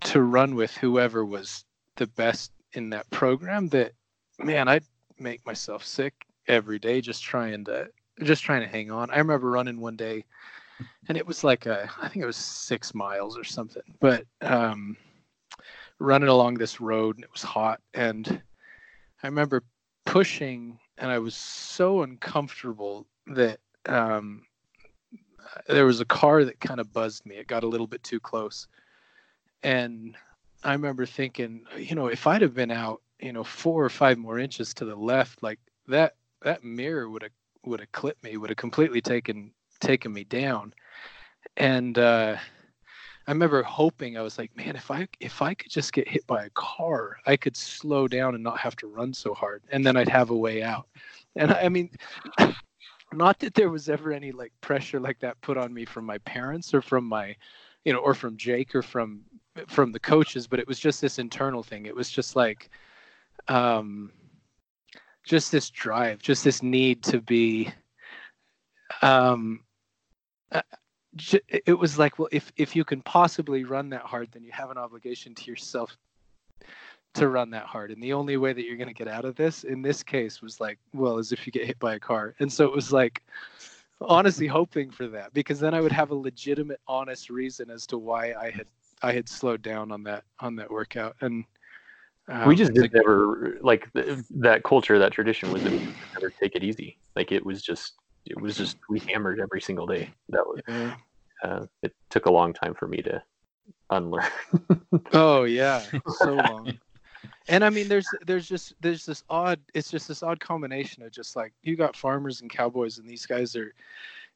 to 0.00 0.22
run 0.22 0.54
with 0.54 0.76
whoever 0.76 1.24
was 1.24 1.64
the 1.96 2.06
best 2.06 2.52
in 2.72 2.90
that 2.90 3.08
program 3.10 3.68
that 3.68 3.92
man 4.38 4.68
i'd 4.68 4.84
make 5.18 5.44
myself 5.46 5.84
sick 5.84 6.26
every 6.46 6.78
day 6.78 7.00
just 7.00 7.22
trying 7.22 7.64
to 7.64 7.88
just 8.22 8.42
trying 8.42 8.62
to 8.62 8.66
hang 8.66 8.90
on. 8.90 9.10
I 9.10 9.18
remember 9.18 9.50
running 9.50 9.80
one 9.80 9.96
day 9.96 10.24
and 11.08 11.16
it 11.16 11.26
was 11.26 11.44
like 11.44 11.66
a 11.66 11.88
i 12.00 12.08
think 12.08 12.22
it 12.22 12.26
was 12.26 12.36
six 12.36 12.94
miles 12.94 13.38
or 13.38 13.44
something 13.44 13.82
but 14.00 14.24
um 14.40 14.96
running 15.98 16.28
along 16.28 16.54
this 16.54 16.80
road 16.80 17.16
and 17.16 17.24
it 17.24 17.32
was 17.32 17.42
hot. 17.42 17.80
And 17.94 18.40
i 19.22 19.26
remember 19.26 19.62
pushing 20.06 20.78
and 20.96 21.10
i 21.10 21.18
was 21.18 21.34
so 21.34 22.02
uncomfortable 22.02 23.06
that 23.26 23.60
um 23.86 24.42
there 25.66 25.86
was 25.86 26.00
a 26.00 26.04
car 26.04 26.44
that 26.44 26.60
kind 26.60 26.78
of 26.78 26.92
buzzed 26.92 27.24
me. 27.24 27.36
It 27.36 27.46
got 27.46 27.64
a 27.64 27.68
little 27.68 27.86
bit 27.86 28.02
too 28.02 28.20
close 28.20 28.68
and 29.62 30.16
I 30.64 30.72
remember 30.72 31.06
thinking, 31.06 31.64
you 31.76 31.94
know, 31.94 32.06
if 32.08 32.26
I'd 32.26 32.42
have 32.42 32.54
been 32.54 32.70
out, 32.70 33.02
you 33.20 33.32
know, 33.32 33.44
four 33.44 33.84
or 33.84 33.90
five 33.90 34.18
more 34.18 34.38
inches 34.38 34.74
to 34.74 34.84
the 34.84 34.96
left, 34.96 35.42
like 35.42 35.58
that 35.86 36.14
that 36.42 36.64
mirror 36.64 37.08
would 37.08 37.22
have 37.22 37.32
would 37.64 37.80
have 37.80 37.92
clipped 37.92 38.22
me, 38.22 38.36
would 38.36 38.50
have 38.50 38.56
completely 38.56 39.00
taken 39.00 39.52
taken 39.80 40.12
me 40.12 40.24
down. 40.24 40.72
And 41.56 41.98
uh, 41.98 42.36
I 43.26 43.30
remember 43.30 43.62
hoping 43.62 44.16
I 44.16 44.22
was 44.22 44.38
like, 44.38 44.56
man, 44.56 44.76
if 44.76 44.90
I 44.90 45.08
if 45.20 45.42
I 45.42 45.54
could 45.54 45.70
just 45.70 45.92
get 45.92 46.08
hit 46.08 46.26
by 46.26 46.44
a 46.44 46.50
car, 46.50 47.16
I 47.26 47.36
could 47.36 47.56
slow 47.56 48.08
down 48.08 48.34
and 48.34 48.42
not 48.42 48.58
have 48.58 48.76
to 48.76 48.86
run 48.86 49.12
so 49.12 49.34
hard, 49.34 49.62
and 49.70 49.84
then 49.84 49.96
I'd 49.96 50.08
have 50.08 50.30
a 50.30 50.36
way 50.36 50.62
out. 50.62 50.88
And 51.36 51.52
I 51.52 51.68
mean, 51.68 51.90
not 53.12 53.38
that 53.40 53.54
there 53.54 53.70
was 53.70 53.88
ever 53.88 54.12
any 54.12 54.32
like 54.32 54.52
pressure 54.60 55.00
like 55.00 55.18
that 55.20 55.40
put 55.40 55.56
on 55.56 55.72
me 55.72 55.84
from 55.84 56.04
my 56.04 56.18
parents 56.18 56.74
or 56.74 56.82
from 56.82 57.04
my, 57.04 57.36
you 57.84 57.92
know, 57.92 58.00
or 58.00 58.14
from 58.14 58.36
Jake 58.36 58.74
or 58.74 58.82
from 58.82 59.22
from 59.66 59.92
the 59.92 59.98
coaches, 59.98 60.46
but 60.46 60.58
it 60.58 60.66
was 60.66 60.78
just 60.78 61.00
this 61.00 61.18
internal 61.18 61.62
thing. 61.62 61.86
It 61.86 61.94
was 61.94 62.10
just 62.10 62.36
like, 62.36 62.70
um, 63.48 64.12
just 65.24 65.52
this 65.52 65.70
drive, 65.70 66.20
just 66.20 66.44
this 66.44 66.62
need 66.62 67.02
to 67.04 67.20
be. 67.20 67.72
Um, 69.02 69.60
uh, 70.52 70.62
it 71.48 71.78
was 71.78 71.98
like, 71.98 72.18
well, 72.18 72.28
if 72.30 72.52
if 72.56 72.76
you 72.76 72.84
can 72.84 73.02
possibly 73.02 73.64
run 73.64 73.90
that 73.90 74.02
hard, 74.02 74.28
then 74.32 74.44
you 74.44 74.52
have 74.52 74.70
an 74.70 74.78
obligation 74.78 75.34
to 75.34 75.50
yourself 75.50 75.96
to 77.14 77.28
run 77.28 77.50
that 77.50 77.64
hard. 77.64 77.90
And 77.90 78.02
the 78.02 78.12
only 78.12 78.36
way 78.36 78.52
that 78.52 78.64
you're 78.64 78.76
going 78.76 78.88
to 78.88 78.94
get 78.94 79.08
out 79.08 79.24
of 79.24 79.34
this, 79.34 79.64
in 79.64 79.82
this 79.82 80.02
case, 80.02 80.40
was 80.40 80.60
like, 80.60 80.78
well, 80.92 81.18
as 81.18 81.32
if 81.32 81.46
you 81.46 81.52
get 81.52 81.66
hit 81.66 81.78
by 81.78 81.94
a 81.94 81.98
car. 81.98 82.34
And 82.38 82.52
so 82.52 82.64
it 82.64 82.72
was 82.72 82.92
like, 82.92 83.22
honestly 84.00 84.46
hoping 84.46 84.90
for 84.90 85.08
that 85.08 85.32
because 85.34 85.58
then 85.58 85.74
I 85.74 85.80
would 85.80 85.92
have 85.92 86.10
a 86.10 86.14
legitimate, 86.14 86.80
honest 86.86 87.30
reason 87.30 87.70
as 87.70 87.86
to 87.88 87.98
why 87.98 88.32
I 88.34 88.50
had 88.50 88.66
I 89.02 89.12
had 89.12 89.28
slowed 89.28 89.62
down 89.62 89.92
on 89.92 90.02
that 90.04 90.24
on 90.40 90.56
that 90.56 90.70
workout, 90.70 91.16
and 91.20 91.44
um, 92.28 92.46
we 92.46 92.56
just 92.56 92.74
did 92.74 92.92
never 92.92 93.58
like 93.62 93.88
that 93.94 94.62
culture, 94.64 94.98
that 94.98 95.12
tradition 95.12 95.50
was 95.50 95.62
that 95.62 95.72
we 95.72 95.88
never 96.14 96.30
take 96.30 96.54
it 96.54 96.62
easy. 96.62 96.98
Like 97.16 97.32
it 97.32 97.44
was 97.44 97.62
just 97.62 97.94
it 98.26 98.40
was 98.40 98.56
just 98.56 98.76
we 98.88 98.98
hammered 99.00 99.40
every 99.40 99.60
single 99.60 99.86
day. 99.86 100.10
That 100.28 100.46
was 100.46 100.60
yeah. 100.68 100.94
uh, 101.42 101.66
it 101.82 101.94
took 102.10 102.26
a 102.26 102.30
long 102.30 102.52
time 102.52 102.74
for 102.74 102.86
me 102.86 102.98
to 103.02 103.22
unlearn. 103.90 104.26
oh 105.12 105.44
yeah, 105.44 105.82
so 106.18 106.34
long. 106.48 106.78
and 107.48 107.64
I 107.64 107.70
mean, 107.70 107.88
there's 107.88 108.08
there's 108.26 108.46
just 108.46 108.74
there's 108.80 109.06
this 109.06 109.24
odd. 109.30 109.60
It's 109.74 109.90
just 109.90 110.06
this 110.06 110.22
odd 110.22 110.40
combination 110.40 111.02
of 111.02 111.12
just 111.12 111.34
like 111.34 111.54
you 111.62 111.76
got 111.76 111.96
farmers 111.96 112.42
and 112.42 112.50
cowboys, 112.50 112.98
and 112.98 113.08
these 113.08 113.24
guys 113.24 113.56
are, 113.56 113.72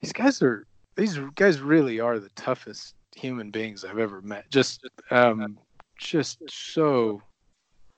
these 0.00 0.12
guys 0.12 0.40
are 0.40 0.66
these 0.96 1.18
guys 1.34 1.60
really 1.60 2.00
are 2.00 2.18
the 2.18 2.30
toughest 2.30 2.94
human 3.16 3.50
beings 3.50 3.84
I've 3.84 3.98
ever 3.98 4.20
met. 4.22 4.50
Just 4.50 4.88
um, 5.10 5.58
just 5.98 6.42
so 6.48 7.22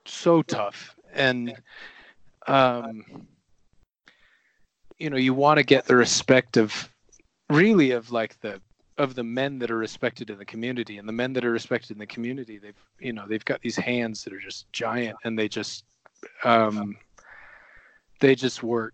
so 0.05 0.41
tough, 0.43 0.95
and 1.13 1.55
um, 2.47 3.03
you 4.97 5.09
know, 5.09 5.17
you 5.17 5.33
want 5.33 5.57
to 5.57 5.63
get 5.63 5.85
the 5.85 5.95
respect 5.95 6.57
of 6.57 6.89
really 7.49 7.91
of 7.91 8.11
like 8.11 8.39
the 8.41 8.61
of 8.97 9.15
the 9.15 9.23
men 9.23 9.59
that 9.59 9.71
are 9.71 9.77
respected 9.77 10.29
in 10.29 10.37
the 10.37 10.45
community. 10.45 10.97
And 10.97 11.07
the 11.07 11.13
men 11.13 11.33
that 11.33 11.45
are 11.45 11.51
respected 11.51 11.91
in 11.91 11.97
the 11.97 12.07
community 12.07 12.57
they've 12.57 12.75
you 12.99 13.13
know 13.13 13.25
they've 13.27 13.45
got 13.45 13.61
these 13.61 13.75
hands 13.75 14.23
that 14.23 14.33
are 14.33 14.39
just 14.39 14.71
giant 14.71 15.17
and 15.23 15.37
they 15.37 15.47
just 15.47 15.85
um 16.43 16.95
they 18.19 18.35
just 18.35 18.63
work 18.63 18.93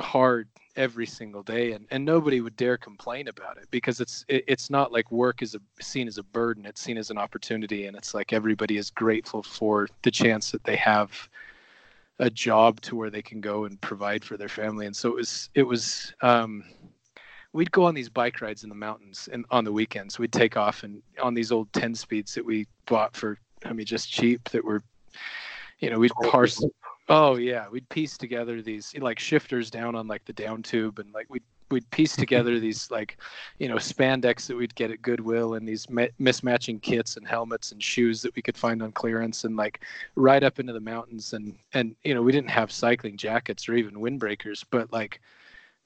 hard 0.00 0.48
every 0.78 1.06
single 1.06 1.42
day 1.42 1.72
and, 1.72 1.86
and 1.90 2.04
nobody 2.04 2.40
would 2.40 2.56
dare 2.56 2.78
complain 2.78 3.28
about 3.28 3.58
it 3.58 3.66
because 3.70 4.00
it's 4.00 4.24
it, 4.28 4.44
it's 4.46 4.70
not 4.70 4.92
like 4.92 5.10
work 5.10 5.42
is 5.42 5.54
a, 5.54 5.60
seen 5.82 6.06
as 6.06 6.18
a 6.18 6.22
burden. 6.22 6.64
It's 6.64 6.80
seen 6.80 6.96
as 6.96 7.10
an 7.10 7.18
opportunity 7.18 7.86
and 7.86 7.96
it's 7.96 8.14
like 8.14 8.32
everybody 8.32 8.76
is 8.76 8.88
grateful 8.88 9.42
for 9.42 9.88
the 10.02 10.10
chance 10.10 10.52
that 10.52 10.64
they 10.64 10.76
have 10.76 11.28
a 12.20 12.30
job 12.30 12.80
to 12.82 12.96
where 12.96 13.10
they 13.10 13.22
can 13.22 13.40
go 13.40 13.64
and 13.64 13.80
provide 13.80 14.24
for 14.24 14.36
their 14.36 14.48
family. 14.48 14.86
And 14.86 14.96
so 14.96 15.10
it 15.10 15.16
was 15.16 15.50
it 15.54 15.64
was 15.64 16.14
um 16.22 16.64
we'd 17.52 17.72
go 17.72 17.84
on 17.84 17.94
these 17.94 18.08
bike 18.08 18.40
rides 18.40 18.62
in 18.62 18.68
the 18.68 18.74
mountains 18.74 19.28
and 19.32 19.44
on 19.50 19.64
the 19.64 19.72
weekends. 19.72 20.18
We'd 20.18 20.32
take 20.32 20.56
off 20.56 20.84
and 20.84 21.02
on 21.20 21.34
these 21.34 21.50
old 21.50 21.72
10 21.72 21.94
speeds 21.94 22.34
that 22.34 22.44
we 22.44 22.66
bought 22.86 23.14
for 23.14 23.38
i 23.64 23.72
mean 23.72 23.86
just 23.86 24.10
cheap 24.10 24.48
that 24.50 24.64
were 24.64 24.82
you 25.80 25.90
know 25.90 25.98
we'd 25.98 26.12
parse 26.30 26.64
oh 27.08 27.36
yeah 27.36 27.66
we'd 27.70 27.88
piece 27.88 28.18
together 28.18 28.60
these 28.62 28.94
like 28.98 29.18
shifters 29.18 29.70
down 29.70 29.94
on 29.94 30.06
like 30.06 30.24
the 30.24 30.32
down 30.32 30.62
tube 30.62 30.98
and 30.98 31.12
like 31.12 31.26
we'd 31.28 31.42
we'd 31.70 31.88
piece 31.90 32.12
mm-hmm. 32.12 32.22
together 32.22 32.58
these 32.58 32.90
like 32.90 33.18
you 33.58 33.68
know 33.68 33.76
spandex 33.76 34.46
that 34.46 34.56
we'd 34.56 34.74
get 34.74 34.90
at 34.90 35.02
goodwill 35.02 35.54
and 35.54 35.68
these 35.68 35.88
mi- 35.90 36.10
mismatching 36.20 36.80
kits 36.80 37.16
and 37.16 37.26
helmets 37.26 37.72
and 37.72 37.82
shoes 37.82 38.22
that 38.22 38.34
we 38.34 38.42
could 38.42 38.56
find 38.56 38.82
on 38.82 38.92
clearance 38.92 39.44
and 39.44 39.56
like 39.56 39.80
ride 40.14 40.44
up 40.44 40.58
into 40.58 40.72
the 40.72 40.80
mountains 40.80 41.32
and 41.32 41.54
and 41.74 41.94
you 42.04 42.14
know 42.14 42.22
we 42.22 42.32
didn't 42.32 42.50
have 42.50 42.72
cycling 42.72 43.16
jackets 43.16 43.68
or 43.68 43.74
even 43.74 43.94
windbreakers 43.94 44.64
but 44.70 44.90
like 44.92 45.20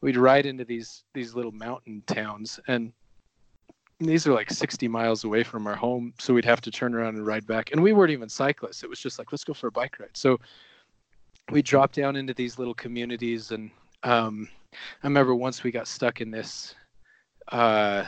we'd 0.01 0.17
ride 0.17 0.47
into 0.47 0.65
these 0.65 1.05
these 1.15 1.35
little 1.35 1.53
mountain 1.53 2.03
towns 2.07 2.61
and 2.69 2.93
these 4.07 4.27
are 4.27 4.33
like 4.33 4.51
60 4.51 4.89
miles 4.89 5.25
away 5.25 5.43
from 5.45 5.67
our 5.67 5.77
home 5.77 6.13
so 6.19 6.35
we'd 6.35 6.45
have 6.45 6.61
to 6.61 6.71
turn 6.71 6.95
around 6.95 7.17
and 7.17 7.27
ride 7.27 7.47
back 7.47 7.71
and 7.73 7.83
we 7.83 7.93
weren't 7.93 8.11
even 8.11 8.29
cyclists. 8.29 8.83
It 8.83 8.91
was 8.91 8.99
just 8.99 9.19
like 9.19 9.33
let's 9.33 9.45
go 9.45 9.55
for 9.55 9.69
a 9.69 9.73
bike 9.73 9.99
ride. 10.01 10.11
So 10.15 10.41
we 11.53 11.63
dropped 11.63 11.95
down 11.95 12.17
into 12.17 12.35
these 12.35 12.59
little 12.59 12.75
communities 12.75 13.51
and 13.51 13.71
um, 14.03 14.49
i 14.73 15.07
remember 15.07 15.35
once 15.35 15.63
we 15.63 15.71
got 15.71 15.87
stuck 15.87 16.21
in 16.21 16.31
this 16.31 16.75
uh, 17.49 18.05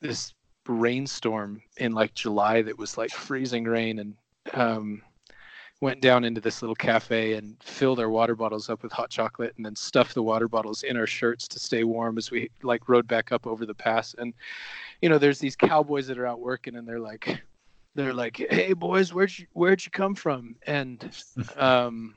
this 0.00 0.34
rainstorm 0.68 1.62
in 1.78 1.92
like 1.92 2.14
july 2.14 2.62
that 2.62 2.76
was 2.78 2.96
like 2.96 3.10
freezing 3.10 3.64
rain 3.64 3.98
and 3.98 4.14
um, 4.54 5.02
went 5.82 6.00
down 6.00 6.24
into 6.24 6.40
this 6.40 6.62
little 6.62 6.76
cafe 6.76 7.34
and 7.34 7.56
filled 7.60 7.98
our 7.98 8.08
water 8.08 8.36
bottles 8.36 8.70
up 8.70 8.84
with 8.84 8.92
hot 8.92 9.10
chocolate 9.10 9.52
and 9.56 9.66
then 9.66 9.74
stuffed 9.74 10.14
the 10.14 10.22
water 10.22 10.46
bottles 10.46 10.84
in 10.84 10.96
our 10.96 11.08
shirts 11.08 11.48
to 11.48 11.58
stay 11.58 11.82
warm 11.82 12.16
as 12.18 12.30
we 12.30 12.48
like 12.62 12.88
rode 12.88 13.08
back 13.08 13.32
up 13.32 13.48
over 13.48 13.66
the 13.66 13.74
pass. 13.74 14.14
And 14.16 14.32
you 15.02 15.08
know 15.08 15.18
there's 15.18 15.40
these 15.40 15.56
cowboys 15.56 16.06
that 16.06 16.18
are 16.18 16.26
out 16.26 16.38
working 16.38 16.76
and 16.76 16.86
they're 16.86 17.00
like 17.00 17.42
they're 17.94 18.14
like 18.14 18.36
hey 18.50 18.72
boys 18.72 19.12
where'd 19.12 19.36
you 19.38 19.46
where'd 19.52 19.84
you 19.84 19.90
come 19.90 20.14
from 20.14 20.56
and 20.66 21.10
um 21.56 22.14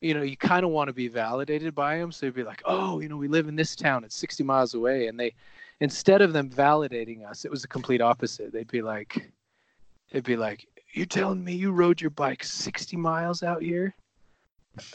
you 0.00 0.14
know 0.14 0.22
you 0.22 0.36
kind 0.36 0.64
of 0.64 0.70
want 0.70 0.88
to 0.88 0.94
be 0.94 1.08
validated 1.08 1.74
by 1.74 1.98
them 1.98 2.10
so 2.10 2.26
you'd 2.26 2.34
be 2.34 2.44
like 2.44 2.62
oh 2.64 3.00
you 3.00 3.08
know 3.08 3.16
we 3.16 3.28
live 3.28 3.48
in 3.48 3.56
this 3.56 3.76
town 3.76 4.04
it's 4.04 4.16
60 4.16 4.42
miles 4.42 4.74
away 4.74 5.06
and 5.06 5.18
they 5.18 5.32
instead 5.80 6.22
of 6.22 6.32
them 6.32 6.50
validating 6.50 7.26
us 7.26 7.44
it 7.44 7.50
was 7.50 7.62
the 7.62 7.68
complete 7.68 8.00
opposite 8.00 8.52
they'd 8.52 8.70
be 8.70 8.82
like 8.82 9.32
they'd 10.10 10.24
be 10.24 10.36
like 10.36 10.66
you 10.92 11.06
telling 11.06 11.42
me 11.42 11.54
you 11.54 11.72
rode 11.72 12.00
your 12.00 12.10
bike 12.10 12.42
60 12.42 12.96
miles 12.96 13.42
out 13.42 13.62
here? 13.62 13.94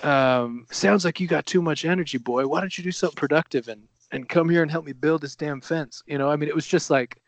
Um, 0.03 0.65
sounds 0.71 1.05
like 1.05 1.19
you 1.19 1.27
got 1.27 1.45
too 1.45 1.61
much 1.61 1.85
energy, 1.85 2.17
boy. 2.17 2.47
Why 2.47 2.59
don't 2.59 2.77
you 2.77 2.83
do 2.83 2.91
something 2.91 3.15
productive 3.15 3.67
and 3.67 3.87
and 4.11 4.29
come 4.29 4.47
here 4.47 4.61
and 4.61 4.69
help 4.69 4.85
me 4.85 4.93
build 4.93 5.21
this 5.21 5.35
damn 5.35 5.61
fence? 5.61 6.03
You 6.05 6.17
know, 6.17 6.29
I 6.29 6.35
mean, 6.35 6.47
it 6.47 6.55
was 6.55 6.67
just 6.67 6.89
like, 6.89 7.21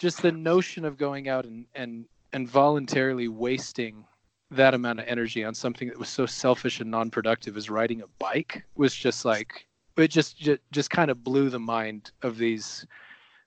just 0.00 0.22
the 0.22 0.32
notion 0.32 0.84
of 0.84 0.96
going 0.96 1.28
out 1.28 1.44
and 1.44 1.66
and 1.74 2.06
and 2.32 2.48
voluntarily 2.48 3.28
wasting 3.28 4.04
that 4.50 4.74
amount 4.74 4.98
of 4.98 5.06
energy 5.06 5.44
on 5.44 5.54
something 5.54 5.88
that 5.88 5.98
was 5.98 6.08
so 6.08 6.26
selfish 6.26 6.80
and 6.80 6.90
non-productive 6.90 7.56
as 7.56 7.70
riding 7.70 8.02
a 8.02 8.06
bike 8.18 8.64
was 8.76 8.94
just 8.94 9.24
like 9.24 9.66
it 9.96 10.08
just 10.08 10.38
just, 10.38 10.60
just 10.72 10.90
kind 10.90 11.10
of 11.10 11.22
blew 11.22 11.50
the 11.50 11.58
mind 11.58 12.10
of 12.22 12.38
these 12.38 12.86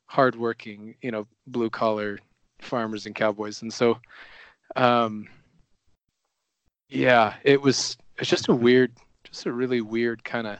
hardworking, 0.06 0.96
you 1.02 1.12
know, 1.12 1.26
blue 1.48 1.70
collar 1.70 2.20
farmers 2.60 3.06
and 3.06 3.16
cowboys. 3.16 3.62
And 3.62 3.74
so 3.74 3.98
um 4.76 5.28
yeah 6.90 7.36
it 7.44 7.62
was 7.62 7.98
it's 8.18 8.30
just 8.30 8.48
a 8.48 8.56
weird 8.56 8.92
just 9.24 9.46
a 9.46 9.52
really 9.52 9.82
weird 9.82 10.24
kind 10.24 10.48
of 10.48 10.60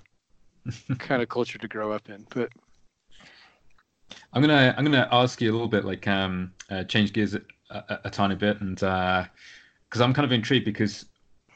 kind 1.00 1.22
of 1.22 1.30
culture 1.30 1.58
to 1.58 1.68
grow 1.68 1.92
up 1.92 2.10
in. 2.10 2.26
But 2.34 2.52
i'm 4.34 4.42
gonna 4.42 4.74
i'm 4.78 4.86
gonna 4.86 5.08
ask 5.12 5.42
you 5.42 5.52
a 5.52 5.54
little 5.54 5.68
bit 5.68 5.86
like 5.86 6.08
um 6.08 6.52
uh, 6.70 6.84
change 6.84 7.14
gears 7.14 7.36
a, 7.36 7.42
a, 7.70 8.00
a, 8.06 8.10
tiny 8.10 8.36
bit 8.36 8.60
and 8.62 8.84
uh 8.84 9.24
because 9.90 10.02
i'm 10.02 10.14
kind 10.14 10.26
of 10.26 10.32
intrigued 10.32 10.66
because 10.66 11.06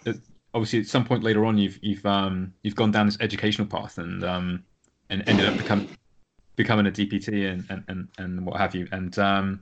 it, 0.06 0.18
obviously 0.54 0.80
at 0.80 0.88
some 0.88 1.06
point 1.06 1.24
later 1.24 1.46
on 1.46 1.58
you've 1.58 1.80
you've 1.82 2.06
um 2.06 2.54
you've 2.64 2.76
gone 2.76 2.92
down 2.92 3.06
this 3.06 3.18
educational 3.20 3.68
path 3.68 3.98
and 3.98 4.24
um 4.24 4.64
and 5.10 5.24
ended 5.28 5.46
up 5.46 5.58
becoming 5.58 5.88
becoming 6.56 6.88
a 6.88 6.92
dpt 6.92 7.52
and 7.52 7.66
and 7.70 7.84
and, 7.88 8.08
and 8.18 8.46
what 8.46 8.58
have 8.58 8.74
you 8.74 8.88
and 8.92 9.18
um 9.20 9.60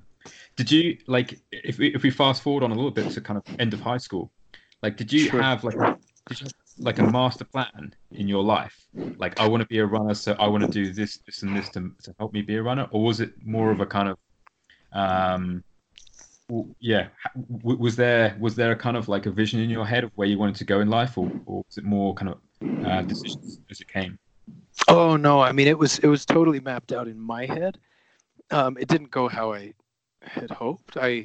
did 0.56 0.72
you 0.72 0.98
like 1.08 1.40
if 1.52 1.78
we 1.78 1.94
if 1.94 2.04
we 2.04 2.10
fast 2.10 2.42
forward 2.42 2.64
on 2.64 2.72
a 2.72 2.76
little 2.76 2.92
bit 2.92 3.12
to 3.12 3.22
kind 3.22 3.38
of 3.38 3.44
end 3.60 3.74
of 3.74 3.82
high 3.82 3.98
school, 3.98 4.32
like 4.82 4.98
did 4.98 5.12
you 5.12 5.30
sure. 5.30 5.42
have 5.42 5.64
like 5.64 5.76
did 6.28 6.40
you 6.40 6.46
have, 6.46 6.54
like 6.80 7.00
a 7.00 7.04
master 7.04 7.46
plan 7.46 7.94
in 8.12 8.28
your 8.28 8.44
life? 8.44 8.88
Like 9.18 9.40
I 9.40 9.48
want 9.48 9.62
to 9.62 9.68
be 9.68 9.80
a 9.80 9.86
runner, 9.86 10.14
so 10.14 10.34
I 10.40 10.48
want 10.48 10.64
to 10.64 10.70
do 10.70 10.94
this, 10.94 11.18
this, 11.26 11.44
and 11.44 11.56
this 11.56 11.70
to 11.70 11.92
to 12.04 12.16
help 12.20 12.34
me 12.34 12.42
be 12.42 12.56
a 12.56 12.64
runner, 12.64 12.88
or 12.92 13.04
was 13.04 13.22
it 13.22 13.34
more 13.44 13.72
of 13.72 13.80
a 13.80 13.86
kind 13.86 14.10
of 14.10 14.18
um 14.94 15.64
yeah 16.80 17.08
was 17.64 17.96
there 17.96 18.38
was 18.40 18.56
there 18.56 18.72
a 18.72 18.76
kind 18.76 18.96
of 18.96 19.10
like 19.10 19.26
a 19.26 19.32
vision 19.32 19.60
in 19.60 19.70
your 19.70 19.84
head 19.84 20.04
of 20.04 20.12
where 20.14 20.28
you 20.28 20.38
wanted 20.38 20.56
to 20.56 20.64
go 20.64 20.80
in 20.80 20.88
life 20.88 21.18
or, 21.18 21.32
or 21.48 21.64
was 21.68 21.78
it 21.78 21.84
more 21.84 22.14
kind 22.14 22.32
of 22.32 22.86
uh, 22.86 23.02
decisions 23.02 23.60
as 23.72 23.82
it 23.82 23.88
came 23.88 24.20
oh 24.88 25.18
no 25.18 25.42
i 25.42 25.52
mean 25.52 25.68
it 25.68 25.78
was 25.78 25.98
it 26.00 26.08
was 26.08 26.24
totally 26.24 26.60
mapped 26.60 26.94
out 26.94 27.08
in 27.08 27.20
my 27.20 27.48
head 27.48 27.80
um, 28.52 28.78
it 28.80 28.88
didn't 28.88 29.10
go 29.10 29.28
how 29.28 29.54
i 29.54 29.74
had 30.28 30.52
hoped. 30.52 30.98
I 30.98 31.24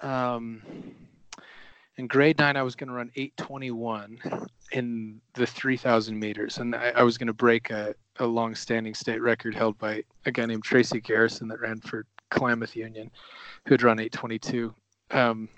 um, 0.00 0.62
in 1.96 2.06
grade 2.06 2.38
nine, 2.38 2.56
I 2.56 2.62
was 2.62 2.74
going 2.74 2.88
to 2.88 2.94
run 2.94 3.10
821 3.14 4.18
in 4.72 5.20
the 5.34 5.46
3,000 5.46 6.18
meters, 6.18 6.58
and 6.58 6.74
I, 6.74 6.90
I 6.96 7.02
was 7.02 7.18
going 7.18 7.28
to 7.28 7.32
break 7.32 7.70
a, 7.70 7.94
a 8.18 8.26
long-standing 8.26 8.94
state 8.94 9.22
record 9.22 9.54
held 9.54 9.78
by 9.78 10.02
a 10.26 10.32
guy 10.32 10.46
named 10.46 10.64
Tracy 10.64 11.00
Garrison 11.00 11.48
that 11.48 11.60
ran 11.60 11.80
for 11.80 12.06
Klamath 12.30 12.74
Union, 12.74 13.10
who 13.66 13.74
had 13.74 13.82
run 13.82 14.00
822 14.00 14.74
um, 15.12 15.48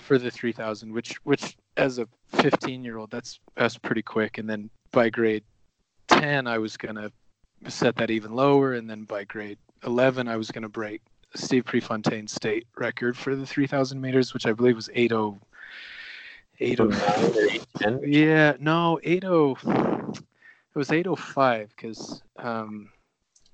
for 0.00 0.18
the 0.18 0.30
3,000, 0.30 0.92
which 0.92 1.14
which 1.24 1.56
as 1.76 1.98
a 1.98 2.08
15-year-old, 2.34 3.10
that's 3.10 3.38
that's 3.54 3.78
pretty 3.78 4.02
quick. 4.02 4.38
And 4.38 4.48
then 4.48 4.70
by 4.90 5.10
grade 5.10 5.44
10, 6.08 6.46
I 6.46 6.58
was 6.58 6.76
going 6.76 6.96
to 6.96 7.12
set 7.68 7.96
that 7.96 8.10
even 8.10 8.34
lower, 8.34 8.74
and 8.74 8.88
then 8.90 9.04
by 9.04 9.24
grade 9.24 9.58
11, 9.84 10.26
I 10.26 10.36
was 10.36 10.50
going 10.50 10.62
to 10.62 10.68
break 10.68 11.02
Steve 11.36 11.64
Prefontaine 11.64 12.26
state 12.26 12.66
record 12.76 13.16
for 13.16 13.36
the 13.36 13.46
3,000 13.46 14.00
meters, 14.00 14.34
which 14.34 14.46
I 14.46 14.52
believe 14.52 14.76
was 14.76 14.90
80. 14.92 15.38
80 16.58 16.84
yeah, 18.04 18.54
no, 18.58 18.98
80. 19.02 19.26
It 19.26 20.78
was 20.78 20.90
805 20.92 21.74
because. 21.76 22.22
Um, 22.38 22.90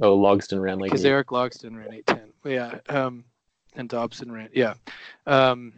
oh, 0.01 0.17
Logsdon 0.19 0.61
ran 0.61 0.79
like. 0.79 0.91
Because 0.91 1.05
Eric 1.05 1.29
Logsdon 1.29 1.77
ran 1.77 1.93
810. 1.93 2.53
Yeah. 2.53 2.79
Um, 2.89 3.25
and 3.75 3.89
Dobson 3.89 4.31
ran. 4.31 4.49
Yeah. 4.53 4.75
Um, 5.27 5.73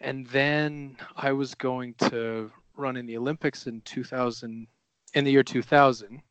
and 0.00 0.26
then 0.28 0.96
I 1.16 1.32
was 1.32 1.54
going 1.54 1.94
to 1.94 2.50
run 2.76 2.96
in 2.96 3.06
the 3.06 3.16
Olympics 3.16 3.66
in 3.66 3.80
2000, 3.82 4.66
in 5.14 5.24
the 5.24 5.30
year 5.30 5.42
2000 5.42 6.22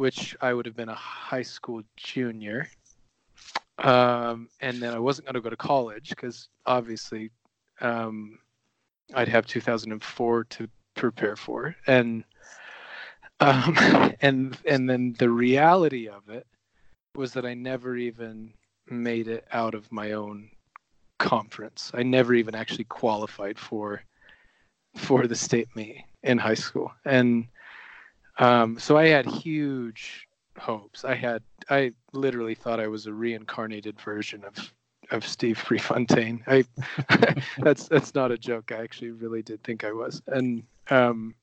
which 0.00 0.34
I 0.40 0.54
would 0.54 0.64
have 0.64 0.76
been 0.76 0.88
a 0.88 0.94
high 0.94 1.42
school 1.42 1.82
junior. 1.96 2.68
Um, 3.80 4.48
and 4.60 4.80
then 4.80 4.92
I 4.92 4.98
wasn't 4.98 5.26
going 5.26 5.34
to 5.34 5.40
go 5.40 5.50
to 5.50 5.56
college 5.56 6.10
because 6.10 6.48
obviously 6.66 7.30
um, 7.80 8.38
I'd 9.14 9.28
have 9.28 9.46
2004 9.46 10.44
to 10.44 10.68
prepare 10.94 11.36
for, 11.36 11.74
and 11.86 12.24
um, 13.40 13.76
and 14.20 14.56
and 14.66 14.88
then 14.88 15.14
the 15.18 15.30
reality 15.30 16.08
of 16.08 16.28
it 16.28 16.46
was 17.16 17.32
that 17.32 17.46
I 17.46 17.54
never 17.54 17.96
even 17.96 18.52
made 18.88 19.28
it 19.28 19.46
out 19.52 19.74
of 19.74 19.90
my 19.90 20.12
own 20.12 20.50
conference. 21.18 21.90
I 21.94 22.02
never 22.02 22.34
even 22.34 22.54
actually 22.54 22.84
qualified 22.84 23.58
for 23.58 24.02
for 24.96 25.26
the 25.26 25.36
state 25.36 25.68
meet 25.74 26.04
in 26.22 26.36
high 26.36 26.54
school, 26.54 26.92
and 27.06 27.46
um, 28.38 28.78
so 28.78 28.98
I 28.98 29.08
had 29.08 29.26
huge 29.26 30.26
hopes. 30.58 31.04
I 31.04 31.14
had 31.14 31.42
I 31.68 31.92
literally 32.12 32.54
thought 32.54 32.80
I 32.80 32.88
was 32.88 33.06
a 33.06 33.12
reincarnated 33.12 34.00
version 34.00 34.44
of 34.44 34.72
of 35.10 35.26
Steve 35.26 35.62
Prefontaine. 35.64 36.42
I 36.46 36.64
that's 37.58 37.88
that's 37.88 38.14
not 38.14 38.32
a 38.32 38.38
joke. 38.38 38.72
I 38.72 38.82
actually 38.82 39.10
really 39.10 39.42
did 39.42 39.62
think 39.62 39.84
I 39.84 39.92
was, 39.92 40.22
and 40.26 40.62
um, 40.90 41.34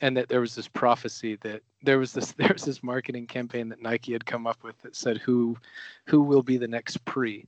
and 0.00 0.16
that 0.16 0.28
there 0.28 0.40
was 0.40 0.54
this 0.54 0.68
prophecy 0.68 1.36
that 1.42 1.62
there 1.82 1.98
was 1.98 2.12
this 2.12 2.32
there 2.38 2.52
was 2.52 2.64
this 2.64 2.82
marketing 2.82 3.26
campaign 3.26 3.68
that 3.68 3.82
Nike 3.82 4.12
had 4.12 4.26
come 4.26 4.46
up 4.46 4.62
with 4.62 4.78
that 4.82 4.96
said 4.96 5.18
who 5.18 5.56
who 6.06 6.22
will 6.22 6.42
be 6.42 6.56
the 6.56 6.68
next 6.68 7.04
pre, 7.04 7.46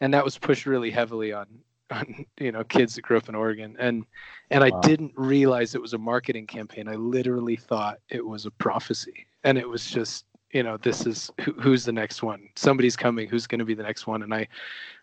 and 0.00 0.12
that 0.14 0.24
was 0.24 0.38
pushed 0.38 0.66
really 0.66 0.90
heavily 0.90 1.32
on 1.32 1.46
on 1.90 2.26
you 2.40 2.52
know 2.52 2.64
kids 2.64 2.94
that 2.94 3.02
grew 3.02 3.16
up 3.16 3.28
in 3.28 3.34
Oregon 3.34 3.76
and 3.78 4.04
and 4.50 4.64
I 4.64 4.70
didn't 4.80 5.12
realize 5.16 5.74
it 5.74 5.82
was 5.82 5.94
a 5.94 5.98
marketing 5.98 6.46
campaign. 6.46 6.88
I 6.88 6.96
literally 6.96 7.56
thought 7.56 7.98
it 8.08 8.24
was 8.24 8.46
a 8.46 8.50
prophecy, 8.50 9.26
and 9.46 9.56
it 9.56 9.66
was 9.66 9.86
just 9.86 10.26
you 10.52 10.62
know 10.62 10.76
this 10.76 11.06
is 11.06 11.30
who, 11.40 11.52
who's 11.52 11.84
the 11.84 11.92
next 11.92 12.22
one. 12.22 12.48
Somebody's 12.56 12.96
coming. 12.96 13.28
Who's 13.28 13.46
going 13.46 13.60
to 13.60 13.64
be 13.64 13.74
the 13.74 13.82
next 13.82 14.06
one? 14.06 14.22
And 14.22 14.34
I 14.34 14.46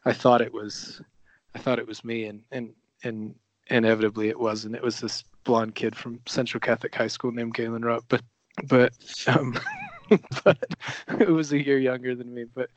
I 0.05 0.13
thought 0.13 0.41
it 0.41 0.53
was 0.53 1.01
I 1.55 1.59
thought 1.59 1.79
it 1.79 1.87
was 1.87 2.03
me, 2.03 2.25
and 2.25 2.41
and 2.51 2.73
and 3.03 3.33
inevitably 3.67 4.27
it 4.29 4.39
was 4.39 4.65
and 4.65 4.75
It 4.75 4.83
was 4.83 4.99
this 4.99 5.23
blonde 5.45 5.73
kid 5.73 5.95
from 5.95 6.19
Central 6.27 6.59
Catholic 6.59 6.93
High 6.93 7.07
School 7.07 7.31
named 7.31 7.53
Galen 7.53 7.83
Rupp, 7.83 8.03
but 8.09 8.21
but 8.65 8.93
um, 9.27 9.57
but 10.43 10.57
it 11.19 11.29
was 11.29 11.53
a 11.53 11.63
year 11.63 11.79
younger 11.79 12.13
than 12.13 12.33
me. 12.33 12.43
But 12.43 12.69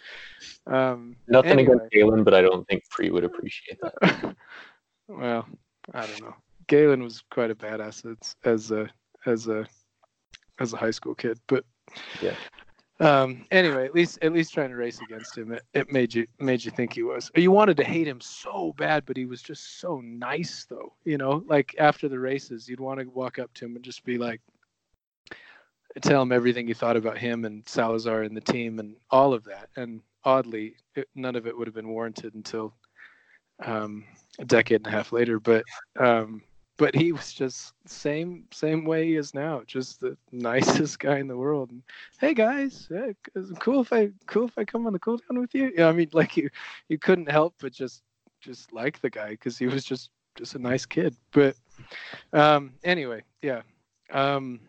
um, 0.66 1.16
Nothing 1.28 1.52
anyway. 1.52 1.74
against 1.74 1.92
Galen, 1.92 2.24
but 2.24 2.34
I 2.34 2.42
don't 2.42 2.66
think 2.68 2.88
Pre 2.90 3.10
would 3.10 3.24
appreciate 3.24 3.78
that. 3.82 4.36
well, 5.08 5.46
I 5.92 6.06
don't 6.06 6.22
know. 6.22 6.34
Galen 6.68 7.02
was 7.02 7.22
quite 7.30 7.50
a 7.50 7.54
badass 7.54 8.04
as, 8.10 8.36
as 8.44 8.70
a 8.70 8.88
as 9.26 9.48
a 9.48 9.66
as 10.61 10.72
a 10.72 10.76
high 10.76 10.90
school 10.90 11.14
kid, 11.14 11.38
but 11.46 11.64
Yeah. 12.20 12.34
Um. 12.98 13.44
Anyway, 13.50 13.84
at 13.84 13.94
least 13.94 14.18
at 14.22 14.32
least 14.32 14.54
trying 14.54 14.70
to 14.70 14.76
race 14.76 15.00
against 15.02 15.36
him, 15.36 15.52
it, 15.52 15.62
it 15.74 15.92
made 15.92 16.14
you 16.14 16.26
made 16.40 16.64
you 16.64 16.70
think 16.70 16.94
he 16.94 17.02
was. 17.02 17.30
You 17.34 17.50
wanted 17.50 17.76
to 17.76 17.84
hate 17.84 18.09
him 18.09 18.22
so 18.22 18.72
bad, 18.78 19.04
but 19.04 19.18
he 19.18 19.26
was 19.26 19.42
just 19.42 19.80
so 19.80 20.00
nice, 20.00 20.64
though. 20.64 20.94
You 21.04 21.18
know, 21.18 21.44
like 21.46 21.74
after 21.78 22.09
the 22.09 22.18
races, 22.18 22.68
you'd 22.68 22.80
want 22.80 23.00
to 23.00 23.07
walk 23.07 23.38
up 23.38 23.52
to 23.54 23.66
him 23.66 23.76
and 23.76 23.84
just 23.84 24.02
be 24.02 24.16
like, 24.16 24.40
tell 26.00 26.22
him 26.22 26.32
everything 26.32 26.68
you 26.68 26.74
thought 26.74 26.96
about 26.96 27.18
him 27.18 27.44
and 27.44 27.68
Salazar 27.68 28.22
and 28.22 28.36
the 28.36 28.40
team 28.40 28.78
and 28.78 28.96
all 29.11 29.34
of 29.34 29.44
that. 29.44 29.68
And 29.76 30.00
oddly, 30.24 30.76
it, 30.94 31.09
none 31.14 31.36
of 31.36 31.46
it 31.46 31.57
would 31.57 31.66
have 31.66 31.74
been 31.74 31.88
warranted 31.88 32.34
until 32.34 32.74
um, 33.64 34.04
a 34.38 34.44
decade 34.44 34.78
and 34.78 34.86
a 34.86 34.90
half 34.90 35.12
later. 35.12 35.38
But 35.38 35.64
um, 35.98 36.42
but 36.79 36.95
he 36.95 37.12
was 37.12 37.33
just 37.33 37.72
same 37.87 38.45
same 38.53 38.85
way 38.85 39.07
he 39.07 39.16
is 39.16 39.35
now, 39.35 39.62
just 39.66 40.01
the 40.01 40.16
nicest 40.33 40.99
guy 41.01 41.18
in 41.18 41.29
the 41.29 41.37
world. 41.37 41.70
And, 41.70 41.83
hey 42.20 42.35
guys, 42.35 42.89
yeah, 42.91 43.12
cool 43.59 43.81
if 43.81 43.93
I 43.93 44.11
cool 44.27 44.47
if 44.47 44.59
I 44.59 44.64
come 44.64 44.87
on 44.87 44.93
the 44.93 44.99
cool 44.99 45.18
down 45.18 45.41
with 45.41 45.55
you? 45.55 45.72
Yeah, 45.77 45.89
I 45.89 45.93
mean, 45.93 46.11
like 46.12 46.37
you 46.37 46.51
you 46.89 46.99
couldn't 46.99 47.31
help 47.31 47.55
but 47.61 47.72
just 47.72 48.03
just 48.41 48.72
like 48.72 49.01
the 49.01 49.11
guy 49.11 49.31
because 49.31 49.59
he 49.59 49.66
was 49.66 49.85
just 49.85 50.11
just 50.37 50.55
a 50.55 50.59
nice 50.59 50.87
kid. 50.87 51.16
But 51.33 51.57
um, 52.33 52.74
anyway, 52.85 53.22
yeah. 53.43 53.62
Um, 54.11 54.61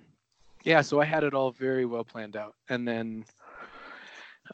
yeah, 0.64 0.82
so 0.82 0.99
I 0.99 1.05
had 1.05 1.24
it 1.24 1.34
all 1.34 1.51
very 1.51 1.86
well 1.86 2.03
planned 2.03 2.36
out, 2.36 2.55
and 2.70 2.88
then 2.88 3.26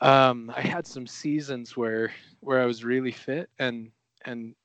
um, 0.02 0.52
I 0.56 0.62
had 0.62 0.86
some 0.86 1.08
seasons 1.08 1.78
where 1.78 2.12
where 2.42 2.62
I 2.62 2.66
was 2.66 2.84
really 2.84 3.12
fit, 3.12 3.50
and 3.60 3.92
and 4.26 4.56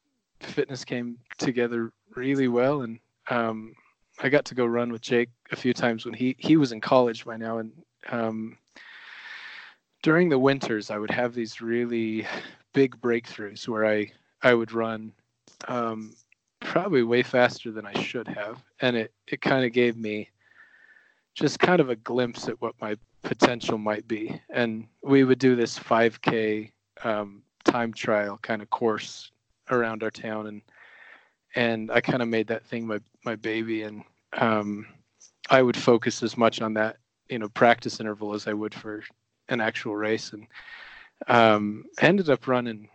fitness 0.40 0.84
came 0.84 1.18
together 1.38 1.92
really 2.14 2.48
well, 2.48 2.82
and 2.82 2.98
um, 3.30 3.74
I 4.20 4.28
got 4.28 4.44
to 4.46 4.54
go 4.54 4.66
run 4.66 4.90
with 4.90 5.02
Jake 5.02 5.30
a 5.50 5.56
few 5.56 5.72
times 5.72 6.04
when 6.04 6.14
he 6.14 6.36
he 6.38 6.56
was 6.56 6.72
in 6.72 6.80
college 6.80 7.24
by 7.24 7.36
now, 7.36 7.58
and 7.58 7.72
um, 8.10 8.58
during 10.02 10.28
the 10.28 10.38
winters 10.38 10.90
I 10.90 10.98
would 10.98 11.10
have 11.10 11.34
these 11.34 11.60
really 11.60 12.26
big 12.72 13.00
breakthroughs 13.00 13.68
where 13.68 13.86
I 13.86 14.12
I 14.42 14.54
would 14.54 14.72
run 14.72 15.12
um, 15.66 16.14
probably 16.60 17.02
way 17.02 17.22
faster 17.22 17.70
than 17.70 17.86
I 17.86 18.00
should 18.02 18.28
have, 18.28 18.62
and 18.80 18.96
it 18.96 19.12
it 19.26 19.40
kind 19.40 19.64
of 19.64 19.72
gave 19.72 19.96
me 19.96 20.30
just 21.34 21.60
kind 21.60 21.80
of 21.80 21.88
a 21.88 21.96
glimpse 21.96 22.48
at 22.48 22.60
what 22.60 22.74
my 22.80 22.96
potential 23.22 23.78
might 23.78 24.08
be. 24.08 24.40
And 24.50 24.88
we 25.02 25.22
would 25.22 25.38
do 25.38 25.54
this 25.54 25.78
5K 25.78 26.72
um, 27.04 27.42
time 27.64 27.92
trial 27.92 28.38
kind 28.42 28.60
of 28.60 28.70
course 28.70 29.30
around 29.70 30.02
our 30.02 30.10
town, 30.10 30.46
and 30.48 30.62
and 31.58 31.90
I 31.90 32.00
kind 32.00 32.22
of 32.22 32.28
made 32.28 32.46
that 32.46 32.64
thing 32.64 32.86
my 32.86 33.00
my 33.24 33.34
baby, 33.34 33.82
and 33.82 34.04
um, 34.34 34.86
I 35.50 35.60
would 35.60 35.76
focus 35.76 36.22
as 36.22 36.36
much 36.36 36.62
on 36.62 36.72
that 36.74 36.98
you 37.28 37.40
know 37.40 37.48
practice 37.48 37.98
interval 37.98 38.32
as 38.32 38.46
I 38.46 38.52
would 38.52 38.72
for 38.72 39.02
an 39.48 39.60
actual 39.60 39.96
race, 39.96 40.32
and 40.32 40.46
um, 41.26 41.84
ended 42.00 42.30
up 42.30 42.46
running 42.46 42.88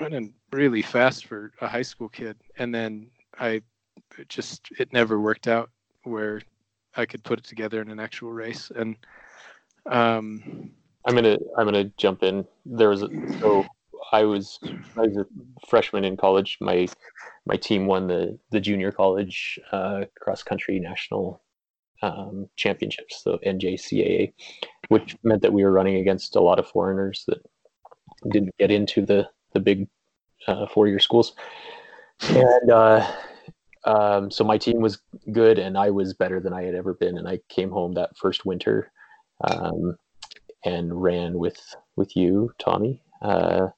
running 0.00 0.32
really 0.52 0.80
fast 0.80 1.26
for 1.26 1.52
a 1.60 1.68
high 1.68 1.82
school 1.82 2.08
kid, 2.08 2.38
and 2.56 2.74
then 2.74 3.10
I 3.38 3.60
it 4.18 4.30
just 4.30 4.68
it 4.78 4.94
never 4.94 5.20
worked 5.20 5.46
out 5.46 5.68
where 6.04 6.40
I 6.96 7.04
could 7.04 7.24
put 7.24 7.38
it 7.38 7.44
together 7.44 7.82
in 7.82 7.90
an 7.90 8.00
actual 8.00 8.32
race, 8.32 8.72
and 8.74 8.96
um, 9.84 10.70
I'm 11.04 11.14
gonna 11.14 11.36
I'm 11.58 11.66
gonna 11.66 11.92
jump 11.98 12.22
in. 12.22 12.46
There 12.64 12.88
was 12.88 13.02
a, 13.02 13.10
so 13.38 13.66
I 14.12 14.24
was 14.24 14.58
I 14.96 15.02
was 15.02 15.16
a 15.16 15.26
freshman 15.68 16.04
in 16.04 16.16
college. 16.16 16.58
My 16.60 16.86
my 17.46 17.56
team 17.56 17.86
won 17.86 18.06
the 18.06 18.38
the 18.50 18.60
junior 18.60 18.92
college 18.92 19.58
uh, 19.72 20.04
cross 20.20 20.42
country 20.42 20.78
national 20.78 21.42
um, 22.02 22.48
championships, 22.56 23.22
so 23.22 23.38
NJCAA, 23.44 24.32
which 24.88 25.16
meant 25.22 25.42
that 25.42 25.52
we 25.52 25.64
were 25.64 25.72
running 25.72 25.96
against 25.96 26.36
a 26.36 26.40
lot 26.40 26.58
of 26.58 26.68
foreigners 26.68 27.24
that 27.26 27.44
didn't 28.30 28.56
get 28.58 28.70
into 28.70 29.04
the 29.04 29.28
the 29.52 29.60
big 29.60 29.88
uh, 30.46 30.66
four 30.66 30.86
year 30.86 31.00
schools, 31.00 31.34
and 32.28 32.70
uh, 32.70 33.06
um, 33.84 34.30
so 34.30 34.44
my 34.44 34.58
team 34.58 34.80
was 34.80 34.98
good, 35.32 35.58
and 35.58 35.76
I 35.76 35.90
was 35.90 36.14
better 36.14 36.40
than 36.40 36.52
I 36.52 36.62
had 36.62 36.74
ever 36.74 36.94
been. 36.94 37.18
And 37.18 37.28
I 37.28 37.40
came 37.48 37.70
home 37.70 37.94
that 37.94 38.16
first 38.16 38.44
winter. 38.46 38.90
Um, 39.42 39.98
and 40.64 41.00
ran 41.00 41.38
with 41.38 41.76
with 41.94 42.16
you, 42.16 42.52
Tommy, 42.58 43.00
uh, 43.22 43.68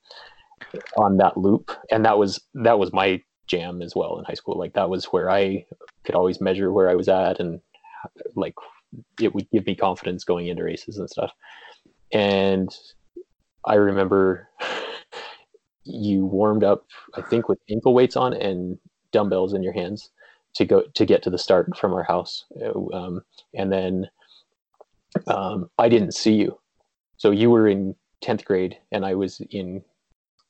on 0.97 1.17
that 1.19 1.37
loop, 1.37 1.71
and 1.91 2.05
that 2.05 2.19
was 2.19 2.41
that 2.55 2.79
was 2.79 2.93
my 2.93 3.23
jam 3.47 3.83
as 3.83 3.95
well 3.97 4.19
in 4.19 4.25
high 4.25 4.35
school. 4.35 4.59
Like 4.59 4.75
that 4.75 4.91
was 4.91 5.07
where 5.07 5.31
I 5.31 5.65
could 6.05 6.15
always 6.15 6.41
measure 6.41 6.73
where 6.73 6.91
I 6.91 6.95
was 6.95 7.09
at, 7.09 7.41
and 7.41 7.61
like 8.35 8.55
it 9.21 9.35
would 9.35 9.51
give 9.51 9.67
me 9.67 9.75
confidence 9.75 10.25
going 10.25 10.47
into 10.47 10.65
races 10.65 10.99
and 10.99 11.09
stuff. 11.09 11.33
And 12.13 12.75
I 13.67 13.75
remember 13.75 14.49
you 15.85 16.27
warmed 16.27 16.65
up, 16.65 16.87
I 17.15 17.23
think, 17.23 17.49
with 17.49 17.59
ankle 17.71 17.95
weights 17.95 18.17
on 18.17 18.33
and 18.35 18.79
dumbbells 19.13 19.55
in 19.55 19.63
your 19.63 19.73
hands 19.73 20.11
to 20.55 20.65
go 20.65 20.83
to 20.95 21.07
get 21.07 21.23
to 21.23 21.31
the 21.31 21.39
start 21.39 21.77
from 21.77 21.93
our 21.93 22.05
house, 22.05 22.45
um, 22.93 23.23
and 23.55 23.73
then 23.73 24.09
um, 25.27 25.71
I 25.79 25.89
didn't 25.89 26.13
see 26.15 26.35
you. 26.35 26.59
So 27.17 27.31
you 27.31 27.51
were 27.51 27.69
in 27.69 27.95
10th 28.23 28.45
grade 28.45 28.79
and 28.93 29.05
I 29.05 29.15
was 29.15 29.41
in 29.51 29.83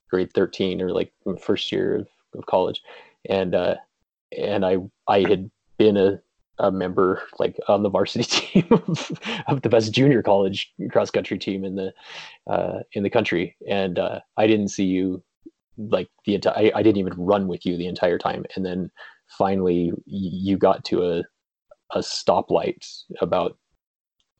grade 0.09 0.33
13 0.33 0.81
or 0.81 0.91
like 0.91 1.11
first 1.41 1.71
year 1.71 1.95
of, 1.95 2.07
of 2.35 2.45
college. 2.45 2.81
And, 3.29 3.53
uh, 3.55 3.75
and 4.37 4.65
I, 4.65 4.77
I 5.07 5.19
had 5.27 5.49
been 5.77 5.97
a, 5.97 6.19
a 6.57 6.71
member 6.71 7.21
like 7.37 7.57
on 7.67 7.83
the 7.83 7.89
varsity 7.89 8.23
team 8.61 8.67
of, 8.71 9.11
of 9.47 9.61
the 9.61 9.69
best 9.69 9.93
junior 9.93 10.21
college 10.21 10.73
cross 10.91 11.11
country 11.11 11.37
team 11.37 11.63
in 11.63 11.75
the, 11.75 11.93
uh, 12.47 12.79
in 12.93 13.03
the 13.03 13.09
country. 13.09 13.55
And, 13.67 13.99
uh, 13.99 14.19
I 14.37 14.47
didn't 14.47 14.69
see 14.69 14.85
you 14.85 15.23
like 15.77 16.09
the 16.25 16.35
entire, 16.35 16.57
I, 16.57 16.71
I 16.75 16.83
didn't 16.83 16.97
even 16.97 17.13
run 17.15 17.47
with 17.47 17.65
you 17.65 17.77
the 17.77 17.87
entire 17.87 18.17
time. 18.17 18.45
And 18.55 18.65
then 18.65 18.91
finally 19.27 19.93
you 20.05 20.57
got 20.57 20.83
to 20.85 21.03
a, 21.03 21.23
a 21.91 21.99
stoplight 21.99 23.03
about 23.21 23.57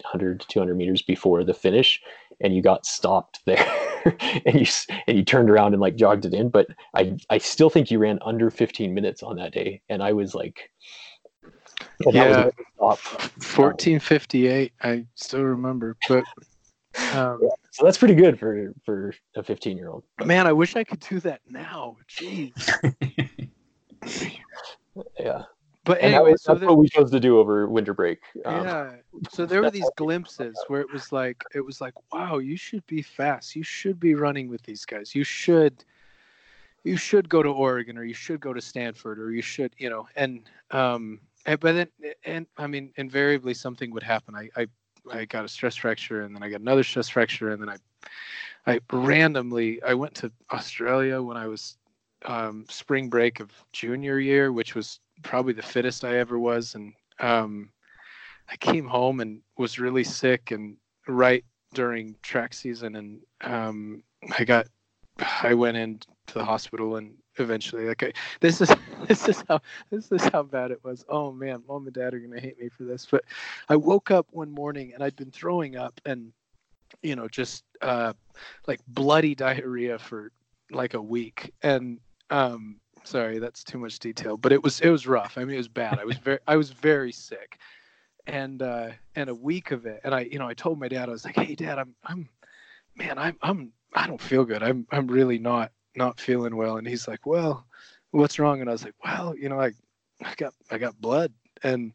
100 0.02 0.42
to 0.42 0.48
200 0.48 0.76
meters 0.76 1.02
before 1.02 1.44
the 1.44 1.54
finish 1.54 2.02
and 2.42 2.56
you 2.56 2.62
got 2.62 2.86
stopped 2.86 3.40
there 3.46 3.66
and 4.46 4.60
you 4.60 4.66
and 5.08 5.18
you 5.18 5.24
turned 5.24 5.50
around 5.50 5.74
and 5.74 5.82
like 5.82 5.96
jogged 5.96 6.26
it 6.26 6.34
in 6.34 6.50
but 6.50 6.68
i 6.96 7.16
i 7.30 7.38
still 7.38 7.70
think 7.70 7.92
you 7.92 8.00
ran 8.00 8.18
under 8.22 8.50
15 8.50 8.94
minutes 8.94 9.24
on 9.24 9.36
that 9.36 9.54
day 9.54 9.82
and 9.90 10.02
i 10.02 10.14
was 10.14 10.34
like 10.34 10.70
was 12.06 12.16
Yeah. 12.16 12.48
a 12.48 12.52
stop. 12.76 13.00
1458, 13.56 14.74
I 14.82 15.06
still 15.16 15.44
remember, 15.44 15.98
but. 16.08 16.24
Um, 17.14 17.40
so 17.72 17.86
that's 17.86 18.00
pretty 18.00 18.16
good 18.16 18.40
for 18.40 18.74
for 18.84 19.14
a 19.36 19.44
15 19.44 19.78
year 19.78 19.90
old 19.90 20.04
Man, 20.26 20.48
I 20.48 20.52
wish 20.52 20.76
I 20.76 20.84
could 20.84 21.00
do 21.00 21.20
that 21.22 21.40
now. 21.48 21.96
Jeez. 22.10 22.52
yeah 25.20 25.44
But 25.90 26.02
that 26.02 26.06
anyway, 26.06 26.34
was, 26.34 26.44
so 26.44 26.52
that's 26.52 26.60
there, 26.60 26.70
what 26.70 26.78
we 26.78 26.88
chose 26.88 27.10
to 27.10 27.20
do 27.20 27.40
over 27.40 27.68
winter 27.68 27.96
break 27.96 28.20
um, 28.46 28.64
yeah. 28.64 28.92
So 29.32 29.48
there 29.48 29.60
were 29.60 29.72
these 29.72 29.90
glimpses 29.98 30.56
where 30.68 30.82
it 30.82 30.94
was 30.94 31.12
like 31.12 31.44
it 31.56 31.62
was 31.62 31.82
like, 31.82 31.96
wow, 32.14 32.38
you 32.38 32.58
should 32.58 32.86
be 32.86 33.02
fast. 33.02 33.56
You 33.56 33.64
should 33.64 34.00
be 34.00 34.14
running 34.14 34.50
with 34.50 34.62
these 34.62 34.86
guys. 34.86 35.16
You 35.16 35.24
should 35.24 35.84
you 36.84 36.96
should 36.96 37.28
go 37.28 37.42
to 37.42 37.50
Oregon 37.50 37.98
or 37.98 38.04
you 38.04 38.14
should 38.14 38.40
go 38.40 38.54
to 38.54 38.62
Stanford 38.62 39.18
or 39.18 39.32
you 39.32 39.42
should, 39.42 39.74
you 39.80 39.90
know, 39.90 40.08
and 40.16 40.42
um, 40.70 41.22
and, 41.48 41.60
but 41.60 41.74
then 41.74 41.88
and 42.24 42.46
I 42.56 42.68
mean, 42.68 42.94
invariably 42.98 43.56
something 43.56 43.90
would 43.90 44.04
happen. 44.04 44.36
I, 44.36 44.50
I 44.56 44.68
I 45.12 45.26
got 45.26 45.44
a 45.44 45.48
stress 45.48 45.76
fracture 45.76 46.22
and 46.22 46.36
then 46.36 46.44
I 46.44 46.50
got 46.50 46.62
another 46.62 46.84
stress 46.84 47.10
fracture 47.10 47.50
and 47.50 47.60
then 47.60 47.70
I 47.70 47.78
I 48.68 48.80
randomly 48.94 49.82
I 49.82 49.96
went 49.96 50.14
to 50.18 50.32
Australia 50.52 51.20
when 51.20 51.36
I 51.36 51.48
was 51.48 51.80
um, 52.26 52.66
spring 52.70 53.10
break 53.10 53.40
of 53.40 53.52
junior 53.72 54.20
year, 54.20 54.54
which 54.54 54.76
was 54.76 55.00
probably 55.24 55.54
the 55.54 55.62
fittest 55.62 56.06
I 56.06 56.18
ever 56.18 56.40
was, 56.40 56.76
and 56.76 56.94
um, 57.20 57.70
I 58.50 58.56
came 58.58 58.88
home 58.88 59.20
and 59.20 59.42
was 59.58 59.80
really 59.80 60.04
sick 60.04 60.52
and 60.52 60.78
right 61.08 61.44
during 61.74 62.16
track 62.22 62.54
season, 62.54 62.96
and 62.96 63.20
um, 63.42 64.04
I 64.38 64.44
got 64.44 64.68
I 65.44 65.54
went 65.54 65.78
into 65.78 66.08
the 66.34 66.44
hospital 66.44 66.98
and 66.98 67.14
eventually 67.38 67.86
like 67.86 68.04
I, 68.04 68.14
this 68.40 68.62
is 68.62 68.70
this 69.08 69.28
is 69.28 69.44
how 69.48 69.62
this 69.90 70.12
is 70.12 70.24
how 70.26 70.44
bad 70.44 70.72
it 70.72 70.84
was. 70.84 71.06
Oh 71.10 71.32
man 71.32 71.64
mom 71.68 71.86
and 71.86 71.94
dad 71.94 72.14
are 72.14 72.20
gonna 72.20 72.40
hate 72.40 72.60
me 72.60 72.70
for 72.70 72.84
this. 72.84 73.08
But 73.10 73.24
i 73.70 73.76
woke 73.76 74.12
up 74.12 74.28
one 74.32 74.52
morning 74.52 74.92
and 74.94 75.04
i'd 75.04 75.16
been 75.16 75.32
throwing 75.32 75.76
up 75.76 76.00
and 76.06 76.32
you 77.02 77.16
know 77.16 77.28
just 77.28 77.64
uh 77.82 78.14
like 78.68 78.80
bloody 78.88 79.36
diarrhea 79.36 79.98
for 80.00 80.32
like 80.72 80.94
a 80.94 81.02
week. 81.02 81.52
And 81.64 82.00
um 82.30 82.80
sorry 83.04 83.40
that's 83.40 83.64
too 83.64 83.78
much 83.78 84.00
detail 84.00 84.38
but 84.38 84.52
it 84.52 84.62
was 84.64 84.80
it 84.82 84.90
was 84.90 85.08
rough. 85.08 85.38
I 85.38 85.44
mean 85.44 85.56
it 85.56 85.58
was 85.58 85.68
bad. 85.68 86.00
I 86.00 86.06
was 86.06 86.18
very 86.28 86.40
i 86.48 86.56
was 86.56 86.72
very 86.72 87.12
sick. 87.12 87.60
And 88.28 88.62
uh 88.62 88.90
and 89.16 89.30
a 89.30 89.36
week 89.36 89.72
of 89.72 89.86
it 89.86 90.02
and 90.04 90.14
i 90.14 90.22
you 90.22 90.40
know 90.40 90.48
i 90.48 90.54
told 90.54 90.80
my 90.80 90.88
dad 90.88 91.10
i 91.10 91.12
was 91.12 91.26
like 91.26 91.36
hey 91.36 91.56
dad 91.56 91.80
i'm 91.80 91.96
i'm 92.06 92.30
man 92.96 93.18
i'm 93.18 93.38
i'm 93.42 93.72
i 93.94 94.08
don't 94.08 94.22
feel 94.22 94.46
good. 94.46 94.64
I'm 94.64 94.86
i'm 94.92 95.08
really 95.08 95.40
not 95.40 95.72
not 95.96 96.20
feeling 96.20 96.56
well. 96.56 96.78
And 96.78 96.88
he's 96.88 97.08
like 97.08 97.26
well 97.26 97.66
what's 98.12 98.40
wrong? 98.40 98.62
And 98.62 98.70
i 98.70 98.74
was 98.74 98.84
like 98.84 98.96
well 99.04 99.36
you 99.36 99.50
know 99.50 99.60
i 99.60 99.72
i 100.24 100.34
got 100.38 100.54
i 100.72 100.78
got 100.78 101.00
blood. 101.00 101.34
And 101.64 101.94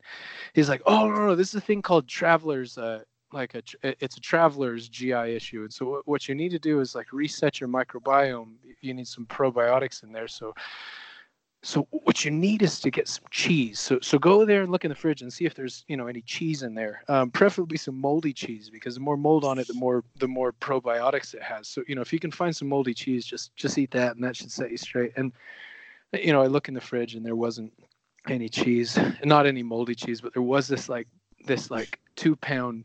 he's 0.53 0.69
like 0.69 0.83
oh 0.87 1.09
no 1.09 1.27
no 1.27 1.35
this 1.35 1.49
is 1.49 1.55
a 1.55 1.61
thing 1.61 1.83
called 1.83 2.09
travelers 2.09 2.77
uh 2.79 3.03
like 3.35 3.55
a 3.55 3.63
it's 3.83 4.17
a 4.17 4.21
traveler's 4.21 4.89
GI 4.89 5.13
issue. 5.13 5.63
And 5.63 5.73
so 5.73 6.03
what, 6.05 6.29
you 6.29 6.35
need 6.35 6.51
to 6.51 6.59
do 6.59 6.81
is 6.81 6.95
like 6.95 7.13
reset 7.13 7.61
your 7.61 7.69
microbiome. 7.69 8.53
You 8.81 8.95
need 8.95 9.09
some 9.09 9.27
probiotics 9.27 10.03
in 10.03 10.13
there. 10.13 10.29
So 10.29 10.55
so 11.63 11.89
what 11.91 12.25
you 12.25 12.31
need 12.31 12.63
is 12.63 12.79
to 12.81 12.91
get 12.91 13.09
some 13.09 13.25
cheese. 13.31 13.81
So 13.81 13.99
so 14.01 14.19
go 14.19 14.45
there 14.45 14.63
and 14.63 14.71
look 14.71 14.85
in 14.85 14.91
the 14.91 14.95
fridge 14.95 15.23
and 15.23 15.33
see 15.33 15.47
if 15.47 15.55
there's 15.55 15.85
you 15.89 15.97
know 15.97 16.07
any 16.07 16.23
cheese 16.23 16.63
in 16.63 16.75
there. 16.75 17.03
Um, 17.09 17.31
preferably 17.31 17.77
some 17.77 17.99
moldy 17.99 18.33
cheese 18.33 18.71
because 18.71 18.95
the 18.95 19.01
more 19.01 19.17
mold 19.17 19.45
on 19.45 19.59
it, 19.59 19.67
the 19.67 19.75
more 19.75 20.05
the 20.19 20.29
more 20.29 20.53
probiotics 20.53 21.35
it 21.35 21.43
has. 21.43 21.69
So 21.69 21.83
you 21.89 21.95
know 21.95 22.03
if 22.03 22.13
you 22.13 22.21
can 22.21 22.31
find 22.31 22.55
some 22.55 22.69
moldy 22.69 22.95
cheese, 22.95 23.27
just 23.27 23.55
just 23.57 23.77
eat 23.79 23.91
that 23.91 24.15
and 24.15 24.25
that 24.25 24.37
should 24.37 24.53
set 24.53 24.71
you 24.71 24.77
straight. 24.77 25.13
And 25.17 25.33
you 26.13 26.33
know 26.33 26.43
I 26.43 26.47
look 26.47 26.69
in 26.69 26.75
the 26.75 26.81
fridge 26.81 27.15
and 27.15 27.25
there 27.25 27.37
wasn't 27.37 27.73
any 28.29 28.49
cheese, 28.49 28.99
not 29.25 29.47
any 29.47 29.63
moldy 29.63 29.95
cheese, 29.95 30.21
but 30.21 30.33
there 30.33 30.43
was 30.43 30.69
this 30.69 30.89
like 30.89 31.09
this 31.47 31.71
like 31.71 31.99
two 32.17 32.37
pound 32.37 32.85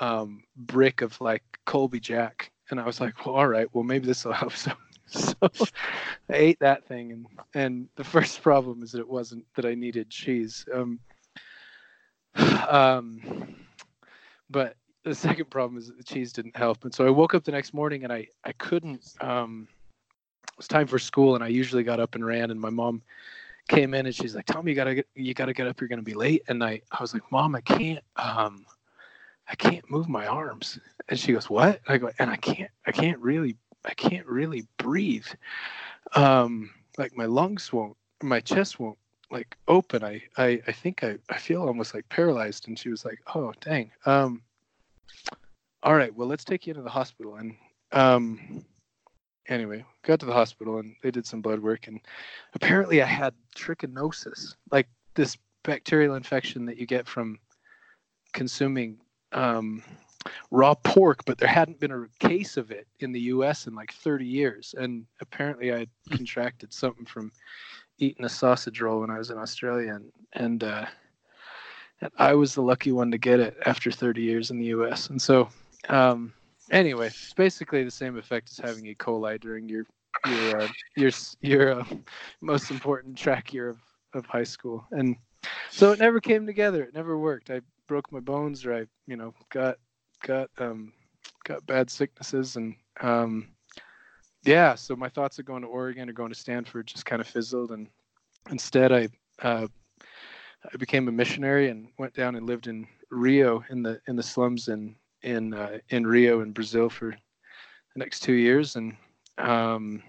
um, 0.00 0.44
brick 0.56 1.02
of 1.02 1.20
like 1.20 1.42
Colby 1.66 2.00
Jack, 2.00 2.50
and 2.70 2.80
I 2.80 2.86
was 2.86 3.00
like, 3.00 3.24
well, 3.24 3.34
all 3.34 3.48
right, 3.48 3.68
well 3.72 3.84
maybe 3.84 4.06
this 4.06 4.24
will 4.24 4.32
help. 4.32 4.52
So, 5.06 5.32
so 5.52 5.66
I 6.30 6.34
ate 6.34 6.58
that 6.60 6.88
thing, 6.88 7.12
and 7.12 7.26
and 7.54 7.88
the 7.94 8.02
first 8.02 8.42
problem 8.42 8.82
is 8.82 8.90
that 8.92 9.00
it 9.00 9.08
wasn't 9.08 9.44
that 9.54 9.66
I 9.66 9.74
needed 9.74 10.08
cheese. 10.08 10.64
Um, 10.72 10.98
um, 12.68 13.54
but 14.50 14.76
the 15.04 15.14
second 15.14 15.50
problem 15.50 15.78
is 15.78 15.88
that 15.88 15.98
the 15.98 16.04
cheese 16.04 16.32
didn't 16.32 16.56
help, 16.56 16.84
and 16.84 16.94
so 16.94 17.06
I 17.06 17.10
woke 17.10 17.34
up 17.34 17.44
the 17.44 17.52
next 17.52 17.74
morning 17.74 18.04
and 18.04 18.12
I 18.12 18.26
I 18.44 18.52
couldn't. 18.52 19.12
Um, 19.20 19.68
it 20.48 20.56
was 20.56 20.68
time 20.68 20.86
for 20.86 20.98
school, 20.98 21.34
and 21.34 21.44
I 21.44 21.48
usually 21.48 21.84
got 21.84 22.00
up 22.00 22.14
and 22.14 22.24
ran, 22.24 22.50
and 22.50 22.60
my 22.60 22.70
mom 22.70 23.02
came 23.68 23.94
in 23.94 24.06
and 24.06 24.14
she's 24.14 24.34
like, 24.34 24.46
"Tommy, 24.46 24.72
you 24.72 24.74
gotta 24.74 24.94
get, 24.94 25.06
you 25.14 25.34
gotta 25.34 25.52
get 25.52 25.66
up. 25.66 25.80
You're 25.80 25.88
gonna 25.88 26.02
be 26.02 26.14
late." 26.14 26.42
And 26.48 26.64
I 26.64 26.80
I 26.90 27.00
was 27.00 27.12
like, 27.12 27.30
"Mom, 27.30 27.54
I 27.54 27.60
can't. 27.60 28.02
Um, 28.16 28.64
I 29.48 29.54
can't 29.54 29.88
move 29.90 30.08
my 30.08 30.26
arms. 30.26 30.78
And 31.08 31.18
she 31.18 31.32
goes, 31.32 31.50
What? 31.50 31.80
I 31.88 31.98
go, 31.98 32.10
and 32.18 32.30
I 32.30 32.36
can't, 32.36 32.70
I 32.86 32.92
can't 32.92 33.18
really, 33.18 33.56
I 33.84 33.94
can't 33.94 34.26
really 34.26 34.66
breathe. 34.78 35.26
Um, 36.14 36.70
like 36.98 37.16
my 37.16 37.26
lungs 37.26 37.72
won't, 37.72 37.96
my 38.22 38.40
chest 38.40 38.78
won't 38.78 38.98
like 39.30 39.56
open. 39.68 40.04
I, 40.04 40.22
I, 40.36 40.62
I 40.66 40.72
think 40.72 41.02
I, 41.02 41.18
I 41.28 41.38
feel 41.38 41.62
almost 41.62 41.94
like 41.94 42.08
paralyzed. 42.08 42.68
And 42.68 42.78
she 42.78 42.88
was 42.88 43.04
like, 43.04 43.20
Oh, 43.34 43.52
dang. 43.60 43.90
Um, 44.06 44.42
all 45.82 45.94
right, 45.94 46.14
well, 46.14 46.28
let's 46.28 46.44
take 46.44 46.66
you 46.66 46.72
to 46.74 46.82
the 46.82 46.90
hospital. 46.90 47.36
And, 47.36 47.56
um, 47.92 48.64
anyway, 49.48 49.84
got 50.02 50.20
to 50.20 50.26
the 50.26 50.32
hospital 50.32 50.78
and 50.78 50.96
they 51.02 51.10
did 51.10 51.26
some 51.26 51.42
blood 51.42 51.60
work. 51.60 51.86
And 51.86 52.00
apparently 52.54 53.02
I 53.02 53.06
had 53.06 53.34
trichinosis, 53.54 54.54
like 54.70 54.88
this 55.14 55.36
bacterial 55.62 56.14
infection 56.14 56.64
that 56.66 56.78
you 56.78 56.86
get 56.86 57.06
from 57.06 57.38
consuming 58.32 58.98
um, 59.34 59.82
raw 60.50 60.74
pork, 60.74 61.24
but 61.26 61.38
there 61.38 61.48
hadn't 61.48 61.80
been 61.80 61.90
a 61.92 62.06
case 62.18 62.56
of 62.56 62.70
it 62.70 62.86
in 63.00 63.12
the 63.12 63.20
U.S. 63.20 63.66
in 63.66 63.74
like 63.74 63.92
30 63.92 64.24
years. 64.24 64.74
And 64.78 65.04
apparently, 65.20 65.74
I 65.74 65.86
contracted 66.10 66.72
something 66.72 67.04
from 67.04 67.32
eating 67.98 68.24
a 68.24 68.28
sausage 68.28 68.80
roll 68.80 69.00
when 69.00 69.10
I 69.10 69.18
was 69.18 69.30
in 69.30 69.38
Australia, 69.38 69.94
and 69.94 70.12
and, 70.32 70.64
uh, 70.64 70.86
and 72.00 72.10
I 72.18 72.34
was 72.34 72.54
the 72.54 72.62
lucky 72.62 72.92
one 72.92 73.10
to 73.10 73.18
get 73.18 73.40
it 73.40 73.56
after 73.66 73.90
30 73.90 74.22
years 74.22 74.50
in 74.50 74.58
the 74.58 74.66
U.S. 74.66 75.10
And 75.10 75.20
so, 75.20 75.48
um, 75.88 76.32
anyway, 76.70 77.08
it's 77.08 77.34
basically 77.34 77.84
the 77.84 77.90
same 77.90 78.16
effect 78.16 78.50
as 78.50 78.58
having 78.58 78.86
E. 78.86 78.94
coli 78.94 79.40
during 79.40 79.68
your 79.68 79.86
your 80.26 80.62
uh, 80.62 80.68
your 80.96 81.10
your 81.40 81.80
uh, 81.80 81.84
most 82.40 82.70
important 82.70 83.16
track 83.18 83.52
year 83.52 83.68
of, 83.68 83.78
of 84.14 84.26
high 84.26 84.44
school, 84.44 84.84
and 84.92 85.16
so 85.70 85.92
it 85.92 85.98
never 85.98 86.20
came 86.20 86.46
together. 86.46 86.82
It 86.84 86.94
never 86.94 87.18
worked. 87.18 87.50
I 87.50 87.60
broke 87.86 88.10
my 88.12 88.20
bones 88.20 88.64
or 88.64 88.74
I, 88.74 88.86
you 89.06 89.16
know, 89.16 89.34
got 89.50 89.78
got 90.22 90.50
um 90.58 90.92
got 91.44 91.66
bad 91.66 91.90
sicknesses 91.90 92.56
and 92.56 92.74
um 93.00 93.48
yeah, 94.44 94.74
so 94.74 94.94
my 94.94 95.08
thoughts 95.08 95.38
of 95.38 95.46
going 95.46 95.62
to 95.62 95.68
Oregon 95.68 96.08
or 96.08 96.12
going 96.12 96.32
to 96.32 96.38
Stanford 96.38 96.86
just 96.86 97.06
kind 97.06 97.20
of 97.20 97.26
fizzled 97.26 97.70
and 97.70 97.88
instead 98.50 98.92
I 98.92 99.08
uh 99.42 99.66
I 100.72 100.76
became 100.78 101.08
a 101.08 101.12
missionary 101.12 101.68
and 101.68 101.88
went 101.98 102.14
down 102.14 102.36
and 102.36 102.46
lived 102.46 102.66
in 102.66 102.86
Rio 103.10 103.64
in 103.68 103.82
the 103.82 104.00
in 104.08 104.16
the 104.16 104.22
slums 104.22 104.68
in 104.68 104.96
in 105.22 105.54
uh, 105.54 105.78
in 105.90 106.06
Rio 106.06 106.40
in 106.40 106.52
Brazil 106.52 106.88
for 106.88 107.10
the 107.10 107.98
next 107.98 108.20
two 108.20 108.34
years 108.34 108.76
and 108.76 108.96
um, 109.38 110.02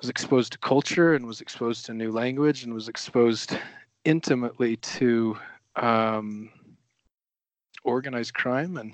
was 0.00 0.08
exposed 0.08 0.52
to 0.52 0.58
culture 0.58 1.14
and 1.14 1.26
was 1.26 1.40
exposed 1.40 1.86
to 1.86 1.94
new 1.94 2.10
language 2.10 2.64
and 2.64 2.74
was 2.74 2.88
exposed 2.88 3.56
intimately 4.04 4.76
to 4.76 5.36
um, 5.76 6.50
organized 7.84 8.34
crime, 8.34 8.76
and 8.76 8.92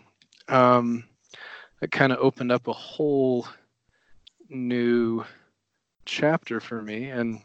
um, 0.49 1.05
it 1.83 1.91
kind 1.91 2.13
of 2.13 2.19
opened 2.19 2.53
up 2.53 2.69
a 2.69 2.73
whole 2.73 3.47
new 4.49 5.25
chapter 6.05 6.61
for 6.61 6.83
me. 6.83 7.11
And 7.11 7.41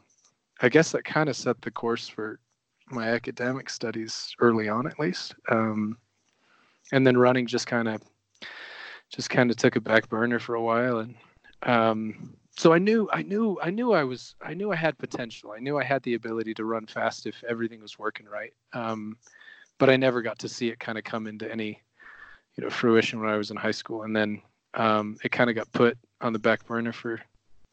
I 0.61 0.69
guess 0.69 0.91
that 0.91 1.03
kind 1.03 1.29
of 1.29 1.35
set 1.35 1.61
the 1.61 1.71
course 1.71 2.07
for 2.07 2.39
my 2.89 3.09
academic 3.09 3.69
studies 3.69 4.33
early 4.39 4.69
on, 4.69 4.87
at 4.87 4.99
least. 4.99 5.35
Um, 5.49 5.97
and 6.91 7.05
then 7.05 7.17
running 7.17 7.47
just 7.47 7.67
kind 7.67 7.87
of 7.87 8.01
just 9.13 9.29
kind 9.29 9.51
of 9.51 9.57
took 9.57 9.75
a 9.75 9.81
back 9.81 10.09
burner 10.09 10.39
for 10.39 10.55
a 10.55 10.61
while 10.61 10.99
and 10.99 11.15
um, 11.63 12.35
so 12.55 12.71
I 12.71 12.77
knew 12.77 13.09
I 13.11 13.23
knew 13.23 13.57
I 13.61 13.71
knew 13.71 13.93
I 13.93 14.03
was 14.03 14.35
I 14.41 14.53
knew 14.53 14.71
I 14.71 14.75
had 14.75 14.97
potential. 14.97 15.53
I 15.55 15.59
knew 15.59 15.77
I 15.77 15.83
had 15.83 16.03
the 16.03 16.13
ability 16.13 16.53
to 16.55 16.65
run 16.65 16.85
fast 16.85 17.25
if 17.25 17.43
everything 17.43 17.81
was 17.81 17.97
working 17.97 18.27
right. 18.27 18.53
Um, 18.73 19.17
but 19.79 19.89
I 19.89 19.97
never 19.97 20.21
got 20.21 20.39
to 20.39 20.49
see 20.49 20.69
it 20.69 20.79
kind 20.79 20.97
of 20.97 21.03
come 21.03 21.27
into 21.27 21.51
any 21.51 21.81
you 22.55 22.63
know 22.63 22.69
fruition 22.69 23.19
when 23.19 23.29
I 23.29 23.37
was 23.37 23.49
in 23.49 23.57
high 23.57 23.71
school. 23.71 24.03
And 24.03 24.15
then 24.15 24.41
um, 24.75 25.17
it 25.23 25.31
kind 25.31 25.49
of 25.49 25.55
got 25.55 25.71
put 25.71 25.97
on 26.21 26.33
the 26.33 26.39
back 26.39 26.65
burner 26.67 26.93
for 26.93 27.19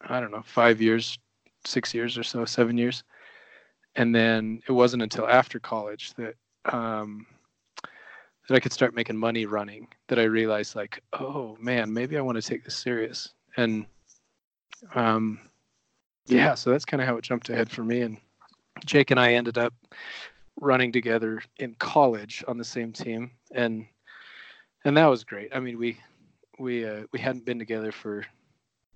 I 0.01 0.19
don't 0.19 0.31
know 0.31 0.41
five 0.43 0.81
years, 0.81 1.17
six 1.63 1.93
years 1.93 2.17
or 2.17 2.23
so, 2.23 2.43
seven 2.45 2.77
years. 2.77 3.03
And 3.95 4.15
then 4.15 4.61
it 4.67 4.71
wasn't 4.71 5.03
until 5.03 5.27
after 5.27 5.59
college 5.59 6.13
that 6.15 6.35
um, 6.73 7.27
that 8.47 8.55
I 8.55 8.59
could 8.59 8.73
start 8.73 8.95
making 8.95 9.17
money 9.17 9.45
running 9.45 9.87
that 10.07 10.17
I 10.17 10.23
realized 10.23 10.75
like, 10.75 11.03
oh 11.13 11.55
man, 11.59 11.93
maybe 11.93 12.17
I 12.17 12.21
want 12.21 12.41
to 12.41 12.47
take 12.47 12.63
this 12.63 12.75
serious. 12.75 13.29
And 13.57 13.85
um, 14.93 15.39
yeah, 16.27 16.55
so 16.55 16.69
that's 16.69 16.85
kind 16.85 17.01
of 17.01 17.07
how 17.07 17.17
it 17.17 17.23
jumped 17.23 17.49
ahead 17.49 17.69
for 17.69 17.83
me. 17.83 18.01
And 18.01 18.17
Jake 18.85 19.11
and 19.11 19.19
I 19.19 19.33
ended 19.33 19.57
up 19.57 19.73
running 20.59 20.91
together 20.91 21.41
in 21.57 21.75
college 21.75 22.43
on 22.47 22.57
the 22.57 22.63
same 22.63 22.91
team, 22.91 23.31
and 23.51 23.85
and 24.85 24.97
that 24.97 25.07
was 25.07 25.23
great. 25.23 25.55
I 25.55 25.59
mean, 25.59 25.77
we 25.77 25.97
we 26.59 26.85
uh, 26.85 27.03
we 27.11 27.19
hadn't 27.19 27.45
been 27.45 27.59
together 27.59 27.91
for 27.91 28.25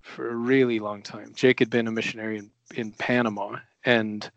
for 0.02 0.30
a 0.30 0.34
really 0.34 0.78
long 0.78 1.02
time. 1.02 1.32
Jake 1.34 1.58
had 1.58 1.70
been 1.70 1.88
a 1.88 1.92
missionary 1.92 2.38
in, 2.38 2.50
in 2.74 2.92
Panama, 2.92 3.56
and 3.84 4.30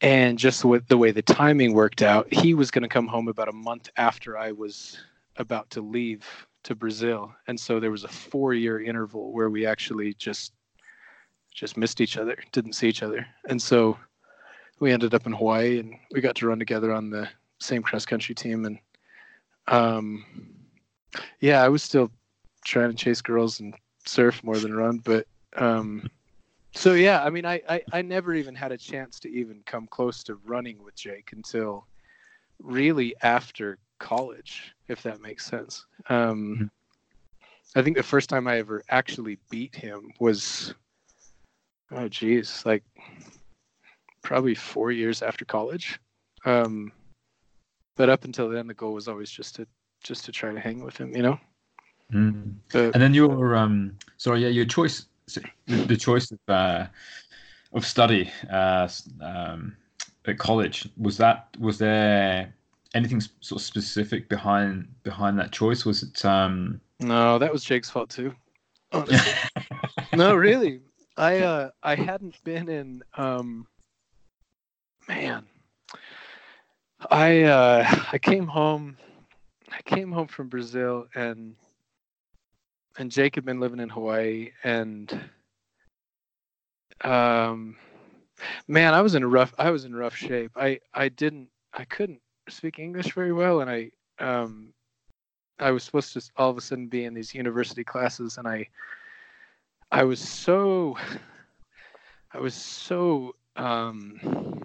and 0.00 0.38
just 0.38 0.64
with 0.64 0.86
the 0.88 0.98
way 0.98 1.10
the 1.10 1.22
timing 1.22 1.74
worked 1.74 2.02
out, 2.02 2.32
he 2.32 2.54
was 2.54 2.70
going 2.70 2.82
to 2.82 2.88
come 2.88 3.06
home 3.06 3.28
about 3.28 3.48
a 3.48 3.52
month 3.52 3.90
after 3.96 4.38
I 4.38 4.52
was 4.52 4.98
about 5.36 5.70
to 5.70 5.80
leave 5.80 6.26
to 6.64 6.74
Brazil. 6.74 7.34
And 7.46 7.58
so 7.58 7.80
there 7.80 7.90
was 7.90 8.04
a 8.04 8.08
four 8.08 8.54
year 8.54 8.82
interval 8.82 9.32
where 9.32 9.50
we 9.50 9.66
actually 9.66 10.14
just 10.14 10.52
just 11.54 11.76
missed 11.76 12.00
each 12.00 12.16
other, 12.16 12.36
didn't 12.52 12.72
see 12.72 12.88
each 12.88 13.02
other, 13.02 13.26
and 13.48 13.60
so 13.60 13.98
we 14.80 14.90
ended 14.90 15.14
up 15.14 15.26
in 15.26 15.32
Hawaii, 15.32 15.78
and 15.78 15.94
we 16.10 16.22
got 16.22 16.34
to 16.36 16.46
run 16.46 16.58
together 16.58 16.92
on 16.92 17.10
the 17.10 17.28
same 17.60 17.82
cross 17.82 18.06
country 18.06 18.34
team, 18.34 18.64
and 18.64 18.78
um, 19.68 20.24
yeah, 21.40 21.62
I 21.62 21.68
was 21.68 21.82
still 21.82 22.10
trying 22.64 22.90
to 22.90 22.96
chase 22.96 23.20
girls 23.20 23.60
and 23.60 23.74
surf 24.06 24.42
more 24.42 24.58
than 24.58 24.74
run, 24.74 24.98
but 24.98 25.26
um, 25.56 26.08
so 26.74 26.94
yeah, 26.94 27.22
I 27.22 27.30
mean, 27.30 27.44
I, 27.44 27.60
I 27.68 27.82
I 27.92 28.02
never 28.02 28.34
even 28.34 28.54
had 28.54 28.72
a 28.72 28.78
chance 28.78 29.20
to 29.20 29.30
even 29.30 29.62
come 29.66 29.86
close 29.86 30.22
to 30.24 30.36
running 30.44 30.82
with 30.82 30.94
Jake 30.94 31.32
until 31.32 31.86
really 32.58 33.14
after 33.22 33.78
college, 34.02 34.74
if 34.88 35.02
that 35.04 35.22
makes 35.22 35.46
sense. 35.46 35.86
Um, 36.08 36.70
I 37.74 37.80
think 37.82 37.96
the 37.96 38.02
first 38.02 38.28
time 38.28 38.46
I 38.46 38.58
ever 38.58 38.82
actually 38.90 39.38
beat 39.48 39.74
him 39.74 40.12
was, 40.18 40.74
oh 41.92 42.08
geez, 42.08 42.62
like 42.66 42.82
probably 44.22 44.54
four 44.54 44.92
years 44.92 45.22
after 45.22 45.44
college. 45.44 45.98
Um, 46.44 46.92
but 47.96 48.10
up 48.10 48.24
until 48.24 48.50
then, 48.50 48.66
the 48.66 48.74
goal 48.74 48.92
was 48.92 49.08
always 49.08 49.30
just 49.30 49.54
to 49.56 49.66
just 50.02 50.24
to 50.24 50.32
try 50.32 50.52
to 50.52 50.60
hang 50.60 50.82
with 50.82 50.96
him, 50.96 51.14
you 51.14 51.22
know. 51.22 51.38
Mm. 52.12 52.54
And 52.74 53.02
then 53.02 53.14
your 53.14 53.56
um, 53.56 53.96
sorry, 54.16 54.42
yeah, 54.42 54.48
your 54.48 54.66
choice, 54.66 55.06
the, 55.26 55.42
the 55.86 55.96
choice 55.96 56.30
of 56.30 56.38
uh, 56.48 56.86
of 57.72 57.86
study 57.86 58.30
uh, 58.50 58.88
um, 59.22 59.76
at 60.26 60.38
college 60.38 60.88
was 60.98 61.16
that 61.18 61.48
was 61.58 61.78
there 61.78 62.52
anything 62.94 63.20
sort 63.40 63.60
of 63.60 63.66
specific 63.66 64.28
behind 64.28 64.88
behind 65.02 65.38
that 65.38 65.52
choice? 65.52 65.84
Was 65.84 66.02
it 66.02 66.24
um, 66.24 66.80
no, 67.00 67.38
that 67.38 67.52
was 67.52 67.64
Jake's 67.64 67.90
fault 67.90 68.10
too. 68.10 68.34
No, 70.14 70.34
really. 70.34 70.80
I 71.16 71.38
uh 71.38 71.70
I 71.82 71.94
hadn't 71.94 72.42
been 72.44 72.68
in 72.68 73.02
um 73.16 73.66
man. 75.08 75.46
I 77.10 77.42
uh 77.42 78.02
I 78.12 78.18
came 78.18 78.46
home 78.46 78.96
I 79.70 79.80
came 79.82 80.12
home 80.12 80.28
from 80.28 80.48
Brazil 80.48 81.06
and 81.14 81.54
and 82.98 83.10
Jake 83.10 83.34
had 83.34 83.44
been 83.44 83.60
living 83.60 83.80
in 83.80 83.88
Hawaii 83.88 84.52
and 84.64 85.30
um 87.02 87.76
man, 88.68 88.94
I 88.94 89.00
was 89.00 89.14
in 89.14 89.22
a 89.22 89.28
rough 89.28 89.54
I 89.58 89.70
was 89.70 89.84
in 89.84 89.94
rough 89.94 90.16
shape. 90.16 90.52
I 90.56 90.80
I 90.94 91.08
didn't 91.08 91.48
I 91.72 91.84
couldn't 91.84 92.21
speak 92.48 92.78
English 92.78 93.12
very 93.12 93.32
well 93.32 93.60
and 93.60 93.70
I 93.70 93.90
um 94.18 94.72
I 95.58 95.70
was 95.70 95.84
supposed 95.84 96.12
to 96.14 96.22
all 96.36 96.50
of 96.50 96.58
a 96.58 96.60
sudden 96.60 96.88
be 96.88 97.04
in 97.04 97.14
these 97.14 97.34
university 97.34 97.84
classes 97.84 98.38
and 98.38 98.48
I 98.48 98.68
I 99.90 100.04
was 100.04 100.20
so 100.20 100.96
I 102.32 102.38
was 102.38 102.54
so 102.54 103.34
um 103.56 104.60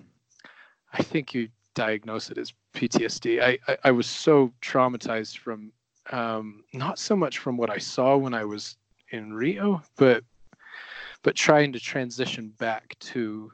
I 0.93 1.03
think 1.03 1.33
you 1.33 1.49
diagnose 1.75 2.31
it 2.31 2.39
as 2.39 2.53
PTSD. 2.73 3.41
I, 3.41 3.59
I, 3.67 3.77
I 3.85 3.91
was 3.91 4.07
so 4.07 4.51
traumatized 4.61 5.37
from 5.37 5.71
um 6.11 6.63
not 6.73 6.97
so 6.97 7.15
much 7.15 7.37
from 7.39 7.57
what 7.57 7.69
I 7.69 7.77
saw 7.77 8.17
when 8.17 8.33
I 8.33 8.45
was 8.45 8.77
in 9.11 9.33
Rio, 9.33 9.81
but 9.97 10.23
but 11.23 11.35
trying 11.35 11.73
to 11.73 11.79
transition 11.79 12.53
back 12.57 12.97
to 12.99 13.51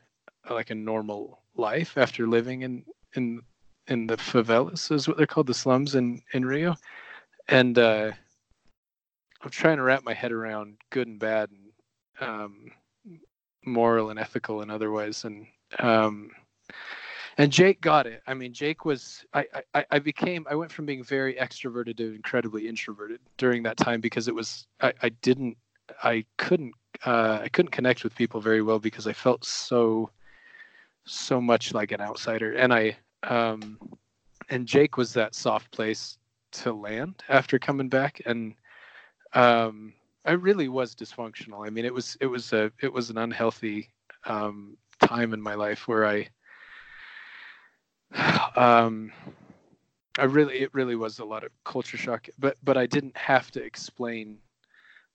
like 0.49 0.69
a 0.69 0.75
normal 0.75 1.39
life 1.55 1.97
after 1.97 2.27
living 2.27 2.61
in 2.61 2.83
in 3.15 3.41
in 3.87 4.07
the 4.07 4.17
favelas 4.17 4.91
is 4.91 5.07
what 5.07 5.17
they're 5.17 5.27
called 5.27 5.47
the 5.47 5.53
slums 5.53 5.95
in 5.95 6.21
in 6.33 6.45
Rio. 6.45 6.75
And 7.47 7.77
uh, 7.77 8.11
I'm 9.41 9.49
trying 9.49 9.77
to 9.77 9.83
wrap 9.83 10.03
my 10.03 10.13
head 10.13 10.31
around 10.31 10.77
good 10.89 11.07
and 11.07 11.19
bad 11.19 11.49
and 11.51 12.29
um, 12.29 12.71
moral 13.65 14.09
and 14.09 14.19
ethical 14.19 14.61
and 14.61 14.71
otherwise. 14.71 15.25
And 15.25 15.47
um, 15.79 16.31
and 17.37 17.51
Jake 17.51 17.81
got 17.81 18.05
it. 18.05 18.21
I 18.27 18.33
mean, 18.33 18.53
Jake 18.53 18.85
was 18.85 19.25
I, 19.33 19.45
I 19.73 19.85
I 19.91 19.99
became 19.99 20.45
I 20.49 20.55
went 20.55 20.71
from 20.71 20.85
being 20.85 21.03
very 21.03 21.33
extroverted 21.35 21.97
to 21.97 22.15
incredibly 22.15 22.67
introverted 22.67 23.19
during 23.37 23.63
that 23.63 23.77
time 23.77 24.01
because 24.01 24.27
it 24.27 24.35
was 24.35 24.67
I, 24.81 24.93
I 25.01 25.09
didn't 25.09 25.57
I 26.03 26.25
couldn't 26.37 26.73
uh, 27.05 27.39
I 27.41 27.49
couldn't 27.49 27.71
connect 27.71 28.03
with 28.03 28.15
people 28.15 28.39
very 28.39 28.61
well 28.61 28.79
because 28.79 29.07
I 29.07 29.13
felt 29.13 29.43
so 29.43 30.09
so 31.05 31.41
much 31.41 31.73
like 31.73 31.91
an 31.91 31.99
outsider. 31.99 32.53
And 32.53 32.73
I 32.73 32.97
um, 33.27 33.79
and 34.49 34.67
Jake 34.67 34.97
was 34.97 35.13
that 35.13 35.35
soft 35.35 35.71
place 35.71 36.17
to 36.53 36.73
land 36.73 37.23
after 37.29 37.57
coming 37.59 37.89
back. 37.89 38.21
And 38.25 38.53
um 39.33 39.93
i 40.25 40.31
really 40.31 40.69
was 40.69 40.95
dysfunctional. 40.95 41.65
I 41.65 41.69
mean 41.69 41.85
it 41.85 41.93
was 41.93 42.17
it 42.21 42.27
was 42.27 42.53
a 42.53 42.71
it 42.81 42.91
was 42.91 43.09
an 43.09 43.17
unhealthy 43.17 43.89
um 44.25 44.77
time 44.99 45.33
in 45.33 45.41
my 45.41 45.55
life 45.55 45.87
where 45.87 46.05
i 46.05 46.29
um 48.55 49.11
i 50.17 50.23
really 50.23 50.59
it 50.59 50.73
really 50.73 50.95
was 50.95 51.19
a 51.19 51.25
lot 51.25 51.43
of 51.43 51.51
culture 51.65 51.97
shock 51.97 52.27
but 52.39 52.57
but 52.63 52.77
i 52.77 52.85
didn't 52.85 53.17
have 53.17 53.51
to 53.51 53.61
explain 53.61 54.37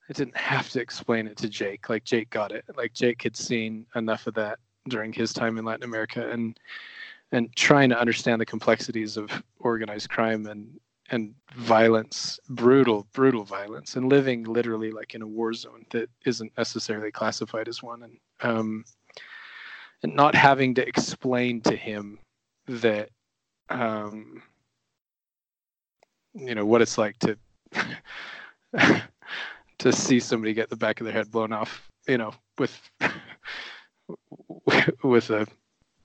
i 0.09 0.13
didn't 0.13 0.37
have 0.37 0.69
to 0.69 0.81
explain 0.81 1.25
it 1.27 1.37
to 1.37 1.49
jake. 1.49 1.89
Like 1.89 2.03
jake 2.03 2.29
got 2.29 2.51
it. 2.51 2.65
Like 2.75 2.93
jake 2.93 3.23
had 3.23 3.35
seen 3.35 3.85
enough 3.95 4.27
of 4.27 4.33
that 4.35 4.59
during 4.87 5.13
his 5.13 5.33
time 5.33 5.57
in 5.57 5.65
latin 5.65 5.83
america. 5.83 6.29
And 6.29 6.59
and 7.31 7.55
trying 7.55 7.89
to 7.89 7.99
understand 7.99 8.41
the 8.41 8.45
complexities 8.45 9.17
of 9.17 9.29
organized 9.59 10.09
crime 10.09 10.45
and 10.47 10.79
and 11.11 11.33
violence, 11.55 12.39
brutal, 12.49 13.07
brutal 13.13 13.43
violence, 13.43 13.95
and 13.95 14.09
living 14.09 14.43
literally 14.43 14.91
like 14.91 15.15
in 15.15 15.23
a 15.23 15.27
war 15.27 15.53
zone 15.53 15.85
that 15.89 16.07
isn't 16.25 16.51
necessarily 16.57 17.11
classified 17.11 17.67
as 17.67 17.81
one, 17.81 18.03
and 18.03 18.17
um, 18.41 18.85
and 20.03 20.15
not 20.15 20.35
having 20.35 20.75
to 20.75 20.87
explain 20.87 21.61
to 21.61 21.75
him 21.75 22.19
that 22.67 23.09
um, 23.69 24.41
you 26.33 26.55
know 26.55 26.65
what 26.65 26.81
it's 26.81 26.97
like 26.97 27.17
to 27.19 27.37
to 29.79 29.91
see 29.91 30.19
somebody 30.19 30.53
get 30.53 30.69
the 30.69 30.75
back 30.75 30.99
of 30.99 31.05
their 31.05 31.13
head 31.13 31.31
blown 31.31 31.51
off, 31.51 31.89
you 32.07 32.17
know, 32.17 32.33
with 32.57 32.79
with 35.03 35.29
a 35.31 35.47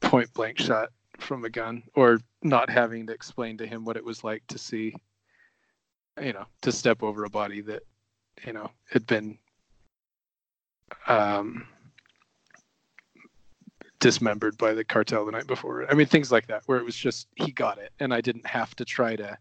point 0.01 0.33
blank 0.33 0.59
shot 0.59 0.89
from 1.25 1.45
a 1.45 1.51
gun 1.51 1.83
or 1.95 2.21
not 2.43 2.71
having 2.71 3.07
to 3.07 3.13
explain 3.13 3.57
to 3.59 3.67
him 3.67 3.85
what 3.85 3.97
it 3.97 4.05
was 4.05 4.23
like 4.23 4.47
to 4.47 4.59
see 4.59 4.95
you 6.21 6.33
know 6.33 6.45
to 6.63 6.71
step 6.71 7.03
over 7.03 7.25
a 7.25 7.31
body 7.31 7.61
that 7.61 7.83
you 8.47 8.53
know 8.53 8.71
had 8.91 9.07
been 9.07 9.39
um 11.09 11.67
dismembered 14.01 14.57
by 14.59 14.75
the 14.75 14.85
cartel 14.85 15.25
the 15.25 15.33
night 15.33 15.47
before. 15.47 15.91
I 15.91 15.95
mean 15.95 16.07
things 16.07 16.31
like 16.31 16.47
that 16.49 16.63
where 16.67 16.79
it 16.79 16.85
was 16.85 16.95
just 16.95 17.27
he 17.37 17.51
got 17.51 17.79
it 17.79 17.91
and 18.01 18.13
i 18.13 18.21
didn't 18.21 18.47
have 18.47 18.75
to 18.77 18.85
try 18.85 19.17
to 19.17 19.39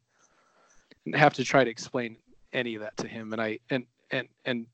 have 1.13 1.33
to 1.33 1.43
try 1.43 1.65
to 1.65 1.69
explain 1.69 2.15
any 2.53 2.75
of 2.75 2.81
that 2.81 2.95
to 2.97 3.07
him. 3.07 3.33
And 3.33 3.41
i 3.41 3.59
and 3.69 3.85
and 4.11 4.29
and 4.45 4.65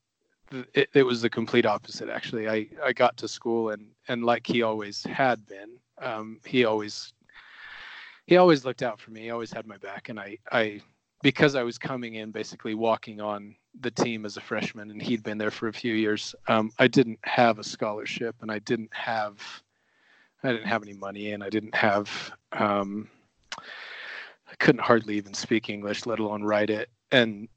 it, 0.74 0.90
it 0.94 1.02
was 1.02 1.22
the 1.22 1.30
complete 1.30 1.66
opposite 1.66 2.08
actually. 2.08 2.48
I 2.48 2.68
i 2.84 2.92
got 2.92 3.16
to 3.18 3.28
school 3.28 3.70
and 3.70 3.88
and 4.06 4.24
like 4.24 4.46
he 4.46 4.62
always 4.62 5.02
had 5.04 5.44
been 5.46 5.79
um 6.00 6.40
he 6.44 6.64
always 6.64 7.12
he 8.26 8.36
always 8.36 8.64
looked 8.64 8.82
out 8.82 9.00
for 9.00 9.10
me. 9.10 9.22
He 9.22 9.30
always 9.30 9.52
had 9.52 9.66
my 9.66 9.76
back. 9.78 10.08
And 10.08 10.18
i 10.18 10.38
i 10.52 10.80
because 11.22 11.54
i 11.54 11.62
was 11.62 11.78
coming 11.78 12.14
in 12.14 12.30
basically 12.30 12.74
walking 12.74 13.20
on 13.20 13.54
the 13.80 13.90
team 13.90 14.24
as 14.24 14.36
a 14.36 14.40
freshman 14.40 14.90
and 14.90 15.00
he'd 15.00 15.22
been 15.22 15.38
there 15.38 15.50
for 15.50 15.68
a 15.68 15.72
few 15.72 15.94
years 15.94 16.34
um 16.48 16.72
i 16.78 16.88
didn't 16.88 17.18
have 17.22 17.58
a 17.58 17.64
scholarship 17.64 18.34
and 18.40 18.50
i 18.50 18.58
didn't 18.60 18.92
have 18.92 19.62
i 20.42 20.50
didn't 20.50 20.66
have 20.66 20.82
any 20.82 20.94
money 20.94 21.32
and 21.32 21.44
i 21.44 21.48
didn't 21.48 21.74
have 21.74 22.32
um 22.52 23.08
i 23.58 24.54
couldn't 24.58 24.80
hardly 24.80 25.16
even 25.16 25.34
speak 25.34 25.68
english 25.68 26.06
let 26.06 26.18
alone 26.18 26.42
write 26.42 26.70
it. 26.70 26.88
And 27.12 27.48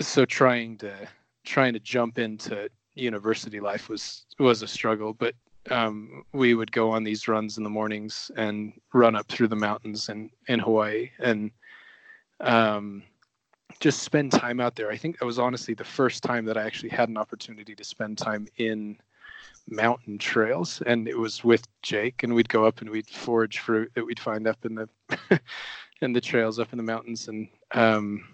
so 0.00 0.24
trying 0.24 0.78
to 0.78 1.08
trying 1.44 1.72
to 1.74 1.80
jump 1.80 2.18
into 2.18 2.68
university 2.94 3.60
life 3.60 3.88
was 3.88 4.26
was 4.38 4.62
a 4.62 4.66
struggle 4.66 5.12
but 5.12 5.34
um, 5.70 6.24
we 6.32 6.54
would 6.54 6.72
go 6.72 6.90
on 6.90 7.04
these 7.04 7.28
runs 7.28 7.58
in 7.58 7.64
the 7.64 7.70
mornings 7.70 8.30
and 8.36 8.72
run 8.92 9.14
up 9.14 9.28
through 9.28 9.48
the 9.48 9.56
mountains 9.56 10.08
in 10.08 10.30
in 10.48 10.58
Hawaii 10.58 11.10
and 11.18 11.50
um, 12.40 13.02
just 13.80 14.02
spend 14.02 14.32
time 14.32 14.60
out 14.60 14.74
there. 14.76 14.90
I 14.90 14.96
think 14.96 15.18
that 15.18 15.24
was 15.24 15.38
honestly 15.38 15.74
the 15.74 15.84
first 15.84 16.22
time 16.22 16.44
that 16.46 16.56
I 16.56 16.64
actually 16.64 16.90
had 16.90 17.08
an 17.08 17.16
opportunity 17.16 17.74
to 17.74 17.84
spend 17.84 18.18
time 18.18 18.48
in 18.56 18.96
mountain 19.68 20.18
trails, 20.18 20.82
and 20.86 21.06
it 21.08 21.16
was 21.16 21.44
with 21.44 21.66
Jake. 21.82 22.22
And 22.22 22.34
we'd 22.34 22.48
go 22.48 22.64
up 22.64 22.80
and 22.80 22.90
we'd 22.90 23.08
forage 23.08 23.58
fruit 23.58 23.90
that 23.94 24.04
we'd 24.04 24.20
find 24.20 24.46
up 24.46 24.64
in 24.64 24.74
the 24.74 24.88
in 26.02 26.12
the 26.12 26.20
trails 26.20 26.58
up 26.58 26.72
in 26.72 26.76
the 26.76 26.82
mountains, 26.82 27.28
and 27.28 27.48
um, 27.72 28.24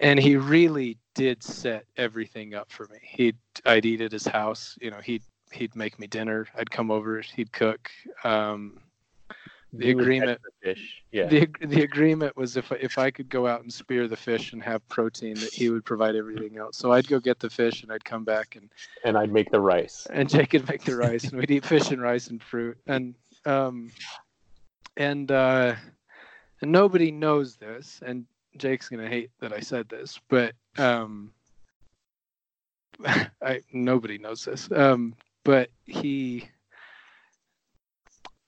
and 0.00 0.18
he 0.18 0.36
really 0.36 0.98
did 1.18 1.42
set 1.42 1.84
everything 1.96 2.54
up 2.54 2.70
for 2.70 2.86
me. 2.92 2.98
He'd 3.02 3.36
I'd 3.66 3.84
eat 3.84 4.00
at 4.00 4.12
his 4.12 4.26
house. 4.26 4.78
You 4.80 4.90
know, 4.92 5.00
he'd 5.02 5.22
he'd 5.52 5.74
make 5.74 5.98
me 5.98 6.06
dinner. 6.06 6.46
I'd 6.56 6.70
come 6.70 6.90
over. 6.90 7.20
He'd 7.20 7.52
cook. 7.52 7.90
Um, 8.24 8.78
The 9.72 9.86
You 9.88 9.98
agreement- 9.98 10.40
the 10.42 10.66
fish. 10.68 11.02
Yeah. 11.12 11.26
the 11.26 11.46
the 11.60 11.82
agreement 11.82 12.36
was 12.36 12.56
if 12.56 12.70
if 12.72 12.96
I 12.98 13.10
could 13.10 13.28
go 13.28 13.46
out 13.46 13.60
and 13.62 13.70
spear 13.72 14.08
the 14.08 14.16
fish 14.16 14.52
and 14.54 14.62
have 14.62 14.80
protein, 14.88 15.34
that 15.34 15.52
he 15.52 15.68
would 15.70 15.84
provide 15.84 16.14
everything 16.16 16.56
else. 16.56 16.76
So 16.78 16.92
I'd 16.92 17.06
go 17.08 17.18
get 17.20 17.38
the 17.40 17.50
fish 17.50 17.82
and 17.82 17.92
I'd 17.92 18.04
come 18.04 18.24
back 18.24 18.56
and 18.56 18.70
and 19.04 19.18
I'd 19.18 19.32
make 19.32 19.50
the 19.50 19.60
rice. 19.60 20.06
and 20.10 20.28
Jake 20.28 20.52
would 20.54 20.68
make 20.68 20.84
the 20.84 20.96
rice 20.96 21.24
and 21.24 21.38
we'd 21.38 21.50
eat 21.50 21.66
fish 21.66 21.90
and 21.90 22.00
rice 22.00 22.28
and 22.28 22.40
fruit 22.42 22.78
and 22.86 23.14
um 23.44 23.90
and 24.96 25.30
uh 25.30 25.74
and 26.62 26.72
nobody 26.72 27.10
knows 27.10 27.56
this 27.56 28.00
and 28.04 28.24
Jake's 28.58 28.88
gonna 28.88 29.08
hate 29.08 29.30
that 29.40 29.52
I 29.52 29.60
said 29.60 29.88
this, 29.88 30.20
but 30.28 30.54
um 30.76 31.32
I 33.04 33.62
nobody 33.72 34.18
knows 34.18 34.44
this. 34.44 34.68
Um 34.72 35.14
but 35.44 35.70
he 35.86 36.48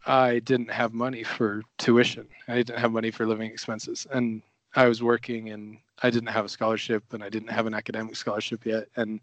I 0.06 0.38
didn't 0.40 0.70
have 0.70 0.92
money 0.92 1.22
for 1.22 1.62
tuition. 1.78 2.26
I 2.48 2.54
didn't 2.56 2.78
have 2.78 2.92
money 2.92 3.10
for 3.10 3.26
living 3.26 3.50
expenses. 3.50 4.06
And 4.10 4.42
I 4.74 4.86
was 4.86 5.02
working 5.02 5.50
and 5.50 5.78
I 6.02 6.10
didn't 6.10 6.30
have 6.30 6.44
a 6.44 6.48
scholarship 6.48 7.04
and 7.12 7.22
I 7.22 7.28
didn't 7.28 7.50
have 7.50 7.66
an 7.66 7.74
academic 7.74 8.16
scholarship 8.16 8.64
yet. 8.64 8.88
And 8.96 9.20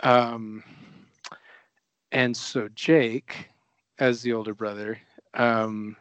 um 0.00 0.62
and 2.12 2.36
so 2.36 2.68
Jake, 2.74 3.48
as 3.98 4.22
the 4.22 4.32
older 4.32 4.54
brother, 4.54 4.98
um 5.34 5.96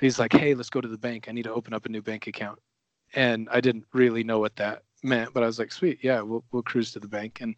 he's 0.00 0.18
like, 0.18 0.32
Hey, 0.32 0.54
let's 0.54 0.70
go 0.70 0.80
to 0.80 0.88
the 0.88 0.98
bank. 0.98 1.26
I 1.28 1.32
need 1.32 1.44
to 1.44 1.52
open 1.52 1.74
up 1.74 1.86
a 1.86 1.88
new 1.88 2.02
bank 2.02 2.26
account. 2.26 2.58
And 3.14 3.48
I 3.50 3.60
didn't 3.60 3.86
really 3.92 4.24
know 4.24 4.38
what 4.38 4.56
that 4.56 4.82
meant, 5.02 5.34
but 5.34 5.42
I 5.42 5.46
was 5.46 5.58
like, 5.58 5.72
Sweet, 5.72 5.98
yeah, 6.02 6.20
we'll 6.20 6.44
we'll 6.52 6.62
cruise 6.62 6.92
to 6.92 7.00
the 7.00 7.08
bank. 7.08 7.40
And 7.40 7.56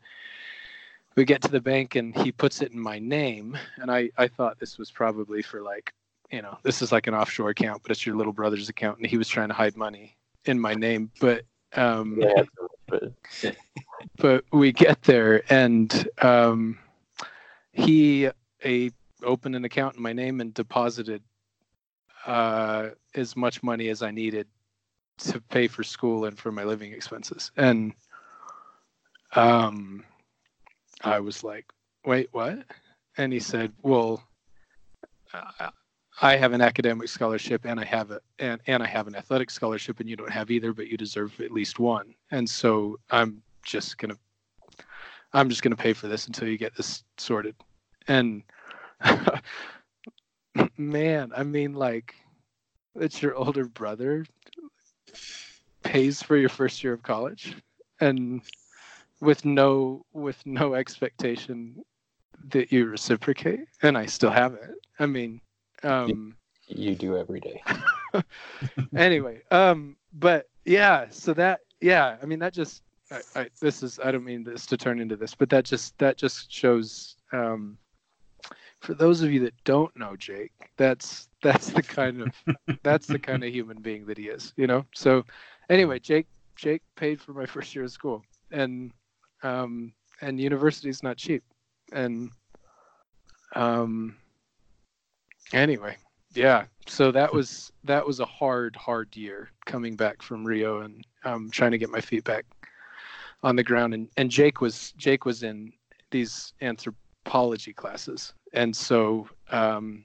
we 1.17 1.25
get 1.25 1.43
to 1.43 1.51
the 1.51 1.61
bank 1.61 1.95
and 1.95 2.17
he 2.17 2.33
puts 2.33 2.61
it 2.63 2.73
in 2.73 2.81
my 2.81 2.99
name. 2.99 3.57
And 3.77 3.91
i 3.91 4.11
i 4.19 4.29
thought 4.29 4.59
this 4.59 4.79
was 4.79 4.91
probably 4.91 5.43
for 5.43 5.63
like 5.63 5.93
you 6.31 6.43
know 6.43 6.59
this 6.63 6.83
is 6.83 6.91
like 6.91 7.07
an 7.07 7.15
offshore 7.15 7.51
account 7.51 7.83
but 7.83 7.91
it's 7.91 8.05
your 8.05 8.17
little 8.17 8.33
brother's 8.33 8.69
account. 8.69 8.99
And 8.99 9.07
he 9.07 9.19
was 9.19 9.29
trying 9.29 9.49
to 9.49 9.55
hide 9.55 9.77
money 9.77 10.17
in 10.45 10.59
my 10.59 10.75
name. 10.75 11.11
But 11.21 11.45
um 11.75 12.19
Yeah, 12.21 12.45
but 12.89 13.13
but 14.17 14.45
we 14.53 14.73
get 14.73 15.03
there 15.03 15.43
and 15.53 16.09
um 16.23 16.79
he 17.73 18.29
a 18.65 18.91
opened 19.23 19.57
an 19.57 19.65
account 19.65 19.97
in 19.97 20.03
my 20.03 20.13
name 20.13 20.41
and 20.41 20.53
deposited 20.53 21.23
uh 22.27 22.91
as 23.15 23.37
much 23.37 23.63
money 23.63 23.89
as 23.89 24.03
i 24.03 24.11
needed 24.11 24.47
to 25.19 25.41
pay 25.41 25.69
for 25.69 25.83
school 25.83 26.25
and 26.25 26.39
for 26.39 26.51
my 26.51 26.65
living 26.65 26.93
expenses. 26.93 27.51
And 27.57 27.93
um 29.37 30.05
i 31.03 31.19
was 31.19 31.43
like 31.43 31.67
wait 32.05 32.29
what? 32.33 32.59
And 33.17 33.33
he 33.33 33.41
said 33.41 33.73
well 33.83 34.23
i 36.23 36.37
have 36.37 36.53
an 36.53 36.61
academic 36.61 37.09
scholarship 37.09 37.65
and 37.65 37.81
i 37.81 37.85
have 37.85 38.13
a 38.13 38.21
and, 38.39 38.61
and 38.69 38.83
i 38.83 38.87
have 38.87 39.09
an 39.09 39.17
athletic 39.17 39.51
scholarship 39.51 39.99
and 39.99 40.09
you 40.09 40.15
don't 40.15 40.31
have 40.31 40.51
either 40.51 40.73
but 40.73 40.87
you 40.87 40.97
deserve 40.97 41.41
at 41.41 41.51
least 41.51 41.79
one. 41.79 42.15
And 42.31 42.49
so 42.49 42.99
i'm 43.11 43.43
just 43.65 43.99
gonna 43.99 44.17
i'm 45.33 45.49
just 45.49 45.63
gonna 45.63 45.77
pay 45.77 45.93
for 45.93 46.07
this 46.09 46.27
until 46.27 46.49
you 46.49 46.59
get 46.59 46.77
this 46.77 47.03
sorted. 47.19 47.57
And 48.07 48.43
man 50.77 51.33
i 51.37 51.43
mean 51.43 51.75
like 51.75 52.15
it's 52.95 53.21
your 53.21 53.35
older 53.35 53.65
brother 53.65 54.25
pays 55.83 56.23
for 56.23 56.37
your 56.37 56.49
first 56.49 56.83
year 56.83 56.95
of 56.95 57.03
college 57.03 57.55
and 58.01 58.43
with 59.21 59.45
no 59.45 60.05
with 60.13 60.45
no 60.45 60.75
expectation 60.75 61.83
that 62.49 62.73
you 62.73 62.87
reciprocate 62.87 63.61
and 63.83 63.97
i 63.97 64.07
still 64.07 64.31
haven't 64.31 64.75
i 64.99 65.07
mean 65.07 65.41
um 65.83 66.35
you 66.67 66.95
do 66.95 67.17
every 67.19 67.41
day. 67.41 67.63
anyway 68.97 69.41
um 69.51 69.97
but 70.15 70.49
yeah 70.65 71.07
so 71.11 71.35
that 71.35 71.61
yeah 71.81 72.17
i 72.23 72.27
mean 72.27 72.39
that 72.39 72.53
just 72.53 72.83
I, 73.11 73.21
I 73.37 73.49
this 73.61 73.83
is 73.83 74.01
i 74.03 74.11
don't 74.11 74.25
mean 74.25 74.45
this 74.45 74.67
to 74.67 74.77
turn 74.77 75.01
into 75.01 75.17
this 75.17 75.35
but 75.35 75.51
that 75.51 75.65
just 75.65 75.97
that 75.99 76.17
just 76.17 76.51
shows 76.51 77.17
um 77.33 77.77
for 78.85 78.95
those 78.95 79.23
of 79.23 79.33
you 79.33 79.41
that 79.41 79.55
don't 79.65 79.97
know 79.97 80.15
jake 80.17 80.53
that's 80.77 81.29
that's 81.43 81.69
the 81.71 81.83
kind 81.83 82.23
of 82.23 82.33
that's 82.83 83.07
the 83.07 83.19
kind 83.19 83.43
of 83.43 83.53
human 83.53 83.81
being 83.81 84.05
that 84.07 84.19
he 84.19 84.29
is 84.29 84.53
you 84.57 84.67
know? 84.67 84.85
So 84.95 85.25
anyway 85.71 85.99
jake 85.99 86.27
jake 86.57 86.83
paid 86.97 87.21
for 87.21 87.33
my 87.33 87.47
first 87.47 87.75
year 87.75 87.85
of 87.85 87.91
school 87.91 88.23
and 88.51 88.93
um 89.43 89.93
and 90.21 90.39
university 90.39 90.89
is 90.89 91.03
not 91.03 91.17
cheap 91.17 91.43
and 91.93 92.31
um 93.57 94.17
anyway 95.53 95.97
yeah. 96.35 96.65
So 96.87 97.13
that 97.13 97.33
was 97.33 97.73
that 97.85 98.05
was 98.05 98.21
a 98.21 98.27
hard 98.27 98.77
hard 98.77 99.17
year 99.17 99.51
coming 99.67 99.97
back 99.97 100.21
from 100.21 100.45
rio 100.45 100.81
and 100.81 101.07
um 101.25 101.49
trying 101.51 101.71
to 101.71 101.79
get 101.79 101.91
my 101.91 102.01
feet 102.01 102.25
back 102.25 102.45
on 103.43 103.57
the 103.57 103.63
ground. 103.63 103.95
And 103.95 104.09
and 104.17 104.31
jake 104.31 104.61
was 104.61 104.93
jake 104.97 105.25
was 105.25 105.43
in 105.43 105.73
these 106.11 106.53
anthropology 106.61 107.73
classes 107.73 108.35
and 108.55 108.75
so 108.75 109.29
um 109.51 110.05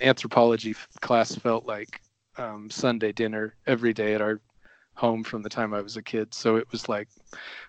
anthropology 0.00 0.74
class 1.00 1.34
felt 1.34 1.66
like 1.66 2.00
um 2.38 2.70
sunday 2.70 3.12
dinner 3.12 3.54
every 3.66 3.92
day 3.92 4.14
at 4.14 4.22
our 4.22 4.40
home 4.94 5.22
from 5.22 5.42
the 5.42 5.48
time 5.48 5.72
i 5.72 5.80
was 5.80 5.96
a 5.96 6.02
kid. 6.02 6.34
So 6.34 6.56
it 6.56 6.66
was 6.72 6.88
like 6.88 7.08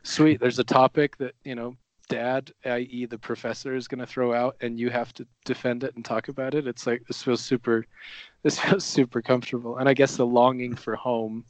sweet 0.03 0.39
there's 0.39 0.57
a 0.57 0.63
topic 0.63 1.17
that 1.17 1.35
you 1.43 1.53
know 1.53 1.75
dad 2.07 2.51
i.e 2.65 3.05
the 3.05 3.19
professor 3.19 3.75
is 3.75 3.87
going 3.87 3.99
to 3.99 4.07
throw 4.07 4.33
out 4.33 4.55
and 4.61 4.79
you 4.79 4.89
have 4.89 5.13
to 5.13 5.27
defend 5.45 5.83
it 5.83 5.95
and 5.95 6.03
talk 6.03 6.27
about 6.27 6.55
it. 6.55 6.65
It's 6.65 6.87
like 6.87 7.03
this 7.07 7.21
feels 7.21 7.41
super 7.41 7.85
this 8.43 8.59
feels 8.59 8.83
super 8.83 9.21
comfortable. 9.21 9.77
And 9.77 9.87
i 9.87 9.93
guess 9.93 10.17
the 10.17 10.25
longing 10.25 10.75
for 10.75 10.95
home 10.95 11.45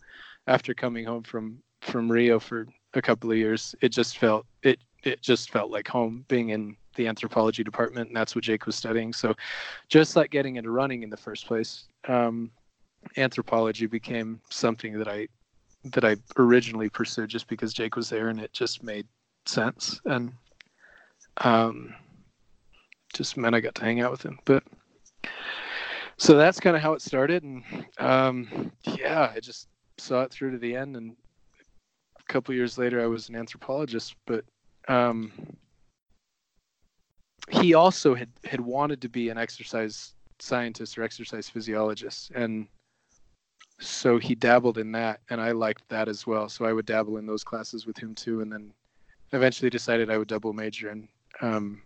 after 0.48 0.74
coming 0.74 1.06
home 1.06 1.24
from 1.24 1.60
from 1.82 2.12
rio 2.12 2.40
for 2.40 2.68
a 2.94 3.02
couple 3.02 3.32
of 3.32 3.38
years 3.38 3.74
it 3.82 3.90
just 3.90 4.18
felt 4.18 4.46
it 4.64 4.80
it 5.04 5.22
just 5.22 5.50
felt 5.50 5.72
like 5.72 5.88
home 5.88 6.26
being 6.28 6.50
in 6.50 6.76
the 7.00 7.08
anthropology 7.08 7.64
department 7.64 8.08
and 8.08 8.16
that's 8.16 8.36
what 8.36 8.44
jake 8.44 8.66
was 8.66 8.76
studying 8.76 9.12
so 9.12 9.34
just 9.88 10.16
like 10.16 10.30
getting 10.30 10.58
into 10.58 10.70
running 10.70 11.02
in 11.04 11.10
the 11.10 11.18
first 11.18 11.48
place 11.48 11.86
um, 12.08 12.52
anthropology 13.18 13.86
became 13.88 14.40
something 14.50 14.98
that 14.98 15.08
i 15.08 15.28
that 15.86 16.04
i 16.04 16.16
originally 16.38 16.90
pursued 16.90 17.30
just 17.30 17.48
because 17.48 17.74
jake 17.74 17.96
was 17.96 18.10
there 18.10 18.30
and 18.30 18.40
it 18.40 18.52
just 18.54 18.84
made 18.84 19.08
sense 19.46 20.02
and 20.06 20.32
um, 21.38 21.96
just 23.14 23.38
meant 23.38 23.56
I 23.56 23.60
got 23.60 23.76
to 23.76 23.84
hang 23.84 24.02
out 24.02 24.12
with 24.12 24.24
him. 24.24 24.40
But 24.46 24.64
so 26.18 26.38
that's 26.38 26.60
kind 26.60 26.76
of 26.76 26.82
how 26.82 26.94
it 26.94 27.02
started, 27.02 27.44
and 27.44 27.64
um, 27.98 28.72
yeah, 28.84 29.32
I 29.36 29.40
just 29.40 29.68
saw 29.98 30.24
it 30.24 30.32
through 30.32 30.52
to 30.52 30.58
the 30.58 30.76
end. 30.76 30.96
And 30.96 31.16
a 32.20 32.32
couple 32.32 32.54
years 32.54 32.78
later, 32.78 33.02
I 33.02 33.08
was 33.08 33.30
an 33.30 33.36
anthropologist. 33.36 34.16
But 34.26 34.46
um, 34.88 35.32
he 37.50 37.74
also 37.74 38.16
had 38.16 38.30
had 38.46 38.62
wanted 38.62 39.02
to 39.02 39.10
be 39.10 39.30
an 39.30 39.38
exercise 39.38 40.14
scientist 40.40 40.98
or 40.98 41.04
exercise 41.04 41.50
physiologist, 41.50 42.32
and 42.36 42.68
so 43.80 44.18
he 44.18 44.36
dabbled 44.36 44.78
in 44.78 44.92
that, 44.92 45.22
and 45.30 45.40
I 45.42 45.52
liked 45.52 45.88
that 45.90 46.08
as 46.08 46.28
well. 46.28 46.50
So 46.50 46.66
I 46.66 46.74
would 46.74 46.86
dabble 46.86 47.18
in 47.18 47.26
those 47.26 47.44
classes 47.44 47.86
with 47.86 47.98
him 47.98 48.14
too, 48.14 48.42
and 48.42 48.52
then 48.52 48.74
eventually 49.32 49.70
decided 49.70 50.10
I 50.10 50.18
would 50.18 50.28
double 50.28 50.54
major 50.54 50.90
and 50.90 51.08
um, 51.42 51.82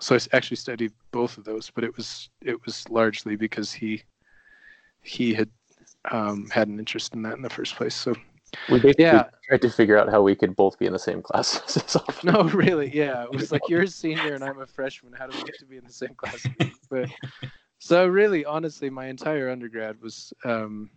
so 0.00 0.14
i 0.14 0.18
actually 0.32 0.56
studied 0.56 0.92
both 1.10 1.38
of 1.38 1.44
those, 1.44 1.70
but 1.70 1.84
it 1.84 1.96
was 1.96 2.28
it 2.42 2.64
was 2.66 2.88
largely 2.90 3.36
because 3.36 3.72
he 3.72 4.02
he 5.02 5.32
had 5.32 5.48
um, 6.10 6.48
had 6.50 6.68
an 6.68 6.78
interest 6.78 7.14
in 7.14 7.22
that 7.22 7.36
in 7.36 7.42
the 7.42 7.50
first 7.50 7.76
place. 7.76 7.94
So 7.94 8.14
We 8.68 8.78
basically 8.80 9.04
Yeah. 9.04 9.24
tried 9.44 9.62
to 9.62 9.70
figure 9.70 9.98
out 9.98 10.08
how 10.08 10.22
we 10.22 10.34
could 10.34 10.56
both 10.56 10.78
be 10.78 10.86
in 10.86 10.92
the 10.92 10.98
same 10.98 11.22
class. 11.22 11.96
no, 12.24 12.44
really, 12.44 12.94
yeah, 12.94 13.24
it 13.24 13.32
was 13.32 13.52
like 13.52 13.68
you're 13.68 13.82
a 13.82 13.88
senior 14.04 14.34
and 14.34 14.44
I'm 14.44 14.60
a 14.60 14.66
freshman. 14.66 15.12
How 15.12 15.26
do 15.26 15.32
we 15.32 15.42
get 15.44 15.58
to 15.58 15.66
be 15.66 15.76
in 15.76 15.84
the 15.84 15.92
same 15.92 16.14
class? 16.14 16.48
But 16.90 17.08
so 17.78 18.06
really, 18.06 18.44
honestly, 18.44 18.90
my 18.90 19.06
entire 19.06 19.50
undergrad 19.50 20.00
was 20.00 20.32
um, 20.44 20.90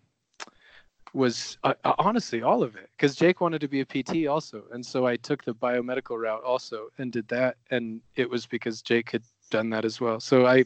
was 1.14 1.58
uh, 1.64 1.74
uh, 1.84 1.94
honestly 1.98 2.42
all 2.42 2.62
of 2.62 2.76
it 2.76 2.90
because 2.96 3.16
Jake 3.16 3.42
wanted 3.42 3.62
to 3.62 3.68
be 3.68 3.82
a 3.82 3.86
PT 3.86 4.28
also, 4.28 4.64
and 4.72 4.86
so 4.86 5.06
I 5.06 5.16
took 5.16 5.44
the 5.44 5.54
biomedical 5.54 6.20
route 6.20 6.44
also 6.44 6.90
and 6.98 7.12
did 7.12 7.28
that, 7.30 7.58
and 7.72 8.02
it 8.16 8.30
was 8.30 8.46
because 8.46 8.82
Jake 8.82 9.12
had 9.12 9.24
done 9.50 9.70
that 9.72 9.86
as 9.86 10.00
well. 10.00 10.20
So 10.20 10.46
I, 10.46 10.66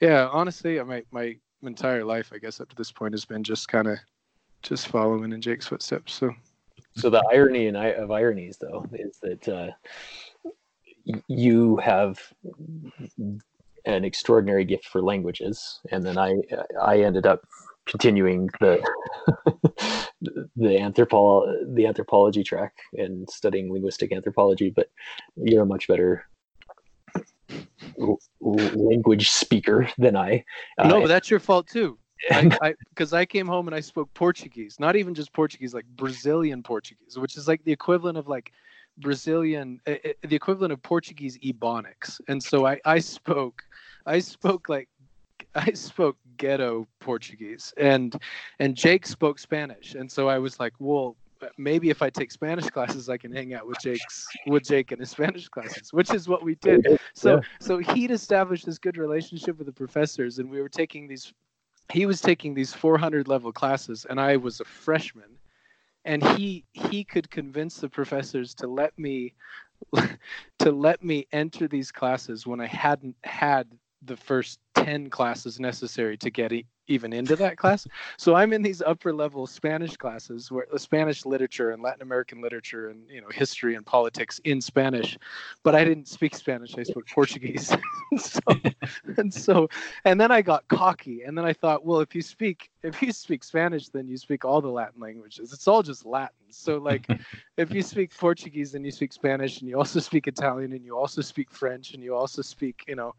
yeah, 0.00 0.28
honestly, 0.32 0.82
my 0.82 1.04
my 1.10 1.36
entire 1.62 2.04
life, 2.04 2.32
I 2.34 2.38
guess, 2.38 2.60
up 2.60 2.68
to 2.70 2.76
this 2.76 2.90
point 2.92 3.12
has 3.12 3.24
been 3.24 3.44
just 3.44 3.68
kind 3.68 3.86
of 3.88 3.98
just 4.62 4.88
following 4.88 5.32
in 5.32 5.40
Jake's 5.40 5.66
footsteps. 5.66 6.14
So 6.14 6.34
So 6.96 7.10
the 7.10 7.22
irony 7.32 7.66
and 7.66 7.76
I 7.76 7.86
of 7.88 8.10
ironies, 8.10 8.58
though, 8.60 8.84
is 8.92 9.18
that 9.22 9.48
uh, 9.48 9.70
you 11.28 11.76
have 11.76 12.20
an 13.84 14.04
extraordinary 14.04 14.64
gift 14.64 14.86
for 14.86 15.02
languages, 15.02 15.80
and 15.90 16.04
then 16.04 16.18
I 16.18 16.34
I 16.82 17.00
ended 17.00 17.26
up 17.26 17.42
continuing 17.86 18.48
the 18.60 18.82
the 20.20 20.76
anthropo 20.78 21.74
the 21.74 21.86
anthropology 21.86 22.42
track 22.42 22.74
and 22.94 23.28
studying 23.30 23.72
linguistic 23.72 24.12
anthropology. 24.12 24.70
But 24.70 24.90
you're 25.36 25.62
a 25.62 25.66
much 25.66 25.88
better 25.88 26.26
language 28.40 29.30
speaker 29.30 29.88
than 29.98 30.16
I. 30.16 30.44
no, 30.78 30.96
Uh, 30.96 31.00
but 31.02 31.08
that's 31.08 31.30
your 31.30 31.40
fault 31.40 31.68
too. 31.68 31.99
I 32.30 32.74
because 32.90 33.12
I, 33.12 33.24
came 33.24 33.46
home 33.46 33.68
and 33.68 33.74
I 33.74 33.80
spoke 33.80 34.12
Portuguese, 34.14 34.78
not 34.78 34.96
even 34.96 35.14
just 35.14 35.32
Portuguese, 35.32 35.74
like 35.74 35.86
Brazilian 35.96 36.62
Portuguese, 36.62 37.18
which 37.18 37.36
is 37.36 37.48
like 37.48 37.62
the 37.64 37.72
equivalent 37.72 38.18
of 38.18 38.28
like 38.28 38.52
Brazilian, 38.98 39.80
uh, 39.86 39.94
the 40.22 40.36
equivalent 40.36 40.72
of 40.72 40.82
Portuguese 40.82 41.38
Ebonics. 41.38 42.20
And 42.28 42.42
so 42.42 42.66
I 42.66 42.78
I 42.84 42.98
spoke, 42.98 43.62
I 44.06 44.18
spoke 44.18 44.68
like 44.68 44.88
I 45.54 45.72
spoke 45.72 46.16
ghetto 46.36 46.86
Portuguese, 47.00 47.72
and 47.76 48.20
and 48.58 48.76
Jake 48.76 49.06
spoke 49.06 49.38
Spanish, 49.38 49.94
and 49.94 50.10
so 50.10 50.28
I 50.28 50.38
was 50.38 50.60
like, 50.60 50.74
well, 50.78 51.16
maybe 51.58 51.90
if 51.90 52.02
I 52.02 52.10
take 52.10 52.30
Spanish 52.30 52.68
classes, 52.68 53.08
I 53.08 53.16
can 53.16 53.32
hang 53.32 53.54
out 53.54 53.66
with 53.66 53.78
Jake's 53.80 54.26
with 54.46 54.64
Jake 54.64 54.92
in 54.92 54.98
his 54.98 55.10
Spanish 55.10 55.48
classes, 55.48 55.92
which 55.92 56.12
is 56.12 56.28
what 56.28 56.44
we 56.44 56.56
did. 56.56 56.98
So 57.14 57.36
Yeah. 57.36 57.40
so 57.60 57.78
he'd 57.78 58.10
established 58.10 58.66
this 58.66 58.78
good 58.78 58.96
relationship 58.96 59.58
with 59.58 59.66
the 59.66 59.72
professors, 59.72 60.38
and 60.38 60.50
we 60.50 60.60
were 60.60 60.68
taking 60.68 61.08
these. 61.08 61.32
He 61.90 62.06
was 62.06 62.20
taking 62.20 62.54
these 62.54 62.72
400 62.72 63.28
level 63.28 63.52
classes, 63.52 64.06
and 64.08 64.20
I 64.20 64.36
was 64.36 64.60
a 64.60 64.64
freshman, 64.64 65.38
and 66.04 66.22
he 66.22 66.64
he 66.72 67.04
could 67.04 67.30
convince 67.30 67.78
the 67.78 67.88
professors 67.88 68.54
to 68.54 68.66
let 68.66 68.98
me 68.98 69.34
to 70.58 70.70
let 70.70 71.02
me 71.02 71.26
enter 71.32 71.68
these 71.68 71.90
classes 71.90 72.46
when 72.46 72.60
I 72.60 72.66
hadn't 72.66 73.16
had 73.24 73.66
the 74.02 74.16
first 74.16 74.58
10 74.74 75.10
classes 75.10 75.60
necessary 75.60 76.16
to 76.16 76.30
get 76.30 76.52
e- 76.52 76.66
even 76.90 77.12
into 77.12 77.36
that 77.36 77.56
class. 77.56 77.86
So 78.16 78.34
I'm 78.34 78.52
in 78.52 78.62
these 78.62 78.82
upper 78.82 79.12
level 79.12 79.46
Spanish 79.46 79.96
classes 79.96 80.50
where 80.50 80.66
the 80.70 80.78
Spanish 80.78 81.24
literature 81.24 81.70
and 81.70 81.82
Latin 81.82 82.02
American 82.02 82.40
literature 82.40 82.88
and 82.88 83.08
you 83.08 83.20
know 83.20 83.28
history 83.32 83.76
and 83.76 83.86
politics 83.86 84.40
in 84.44 84.60
Spanish, 84.60 85.16
but 85.62 85.74
I 85.74 85.84
didn't 85.84 86.08
speak 86.08 86.34
Spanish. 86.34 86.76
I 86.76 86.82
spoke 86.82 87.06
Portuguese. 87.08 87.74
so, 88.18 88.40
and 89.16 89.32
so 89.32 89.68
and 90.04 90.20
then 90.20 90.32
I 90.32 90.42
got 90.42 90.66
cocky 90.68 91.22
and 91.22 91.38
then 91.38 91.44
I 91.44 91.52
thought, 91.52 91.84
well, 91.84 92.00
if 92.00 92.14
you 92.14 92.22
speak 92.22 92.70
if 92.82 93.00
you 93.02 93.12
speak 93.12 93.44
Spanish, 93.44 93.88
then 93.88 94.08
you 94.08 94.16
speak 94.16 94.44
all 94.44 94.60
the 94.60 94.68
Latin 94.68 95.00
languages. 95.00 95.52
It's 95.52 95.68
all 95.68 95.82
just 95.82 96.04
Latin. 96.04 96.36
So 96.50 96.78
like 96.78 97.06
if 97.56 97.72
you 97.72 97.82
speak 97.82 98.16
Portuguese, 98.16 98.72
then 98.72 98.84
you 98.84 98.90
speak 98.90 99.12
Spanish 99.12 99.60
and 99.60 99.68
you 99.68 99.78
also 99.78 100.00
speak 100.00 100.26
Italian 100.26 100.72
and 100.72 100.84
you 100.84 100.96
also 100.96 101.20
speak 101.20 101.50
French 101.50 101.94
and 101.94 102.02
you 102.02 102.16
also 102.16 102.42
speak, 102.42 102.84
you 102.88 102.96
know, 102.96 103.14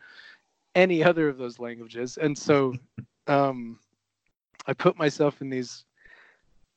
any 0.75 1.03
other 1.03 1.29
of 1.29 1.37
those 1.37 1.59
languages. 1.59 2.17
And 2.17 2.37
so 2.37 2.73
um, 3.27 3.79
I 4.65 4.73
put 4.73 4.97
myself 4.97 5.41
in 5.41 5.49
these 5.49 5.85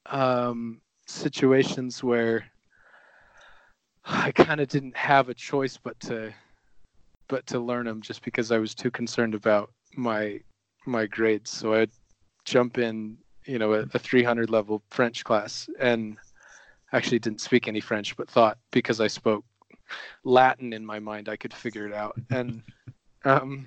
um, 0.07 0.81
situations 1.07 2.03
where 2.03 2.45
I 4.05 4.33
kind 4.33 4.61
of 4.61 4.69
didn't 4.69 4.97
have 4.97 5.29
a 5.29 5.35
choice 5.35 5.79
but 5.83 5.99
to 6.01 6.33
but 7.29 7.47
to 7.47 7.59
learn 7.59 7.87
them 7.87 8.03
just 8.03 8.23
because 8.23 8.53
I 8.53 8.59
was 8.59 8.75
too 8.75 8.91
concerned 8.91 9.35
about 9.35 9.73
my 9.97 10.41
my 10.87 11.07
grades. 11.07 11.51
So 11.51 11.75
I'd 11.75 11.91
jump 12.45 12.77
in, 12.77 13.17
you 13.47 13.59
know, 13.59 13.73
a, 13.73 13.87
a 13.95 13.99
300 13.99 14.51
level 14.51 14.83
French 14.91 15.25
class 15.25 15.69
and 15.81 16.19
actually 16.93 17.19
didn't 17.19 17.41
speak 17.41 17.67
any 17.67 17.81
French, 17.81 18.17
but 18.17 18.29
thought 18.29 18.59
because 18.71 19.01
I 19.01 19.07
spoke 19.07 19.45
Latin 20.25 20.73
in 20.73 20.85
my 20.85 20.99
mind, 20.99 21.29
I 21.29 21.37
could 21.37 21.55
figure 21.55 21.87
it 21.87 21.95
out. 21.95 22.17
And 22.31 22.63
um, 23.25 23.67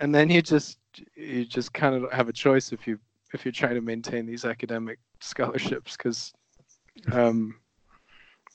and 0.00 0.14
then 0.14 0.30
you 0.30 0.42
just 0.42 0.78
you 1.14 1.44
just 1.44 1.72
kind 1.72 1.94
of 1.94 2.10
have 2.12 2.28
a 2.28 2.32
choice 2.32 2.72
if 2.72 2.86
you 2.86 2.98
if 3.32 3.44
you're 3.44 3.52
trying 3.52 3.74
to 3.74 3.80
maintain 3.80 4.26
these 4.26 4.44
academic 4.44 4.98
scholarships 5.20 5.96
because 5.96 6.32
um 7.12 7.54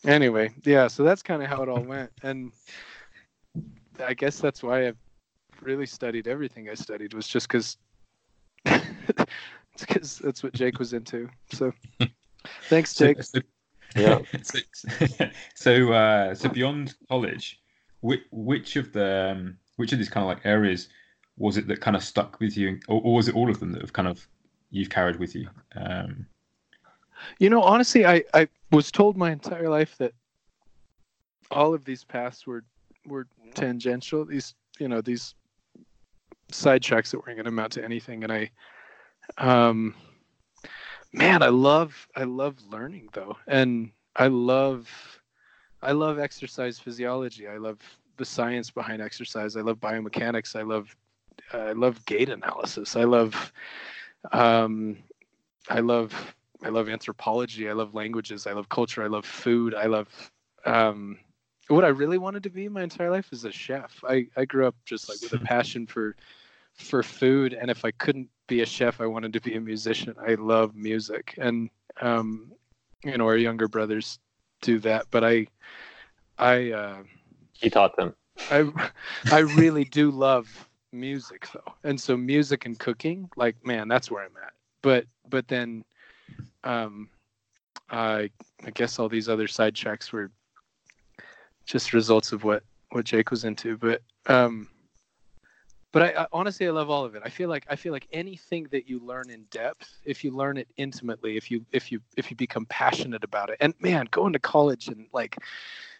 anyway 0.06 0.50
yeah 0.64 0.88
so 0.88 1.04
that's 1.04 1.22
kind 1.22 1.44
of 1.44 1.50
how 1.50 1.62
it 1.62 1.70
all 1.70 1.84
went. 1.84 2.12
And 2.24 2.52
i 4.06 4.14
guess 4.14 4.40
that's 4.40 4.64
why 4.64 4.88
i've 4.88 4.98
really 5.62 5.86
studied 5.86 6.28
everything 6.28 6.70
i 6.70 6.74
studied 6.74 7.14
was 7.14 7.28
just 7.28 7.48
because 7.48 7.78
it's 8.66 9.26
because 9.80 10.18
that's 10.20 10.42
what 10.44 10.54
jake 10.54 10.80
was 10.80 10.94
into 10.94 11.30
so. 11.52 11.72
Thanks 12.64 12.94
So, 12.94 13.08
jake. 13.08 13.24
so, 13.24 13.40
Yeah. 13.96 14.20
so, 14.42 14.60
so, 15.56 15.94
uh, 15.94 16.34
so 16.34 16.50
beyond 16.50 16.96
college, 17.10 17.60
which, 18.02 18.22
which 18.32 18.76
of 18.76 18.92
the 18.94 19.32
um, 19.36 19.58
which 19.78 19.92
of 19.92 20.00
these 20.00 20.10
kind 20.10 20.24
of 20.24 20.30
like 20.30 20.46
areas 20.46 20.90
was 21.42 21.58
it 21.58 21.68
that 21.68 21.82
kind 21.82 21.96
of 21.96 22.04
stuck 22.04 22.40
with 22.40 22.56
you, 22.56 22.80
or, 22.88 23.02
or 23.04 23.16
was 23.16 23.28
it 23.28 23.36
all 23.36 23.50
of 23.50 23.60
them 23.60 23.72
that 23.74 23.82
have 23.82 23.94
kind 23.94 24.08
of 24.08 24.28
you've 24.70 24.90
carried 24.90 25.18
with 25.18 25.36
you? 25.36 25.50
Um, 25.76 26.26
You 27.40 27.50
know, 27.50 27.62
honestly, 27.62 28.06
I, 28.06 28.24
I 28.34 28.48
was 28.72 28.92
told 28.92 29.18
my 29.18 29.32
entire 29.32 29.70
life 29.70 29.98
that 29.98 30.14
all 31.52 31.74
of 31.74 31.86
these 31.86 32.04
paths 32.04 32.48
were 32.48 32.64
were 33.06 33.28
tangential. 33.54 34.26
These, 34.26 34.56
you 34.80 34.88
know, 34.88 35.02
these 35.02 35.36
sidetracks 36.52 37.12
that 37.12 37.18
weren't 37.18 37.38
going 37.38 37.46
to 37.46 37.50
amount 37.50 37.74
to 37.74 37.84
anything. 37.84 38.24
And 38.24 38.32
I, 38.32 38.52
um, 39.38 39.96
man, 41.14 41.44
I 41.44 41.50
love 41.50 42.08
I 42.16 42.24
love 42.24 42.56
learning 42.70 43.10
though, 43.14 43.38
and 43.48 43.92
I 44.16 44.28
love 44.28 44.90
I 45.82 45.92
love 45.92 46.20
exercise 46.20 46.80
physiology. 46.80 47.48
I 47.48 47.58
love 47.58 47.80
the 48.18 48.26
science 48.26 48.70
behind 48.70 49.02
exercise. 49.02 49.56
I 49.58 49.62
love 49.62 49.80
biomechanics. 49.80 50.56
I 50.56 50.62
love 50.62 50.96
I 51.54 51.74
love 51.74 52.06
gait 52.06 52.30
analysis. 52.30 52.96
I 52.96 53.04
love 53.04 53.52
um, 54.32 54.98
I 55.70 55.80
love 55.80 56.36
I 56.64 56.70
love 56.70 56.90
anthropology. 56.90 57.70
I 57.70 57.74
love 57.74 57.96
languages. 57.96 58.48
I 58.48 58.54
love 58.54 58.70
culture. 58.70 59.04
I 59.04 59.08
love 59.08 59.26
food. 59.26 59.74
I 59.74 59.86
love 59.86 60.32
um, 60.66 61.18
what 61.68 61.86
I 61.86 61.90
really 61.90 62.18
wanted 62.18 62.44
to 62.44 62.50
be 62.50 62.68
my 62.70 62.84
entire 62.84 63.10
life 63.10 63.32
is 63.32 63.46
a 63.46 63.52
chef. 63.52 64.04
I, 64.08 64.28
I 64.38 64.46
grew 64.46 64.68
up 64.68 64.76
just 64.86 65.10
like 65.10 65.22
with 65.22 65.34
a 65.34 65.44
passion 65.46 65.88
for 65.88 66.16
for 66.76 67.04
food, 67.04 67.54
and 67.54 67.70
if 67.70 67.84
I 67.84 67.92
couldn't 67.92 68.30
be 68.48 68.62
a 68.62 68.66
chef, 68.66 69.02
I 69.02 69.06
wanted 69.06 69.34
to 69.34 69.42
be 69.42 69.56
a 69.56 69.62
musician. 69.62 70.16
I 70.26 70.36
love 70.36 70.76
music, 70.76 71.36
and 71.38 71.70
um, 72.02 72.52
you 73.04 73.18
know 73.18 73.26
our 73.26 73.38
younger 73.38 73.68
brothers 73.68 74.20
do 74.62 74.80
that, 74.80 75.06
but 75.12 75.24
I 75.24 75.48
I 76.38 76.72
uh, 76.72 77.04
He 77.54 77.70
taught 77.70 77.96
them. 77.98 78.16
I 78.50 78.72
I 79.32 79.40
really 79.40 79.86
do 79.86 80.12
love 80.12 80.68
music 80.92 81.48
though. 81.54 81.74
And 81.84 82.00
so 82.00 82.18
music 82.18 82.66
and 82.66 82.78
cooking, 82.78 83.30
like 83.36 83.56
man, 83.66 83.88
that's 83.88 84.12
where 84.12 84.24
I'm 84.24 84.36
at. 84.44 84.54
But 84.82 85.06
but 85.30 85.48
then 85.48 85.84
um 86.64 87.10
I 87.90 88.30
I 88.66 88.72
guess 88.72 89.00
all 89.00 89.10
these 89.10 89.30
other 89.30 89.48
sidetracks 89.48 90.12
were 90.12 90.32
just 91.66 91.94
results 91.94 92.32
of 92.32 92.44
what 92.44 92.64
what 92.92 93.06
Jake 93.06 93.32
was 93.32 93.44
into. 93.44 93.78
But 93.78 94.02
um 94.28 94.68
but 95.92 96.04
I, 96.04 96.24
I 96.24 96.28
honestly 96.32 96.68
I 96.68 96.72
love 96.72 96.90
all 96.90 97.04
of 97.04 97.16
it. 97.16 97.22
I 97.26 97.30
feel 97.30 97.50
like 97.50 97.66
I 97.70 97.76
feel 97.76 97.92
like 97.92 98.08
anything 98.14 98.68
that 98.72 98.88
you 98.88 99.00
learn 99.00 99.30
in 99.30 99.44
depth, 99.52 100.00
if 100.06 100.24
you 100.24 100.32
learn 100.32 100.58
it 100.58 100.68
intimately, 100.78 101.38
if 101.38 101.52
you 101.52 101.66
if 101.72 101.92
you 101.92 102.02
if 102.16 102.32
you 102.32 102.38
become 102.38 102.66
passionate 102.68 103.24
about 103.24 103.50
it. 103.50 103.58
And 103.60 103.74
man, 103.80 104.08
going 104.12 104.34
to 104.34 104.40
college 104.40 104.88
and 104.88 105.08
like 105.14 105.38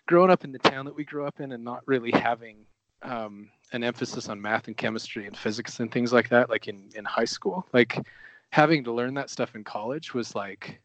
growing 0.08 0.32
up 0.32 0.44
in 0.44 0.52
the 0.52 0.60
town 0.60 0.86
that 0.86 0.96
we 0.96 1.04
grew 1.04 1.26
up 1.26 1.40
in 1.40 1.52
and 1.52 1.64
not 1.64 1.82
really 1.86 2.12
having 2.12 2.66
um, 3.04 3.50
an 3.74 3.84
emphasis 3.84 4.30
on 4.30 4.42
math 4.42 4.68
and 4.68 4.78
chemistry 4.78 5.28
and 5.28 5.38
physics 5.38 5.80
and 5.80 5.92
things 5.92 6.12
like 6.12 6.30
that, 6.30 6.50
like 6.50 6.68
in, 6.68 6.90
in 6.96 7.06
high 7.06 7.26
school, 7.26 7.66
like 7.74 7.98
having 8.52 8.84
to 8.84 8.92
learn 8.92 9.14
that 9.14 9.30
stuff 9.30 9.56
in 9.56 9.64
college 9.64 10.14
was 10.14 10.36
like, 10.36 10.82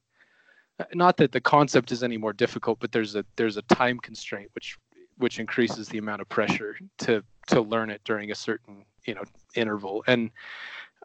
not 0.94 1.16
that 1.16 1.32
the 1.32 1.40
concept 1.40 1.90
is 1.90 2.02
any 2.02 2.16
more 2.16 2.32
difficult, 2.32 2.78
but 2.78 2.92
there's 2.92 3.16
a, 3.16 3.24
there's 3.36 3.56
a 3.56 3.62
time 3.62 3.98
constraint, 3.98 4.50
which, 4.54 4.76
which 5.18 5.38
increases 5.38 5.88
the 5.88 5.98
amount 5.98 6.20
of 6.20 6.28
pressure 6.28 6.76
to, 6.98 7.22
to 7.46 7.60
learn 7.60 7.90
it 7.90 8.02
during 8.04 8.30
a 8.30 8.34
certain, 8.34 8.84
you 9.04 9.14
know, 9.14 9.24
interval. 9.54 10.04
And, 10.06 10.30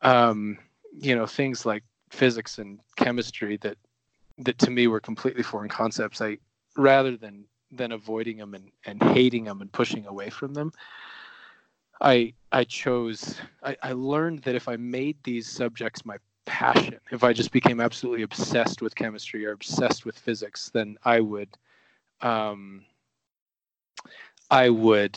um, 0.02 0.58
you 0.94 1.16
know, 1.16 1.26
things 1.26 1.66
like 1.66 1.84
physics 2.10 2.58
and 2.58 2.80
chemistry 2.98 3.58
that, 3.58 3.78
that 4.40 4.58
to 4.60 4.70
me 4.70 4.88
were 4.88 5.00
completely 5.00 5.44
foreign 5.44 5.70
concepts. 5.70 6.22
I, 6.22 6.38
rather 6.78 7.18
than 7.18 7.46
than 7.72 7.92
avoiding 7.92 8.38
them 8.38 8.54
and, 8.54 8.72
and 8.86 9.02
hating 9.02 9.46
them 9.46 9.62
and 9.62 9.72
pushing 9.72 10.06
away 10.06 10.30
from 10.30 10.54
them. 10.54 10.72
I 12.02 12.34
I 12.52 12.64
chose 12.64 13.40
I, 13.64 13.78
I 13.82 13.92
learned 13.94 14.40
that 14.44 14.56
if 14.56 14.68
I 14.68 14.76
made 14.76 15.18
these 15.24 15.48
subjects 15.48 16.06
my 16.06 16.18
passion, 16.46 17.00
if 17.12 17.24
I 17.24 17.34
just 17.34 17.52
became 17.52 17.80
absolutely 17.80 18.24
obsessed 18.24 18.82
with 18.82 18.96
chemistry 18.96 19.46
or 19.46 19.52
obsessed 19.52 20.06
with 20.06 20.18
physics, 20.18 20.70
then 20.74 20.98
I 21.06 21.20
would 21.22 21.50
um, 22.22 22.84
I 24.50 24.70
would 24.70 25.16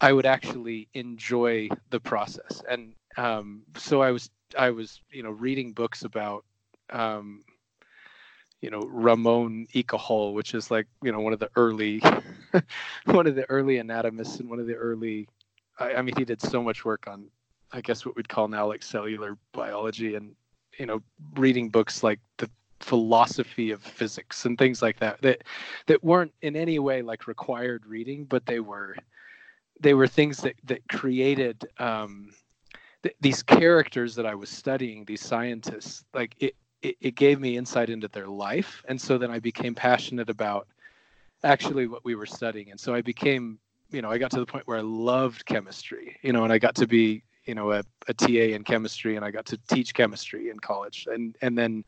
I 0.00 0.12
would 0.12 0.26
actually 0.26 0.88
enjoy 0.94 1.68
the 1.90 2.00
process. 2.00 2.62
And 2.68 2.94
um, 3.16 3.62
so 3.76 4.02
I 4.02 4.10
was 4.10 4.30
I 4.58 4.70
was 4.70 5.00
you 5.10 5.22
know 5.22 5.30
reading 5.30 5.72
books 5.72 6.04
about 6.04 6.44
um, 6.90 7.44
you 8.60 8.70
know 8.70 8.80
Ramon 8.80 9.66
y 9.74 9.82
Cajal, 9.82 10.34
which 10.34 10.54
is 10.54 10.70
like 10.70 10.86
you 11.02 11.12
know 11.12 11.20
one 11.20 11.32
of 11.32 11.38
the 11.38 11.50
early 11.56 12.02
one 13.04 13.26
of 13.26 13.34
the 13.34 13.48
early 13.50 13.78
anatomists 13.78 14.40
and 14.40 14.48
one 14.48 14.58
of 14.60 14.66
the 14.66 14.74
early 14.74 15.28
I, 15.78 15.94
I 15.94 16.02
mean 16.02 16.14
he 16.16 16.24
did 16.24 16.40
so 16.40 16.62
much 16.62 16.84
work 16.84 17.06
on 17.06 17.26
I 17.72 17.80
guess 17.80 18.06
what 18.06 18.16
we'd 18.16 18.28
call 18.28 18.48
now 18.48 18.66
like 18.66 18.82
cellular 18.82 19.36
biology 19.52 20.14
and 20.14 20.34
you 20.78 20.86
know 20.86 21.00
reading 21.34 21.68
books 21.68 22.02
like 22.02 22.20
the 22.38 22.50
philosophy 22.80 23.70
of 23.70 23.82
physics 23.82 24.44
and 24.44 24.58
things 24.58 24.82
like 24.82 24.98
that 24.98 25.20
that 25.22 25.42
that 25.86 26.04
weren't 26.04 26.32
in 26.42 26.56
any 26.56 26.78
way 26.78 27.02
like 27.02 27.26
required 27.26 27.86
reading 27.86 28.24
but 28.24 28.44
they 28.46 28.60
were 28.60 28.94
they 29.80 29.94
were 29.94 30.06
things 30.06 30.38
that 30.38 30.54
that 30.64 30.86
created 30.88 31.66
um, 31.78 32.30
th- 33.02 33.16
these 33.20 33.42
characters 33.42 34.14
that 34.14 34.26
I 34.26 34.34
was 34.34 34.48
studying, 34.48 35.04
these 35.04 35.20
scientists. 35.20 36.04
Like 36.14 36.34
it, 36.38 36.54
it, 36.82 36.96
it 37.00 37.14
gave 37.14 37.40
me 37.40 37.56
insight 37.56 37.90
into 37.90 38.08
their 38.08 38.28
life, 38.28 38.82
and 38.88 39.00
so 39.00 39.18
then 39.18 39.30
I 39.30 39.38
became 39.38 39.74
passionate 39.74 40.30
about 40.30 40.68
actually 41.44 41.86
what 41.86 42.04
we 42.04 42.14
were 42.14 42.26
studying, 42.26 42.70
and 42.70 42.80
so 42.80 42.94
I 42.94 43.02
became, 43.02 43.58
you 43.90 44.02
know, 44.02 44.10
I 44.10 44.18
got 44.18 44.30
to 44.32 44.40
the 44.40 44.46
point 44.46 44.66
where 44.66 44.78
I 44.78 44.82
loved 44.82 45.44
chemistry, 45.46 46.16
you 46.22 46.32
know, 46.32 46.44
and 46.44 46.52
I 46.52 46.58
got 46.58 46.74
to 46.76 46.86
be, 46.86 47.22
you 47.44 47.54
know, 47.54 47.72
a, 47.72 47.82
a 48.08 48.14
TA 48.14 48.54
in 48.54 48.64
chemistry, 48.64 49.16
and 49.16 49.24
I 49.24 49.30
got 49.30 49.46
to 49.46 49.58
teach 49.68 49.94
chemistry 49.94 50.50
in 50.50 50.58
college, 50.58 51.06
and 51.10 51.36
and 51.42 51.56
then 51.56 51.84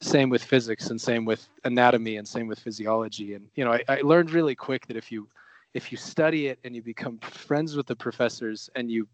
same 0.00 0.28
with 0.28 0.42
physics 0.42 0.90
and 0.90 1.00
same 1.00 1.24
with 1.24 1.48
anatomy 1.64 2.16
and 2.16 2.26
same 2.26 2.46
with 2.46 2.58
physiology. 2.58 3.34
And 3.34 3.46
you 3.54 3.64
know 3.64 3.72
I, 3.72 3.82
I, 3.88 4.00
learned 4.02 4.30
really 4.30 4.54
quick 4.54 4.86
that 4.86 4.96
if 4.96 5.10
you 5.10 5.28
if 5.74 5.90
you 5.90 5.98
study 5.98 6.48
it 6.48 6.58
and 6.64 6.74
you 6.74 6.82
become 6.82 7.18
friends 7.18 7.76
with 7.76 7.86
the 7.86 7.96
professors 7.96 8.70
and 8.74 8.90
you 8.90 9.08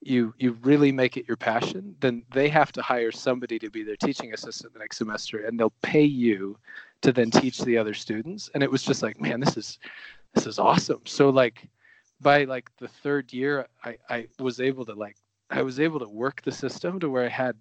you 0.00 0.34
you 0.38 0.52
really 0.62 0.92
make 0.92 1.16
it 1.16 1.26
your 1.26 1.36
passion 1.36 1.94
then 1.98 2.22
they 2.32 2.48
have 2.48 2.70
to 2.70 2.80
hire 2.82 3.10
somebody 3.10 3.58
to 3.58 3.68
be 3.68 3.82
their 3.82 3.96
teaching 3.96 4.32
assistant 4.32 4.72
the 4.72 4.78
next 4.78 4.98
semester 4.98 5.44
and 5.44 5.58
they'll 5.58 5.72
pay 5.82 6.04
you 6.04 6.56
to 7.00 7.12
then 7.12 7.30
teach 7.30 7.60
the 7.60 7.78
other 7.78 7.94
students. 7.94 8.50
And 8.54 8.62
it 8.62 8.70
was 8.70 8.82
just 8.82 9.02
like 9.02 9.20
man 9.20 9.40
this 9.40 9.56
is 9.56 9.78
this 10.34 10.46
is 10.46 10.58
awesome 10.58 11.00
so 11.04 11.30
like 11.30 11.68
by 12.20 12.44
like 12.44 12.70
the 12.78 12.88
third 12.88 13.32
year 13.32 13.66
i 13.84 13.96
i 14.08 14.26
was 14.38 14.60
able 14.60 14.84
to 14.84 14.94
like 14.94 15.16
i 15.50 15.62
was 15.62 15.80
able 15.80 15.98
to 15.98 16.08
work 16.08 16.42
the 16.42 16.52
system 16.52 16.98
to 17.00 17.08
where 17.08 17.24
i 17.24 17.28
had 17.28 17.56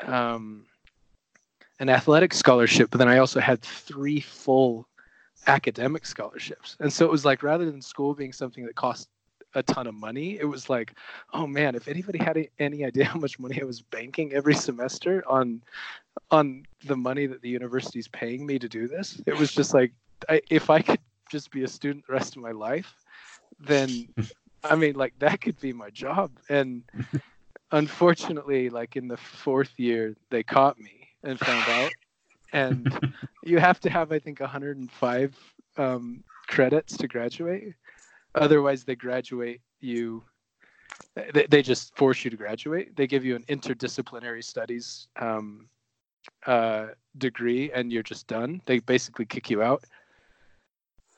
um 0.00 0.64
an 1.80 1.88
athletic 1.88 2.32
scholarship 2.32 2.90
but 2.90 2.98
then 2.98 3.08
i 3.08 3.18
also 3.18 3.40
had 3.40 3.60
three 3.62 4.20
full 4.20 4.86
academic 5.46 6.06
scholarships 6.06 6.76
and 6.80 6.92
so 6.92 7.04
it 7.04 7.10
was 7.10 7.24
like 7.24 7.42
rather 7.42 7.70
than 7.70 7.80
school 7.80 8.14
being 8.14 8.32
something 8.32 8.64
that 8.64 8.74
cost 8.74 9.08
a 9.54 9.62
ton 9.62 9.86
of 9.86 9.94
money. 9.94 10.38
It 10.38 10.44
was 10.44 10.68
like, 10.68 10.94
oh 11.32 11.46
man, 11.46 11.74
if 11.74 11.88
anybody 11.88 12.18
had 12.18 12.48
any 12.58 12.84
idea 12.84 13.04
how 13.04 13.18
much 13.18 13.38
money 13.38 13.60
I 13.60 13.64
was 13.64 13.80
banking 13.80 14.32
every 14.32 14.54
semester 14.54 15.22
on 15.26 15.62
on 16.30 16.64
the 16.84 16.96
money 16.96 17.26
that 17.26 17.42
the 17.42 17.48
university 17.48 17.98
is 17.98 18.08
paying 18.08 18.46
me 18.46 18.58
to 18.58 18.68
do 18.68 18.88
this, 18.88 19.20
it 19.26 19.36
was 19.36 19.52
just 19.52 19.74
like, 19.74 19.92
I, 20.28 20.40
if 20.50 20.70
I 20.70 20.80
could 20.80 21.00
just 21.30 21.50
be 21.50 21.64
a 21.64 21.68
student 21.68 22.06
the 22.06 22.12
rest 22.12 22.36
of 22.36 22.42
my 22.42 22.52
life, 22.52 22.92
then 23.60 24.08
I 24.62 24.76
mean, 24.76 24.94
like 24.94 25.14
that 25.18 25.40
could 25.40 25.60
be 25.60 25.72
my 25.72 25.90
job. 25.90 26.30
And 26.48 26.82
unfortunately, 27.72 28.70
like 28.70 28.96
in 28.96 29.08
the 29.08 29.16
fourth 29.16 29.72
year, 29.76 30.16
they 30.30 30.42
caught 30.42 30.78
me 30.78 31.08
and 31.22 31.38
found 31.38 31.68
out. 31.68 31.92
And 32.52 33.14
you 33.44 33.58
have 33.58 33.80
to 33.80 33.90
have, 33.90 34.12
I 34.12 34.18
think, 34.18 34.40
105 34.40 35.36
um, 35.76 36.24
credits 36.46 36.96
to 36.98 37.08
graduate 37.08 37.74
Otherwise, 38.34 38.84
they 38.84 38.96
graduate 38.96 39.60
you. 39.80 40.22
They, 41.32 41.46
they 41.48 41.62
just 41.62 41.96
force 41.96 42.24
you 42.24 42.30
to 42.30 42.36
graduate. 42.36 42.96
They 42.96 43.06
give 43.06 43.24
you 43.24 43.36
an 43.36 43.44
interdisciplinary 43.44 44.42
studies 44.42 45.06
um, 45.16 45.68
uh, 46.46 46.88
degree, 47.18 47.70
and 47.72 47.92
you're 47.92 48.02
just 48.02 48.26
done. 48.26 48.60
They 48.66 48.80
basically 48.80 49.24
kick 49.24 49.50
you 49.50 49.62
out. 49.62 49.84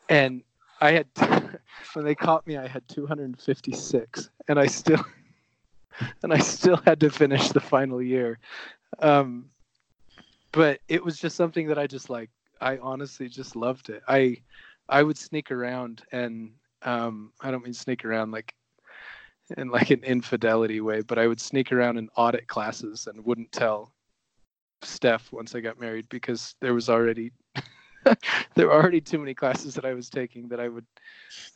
And 0.09 0.43
I 0.81 0.93
had 0.93 1.07
when 1.95 2.05
they 2.05 2.15
caught 2.15 2.47
me, 2.47 2.57
I 2.57 2.67
had 2.67 2.87
256, 2.89 4.31
and 4.49 4.59
I 4.59 4.67
still 4.67 5.05
and 6.23 6.33
I 6.33 6.39
still 6.39 6.81
had 6.85 7.01
to 7.01 7.11
finish 7.11 7.49
the 7.49 7.61
final 7.61 8.03
year. 8.03 8.39
Um, 8.99 9.47
but 10.53 10.81
it 10.89 11.05
was 11.05 11.19
just 11.19 11.37
something 11.37 11.67
that 11.69 11.79
I 11.79 11.87
just 11.87 12.11
like. 12.11 12.31
I 12.61 12.79
honestly 12.79 13.29
just 13.29 13.55
loved 13.55 13.91
it. 13.91 14.03
I 14.09 14.39
I 14.89 15.03
would 15.03 15.19
sneak 15.19 15.51
around 15.51 16.03
and 16.13 16.53
um, 16.83 17.33
I 17.41 17.51
don't 17.51 17.65
mean 17.65 17.75
sneak 17.75 18.05
around 18.05 18.31
like 18.31 18.55
in 19.57 19.69
like 19.69 19.91
an 19.91 20.03
infidelity 20.05 20.81
way, 20.81 21.03
but 21.03 21.19
I 21.19 21.27
would 21.27 21.41
sneak 21.41 21.73
around 21.73 21.99
and 21.99 22.09
audit 22.17 22.47
classes 22.47 23.07
and 23.07 23.25
wouldn't 23.25 23.53
tell 23.53 23.93
Steph 24.83 25.33
once 25.33 25.55
I 25.55 25.61
got 25.61 25.81
married 25.81 26.09
because 26.09 26.55
there 26.61 26.75
was 26.75 26.89
already 26.89 27.33
there 28.55 28.67
were 28.67 28.73
already 28.75 29.01
too 29.01 29.19
many 29.19 29.35
classes 29.35 29.75
that 29.75 29.85
I 29.85 29.95
was 29.95 30.09
taking 30.09 30.49
that 30.49 30.61
I 30.61 30.69
would 30.69 30.87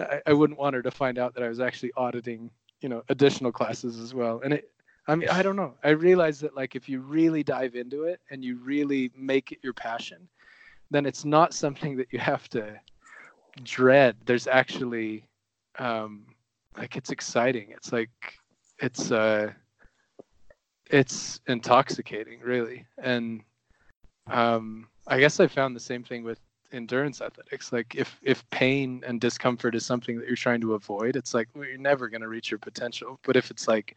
I, 0.01 0.21
I 0.27 0.33
wouldn't 0.33 0.59
want 0.59 0.75
her 0.75 0.83
to 0.83 0.91
find 0.91 1.19
out 1.19 1.35
that 1.35 1.43
I 1.43 1.49
was 1.49 1.61
actually 1.61 1.93
auditing, 1.97 2.51
you 2.81 2.89
know, 2.89 3.03
additional 3.09 3.53
classes 3.53 3.99
as 3.99 4.15
well. 4.15 4.41
And 4.45 4.55
it 4.55 4.71
I 5.09 5.15
mean, 5.17 5.29
I 5.29 5.43
don't 5.43 5.57
know. 5.57 5.75
I 5.83 5.91
realize 5.91 6.41
that 6.41 6.55
like 6.55 6.77
if 6.77 6.89
you 6.89 7.01
really 7.01 7.43
dive 7.43 7.75
into 7.75 8.05
it 8.05 8.21
and 8.31 8.45
you 8.45 8.57
really 8.57 9.11
make 9.17 9.51
it 9.53 9.59
your 9.63 9.73
passion, 9.73 10.29
then 10.91 11.07
it's 11.07 11.25
not 11.25 11.55
something 11.55 11.97
that 11.97 12.13
you 12.13 12.19
have 12.19 12.49
to 12.51 12.81
dread 13.65 14.17
there's 14.27 14.47
actually 14.47 15.25
um 15.79 16.25
like 16.77 16.97
it's 16.97 17.11
exciting 17.11 17.69
it's 17.71 17.93
like 17.93 18.11
it's 18.79 19.11
uh 19.11 19.51
it's 20.91 21.41
intoxicating 21.47 22.41
really 22.41 22.87
and 23.03 23.43
um 24.29 24.89
i 25.11 25.21
guess 25.21 25.39
i 25.41 25.47
found 25.47 25.77
the 25.77 25.81
same 25.81 26.03
thing 26.03 26.25
with 26.25 26.41
endurance 26.73 27.21
athletics. 27.21 27.73
Like 27.73 27.95
if 27.95 28.19
if 28.23 28.49
pain 28.51 29.03
and 29.07 29.21
discomfort 29.21 29.75
is 29.75 29.85
something 29.85 30.19
that 30.19 30.27
you're 30.27 30.37
trying 30.37 30.61
to 30.61 30.75
avoid 30.75 31.17
it's 31.17 31.35
like 31.35 31.49
well, 31.55 31.67
you're 31.67 31.79
never 31.79 32.09
going 32.09 32.21
to 32.21 32.29
reach 32.29 32.51
your 32.51 32.59
potential. 32.59 33.19
But 33.23 33.37
if 33.37 33.51
it's 33.51 33.69
like 33.69 33.97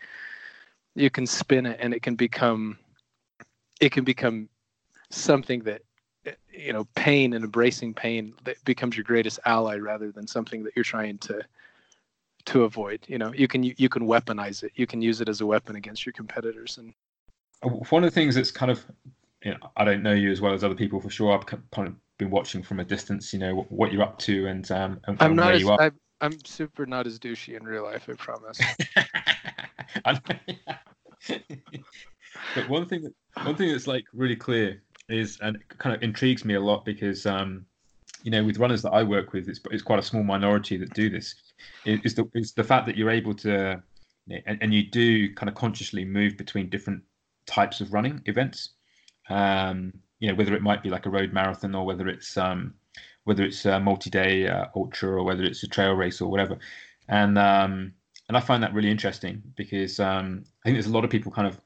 you 0.96 1.10
can 1.10 1.26
spin 1.26 1.66
it 1.66 1.80
and 1.82 1.94
it 1.94 2.02
can 2.02 2.16
become 2.16 2.78
it 3.80 3.92
can 3.92 4.04
become 4.04 4.50
something 5.10 5.62
that 5.64 5.82
you 6.52 6.74
know 6.74 6.86
pain 6.96 7.34
and 7.34 7.44
embracing 7.44 7.94
pain 7.94 8.34
that 8.44 8.64
becomes 8.66 8.96
your 8.96 9.04
greatest 9.04 9.40
ally 9.46 9.78
rather 9.78 10.12
than 10.12 10.26
something 10.26 10.64
that 10.64 10.74
you're 10.76 10.84
trying 10.84 11.18
to 11.20 11.42
to 12.46 12.64
avoid 12.64 13.00
you 13.08 13.18
know? 13.18 13.34
You 13.34 13.48
can 13.48 13.64
you, 13.64 13.74
you 13.78 13.90
can 13.90 14.04
weaponize 14.04 14.64
it. 14.64 14.72
You 14.76 14.88
can 14.88 15.02
use 15.02 15.22
it 15.22 15.30
as 15.30 15.42
a 15.42 15.46
weapon 15.46 15.76
against 15.76 16.06
your 16.06 16.14
competitors 16.14 16.78
and 16.78 16.94
one 17.90 18.04
of 18.04 18.12
the 18.12 18.14
things 18.14 18.36
that's 18.36 18.52
kind 18.52 18.70
of 18.70 18.86
you 19.44 19.52
know 19.52 19.58
i 19.78 19.84
don't 19.84 20.04
know 20.04 20.14
you 20.14 20.32
as 20.32 20.42
well 20.42 20.54
as 20.54 20.64
other 20.64 20.76
people 20.76 21.00
for 21.00 21.10
sure 21.10 21.34
i've 21.34 21.46
kind 21.46 21.88
of 21.88 21.96
been 22.18 22.30
watching 22.30 22.62
from 22.64 22.80
a 22.80 22.86
distance 22.86 23.34
you 23.34 23.40
know 23.40 23.66
what 23.70 23.92
you're 23.92 24.04
up 24.04 24.18
to 24.20 24.48
and 24.48 24.70
um 24.72 25.00
and, 25.06 25.18
i'm 25.22 25.36
not 25.36 25.48
where 25.48 25.54
as, 25.56 25.62
you 25.62 25.70
are. 25.70 25.82
I, 25.82 25.92
i'm 26.22 26.38
super 26.46 26.86
not 26.86 27.08
as 27.08 27.20
douchey 27.20 27.58
in 27.58 27.64
real 27.64 27.84
life 27.84 28.08
i 28.10 28.14
promise 28.14 28.60
but 32.56 32.70
one 32.70 32.88
thing 32.88 33.04
that 33.04 33.14
one 33.46 33.56
thing 33.56 33.72
that's 33.72 33.88
like 33.88 34.06
really 34.14 34.36
clear 34.36 34.82
is 35.10 35.40
and 35.42 35.58
kind 35.78 35.96
of 35.96 36.02
intrigues 36.02 36.46
me 36.46 36.54
a 36.56 36.60
lot 36.60 36.86
because 36.86 37.26
um, 37.26 37.66
you 38.24 38.32
know 38.32 38.44
with 38.44 38.58
runners 38.58 38.82
that 38.82 38.92
I 38.92 39.04
work 39.04 39.34
with, 39.34 39.48
it's, 39.48 39.60
it's 39.72 39.84
quite 39.84 40.00
a 40.00 40.04
small 40.04 40.24
minority 40.24 40.78
that 40.78 40.94
do 40.94 41.10
this. 41.10 41.36
Is 41.86 42.16
the 42.16 42.30
is 42.34 42.54
the 42.54 42.64
fact 42.64 42.86
that 42.88 42.98
you're 42.98 43.10
able 43.12 43.34
to 43.36 43.82
and, 44.46 44.58
and 44.62 44.74
you 44.74 44.84
do 44.90 45.34
kind 45.34 45.50
of 45.50 45.56
consciously 45.56 46.06
move 46.06 46.38
between 46.38 46.70
different 46.70 47.04
types 47.46 47.82
of 47.82 47.94
running 47.94 48.22
events. 48.26 48.70
Um, 49.30 49.94
you 50.20 50.30
know 50.30 50.36
whether 50.36 50.56
it 50.56 50.62
might 50.62 50.84
be 50.84 50.90
like 50.90 51.06
a 51.06 51.10
road 51.10 51.34
marathon 51.34 51.76
or 51.76 51.86
whether 51.86 52.08
it's 52.08 52.38
um, 52.38 52.74
whether 53.26 53.44
it's 53.44 53.66
a 53.66 53.80
multi-day 53.80 54.48
uh, 54.48 54.66
ultra 54.76 55.10
or 55.10 55.24
whether 55.24 55.44
it's 55.44 55.64
a 55.64 55.68
trail 55.68 55.94
race 55.94 56.22
or 56.22 56.30
whatever. 56.30 56.58
And 57.08 57.38
um, 57.38 57.94
and 58.28 58.38
I 58.38 58.40
find 58.40 58.64
that 58.64 58.74
really 58.74 58.92
interesting 58.92 59.42
because 59.56 60.00
um, 60.00 60.44
I 60.64 60.64
think 60.64 60.76
there's 60.76 60.88
a 60.88 60.94
lot 60.94 61.04
of 61.04 61.10
people 61.10 61.32
kind 61.32 61.48
of 61.48 61.60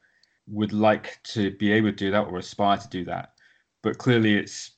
would 0.47 0.73
like 0.73 1.19
to 1.23 1.51
be 1.51 1.71
able 1.71 1.89
to 1.89 1.95
do 1.95 2.11
that 2.11 2.25
or 2.27 2.37
aspire 2.37 2.77
to 2.77 2.89
do 2.89 3.05
that, 3.05 3.33
but 3.83 3.97
clearly 3.97 4.35
it's 4.35 4.71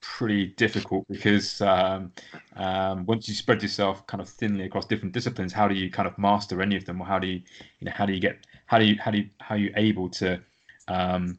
pretty 0.00 0.48
difficult 0.48 1.04
because 1.08 1.62
um, 1.62 2.12
um, 2.56 3.06
once 3.06 3.26
you 3.26 3.34
spread 3.34 3.62
yourself 3.62 4.06
kind 4.06 4.20
of 4.20 4.28
thinly 4.28 4.66
across 4.66 4.84
different 4.84 5.14
disciplines, 5.14 5.52
how 5.52 5.66
do 5.66 5.74
you 5.74 5.90
kind 5.90 6.06
of 6.06 6.16
master 6.18 6.60
any 6.60 6.76
of 6.76 6.84
them, 6.84 7.00
or 7.00 7.06
how 7.06 7.18
do 7.18 7.26
you, 7.26 7.40
you 7.80 7.86
know, 7.86 7.92
how 7.94 8.04
do 8.04 8.12
you 8.12 8.20
get, 8.20 8.46
how 8.66 8.78
do 8.78 8.84
you, 8.84 8.96
how 9.00 9.10
do 9.10 9.18
you, 9.18 9.30
how 9.40 9.54
are 9.54 9.58
you 9.58 9.72
able 9.76 10.10
to, 10.10 10.38
um, 10.88 11.38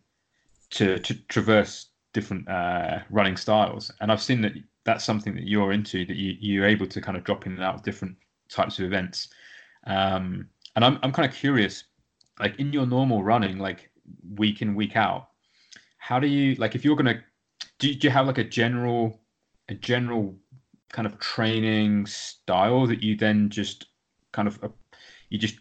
to, 0.71 0.99
to 0.99 1.13
traverse 1.27 1.87
different 2.13 2.47
uh, 2.49 2.99
running 3.09 3.37
styles? 3.37 3.91
And 4.01 4.11
I've 4.11 4.21
seen 4.21 4.41
that 4.41 4.53
that's 4.85 5.03
something 5.03 5.35
that 5.35 5.47
you're 5.47 5.71
into, 5.71 6.05
that 6.05 6.15
you 6.15 6.35
you're 6.39 6.65
able 6.65 6.87
to 6.87 7.01
kind 7.01 7.17
of 7.17 7.23
drop 7.23 7.45
in 7.45 7.53
and 7.53 7.63
out 7.63 7.75
of 7.75 7.83
different 7.83 8.15
types 8.49 8.79
of 8.79 8.85
events. 8.85 9.29
Um, 9.87 10.47
and 10.75 10.85
I'm 10.85 10.99
I'm 11.03 11.11
kind 11.11 11.27
of 11.27 11.35
curious 11.35 11.83
like 12.39 12.59
in 12.59 12.71
your 12.71 12.85
normal 12.85 13.23
running, 13.23 13.57
like 13.57 13.89
week 14.35 14.61
in 14.61 14.75
week 14.75 14.95
out, 14.95 15.29
how 15.97 16.19
do 16.19 16.27
you 16.27 16.55
like 16.55 16.75
if 16.75 16.85
you're 16.85 16.95
gonna 16.95 17.21
do, 17.79 17.93
do 17.93 18.07
you 18.07 18.11
have 18.11 18.27
like 18.27 18.37
a 18.37 18.43
general 18.43 19.19
a 19.69 19.73
general 19.73 20.35
kind 20.91 21.07
of 21.07 21.19
training 21.19 22.05
style 22.05 22.85
that 22.87 23.01
you 23.01 23.17
then 23.17 23.49
just 23.49 23.87
kind 24.31 24.47
of 24.47 24.63
uh, 24.63 24.69
you 25.29 25.39
just 25.39 25.57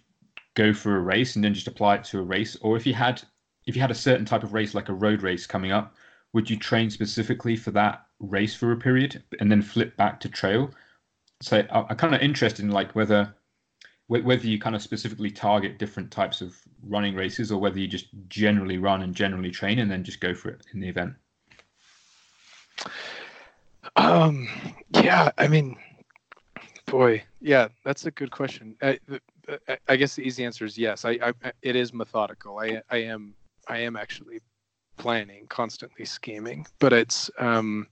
go 0.54 0.72
for 0.72 0.96
a 0.96 1.00
race 1.00 1.34
and 1.34 1.44
then 1.44 1.54
just 1.54 1.66
apply 1.66 1.96
it 1.96 2.04
to 2.04 2.18
a 2.18 2.22
race 2.22 2.56
or 2.60 2.76
if 2.76 2.86
you 2.86 2.94
had 2.94 3.22
if 3.66 3.74
you 3.74 3.80
had 3.80 3.90
a 3.90 3.94
certain 3.94 4.24
type 4.24 4.42
of 4.42 4.52
race 4.52 4.74
like 4.74 4.88
a 4.88 4.94
road 4.94 5.22
race 5.22 5.46
coming 5.46 5.72
up 5.72 5.94
would 6.32 6.50
you 6.50 6.56
train 6.56 6.90
specifically 6.90 7.56
for 7.56 7.70
that 7.70 8.06
race 8.20 8.54
for 8.54 8.72
a 8.72 8.76
period 8.76 9.22
and 9.40 9.50
then 9.50 9.62
flip 9.62 9.96
back 9.96 10.20
to 10.20 10.28
trail 10.28 10.70
so 11.40 11.64
I, 11.70 11.84
i'm 11.88 11.96
kind 11.96 12.14
of 12.14 12.20
interested 12.20 12.64
in 12.64 12.70
like 12.70 12.94
whether 12.94 13.34
whether 14.08 14.46
you 14.46 14.58
kind 14.58 14.76
of 14.76 14.82
specifically 14.82 15.30
target 15.30 15.78
different 15.78 16.10
types 16.10 16.42
of 16.42 16.54
running 16.82 17.14
races 17.14 17.50
or 17.50 17.58
whether 17.58 17.78
you 17.78 17.88
just 17.88 18.08
generally 18.28 18.76
run 18.76 19.02
and 19.02 19.14
generally 19.14 19.50
train 19.50 19.78
and 19.78 19.90
then 19.90 20.04
just 20.04 20.20
go 20.20 20.34
for 20.34 20.50
it 20.50 20.66
in 20.74 20.80
the 20.80 20.88
event 20.88 21.14
um 23.96 24.46
yeah 24.92 25.30
i 25.38 25.48
mean 25.48 25.76
Boy, 26.86 27.24
yeah, 27.40 27.68
that's 27.82 28.06
a 28.06 28.10
good 28.10 28.30
question. 28.30 28.76
I, 28.82 28.98
I 29.88 29.96
guess 29.96 30.16
the 30.16 30.22
easy 30.22 30.44
answer 30.44 30.64
is 30.64 30.76
yes. 30.76 31.04
I, 31.04 31.18
I, 31.22 31.32
it 31.62 31.76
is 31.76 31.92
methodical. 31.92 32.58
I, 32.58 32.82
I 32.90 32.98
am, 32.98 33.34
I 33.68 33.78
am 33.78 33.96
actually 33.96 34.40
planning, 34.96 35.46
constantly 35.48 36.04
scheming, 36.04 36.66
but 36.78 36.92
it's, 36.92 37.30
um, 37.38 37.86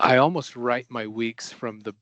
I 0.00 0.16
almost 0.16 0.56
write 0.56 0.86
my 0.88 1.06
weeks 1.06 1.52
from 1.52 1.80
the 1.80 1.94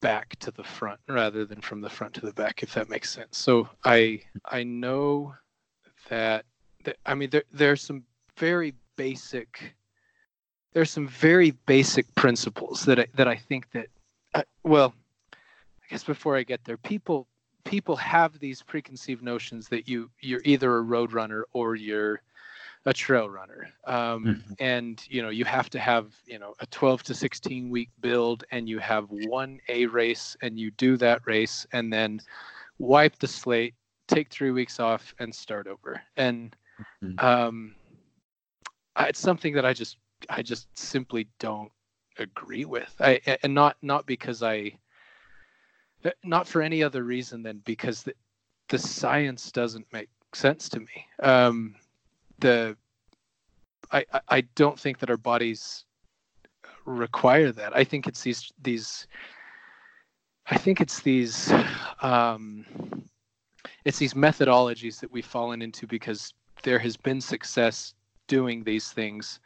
back 0.00 0.38
to 0.40 0.50
the 0.50 0.64
front 0.64 1.00
rather 1.08 1.44
than 1.44 1.60
from 1.60 1.80
the 1.80 1.90
front 1.90 2.14
to 2.14 2.20
the 2.20 2.32
back, 2.32 2.62
if 2.62 2.74
that 2.74 2.88
makes 2.88 3.10
sense. 3.10 3.38
So 3.38 3.68
I, 3.84 4.22
I 4.44 4.62
know 4.62 5.34
that, 6.08 6.44
that 6.84 6.96
I 7.06 7.14
mean, 7.14 7.30
there, 7.30 7.44
there's 7.52 7.82
some 7.82 8.04
very 8.36 8.74
basic 8.96 9.74
there's 10.72 10.90
some 10.90 11.08
very 11.08 11.52
basic 11.66 12.12
principles 12.14 12.84
that 12.84 13.00
I, 13.00 13.06
that 13.14 13.28
I 13.28 13.36
think 13.36 13.70
that 13.72 13.86
uh, 14.34 14.42
well 14.62 14.94
I 15.32 15.86
guess 15.90 16.04
before 16.04 16.36
I 16.36 16.42
get 16.42 16.64
there 16.64 16.76
people 16.76 17.26
people 17.64 17.96
have 17.96 18.38
these 18.38 18.62
preconceived 18.62 19.22
notions 19.22 19.68
that 19.68 19.88
you 19.88 20.10
you're 20.20 20.40
either 20.44 20.76
a 20.76 20.82
road 20.82 21.12
runner 21.12 21.44
or 21.52 21.74
you're 21.74 22.22
a 22.86 22.94
trail 22.94 23.28
runner 23.28 23.68
um, 23.86 24.24
mm-hmm. 24.24 24.52
and 24.58 25.04
you 25.08 25.20
know 25.22 25.28
you 25.28 25.44
have 25.44 25.68
to 25.68 25.78
have 25.78 26.14
you 26.26 26.38
know 26.38 26.54
a 26.60 26.66
12 26.66 27.02
to 27.02 27.14
16 27.14 27.68
week 27.68 27.90
build 28.00 28.44
and 28.50 28.68
you 28.68 28.78
have 28.78 29.06
one 29.10 29.60
a 29.68 29.86
race 29.86 30.36
and 30.42 30.58
you 30.58 30.70
do 30.72 30.96
that 30.96 31.20
race 31.26 31.66
and 31.72 31.92
then 31.92 32.20
wipe 32.78 33.18
the 33.18 33.28
slate 33.28 33.74
take 34.08 34.30
three 34.30 34.50
weeks 34.50 34.80
off 34.80 35.14
and 35.18 35.34
start 35.34 35.66
over 35.66 36.00
and 36.16 36.56
mm-hmm. 37.02 37.24
um, 37.24 37.74
it's 38.98 39.20
something 39.20 39.54
that 39.54 39.66
i 39.66 39.72
just 39.72 39.98
I 40.28 40.42
just 40.42 40.76
simply 40.76 41.28
don't 41.38 41.70
agree 42.18 42.64
with. 42.64 42.94
I 43.00 43.20
and 43.42 43.54
not 43.54 43.76
not 43.82 44.06
because 44.06 44.42
I 44.42 44.72
not 46.24 46.48
for 46.48 46.62
any 46.62 46.82
other 46.82 47.04
reason 47.04 47.42
than 47.42 47.58
because 47.64 48.02
the, 48.02 48.14
the 48.68 48.78
science 48.78 49.52
doesn't 49.52 49.86
make 49.92 50.08
sense 50.32 50.68
to 50.70 50.80
me. 50.80 51.06
Um, 51.22 51.74
the 52.38 52.76
I, 53.92 54.04
I 54.28 54.40
don't 54.54 54.78
think 54.78 54.98
that 55.00 55.10
our 55.10 55.16
bodies 55.16 55.84
require 56.84 57.52
that. 57.52 57.76
I 57.76 57.84
think 57.84 58.06
it's 58.06 58.22
these 58.22 58.52
these 58.62 59.06
I 60.46 60.56
think 60.56 60.80
it's 60.80 61.00
these 61.00 61.52
um, 62.02 62.64
it's 63.84 63.98
these 63.98 64.14
methodologies 64.14 65.00
that 65.00 65.10
we've 65.10 65.26
fallen 65.26 65.62
into 65.62 65.86
because 65.86 66.32
there 66.62 66.78
has 66.78 66.96
been 66.96 67.20
success 67.20 67.94
doing 68.26 68.62
these 68.62 68.92
things 68.92 69.40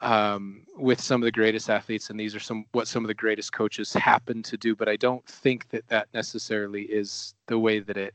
um, 0.00 0.62
with 0.76 1.00
some 1.00 1.22
of 1.22 1.26
the 1.26 1.32
greatest 1.32 1.68
athletes, 1.68 2.10
and 2.10 2.18
these 2.18 2.34
are 2.34 2.40
some 2.40 2.64
what 2.72 2.88
some 2.88 3.04
of 3.04 3.08
the 3.08 3.14
greatest 3.14 3.52
coaches 3.52 3.92
happen 3.92 4.42
to 4.42 4.56
do. 4.56 4.74
But 4.74 4.88
I 4.88 4.96
don't 4.96 5.24
think 5.26 5.68
that 5.68 5.86
that 5.88 6.08
necessarily 6.14 6.82
is 6.82 7.34
the 7.46 7.58
way 7.58 7.80
that 7.80 7.96
it 7.96 8.14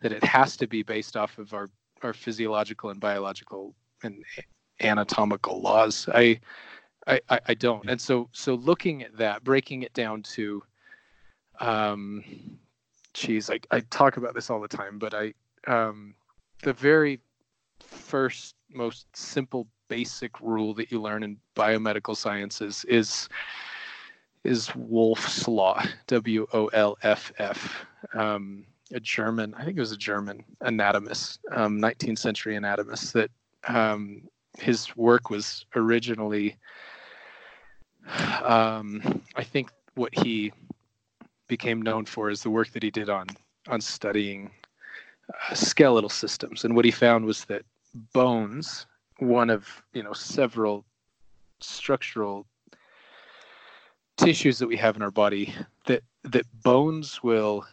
that 0.00 0.12
it 0.12 0.22
has 0.22 0.56
to 0.58 0.66
be 0.66 0.82
based 0.82 1.16
off 1.16 1.38
of 1.38 1.54
our 1.54 1.68
our 2.02 2.12
physiological 2.12 2.90
and 2.90 3.00
biological 3.00 3.74
and 4.02 4.22
anatomical 4.80 5.60
laws. 5.60 6.08
I 6.12 6.40
I, 7.06 7.20
I 7.46 7.54
don't. 7.54 7.88
And 7.88 8.00
so 8.00 8.28
so 8.32 8.54
looking 8.54 9.02
at 9.02 9.16
that, 9.16 9.44
breaking 9.44 9.82
it 9.82 9.94
down 9.94 10.22
to 10.22 10.62
um 11.60 12.22
geez, 13.14 13.48
I, 13.48 13.60
I 13.70 13.80
talk 13.80 14.18
about 14.18 14.34
this 14.34 14.50
all 14.50 14.60
the 14.60 14.68
time, 14.68 14.98
but 14.98 15.14
I 15.14 15.32
um 15.66 16.14
the 16.62 16.72
very 16.72 17.20
first 17.80 18.54
most 18.72 19.06
simple 19.16 19.66
basic 19.88 20.40
rule 20.40 20.74
that 20.74 20.90
you 20.90 21.00
learn 21.00 21.22
in 21.22 21.38
biomedical 21.54 22.16
sciences 22.16 22.84
is 22.88 23.28
is 24.44 24.72
Wolff's 24.76 25.48
law, 25.48 25.82
W 26.06 26.46
O 26.52 26.66
L 26.68 26.96
F 27.02 27.32
F. 27.38 27.84
Um, 28.14 28.64
a 28.92 29.00
German, 29.00 29.52
I 29.54 29.64
think 29.64 29.76
it 29.76 29.80
was 29.80 29.90
a 29.90 29.96
German 29.96 30.44
anatomist, 30.60 31.40
um, 31.50 31.80
19th 31.80 32.18
century 32.18 32.54
anatomist, 32.54 33.12
that 33.14 33.30
um, 33.66 34.22
his 34.58 34.96
work 34.96 35.28
was 35.28 35.66
originally, 35.74 36.56
um, 38.42 39.22
I 39.34 39.42
think, 39.42 39.70
what 39.96 40.16
he 40.16 40.52
became 41.48 41.82
known 41.82 42.04
for 42.04 42.30
is 42.30 42.42
the 42.42 42.50
work 42.50 42.70
that 42.72 42.82
he 42.82 42.90
did 42.90 43.08
on 43.08 43.26
on 43.68 43.80
studying 43.80 44.50
uh, 45.50 45.54
skeletal 45.54 46.10
systems, 46.10 46.64
and 46.64 46.76
what 46.76 46.84
he 46.84 46.92
found 46.92 47.24
was 47.24 47.44
that 47.46 47.62
bones 48.12 48.86
one 49.18 49.50
of 49.50 49.82
you 49.92 50.02
know 50.02 50.12
several 50.12 50.84
structural 51.60 52.46
tissues 54.16 54.58
that 54.58 54.66
we 54.66 54.76
have 54.76 54.96
in 54.96 55.02
our 55.02 55.10
body 55.10 55.54
that 55.86 56.02
that 56.24 56.46
bones 56.62 57.22
will 57.22 57.66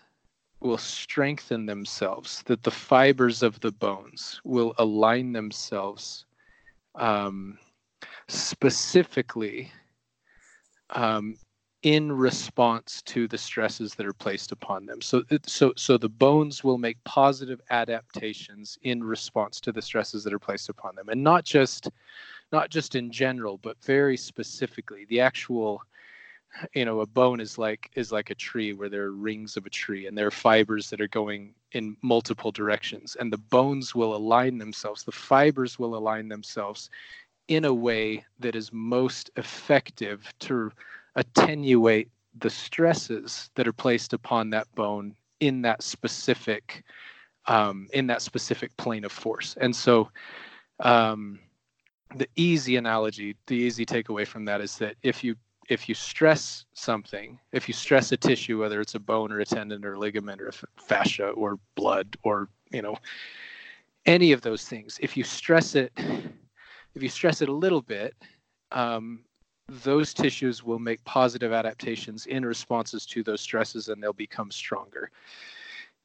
will 0.60 0.78
strengthen 0.78 1.66
themselves 1.66 2.42
that 2.46 2.64
the 2.64 2.72
fibers 2.72 3.44
of 3.44 3.60
the 3.60 3.72
bones 3.72 4.40
will 4.46 4.74
align 4.78 5.34
themselves 5.34 6.26
um, 6.96 7.58
specifically 8.28 9.72
um, 10.92 11.36
in 11.84 12.10
response 12.10 13.02
to 13.02 13.28
the 13.28 13.38
stresses 13.38 13.94
that 13.96 14.06
are 14.06 14.14
placed 14.14 14.54
upon 14.54 14.86
them. 14.86 15.02
So, 15.02 15.24
so, 15.46 15.74
so 15.76 15.98
the 15.98 16.10
bones 16.10 16.64
will 16.64 16.78
make 16.78 17.04
positive 17.04 17.60
adaptations 17.70 18.78
in 18.84 19.04
response 19.04 19.60
to 19.62 19.74
the 19.74 19.82
stresses 19.82 20.24
that 20.24 20.34
are 20.34 20.40
placed 20.40 20.70
upon 20.70 20.96
them, 20.96 21.10
and 21.10 21.22
not 21.22 21.44
just, 21.44 21.90
not 22.54 22.70
just 22.70 22.96
in 22.96 23.12
general, 23.12 23.58
but 23.58 23.82
very 23.84 24.16
specifically. 24.16 25.06
The 25.10 25.20
actual, 25.20 25.82
you 26.74 26.86
know, 26.86 27.02
a 27.02 27.06
bone 27.06 27.42
is 27.42 27.58
like 27.58 27.92
is 27.96 28.14
like 28.14 28.30
a 28.30 28.36
tree 28.36 28.72
where 28.72 28.90
there 28.90 29.04
are 29.04 29.12
rings 29.12 29.58
of 29.58 29.66
a 29.66 29.70
tree, 29.70 30.08
and 30.08 30.18
there 30.18 30.28
are 30.28 30.32
fibers 30.32 30.90
that 30.90 31.02
are 31.02 31.10
going 31.10 31.54
in 31.74 31.98
multiple 32.02 32.52
directions, 32.52 33.18
and 33.20 33.32
the 33.32 33.38
bones 33.38 33.94
will 33.94 34.16
align 34.16 34.58
themselves. 34.58 35.04
The 35.04 35.12
fibers 35.12 35.78
will 35.78 35.98
align 35.98 36.30
themselves 36.30 36.90
in 37.50 37.66
a 37.66 37.74
way 37.74 38.24
that 38.40 38.56
is 38.56 38.72
most 38.72 39.32
effective 39.36 40.34
to 40.40 40.72
attenuate 41.16 42.10
the 42.40 42.50
stresses 42.50 43.50
that 43.56 43.68
are 43.68 43.74
placed 43.74 44.14
upon 44.14 44.50
that 44.50 44.74
bone 44.76 45.16
in 45.40 45.62
that 45.62 45.84
specific 45.84 46.84
um, 47.48 47.88
in 47.94 48.08
that 48.08 48.22
specific 48.22 48.76
plane 48.78 49.04
of 49.04 49.12
force. 49.12 49.56
And 49.60 49.76
so 49.76 50.10
um, 50.80 51.40
the 52.16 52.28
easy 52.36 52.78
analogy, 52.78 53.36
the 53.48 53.56
easy 53.56 53.86
takeaway 53.86 54.26
from 54.26 54.46
that 54.46 54.62
is 54.62 54.78
that 54.78 54.96
if 55.04 55.24
you 55.24 55.36
if 55.70 55.88
you 55.88 55.96
stress 55.96 56.66
something, 56.74 57.40
if 57.54 57.68
you 57.68 57.74
stress 57.74 58.12
a 58.12 58.18
tissue, 58.18 58.60
whether 58.60 58.82
it's 58.82 58.96
a 58.96 59.00
bone 59.00 59.32
or 59.32 59.40
a 59.40 59.46
tendon 59.46 59.86
or 59.86 59.94
a 59.94 60.00
ligament 60.00 60.42
or 60.42 60.50
a 60.50 60.82
fascia 60.82 61.30
or 61.30 61.58
blood 61.76 62.18
or 62.24 62.50
you 62.72 62.82
know 62.82 62.98
any 64.06 64.32
of 64.34 64.42
those 64.42 64.68
things, 64.68 65.00
if 65.02 65.16
you 65.16 65.24
stress 65.24 65.76
it, 65.76 65.92
if 66.96 67.02
you 67.02 67.10
stress 67.10 67.42
it 67.42 67.50
a 67.50 67.54
little 67.54 67.82
bit, 67.82 68.14
um, 68.72 69.24
those 69.68 70.14
tissues 70.14 70.64
will 70.64 70.80
make 70.80 71.04
positive 71.06 71.54
adaptations 71.54 72.26
in 72.26 72.46
responses 72.46 73.06
to 73.08 73.24
those 73.24 73.42
stresses 73.42 73.88
and 73.88 74.02
they'll 74.02 74.14
become 74.14 74.52
stronger. 74.52 75.10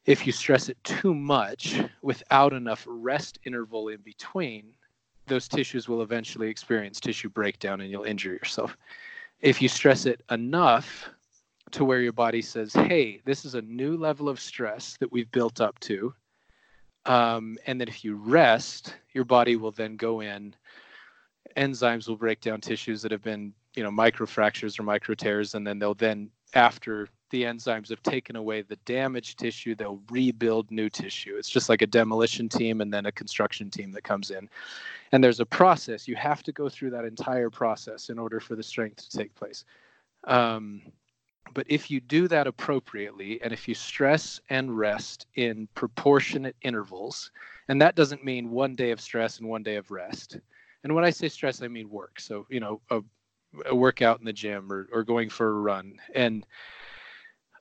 If 0.05 0.25
you 0.25 0.31
stress 0.31 0.69
it 0.69 0.77
too 0.83 1.13
much 1.13 1.79
without 2.01 2.53
enough 2.53 2.85
rest 2.87 3.39
interval 3.43 3.89
in 3.89 3.99
between, 4.01 4.73
those 5.27 5.47
tissues 5.47 5.87
will 5.87 6.01
eventually 6.01 6.49
experience 6.49 6.99
tissue 6.99 7.29
breakdown 7.29 7.81
and 7.81 7.91
you'll 7.91 8.03
injure 8.03 8.33
yourself. 8.33 8.75
If 9.41 9.61
you 9.61 9.69
stress 9.69 10.05
it 10.05 10.21
enough 10.31 11.09
to 11.71 11.85
where 11.85 12.01
your 12.01 12.13
body 12.13 12.41
says, 12.41 12.73
hey, 12.73 13.21
this 13.25 13.45
is 13.45 13.55
a 13.55 13.61
new 13.61 13.95
level 13.95 14.27
of 14.27 14.39
stress 14.39 14.97
that 14.99 15.11
we've 15.11 15.31
built 15.31 15.61
up 15.61 15.79
to, 15.81 16.13
um, 17.05 17.57
and 17.67 17.79
that 17.79 17.89
if 17.89 18.03
you 18.03 18.15
rest, 18.15 18.95
your 19.13 19.25
body 19.25 19.55
will 19.55 19.71
then 19.71 19.95
go 19.95 20.21
in 20.21 20.55
enzymes 21.57 22.07
will 22.07 22.15
break 22.15 22.41
down 22.41 22.61
tissues 22.61 23.01
that 23.01 23.11
have 23.11 23.23
been 23.23 23.53
you 23.75 23.83
know 23.83 23.91
microfractures 23.91 24.79
or 24.79 24.83
micro 24.83 25.15
tears 25.15 25.55
and 25.55 25.65
then 25.65 25.79
they'll 25.79 25.93
then 25.93 26.29
after 26.53 27.07
the 27.29 27.43
enzymes 27.43 27.89
have 27.89 28.01
taken 28.01 28.35
away 28.35 28.61
the 28.61 28.75
damaged 28.85 29.37
tissue 29.37 29.75
they'll 29.75 30.01
rebuild 30.09 30.71
new 30.71 30.89
tissue. 30.89 31.35
It's 31.37 31.49
just 31.49 31.69
like 31.69 31.81
a 31.81 31.87
demolition 31.87 32.49
team 32.49 32.81
and 32.81 32.91
then 32.91 33.05
a 33.05 33.11
construction 33.11 33.69
team 33.69 33.91
that 33.91 34.03
comes 34.03 34.31
in. 34.31 34.49
And 35.11 35.23
there's 35.23 35.39
a 35.39 35.45
process. 35.45 36.07
You 36.07 36.15
have 36.15 36.43
to 36.43 36.51
go 36.51 36.69
through 36.69 36.91
that 36.91 37.05
entire 37.05 37.49
process 37.49 38.09
in 38.09 38.17
order 38.17 38.39
for 38.39 38.55
the 38.55 38.63
strength 38.63 39.09
to 39.09 39.17
take 39.17 39.33
place. 39.35 39.63
Um, 40.25 40.81
but 41.53 41.65
if 41.69 41.89
you 41.89 41.99
do 41.99 42.27
that 42.27 42.47
appropriately 42.47 43.41
and 43.41 43.51
if 43.51 43.67
you 43.67 43.73
stress 43.73 44.39
and 44.49 44.77
rest 44.77 45.25
in 45.35 45.67
proportionate 45.73 46.55
intervals 46.61 47.31
and 47.69 47.81
that 47.81 47.95
doesn't 47.95 48.23
mean 48.23 48.51
one 48.51 48.75
day 48.75 48.91
of 48.91 49.01
stress 49.01 49.39
and 49.39 49.47
one 49.47 49.63
day 49.63 49.75
of 49.75 49.89
rest 49.89 50.37
and 50.83 50.95
when 50.95 51.03
I 51.03 51.09
say 51.09 51.29
stress, 51.29 51.61
I 51.61 51.67
mean 51.67 51.89
work. 51.89 52.19
So, 52.19 52.45
you 52.49 52.59
know, 52.59 52.81
a, 52.89 53.01
a 53.65 53.75
workout 53.75 54.19
in 54.19 54.25
the 54.25 54.33
gym 54.33 54.71
or, 54.71 54.87
or 54.91 55.03
going 55.03 55.29
for 55.29 55.47
a 55.47 55.61
run. 55.61 55.99
And 56.15 56.45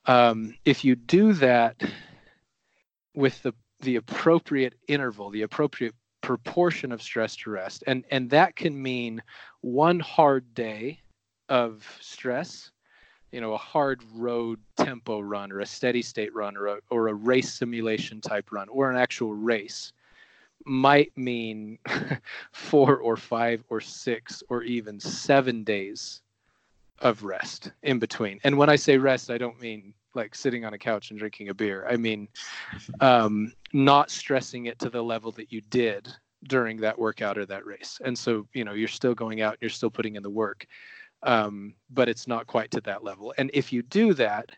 um, 0.07 0.55
if 0.65 0.85
you 0.85 0.95
do 0.95 1.33
that 1.35 1.83
with 3.15 3.43
the, 3.43 3.53
the 3.81 3.97
appropriate 3.97 4.75
interval, 4.87 5.31
the 5.31 5.43
appropriate 5.43 5.95
proportion 6.21 6.93
of 6.93 7.03
stress 7.03 7.37
to 7.37 7.51
rest, 7.51 7.85
and, 7.87 8.05
and 8.11 8.31
that 8.31 8.57
can 8.57 8.81
mean 8.81 9.23
one 9.61 10.01
hard 10.01 10.55
day 10.55 11.01
of 11.49 11.87
stress 12.01 12.71
you 13.33 13.41
know 13.41 13.53
a 13.53 13.59
hard 13.59 14.03
road 14.15 14.59
tempo 14.77 15.21
run 15.21 15.53
or 15.53 15.61
a 15.61 15.67
steady 15.67 16.03
state 16.03 16.35
run 16.35 16.57
or 16.57 16.67
a, 16.67 16.79
or 16.91 17.09
a 17.09 17.15
race 17.15 17.53
simulation 17.53 18.21
type 18.21 18.51
run 18.53 18.69
or 18.69 18.91
an 18.91 18.97
actual 18.97 19.35
race 19.35 19.93
might 20.65 21.17
mean 21.17 21.79
four 22.53 22.99
or 22.99 23.17
five 23.17 23.63
or 23.69 23.81
six 23.81 24.43
or 24.49 24.63
even 24.63 25.01
seven 25.01 25.65
days 25.65 26.23
of 27.01 27.23
rest 27.25 27.73
in 27.83 27.99
between. 27.99 28.41
And 28.45 28.59
when 28.59 28.69
i 28.69 28.77
say 28.77 28.99
rest 28.99 29.31
i 29.31 29.39
don't 29.39 29.61
mean 29.61 29.95
like 30.15 30.35
sitting 30.35 30.65
on 30.65 30.75
a 30.75 30.79
couch 30.79 31.11
and 31.11 31.19
drinking 31.19 31.49
a 31.49 31.55
beer. 31.55 31.87
I 31.89 31.97
mean 31.97 32.29
um, 33.01 33.53
not 33.73 34.11
stressing 34.11 34.67
it 34.67 34.79
to 34.81 34.91
the 34.91 35.03
level 35.03 35.31
that 35.33 35.53
you 35.53 35.61
did 35.61 36.09
during 36.45 36.77
that 36.79 36.99
workout 36.99 37.39
or 37.39 37.47
that 37.47 37.67
race. 37.67 38.01
And 38.05 38.19
so 38.19 38.47
you 38.53 38.65
know 38.65 38.73
you're 38.73 38.89
still 38.89 39.15
going 39.15 39.41
out 39.43 39.55
and 39.55 39.63
you're 39.63 39.71
still 39.71 39.91
putting 39.91 40.17
in 40.17 40.23
the 40.23 40.31
work 40.31 40.67
um, 41.23 41.75
but 41.91 42.09
it's 42.09 42.27
not 42.27 42.47
quite 42.47 42.71
to 42.73 42.81
that 42.83 43.05
level. 43.05 43.35
And 43.39 43.51
if 43.55 43.73
you 43.73 43.83
do 43.83 44.15
that, 44.15 44.51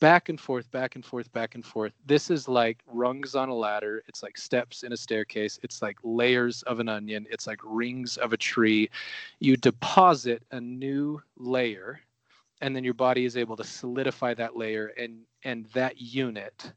back 0.00 0.30
and 0.30 0.40
forth, 0.40 0.70
back 0.70 0.96
and 0.96 1.04
forth, 1.04 1.30
back 1.32 1.54
and 1.54 1.64
forth, 1.64 1.92
this 2.06 2.30
is 2.30 2.48
like 2.48 2.82
rungs 2.86 3.34
on 3.34 3.48
a 3.48 3.54
ladder. 3.54 4.02
It's 4.08 4.22
like 4.22 4.36
steps 4.36 4.82
in 4.82 4.92
a 4.92 4.96
staircase. 4.96 5.60
It's 5.62 5.82
like 5.82 5.98
layers 6.02 6.62
of 6.62 6.80
an 6.80 6.88
onion. 6.88 7.26
It's 7.30 7.46
like 7.46 7.60
rings 7.62 8.16
of 8.16 8.32
a 8.32 8.36
tree. 8.36 8.90
You 9.38 9.56
deposit 9.56 10.42
a 10.50 10.60
new 10.60 11.22
layer, 11.36 12.00
and 12.60 12.74
then 12.74 12.84
your 12.84 12.94
body 12.94 13.24
is 13.24 13.36
able 13.36 13.56
to 13.56 13.64
solidify 13.64 14.34
that 14.34 14.56
layer 14.56 14.92
and 14.98 15.20
and 15.44 15.66
that 15.66 16.00
unit. 16.00 16.72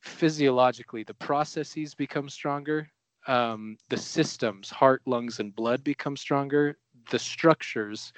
Physiologically, 0.00 1.04
the 1.04 1.14
processes 1.14 1.94
become 1.94 2.28
stronger. 2.28 2.90
Um, 3.26 3.76
the 3.90 3.98
systems, 3.98 4.70
heart, 4.70 5.02
lungs, 5.06 5.40
and 5.40 5.54
blood 5.54 5.84
become 5.84 6.16
stronger. 6.16 6.78
The 7.10 7.18
structures 7.18 8.12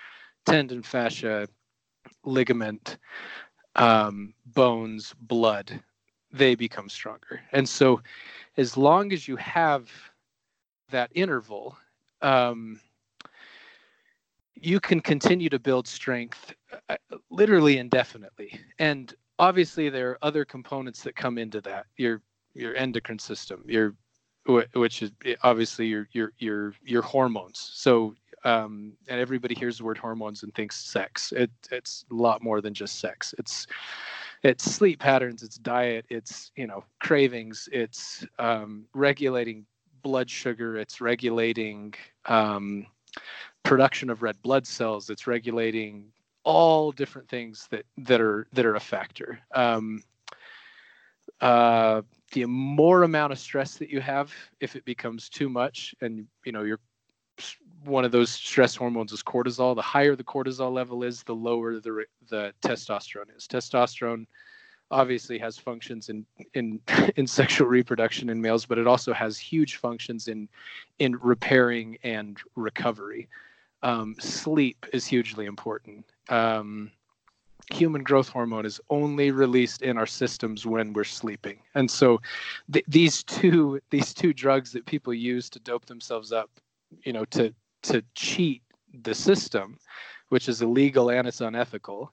tendon, 0.47 0.83
fascia, 0.83 1.47
ligament, 2.25 2.99
um, 3.77 4.35
bones, 4.47 5.15
blood, 5.21 5.81
they 6.33 6.55
become 6.55 6.89
stronger. 6.89 7.41
And 7.53 7.69
so, 7.69 8.01
as 8.57 8.77
long 8.77 9.13
as 9.13 9.29
you 9.29 9.37
have 9.37 9.91
that 10.91 11.11
interval, 11.15 11.77
um, 12.21 12.81
you 14.55 14.79
can 14.81 15.01
continue 15.01 15.49
to 15.49 15.59
build 15.59 15.89
strength 15.89 16.55
uh, 16.89 16.97
literally 17.31 17.79
indefinitely. 17.79 18.59
And 18.79 19.15
obviously, 19.39 19.89
there 19.89 20.11
are 20.11 20.19
other 20.23 20.45
components 20.45 21.03
that 21.03 21.17
come 21.17 21.39
into 21.39 21.61
that. 21.63 21.87
Your 21.97 22.23
your 22.55 22.75
endocrine 22.77 23.19
system, 23.19 23.65
your 23.67 23.95
which 24.75 25.03
is 25.03 25.13
obviously 25.43 25.87
your 25.87 26.09
your 26.13 26.33
your 26.39 26.75
your 26.83 27.03
hormones. 27.03 27.71
So 27.75 28.15
um, 28.45 28.93
and 29.09 29.21
everybody 29.21 29.55
hears 29.55 29.79
the 29.79 29.85
word 29.85 29.99
hormones 29.99 30.43
and 30.43 30.55
thinks 30.55 30.77
sex. 30.77 31.33
It, 31.33 31.51
it's 31.71 32.05
a 32.11 32.15
lot 32.15 32.43
more 32.43 32.61
than 32.61 32.75
just 32.75 32.99
sex. 32.99 33.35
It's 33.39 33.67
it's 34.43 34.65
sleep 34.65 34.99
patterns, 34.99 35.43
it's 35.43 35.57
diet, 35.57 36.05
it's 36.09 36.51
you 36.57 36.67
know 36.67 36.85
cravings, 37.01 37.69
it's 37.73 38.27
um, 38.39 38.85
regulating 38.93 39.65
blood 40.03 40.29
sugar, 40.29 40.77
it's 40.77 41.01
regulating 41.01 41.95
um, 42.27 42.87
production 43.63 44.11
of 44.11 44.23
red 44.23 44.41
blood 44.43 44.67
cells, 44.67 45.11
it's 45.11 45.27
regulating 45.27 46.07
all 46.45 46.91
different 46.91 47.29
things 47.29 47.69
that 47.71 47.85
that 47.99 48.21
are 48.21 48.47
that 48.53 48.67
are 48.67 48.75
a 48.75 48.81
factor. 48.81 49.39
Um, 49.55 50.03
uh, 51.41 52.03
the 52.33 52.45
more 52.47 53.05
amount 53.05 53.33
of 53.33 53.39
stress 53.39 53.77
that 53.77 53.91
you 53.91 54.01
have, 54.01 54.33
if 54.61 54.75
it 54.75 54.85
becomes 54.85 55.29
too 55.29 55.49
much, 55.49 55.95
and 56.01 56.27
you 56.45 56.53
know 56.53 56.63
you're 56.63 56.81
one 57.85 58.05
of 58.05 58.13
those 58.13 58.31
stress 58.31 58.77
hormones 58.77 59.13
is 59.13 59.23
cortisol. 59.23 59.75
The 59.75 59.83
higher 59.83 60.17
the 60.17 60.25
cortisol 60.25 60.73
level 60.73 61.03
is, 61.03 61.23
the 61.23 61.35
lower 61.35 61.81
the 61.81 62.05
the 62.29 62.53
testosterone 62.63 63.37
is. 63.37 63.47
Testosterone 63.47 64.27
obviously 64.91 65.39
has 65.39 65.59
functions 65.59 66.09
in 66.09 66.25
in 66.55 66.81
in 67.17 67.27
sexual 67.27 67.67
reproduction 67.67 68.29
in 68.29 68.41
males, 68.41 68.67
but 68.67 68.79
it 68.79 68.87
also 68.87 69.13
has 69.13 69.39
huge 69.39 69.77
functions 69.77 70.29
in 70.29 70.49
in 70.99 71.17
repairing 71.17 71.99
and 72.05 72.39
recovery. 72.55 73.29
Um, 73.83 74.15
sleep 74.21 74.87
is 74.93 75.05
hugely 75.07 75.47
important. 75.47 76.05
Um, 76.29 76.93
human 77.73 78.05
growth 78.05 78.29
hormone 78.29 78.67
is 78.67 78.81
only 78.91 79.33
released 79.33 79.83
in 79.83 79.97
our 79.97 80.07
systems 80.07 80.67
when 80.67 80.93
we're 80.93 81.05
sleeping, 81.05 81.59
and 81.75 81.91
so 81.91 82.21
th- 82.73 82.85
these 82.87 83.25
two 83.25 83.81
these 83.91 84.15
two 84.15 84.33
drugs 84.33 84.71
that 84.73 84.87
people 84.87 85.13
use 85.13 85.49
to 85.51 85.59
dope 85.59 85.87
themselves 85.87 86.33
up, 86.33 86.51
you 87.03 87.13
know, 87.13 87.25
to 87.27 87.53
to 87.83 88.03
cheat 88.15 88.63
the 89.03 89.15
system, 89.15 89.79
which 90.29 90.49
is 90.49 90.63
illegal 90.63 91.11
and 91.11 91.27
it's 91.27 91.41
unethical. 91.41 92.13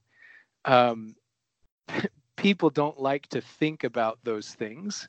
Um, 0.65 1.15
people 2.35 2.69
don't 2.69 2.99
like 2.99 3.27
to 3.27 3.41
think 3.41 3.83
about 3.83 4.19
those 4.23 4.53
things, 4.53 5.07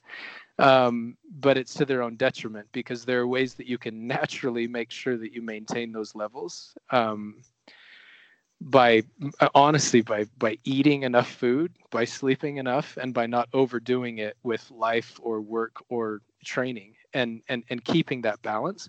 um, 0.59 1.17
but 1.41 1.57
it's 1.57 1.75
to 1.75 1.85
their 1.85 2.03
own 2.03 2.17
detriment 2.17 2.69
because 2.73 3.05
there 3.05 3.21
are 3.21 3.27
ways 3.29 3.55
that 3.55 3.67
you 3.67 3.79
can 3.79 4.07
naturally 4.07 4.67
make 4.67 4.91
sure 4.91 5.17
that 5.17 5.33
you 5.33 5.43
maintain 5.43 5.93
those 5.93 6.15
levels. 6.15 6.75
Um, 6.91 7.43
by 8.61 9.03
honestly 9.55 10.03
by 10.03 10.25
by 10.39 10.59
eating 10.65 11.03
enough 11.03 11.31
food 11.31 11.73
by 11.91 12.05
sleeping 12.05 12.57
enough 12.59 12.97
and 12.97 13.15
by 13.15 13.27
not 13.27 13.49
overdoing 13.53 14.19
it 14.19 14.37
with 14.43 14.71
life 14.71 15.19
or 15.23 15.41
work 15.41 15.77
or 15.89 16.21
training 16.45 16.95
and 17.15 17.43
and 17.49 17.65
and 17.71 17.85
keeping 17.85 18.23
that 18.23 18.41
balance 18.43 18.89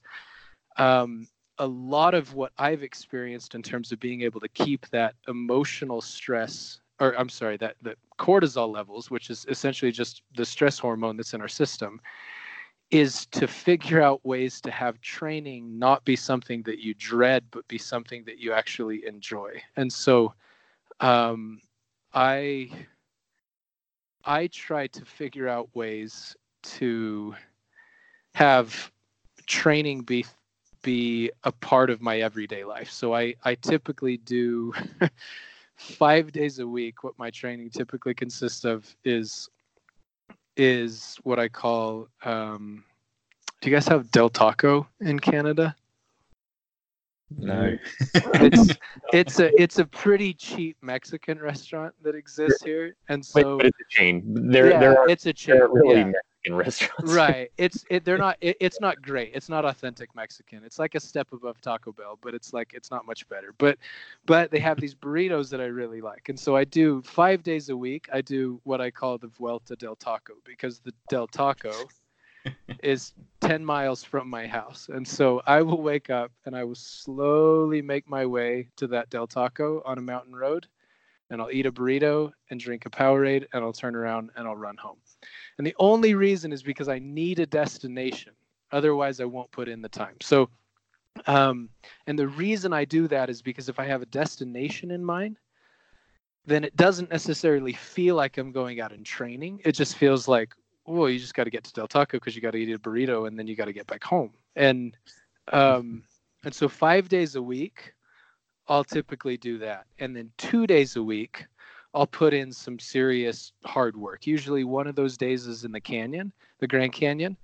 um, 0.78 1.28
a 1.62 1.68
lot 1.68 2.16
of 2.16 2.34
what 2.34 2.52
I've 2.58 2.82
experienced 2.82 3.54
in 3.54 3.62
terms 3.62 3.92
of 3.92 4.00
being 4.00 4.24
able 4.24 4.40
to 4.40 4.48
keep 4.50 4.88
that 4.90 5.14
emotional 5.28 6.02
stress, 6.02 6.82
or 7.00 7.14
I'm 7.20 7.30
sorry, 7.30 7.56
that 7.58 7.76
that 7.84 7.98
cortisol 8.18 8.74
levels, 8.74 9.12
which 9.12 9.30
is 9.30 9.46
essentially 9.48 9.92
just 9.92 10.24
the 10.36 10.44
stress 10.44 10.80
hormone 10.80 11.18
that's 11.18 11.36
in 11.36 11.42
our 11.42 11.48
system, 11.48 12.02
is 12.90 13.28
to 13.28 13.48
figure 13.48 14.02
out 14.02 14.26
ways 14.26 14.60
to 14.62 14.72
have 14.72 15.00
training 15.02 15.78
not 15.78 16.04
be 16.04 16.16
something 16.16 16.64
that 16.64 16.80
you 16.80 16.96
dread, 16.96 17.44
but 17.52 17.68
be 17.68 17.78
something 17.78 18.24
that 18.26 18.40
you 18.40 18.52
actually 18.54 19.06
enjoy. 19.06 19.52
And 19.76 19.94
so, 19.94 20.34
um, 21.00 21.62
I 22.12 22.72
I 24.26 24.48
try 24.48 24.88
to 24.88 25.06
figure 25.06 25.48
out 25.48 25.70
ways 25.76 26.36
to 26.80 27.36
have 28.34 28.92
training 29.46 30.02
be 30.02 30.26
be 30.82 31.32
a 31.44 31.52
part 31.52 31.90
of 31.90 32.02
my 32.02 32.20
everyday 32.20 32.64
life. 32.64 32.90
So 32.90 33.14
I, 33.14 33.36
I 33.44 33.56
typically 33.56 34.18
do 34.18 34.74
five 35.76 36.32
days 36.32 36.60
a 36.60 36.68
week. 36.68 37.04
What 37.04 37.18
my 37.18 37.30
training 37.30 37.70
typically 37.70 38.14
consists 38.14 38.66
of 38.66 38.96
is 39.04 39.50
is 40.58 41.18
what 41.24 41.40
I 41.40 41.48
call. 41.48 42.08
Um, 42.24 42.84
do 43.62 43.70
you 43.70 43.76
guys 43.76 43.88
have 43.88 44.12
Del 44.12 44.30
Taco 44.30 44.88
in 45.00 45.20
Canada? 45.20 45.76
No. 47.38 47.78
it's 48.14 48.78
it's 49.14 49.40
a 49.40 49.62
it's 49.62 49.80
a 49.80 49.86
pretty 49.86 50.34
cheap 50.34 50.78
Mexican 50.82 51.40
restaurant 51.40 51.94
that 52.04 52.16
exists 52.16 52.64
here, 52.64 52.96
and 53.10 53.26
so 53.26 53.44
but, 53.44 53.58
but 53.58 53.66
it's 53.68 53.80
a 53.80 53.90
chain. 53.90 54.24
There 54.52 54.72
yeah, 54.72 54.80
there 54.80 55.00
are, 55.00 55.10
it's 55.10 55.26
a 55.26 55.34
chain. 55.34 55.58
really 55.72 56.02
yeah. 56.02 56.12
Mexican 56.42 56.56
restaurants. 56.58 57.14
right. 57.14 57.52
It's 57.58 57.86
it, 57.90 58.06
they're 58.06 58.18
not 58.18 58.38
it, 58.42 58.58
it's 58.60 58.80
not 58.80 59.02
great. 59.02 59.32
It's 59.34 59.50
not 59.50 59.66
authentic 59.66 60.16
mexican. 60.16 60.64
It's 60.64 60.80
like 60.80 60.96
a 60.96 61.00
step 61.00 61.32
above 61.34 61.62
taco 61.62 61.92
bell 61.92 62.18
but 62.22 62.34
it's 62.34 62.54
like 62.54 62.74
it's 62.74 62.92
not 62.92 63.06
much 63.06 63.28
better. 63.30 63.54
But 63.58 63.78
but 64.26 64.52
they 64.52 64.60
have 64.60 64.80
these 64.80 64.96
burritos 64.96 65.50
that 65.50 65.62
i 65.62 65.66
really 65.66 66.02
like. 66.02 66.30
And 66.30 66.40
so 66.40 66.56
i 66.56 66.64
do 66.64 67.02
five 67.04 67.44
days 67.44 67.70
a 67.70 67.78
week 67.78 68.08
i 68.12 68.22
do 68.22 68.60
what 68.64 68.82
i 68.82 68.90
call 68.92 69.18
the 69.18 69.28
vuelta 69.28 69.76
del 69.76 69.96
taco 69.96 70.34
because 70.46 70.80
the 70.80 70.94
del 71.10 71.28
taco 71.28 71.72
is 72.84 73.14
10 73.42 73.64
miles 73.64 74.04
from 74.04 74.28
my 74.28 74.48
house. 74.48 74.90
And 74.92 75.08
so 75.08 75.42
i 75.46 75.62
will 75.62 75.82
wake 75.82 76.10
up 76.10 76.32
and 76.46 76.56
i 76.56 76.64
will 76.64 76.76
slowly 76.76 77.82
make 77.82 78.08
my 78.10 78.26
way 78.26 78.68
to 78.78 78.88
that 78.88 79.10
del 79.10 79.28
taco 79.28 79.82
on 79.86 79.98
a 79.98 80.02
mountain 80.02 80.36
road 80.36 80.68
and 81.30 81.42
i'll 81.42 81.52
eat 81.52 81.66
a 81.66 81.72
burrito 81.72 82.32
and 82.50 82.60
drink 82.60 82.86
a 82.86 82.90
powerade 82.90 83.46
and 83.54 83.64
i'll 83.64 83.74
turn 83.74 83.96
around 83.96 84.32
and 84.36 84.48
i'll 84.48 84.56
run 84.56 84.76
home 84.78 84.98
and 85.58 85.66
the 85.66 85.76
only 85.80 86.14
reason 86.14 86.52
is 86.52 86.64
because 86.64 86.90
I 86.90 87.00
need 87.00 87.40
a 87.40 87.46
destination. 87.46 88.34
Otherwise, 88.72 89.20
I 89.20 89.26
won't 89.26 89.52
put 89.52 89.68
in 89.68 89.82
the 89.82 89.90
time. 89.90 90.16
So, 90.22 90.50
um, 91.28 91.70
and 92.08 92.18
the 92.18 92.28
reason 92.28 92.72
I 92.74 92.86
do 92.86 93.08
that 93.10 93.30
is 93.30 93.42
because 93.42 93.70
if 93.70 93.80
I 93.80 93.86
have 93.86 94.02
a 94.02 94.08
destination 94.08 94.92
in 94.92 95.04
mind, 95.04 95.38
then 96.46 96.64
it 96.64 96.76
doesn't 96.76 97.12
necessarily 97.12 97.74
feel 97.74 98.16
like 98.16 98.38
I'm 98.38 98.52
going 98.52 98.80
out 98.80 98.94
and 98.94 99.06
training. 99.06 99.62
It 99.64 99.74
just 99.74 99.96
feels 99.96 100.28
like, 100.28 100.54
well, 100.86 101.10
you 101.10 101.20
just 101.20 101.36
got 101.36 101.44
to 101.44 101.50
get 101.50 101.64
to 101.66 101.74
Del 101.74 101.88
Taco 101.88 102.18
because 102.18 102.36
you 102.36 102.42
got 102.42 102.52
to 102.52 102.58
eat 102.58 102.74
a 102.74 102.80
burrito 102.80 103.28
and 103.28 103.38
then 103.38 103.46
you 103.46 103.56
got 103.56 103.66
to 103.66 103.74
get 103.74 103.88
back 103.88 104.04
home. 104.04 104.32
And 104.56 104.98
um, 105.52 106.04
and 106.44 106.54
so 106.54 106.68
five 106.68 107.10
days 107.10 107.36
a 107.36 107.42
week, 107.42 107.94
I'll 108.68 108.84
typically 108.84 109.38
do 109.38 109.58
that. 109.60 109.86
And 110.00 110.16
then 110.16 110.32
two 110.38 110.66
days 110.66 110.96
a 110.96 111.04
week, 111.04 111.46
I'll 111.94 112.08
put 112.08 112.34
in 112.34 112.52
some 112.52 112.80
serious 112.80 113.52
hard 113.66 113.98
work. 113.98 114.26
Usually, 114.26 114.64
one 114.64 114.88
of 114.88 114.96
those 114.96 115.18
days 115.18 115.48
is 115.48 115.66
in 115.66 115.72
the 115.72 115.82
canyon, 115.82 116.32
the 116.60 116.68
Grand 116.68 116.94
Canyon. 116.94 117.38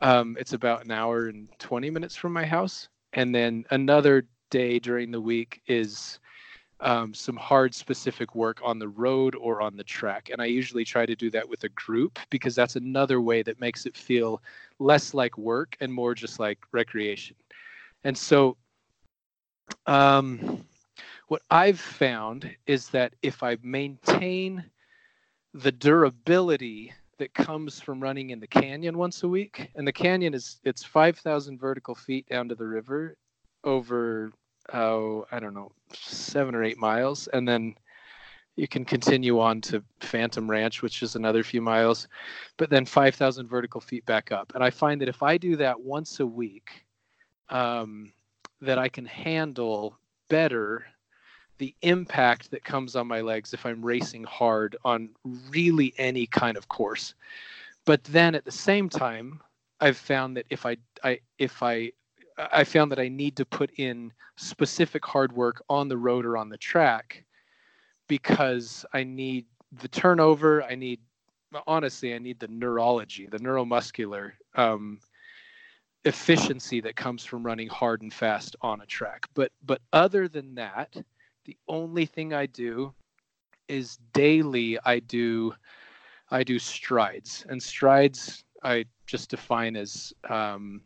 Um, 0.00 0.36
it's 0.40 0.54
about 0.54 0.84
an 0.84 0.90
hour 0.90 1.26
and 1.28 1.48
20 1.58 1.90
minutes 1.90 2.16
from 2.16 2.32
my 2.32 2.46
house. 2.46 2.88
And 3.12 3.34
then 3.34 3.64
another 3.70 4.26
day 4.50 4.78
during 4.78 5.10
the 5.10 5.20
week 5.20 5.60
is 5.66 6.18
um, 6.80 7.12
some 7.12 7.36
hard 7.36 7.74
specific 7.74 8.34
work 8.34 8.60
on 8.64 8.78
the 8.78 8.88
road 8.88 9.34
or 9.34 9.60
on 9.60 9.76
the 9.76 9.84
track. 9.84 10.30
And 10.32 10.40
I 10.40 10.46
usually 10.46 10.84
try 10.84 11.04
to 11.04 11.14
do 11.14 11.30
that 11.30 11.48
with 11.48 11.64
a 11.64 11.68
group 11.70 12.18
because 12.30 12.54
that's 12.54 12.76
another 12.76 13.20
way 13.20 13.42
that 13.42 13.60
makes 13.60 13.84
it 13.84 13.96
feel 13.96 14.42
less 14.78 15.12
like 15.12 15.36
work 15.36 15.76
and 15.80 15.92
more 15.92 16.14
just 16.14 16.40
like 16.40 16.58
recreation. 16.72 17.36
And 18.04 18.16
so, 18.16 18.56
um, 19.86 20.64
what 21.30 21.42
I've 21.48 21.78
found 21.78 22.50
is 22.66 22.88
that 22.88 23.14
if 23.22 23.44
I 23.44 23.56
maintain 23.62 24.64
the 25.54 25.70
durability 25.70 26.92
that 27.18 27.32
comes 27.34 27.78
from 27.78 28.02
running 28.02 28.30
in 28.30 28.40
the 28.40 28.48
canyon 28.48 28.98
once 28.98 29.22
a 29.22 29.28
week, 29.28 29.70
and 29.76 29.86
the 29.86 29.92
canyon 29.92 30.34
is 30.34 30.58
it's 30.64 30.82
5,000 30.82 31.56
vertical 31.56 31.94
feet 31.94 32.28
down 32.28 32.48
to 32.48 32.56
the 32.56 32.66
river 32.66 33.16
over 33.62 34.32
oh 34.72 35.24
I 35.30 35.38
don't 35.38 35.54
know 35.54 35.70
seven 35.92 36.56
or 36.56 36.64
eight 36.64 36.78
miles, 36.78 37.28
and 37.28 37.46
then 37.46 37.76
you 38.56 38.66
can 38.66 38.84
continue 38.84 39.38
on 39.38 39.60
to 39.60 39.84
Phantom 40.00 40.50
Ranch, 40.50 40.82
which 40.82 41.00
is 41.00 41.14
another 41.14 41.44
few 41.44 41.62
miles, 41.62 42.08
but 42.56 42.70
then 42.70 42.84
5,000 42.84 43.46
vertical 43.46 43.80
feet 43.80 44.04
back 44.04 44.32
up. 44.32 44.50
And 44.56 44.64
I 44.64 44.70
find 44.70 45.00
that 45.00 45.08
if 45.08 45.22
I 45.22 45.38
do 45.38 45.54
that 45.56 45.80
once 45.80 46.18
a 46.18 46.26
week, 46.26 46.84
um, 47.50 48.12
that 48.60 48.80
I 48.80 48.88
can 48.88 49.06
handle 49.06 49.96
better 50.28 50.86
the 51.60 51.74
impact 51.82 52.50
that 52.50 52.64
comes 52.64 52.96
on 52.96 53.06
my 53.06 53.20
legs 53.20 53.52
if 53.52 53.66
I'm 53.66 53.84
racing 53.84 54.24
hard 54.24 54.76
on 54.82 55.10
really 55.50 55.92
any 55.98 56.26
kind 56.26 56.56
of 56.56 56.68
course. 56.68 57.14
But 57.84 58.02
then 58.04 58.34
at 58.34 58.46
the 58.46 58.50
same 58.50 58.88
time, 58.88 59.42
I've 59.78 59.98
found 59.98 60.38
that 60.38 60.46
if 60.48 60.64
I, 60.64 60.78
I 61.04 61.20
if 61.38 61.62
I 61.62 61.92
I 62.50 62.64
found 62.64 62.90
that 62.92 62.98
I 62.98 63.08
need 63.08 63.36
to 63.36 63.44
put 63.44 63.70
in 63.76 64.10
specific 64.36 65.04
hard 65.04 65.32
work 65.32 65.62
on 65.68 65.88
the 65.88 65.98
road 65.98 66.24
or 66.24 66.38
on 66.38 66.48
the 66.48 66.56
track 66.56 67.24
because 68.08 68.86
I 68.94 69.04
need 69.04 69.44
the 69.82 69.88
turnover. 69.88 70.62
I 70.62 70.74
need, 70.74 71.00
honestly, 71.66 72.14
I 72.14 72.18
need 72.18 72.40
the 72.40 72.48
neurology, 72.48 73.26
the 73.26 73.38
neuromuscular 73.38 74.32
um, 74.54 74.98
efficiency 76.06 76.80
that 76.80 76.96
comes 76.96 77.22
from 77.22 77.44
running 77.44 77.68
hard 77.68 78.00
and 78.00 78.14
fast 78.14 78.56
on 78.62 78.80
a 78.80 78.86
track. 78.86 79.26
But 79.34 79.52
but 79.66 79.82
other 79.92 80.26
than 80.26 80.54
that, 80.54 80.96
the 81.44 81.56
only 81.68 82.06
thing 82.06 82.34
I 82.34 82.46
do 82.46 82.94
is 83.68 83.98
daily. 84.12 84.78
I 84.84 85.00
do 85.00 85.54
I 86.30 86.44
do 86.44 86.58
strides, 86.58 87.44
and 87.48 87.62
strides 87.62 88.44
I 88.62 88.84
just 89.06 89.30
define 89.30 89.76
as 89.76 90.12
um, 90.28 90.82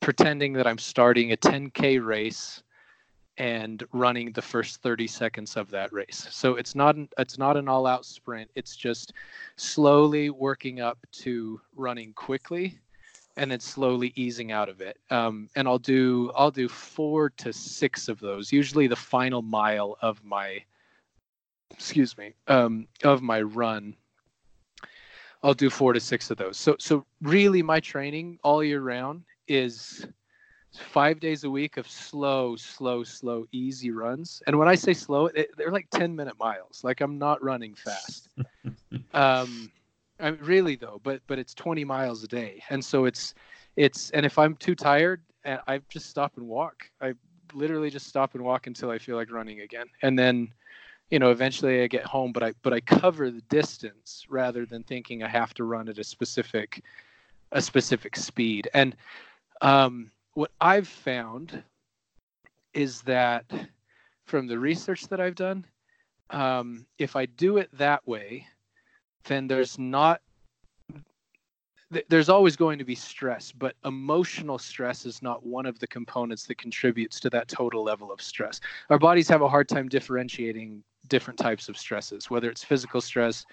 pretending 0.00 0.52
that 0.52 0.66
I'm 0.66 0.78
starting 0.78 1.32
a 1.32 1.36
10k 1.36 2.04
race 2.04 2.62
and 3.38 3.84
running 3.92 4.32
the 4.32 4.42
first 4.42 4.82
30 4.82 5.06
seconds 5.06 5.56
of 5.56 5.70
that 5.70 5.92
race. 5.92 6.26
So 6.30 6.54
it's 6.54 6.74
not 6.74 6.96
an, 6.96 7.08
it's 7.18 7.38
not 7.38 7.56
an 7.56 7.68
all-out 7.68 8.04
sprint. 8.04 8.50
It's 8.54 8.76
just 8.76 9.12
slowly 9.56 10.30
working 10.30 10.80
up 10.80 10.98
to 11.12 11.60
running 11.74 12.12
quickly, 12.14 12.78
and 13.36 13.50
then 13.50 13.60
slowly 13.60 14.12
easing 14.16 14.52
out 14.52 14.68
of 14.68 14.80
it. 14.80 14.98
Um, 15.10 15.48
and 15.56 15.68
I'll 15.68 15.78
do 15.78 16.30
I'll 16.34 16.50
do 16.50 16.68
four 16.68 17.30
to 17.30 17.52
six 17.52 18.08
of 18.08 18.20
those. 18.20 18.52
Usually 18.52 18.86
the 18.86 18.96
final 18.96 19.42
mile 19.42 19.96
of 20.00 20.24
my 20.24 20.62
excuse 21.70 22.16
me 22.16 22.32
um, 22.48 22.86
of 23.04 23.22
my 23.22 23.42
run. 23.42 23.94
I'll 25.42 25.54
do 25.54 25.70
four 25.70 25.92
to 25.92 26.00
six 26.00 26.30
of 26.30 26.38
those. 26.38 26.56
So 26.56 26.76
so 26.78 27.04
really 27.20 27.62
my 27.62 27.80
training 27.80 28.38
all 28.42 28.64
year 28.64 28.80
round 28.80 29.22
is 29.48 30.06
five 30.76 31.20
days 31.20 31.44
a 31.44 31.50
week 31.50 31.76
of 31.76 31.88
slow, 31.88 32.56
slow, 32.56 33.02
slow, 33.02 33.46
easy 33.52 33.90
runs. 33.90 34.42
And 34.46 34.58
when 34.58 34.68
I 34.68 34.74
say 34.74 34.92
slow, 34.92 35.26
it, 35.26 35.50
they're 35.56 35.70
like 35.70 35.88
10 35.90 36.14
minute 36.14 36.38
miles. 36.38 36.82
Like 36.84 37.00
I'm 37.00 37.18
not 37.18 37.42
running 37.42 37.74
fast. 37.74 38.28
um, 39.14 39.70
I 40.18 40.30
mean, 40.30 40.40
really 40.42 40.76
though, 40.76 41.00
but, 41.02 41.20
but 41.26 41.38
it's 41.38 41.54
20 41.54 41.84
miles 41.84 42.24
a 42.24 42.28
day. 42.28 42.62
And 42.70 42.84
so 42.84 43.04
it's, 43.04 43.34
it's, 43.76 44.10
and 44.10 44.24
if 44.24 44.38
I'm 44.38 44.54
too 44.56 44.74
tired, 44.74 45.22
eh, 45.44 45.58
I 45.66 45.80
just 45.88 46.08
stop 46.08 46.36
and 46.36 46.46
walk. 46.46 46.90
I 47.00 47.14
literally 47.52 47.90
just 47.90 48.06
stop 48.06 48.34
and 48.34 48.42
walk 48.44 48.66
until 48.66 48.90
I 48.90 48.98
feel 48.98 49.16
like 49.16 49.30
running 49.30 49.60
again. 49.60 49.86
And 50.02 50.18
then, 50.18 50.52
you 51.10 51.18
know, 51.18 51.30
eventually 51.30 51.82
I 51.82 51.86
get 51.86 52.04
home, 52.04 52.32
but 52.32 52.42
I, 52.42 52.52
but 52.62 52.72
I 52.72 52.80
cover 52.80 53.30
the 53.30 53.42
distance 53.42 54.26
rather 54.28 54.66
than 54.66 54.82
thinking 54.82 55.22
I 55.22 55.28
have 55.28 55.54
to 55.54 55.64
run 55.64 55.88
at 55.88 55.98
a 55.98 56.04
specific, 56.04 56.82
a 57.52 57.60
specific 57.60 58.16
speed. 58.16 58.68
And, 58.74 58.96
um, 59.60 60.10
what 60.34 60.50
I've 60.60 60.88
found 60.88 61.62
is 62.74 63.00
that 63.02 63.44
from 64.26 64.46
the 64.46 64.58
research 64.58 65.04
that 65.08 65.20
I've 65.20 65.34
done, 65.34 65.64
um, 66.30 66.84
if 66.98 67.16
I 67.16 67.26
do 67.26 67.56
it 67.56 67.70
that 67.78 68.06
way, 68.06 68.46
then 69.26 69.46
there's 69.46 69.78
not 69.78 70.20
there's 72.08 72.28
always 72.28 72.56
going 72.56 72.78
to 72.78 72.84
be 72.84 72.96
stress, 72.96 73.52
but 73.52 73.76
emotional 73.84 74.58
stress 74.58 75.06
is 75.06 75.22
not 75.22 75.46
one 75.46 75.66
of 75.66 75.78
the 75.78 75.86
components 75.86 76.44
that 76.46 76.58
contributes 76.58 77.20
to 77.20 77.30
that 77.30 77.46
total 77.46 77.84
level 77.84 78.10
of 78.10 78.20
stress. 78.20 78.60
Our 78.90 78.98
bodies 78.98 79.28
have 79.28 79.42
a 79.42 79.48
hard 79.48 79.68
time 79.68 79.88
differentiating 79.88 80.82
different 81.06 81.38
types 81.38 81.68
of 81.68 81.78
stresses, 81.78 82.28
whether 82.28 82.50
it's 82.50 82.64
physical 82.64 83.00
stress 83.00 83.46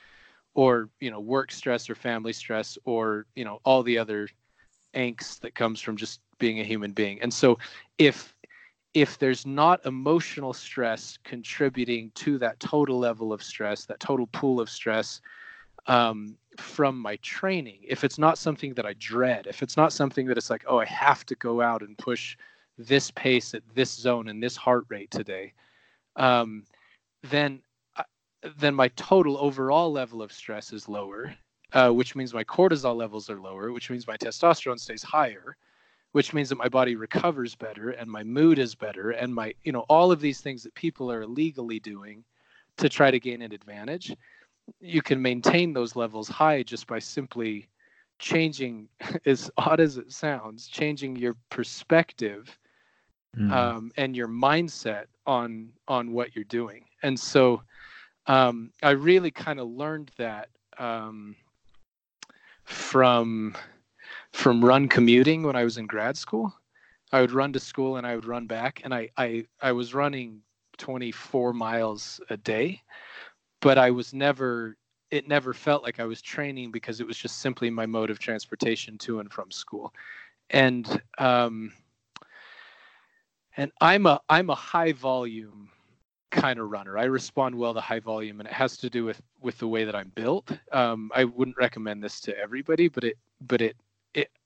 or, 0.55 0.89
you 0.99 1.11
know, 1.11 1.19
work 1.19 1.51
stress 1.51 1.89
or 1.89 1.95
family 1.95 2.33
stress 2.33 2.75
or, 2.85 3.27
you 3.35 3.45
know, 3.45 3.59
all 3.65 3.83
the 3.83 3.99
other 3.99 4.27
angst 4.95 5.41
that 5.41 5.53
comes 5.53 5.79
from 5.79 5.95
just 5.95 6.19
being 6.39 6.59
a 6.59 6.63
human 6.63 6.91
being. 6.91 7.21
And 7.21 7.31
so 7.31 7.59
if 7.99 8.33
if 8.93 9.17
there's 9.17 9.45
not 9.45 9.83
emotional 9.85 10.53
stress 10.53 11.17
contributing 11.23 12.11
to 12.13 12.37
that 12.37 12.59
total 12.59 12.99
level 12.99 13.33
of 13.33 13.41
stress, 13.41 13.85
that 13.85 13.99
total 13.99 14.27
pool 14.27 14.59
of 14.59 14.69
stress 14.69 15.19
um, 15.87 16.37
from 16.57 16.99
my 16.99 17.15
training, 17.17 17.79
if 17.87 18.03
it's 18.03 18.17
not 18.17 18.37
something 18.37 18.73
that 18.75 18.85
I 18.85 18.93
dread, 18.99 19.47
if 19.47 19.63
it's 19.63 19.77
not 19.77 19.93
something 19.93 20.25
that 20.27 20.37
it's 20.37 20.49
like, 20.49 20.63
oh, 20.67 20.79
I 20.79 20.85
have 20.85 21.25
to 21.27 21.35
go 21.35 21.61
out 21.61 21.81
and 21.81 21.97
push 21.97 22.37
this 22.77 23.11
pace 23.11 23.53
at 23.53 23.63
this 23.73 23.91
zone 23.91 24.29
and 24.29 24.41
this 24.41 24.55
heart 24.55 24.85
rate 24.89 25.11
today, 25.11 25.53
um, 26.15 26.63
then 27.23 27.61
uh, 27.97 28.03
then 28.57 28.75
my 28.75 28.89
total 28.89 29.37
overall 29.37 29.91
level 29.91 30.21
of 30.21 30.31
stress 30.31 30.73
is 30.73 30.87
lower, 30.89 31.33
uh, 31.73 31.89
which 31.89 32.15
means 32.15 32.33
my 32.33 32.43
cortisol 32.43 32.95
levels 32.95 33.29
are 33.29 33.39
lower, 33.39 33.71
which 33.71 33.89
means 33.89 34.07
my 34.07 34.17
testosterone 34.17 34.79
stays 34.79 35.03
higher, 35.03 35.57
which 36.11 36.33
means 36.33 36.49
that 36.49 36.57
my 36.57 36.69
body 36.69 36.95
recovers 36.95 37.55
better 37.55 37.91
and 37.91 38.09
my 38.09 38.23
mood 38.23 38.59
is 38.59 38.75
better 38.75 39.11
and 39.11 39.33
my 39.33 39.53
you 39.63 39.71
know 39.71 39.85
all 39.89 40.11
of 40.11 40.21
these 40.21 40.41
things 40.41 40.63
that 40.63 40.73
people 40.75 41.11
are 41.11 41.23
illegally 41.23 41.79
doing 41.79 42.23
to 42.77 42.89
try 42.89 43.11
to 43.11 43.19
gain 43.19 43.41
an 43.41 43.51
advantage 43.51 44.15
you 44.79 45.01
can 45.01 45.21
maintain 45.21 45.73
those 45.73 45.95
levels 45.95 46.27
high 46.27 46.63
just 46.63 46.87
by 46.87 46.99
simply 46.99 47.67
changing 48.19 48.87
as 49.25 49.51
odd 49.57 49.79
as 49.79 49.97
it 49.97 50.11
sounds 50.11 50.67
changing 50.67 51.15
your 51.15 51.35
perspective 51.49 52.57
mm. 53.37 53.51
um, 53.51 53.91
and 53.97 54.15
your 54.15 54.27
mindset 54.27 55.05
on 55.25 55.69
on 55.87 56.11
what 56.11 56.35
you're 56.35 56.45
doing 56.45 56.85
and 57.03 57.19
so 57.19 57.61
um, 58.27 58.71
i 58.83 58.91
really 58.91 59.31
kind 59.31 59.59
of 59.59 59.67
learned 59.67 60.11
that 60.17 60.49
um, 60.79 61.35
from 62.63 63.55
from 64.31 64.63
run 64.63 64.87
commuting 64.87 65.43
when 65.43 65.55
I 65.55 65.63
was 65.63 65.77
in 65.77 65.85
grad 65.85 66.17
school. 66.17 66.53
I 67.11 67.21
would 67.21 67.31
run 67.31 67.53
to 67.53 67.59
school 67.59 67.97
and 67.97 68.07
I 68.07 68.15
would 68.15 68.25
run 68.25 68.47
back, 68.47 68.81
and 68.83 68.93
I 68.93 69.09
I, 69.17 69.45
I 69.61 69.71
was 69.71 69.93
running 69.93 70.41
24 70.77 71.53
miles 71.53 72.19
a 72.29 72.37
day, 72.37 72.81
but 73.63 73.77
I 73.77 73.89
was 73.91 74.13
never 74.13 74.75
it 75.09 75.27
never 75.27 75.53
felt 75.53 75.83
like 75.83 75.99
I 75.99 76.05
was 76.05 76.21
training 76.21 76.71
because 76.71 76.99
it 76.99 77.07
was 77.07 77.17
just 77.17 77.39
simply 77.39 77.69
my 77.69 77.85
mode 77.85 78.09
of 78.09 78.19
transportation 78.19 78.97
to 78.99 79.19
and 79.19 79.31
from 79.31 79.51
school, 79.51 79.93
and 80.49 81.01
um, 81.17 81.71
and 83.55 83.71
I'm 83.79 84.05
a 84.05 84.19
I'm 84.29 84.49
a 84.49 84.55
high 84.55 84.91
volume 84.91 85.69
kind 86.29 86.59
of 86.59 86.71
runner. 86.71 86.97
I 86.97 87.05
respond 87.05 87.55
well 87.55 87.73
to 87.73 87.79
high 87.79 87.99
volume, 87.99 88.41
and 88.41 88.49
it 88.49 88.53
has 88.53 88.75
to 88.77 88.89
do 88.89 89.05
with 89.05 89.21
with 89.39 89.57
the 89.59 89.67
way 89.67 89.85
that 89.85 89.95
I'm 89.95 90.11
built. 90.13 90.51
Um, 90.73 91.09
I 91.15 91.23
wouldn't 91.23 91.57
recommend 91.57 92.03
this 92.03 92.19
to 92.21 92.37
everybody, 92.37 92.89
but 92.89 93.05
it 93.05 93.17
but 93.47 93.61
it 93.61 93.77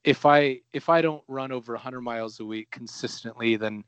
if 0.04 0.26
I 0.28 0.60
if 0.74 0.90
I 0.90 1.02
don't 1.02 1.24
run 1.28 1.52
over 1.52 1.74
100 1.74 2.02
miles 2.02 2.40
a 2.40 2.46
week 2.46 2.70
consistently, 2.70 3.56
then 3.56 3.84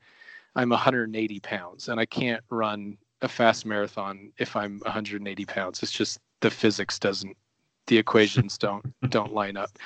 I'm 0.56 0.70
180 0.70 1.40
pounds, 1.40 1.88
and 1.88 2.00
I 2.00 2.06
can't 2.06 2.42
run 2.50 2.98
a 3.22 3.28
fast 3.28 3.66
marathon 3.66 4.32
if 4.38 4.56
I'm 4.56 4.80
180 4.80 5.44
pounds. 5.44 5.82
It's 5.82 5.92
just 5.92 6.18
the 6.40 6.50
physics 6.50 6.98
doesn't, 6.98 7.36
the 7.86 7.98
equations 7.98 8.58
don't 8.58 8.84
don't 9.10 9.32
line 9.32 9.56
up. 9.56 9.78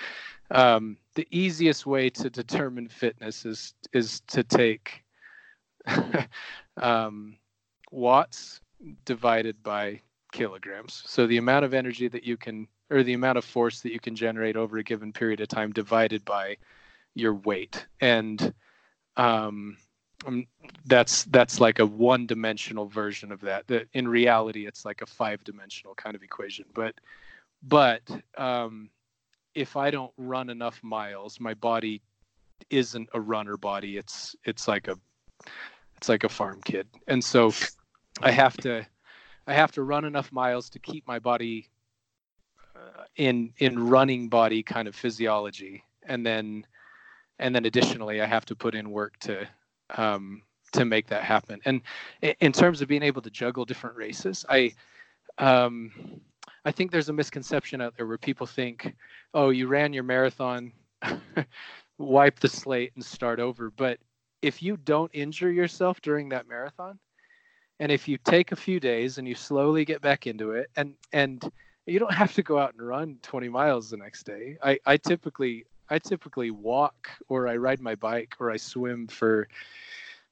Um, 0.51 0.99
the 1.15 1.27
easiest 1.31 1.87
way 1.87 2.11
to 2.11 2.31
determine 2.31 2.89
fitness 2.89 3.45
is 3.45 3.75
is 3.93 4.21
to 4.29 4.43
take 4.43 5.05
um, 6.77 7.37
watts 7.91 8.61
divided 9.05 9.63
by 9.63 10.01
kilograms. 10.33 11.03
So 11.07 11.27
the 11.27 11.39
amount 11.39 11.65
of 11.65 11.75
energy 11.75 12.09
that 12.09 12.25
you 12.25 12.37
can 12.37 12.69
or 12.91 13.03
the 13.03 13.15
amount 13.15 13.39
of 13.39 13.45
force 13.45 13.81
that 13.81 13.93
you 13.93 14.01
can 14.01 14.15
generate 14.15 14.57
over 14.57 14.77
a 14.79 14.85
given 14.85 15.13
period 15.13 15.41
of 15.41 15.49
time 15.49 15.73
divided 15.73 16.25
by 16.25 16.57
your 17.15 17.35
weight. 17.35 17.87
And 18.01 18.53
um, 19.17 19.77
um, 20.27 20.47
that's 20.87 21.25
that's 21.25 21.61
like 21.61 21.79
a 21.79 21.87
one-dimensional 21.87 22.87
version 22.87 23.33
of 23.33 23.41
that. 23.43 23.67
That 23.69 23.89
in 23.93 24.09
reality, 24.09 24.67
it's 24.67 24.85
like 24.85 25.03
a 25.03 25.07
five-dimensional 25.07 25.95
kind 25.95 26.15
of 26.15 26.23
equation. 26.23 26.67
But 26.75 26.95
but 27.63 28.03
um, 28.37 28.91
if 29.55 29.77
I 29.77 29.91
don't 29.91 30.13
run 30.17 30.51
enough 30.51 30.83
miles, 30.83 31.41
my 31.41 31.55
body 31.55 32.03
isn't 32.71 33.09
a 33.15 33.21
runner 33.21 33.57
body. 33.57 33.97
It's 33.97 34.37
it's 34.45 34.69
like 34.69 34.89
a 34.89 34.97
it's 35.97 36.09
like 36.09 36.25
a 36.25 36.29
farm 36.29 36.61
kid, 36.65 36.87
and 37.09 37.23
so 37.23 37.53
I 38.23 38.31
have 38.31 38.57
to 38.59 38.87
I 39.47 39.55
have 39.55 39.73
to 39.73 39.83
run 39.83 40.05
enough 40.05 40.33
miles 40.33 40.71
to 40.71 40.79
keep 40.79 41.07
my 41.07 41.19
body 41.19 41.69
uh, 42.77 43.05
in 43.17 43.53
in 43.59 43.89
running 43.89 44.29
body 44.29 44.63
kind 44.63 44.89
of 44.89 44.95
physiology, 44.95 45.85
and 46.07 46.25
then 46.25 46.67
and 47.39 47.55
then 47.55 47.65
additionally 47.65 48.21
I 48.21 48.27
have 48.27 48.45
to 48.47 48.57
put 48.57 48.75
in 48.75 48.91
work 48.91 49.19
to 49.21 49.47
um, 49.97 50.43
to 50.73 50.85
make 50.85 51.07
that 51.09 51.23
happen. 51.23 51.61
And 51.65 51.81
in 52.41 52.53
terms 52.53 52.83
of 52.83 52.89
being 52.89 53.03
able 53.03 53.23
to 53.23 53.31
juggle 53.31 53.65
different 53.65 53.97
races, 53.97 54.45
I 54.49 54.73
um, 55.39 56.21
I 56.65 56.73
think 56.73 56.91
there's 56.91 57.09
a 57.09 57.13
misconception 57.13 57.81
out 57.81 57.97
there 57.97 58.07
where 58.07 58.19
people 58.19 58.47
think, 58.47 58.95
oh, 59.35 59.51
you 59.51 59.67
ran 59.67 59.93
your 59.93 60.03
marathon, 60.03 60.73
wipe 61.99 62.41
the 62.41 62.49
slate 62.49 62.93
and 62.95 63.05
start 63.05 63.41
over. 63.41 63.71
But 63.71 63.99
if 64.43 64.63
you 64.63 64.77
don't 64.77 65.11
injure 65.13 65.51
yourself 65.51 66.01
during 66.01 66.29
that 66.31 66.49
marathon, 66.49 66.99
and 67.81 67.91
if 67.91 68.07
you 68.07 68.19
take 68.19 68.53
a 68.53 68.57
few 68.57 68.79
days 68.79 69.19
and 69.19 69.27
you 69.27 69.35
slowly 69.35 69.85
get 69.85 70.01
back 70.01 70.27
into 70.27 70.53
it, 70.53 70.71
and 70.77 70.95
and 71.13 71.51
you 71.87 71.99
don't 71.99 72.15
have 72.15 72.33
to 72.35 72.43
go 72.43 72.59
out 72.59 72.73
and 72.73 72.87
run 72.87 73.19
20 73.23 73.49
miles 73.49 73.91
the 73.91 73.97
next 73.97 74.25
day. 74.25 74.57
I, 74.63 74.79
I 74.87 74.97
typically 74.97 75.67
I 75.91 75.99
typically 75.99 76.51
walk 76.51 77.11
or 77.29 77.49
I 77.49 77.57
ride 77.57 77.81
my 77.81 77.95
bike 77.95 78.35
or 78.41 78.51
I 78.51 78.57
swim 78.57 79.07
for 79.07 79.49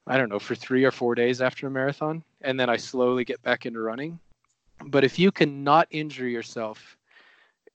I 0.05 0.17
don't 0.17 0.29
know 0.29 0.39
for 0.39 0.55
3 0.55 0.83
or 0.83 0.91
4 0.91 1.15
days 1.15 1.41
after 1.41 1.67
a 1.67 1.71
marathon 1.71 2.23
and 2.41 2.59
then 2.59 2.69
I 2.69 2.77
slowly 2.77 3.23
get 3.23 3.41
back 3.41 3.65
into 3.65 3.79
running. 3.79 4.19
But 4.85 5.03
if 5.03 5.17
you 5.17 5.31
can 5.31 5.63
not 5.63 5.87
injure 5.91 6.27
yourself, 6.27 6.97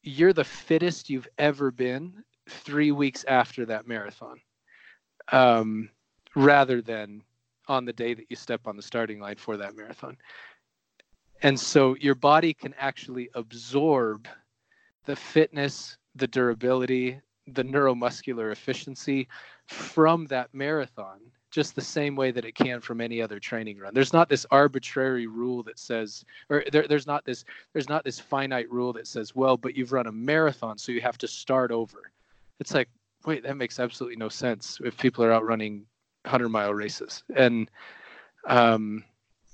you're 0.03 0.35
the 0.35 0.45
fittest 0.45 1.09
you've 1.09 1.29
ever 1.39 1.71
been 1.71 2.25
3 2.49 2.93
weeks 2.93 3.25
after 3.25 3.65
that 3.67 3.87
marathon. 3.87 4.41
Um, 5.31 5.91
rather 6.35 6.81
than 6.81 7.23
on 7.69 7.85
the 7.85 7.93
day 7.93 8.15
that 8.15 8.27
you 8.29 8.37
step 8.37 8.67
on 8.67 8.77
the 8.77 8.83
starting 8.83 9.21
line 9.21 9.37
for 9.37 9.57
that 9.57 9.77
marathon. 9.77 10.17
And 11.43 11.59
so 11.59 11.95
your 11.97 12.15
body 12.15 12.53
can 12.55 12.75
actually 12.79 13.29
absorb 13.35 14.27
the 15.05 15.17
fitness, 15.17 15.97
the 16.15 16.27
durability, 16.27 17.21
the 17.55 17.65
neuromuscular 17.65 18.53
efficiency 18.53 19.29
from 19.67 20.27
that 20.27 20.53
marathon 20.53 21.21
just 21.51 21.75
the 21.75 21.81
same 21.81 22.15
way 22.15 22.31
that 22.31 22.45
it 22.45 22.55
can 22.55 22.81
from 22.81 23.01
any 23.01 23.23
other 23.23 23.41
training 23.41 23.79
run. 23.79 23.95
There's 23.95 24.13
not 24.13 24.29
this 24.29 24.45
arbitrary 24.51 25.27
rule 25.27 25.63
that 25.63 25.79
says 25.79 26.25
or 26.51 26.65
there, 26.71 26.87
there's 26.87 27.07
not 27.07 27.25
this 27.25 27.45
there's 27.73 27.89
not 27.89 28.05
this 28.05 28.19
finite 28.21 28.71
rule 28.71 28.93
that 28.93 29.07
says 29.07 29.35
well 29.35 29.57
but 29.57 29.75
you've 29.75 29.93
run 29.93 30.07
a 30.07 30.13
marathon 30.13 30.77
so 30.77 30.93
you 30.93 31.01
have 31.01 31.19
to 31.19 31.29
start 31.29 31.71
over. 31.71 32.13
It's 32.61 32.75
like 32.75 32.89
wait 33.25 33.43
that 33.45 33.57
makes 33.57 33.81
absolutely 33.81 34.17
no 34.17 34.29
sense 34.29 34.79
if 34.85 34.97
people 34.99 35.25
are 35.25 35.33
out 35.33 35.47
running 35.47 35.87
100 36.25 36.49
mile 36.49 36.75
races. 36.75 37.23
And 37.35 37.71
um, 38.47 39.05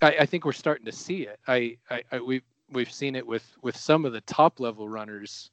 I, 0.03 0.17
I, 0.21 0.27
think 0.27 0.45
we're 0.45 0.53
starting 0.53 0.85
to 0.87 0.93
see 0.93 1.23
it. 1.23 1.41
I, 1.49 1.77
I, 1.91 2.03
I 2.13 2.21
we've 2.21 2.43
we've 2.71 2.93
seen 2.93 3.17
it 3.17 3.27
with 3.27 3.45
with 3.63 3.77
some 3.77 4.05
of 4.05 4.13
the 4.13 4.21
top 4.23 4.61
level 4.61 4.89
runners 4.89 5.51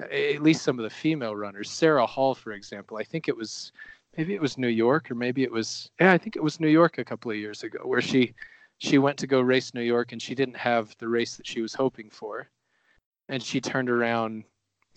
at 0.00 0.42
least 0.42 0.62
some 0.62 0.78
of 0.78 0.82
the 0.82 0.90
female 0.90 1.36
runners. 1.36 1.70
Sarah 1.70 2.06
Hall, 2.06 2.34
for 2.34 2.52
example, 2.52 2.96
I 2.96 3.04
think 3.04 3.28
it 3.28 3.36
was 3.36 3.72
maybe 4.16 4.34
it 4.34 4.40
was 4.40 4.58
New 4.58 4.68
York 4.68 5.10
or 5.10 5.14
maybe 5.14 5.42
it 5.42 5.52
was 5.52 5.90
yeah, 6.00 6.12
I 6.12 6.18
think 6.18 6.36
it 6.36 6.42
was 6.42 6.60
New 6.60 6.68
York 6.68 6.98
a 6.98 7.04
couple 7.04 7.30
of 7.30 7.36
years 7.36 7.62
ago 7.62 7.80
where 7.84 8.00
she 8.00 8.34
she 8.78 8.98
went 8.98 9.18
to 9.18 9.26
go 9.26 9.40
race 9.40 9.72
New 9.74 9.82
York 9.82 10.12
and 10.12 10.20
she 10.20 10.34
didn't 10.34 10.56
have 10.56 10.94
the 10.98 11.08
race 11.08 11.36
that 11.36 11.46
she 11.46 11.60
was 11.60 11.74
hoping 11.74 12.10
for. 12.10 12.48
And 13.28 13.42
she 13.42 13.60
turned 13.60 13.88
around 13.88 14.44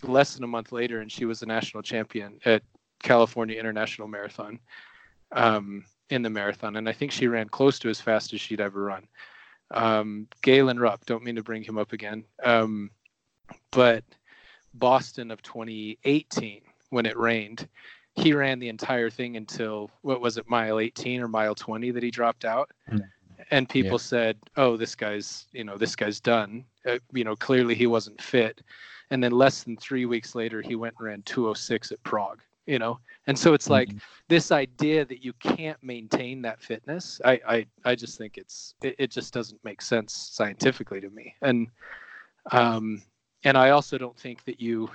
less 0.02 0.34
than 0.34 0.44
a 0.44 0.48
month 0.48 0.72
later 0.72 1.00
and 1.00 1.10
she 1.10 1.24
was 1.24 1.40
the 1.40 1.46
national 1.46 1.82
champion 1.82 2.38
at 2.44 2.62
California 3.02 3.58
International 3.58 4.08
Marathon 4.08 4.58
um, 5.32 5.84
in 6.10 6.22
the 6.22 6.30
marathon. 6.30 6.76
And 6.76 6.88
I 6.88 6.92
think 6.92 7.12
she 7.12 7.28
ran 7.28 7.48
close 7.48 7.78
to 7.80 7.88
as 7.88 8.00
fast 8.00 8.32
as 8.32 8.40
she'd 8.40 8.60
ever 8.60 8.82
run. 8.82 9.06
Um, 9.70 10.26
Galen 10.42 10.78
Rupp, 10.78 11.04
don't 11.06 11.24
mean 11.24 11.36
to 11.36 11.42
bring 11.42 11.62
him 11.62 11.78
up 11.78 11.92
again. 11.92 12.24
Um, 12.42 12.90
but 13.70 14.04
Boston 14.74 15.30
of 15.30 15.42
2018 15.42 16.60
when 16.90 17.06
it 17.06 17.16
rained. 17.16 17.68
He 18.14 18.32
ran 18.32 18.58
the 18.58 18.68
entire 18.68 19.10
thing 19.10 19.36
until 19.36 19.90
what 20.02 20.20
was 20.20 20.38
it, 20.38 20.48
mile 20.48 20.80
18 20.80 21.20
or 21.20 21.28
mile 21.28 21.54
20 21.54 21.90
that 21.92 22.02
he 22.02 22.10
dropped 22.10 22.44
out. 22.44 22.70
Mm. 22.90 23.02
And 23.50 23.68
people 23.68 23.92
yeah. 23.92 23.96
said, 23.98 24.36
"Oh, 24.56 24.76
this 24.76 24.94
guy's, 24.94 25.46
you 25.52 25.64
know, 25.64 25.78
this 25.78 25.94
guy's 25.94 26.20
done." 26.20 26.64
Uh, 26.86 26.98
you 27.12 27.24
know, 27.24 27.36
clearly 27.36 27.74
he 27.74 27.86
wasn't 27.86 28.20
fit. 28.20 28.60
And 29.10 29.22
then 29.22 29.32
less 29.32 29.62
than 29.62 29.76
three 29.76 30.04
weeks 30.04 30.34
later, 30.34 30.60
he 30.60 30.74
went 30.74 30.94
and 30.98 31.06
ran 31.06 31.22
206 31.22 31.92
at 31.92 32.02
Prague. 32.02 32.40
You 32.66 32.78
know, 32.78 32.98
and 33.26 33.38
so 33.38 33.54
it's 33.54 33.64
mm-hmm. 33.64 33.72
like 33.72 33.90
this 34.28 34.52
idea 34.52 35.04
that 35.06 35.24
you 35.24 35.32
can't 35.34 35.82
maintain 35.82 36.42
that 36.42 36.60
fitness. 36.60 37.18
I 37.24 37.40
I, 37.48 37.66
I 37.84 37.94
just 37.94 38.18
think 38.18 38.36
it's 38.36 38.74
it, 38.82 38.96
it 38.98 39.10
just 39.10 39.32
doesn't 39.32 39.64
make 39.64 39.80
sense 39.80 40.12
scientifically 40.12 41.00
to 41.00 41.08
me. 41.08 41.34
And 41.40 41.68
um, 42.50 43.02
and 43.44 43.56
I 43.56 43.70
also 43.70 43.98
don't 43.98 44.18
think 44.18 44.44
that 44.44 44.60
you. 44.60 44.90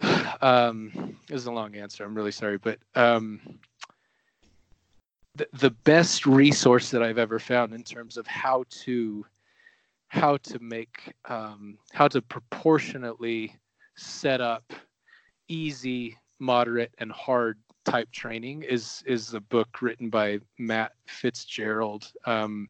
Um, 0.40 1.16
this 1.28 1.40
is 1.40 1.46
a 1.46 1.52
long 1.52 1.74
answer. 1.76 2.04
I'm 2.04 2.14
really 2.14 2.32
sorry, 2.32 2.58
but 2.58 2.78
um, 2.94 3.40
the 5.36 5.46
the 5.54 5.70
best 5.70 6.26
resource 6.26 6.90
that 6.90 7.02
I've 7.02 7.18
ever 7.18 7.38
found 7.38 7.72
in 7.72 7.82
terms 7.82 8.16
of 8.16 8.26
how 8.26 8.64
to 8.82 9.24
how 10.08 10.36
to 10.38 10.58
make 10.58 11.14
um, 11.26 11.78
how 11.92 12.08
to 12.08 12.20
proportionately 12.20 13.56
set 13.96 14.40
up 14.40 14.72
easy, 15.48 16.16
moderate, 16.38 16.92
and 16.98 17.10
hard 17.10 17.58
type 17.84 18.10
training 18.12 18.62
is 18.62 19.02
is 19.06 19.34
a 19.34 19.40
book 19.40 19.80
written 19.80 20.10
by 20.10 20.40
Matt 20.58 20.92
Fitzgerald. 21.06 22.12
Um, 22.26 22.68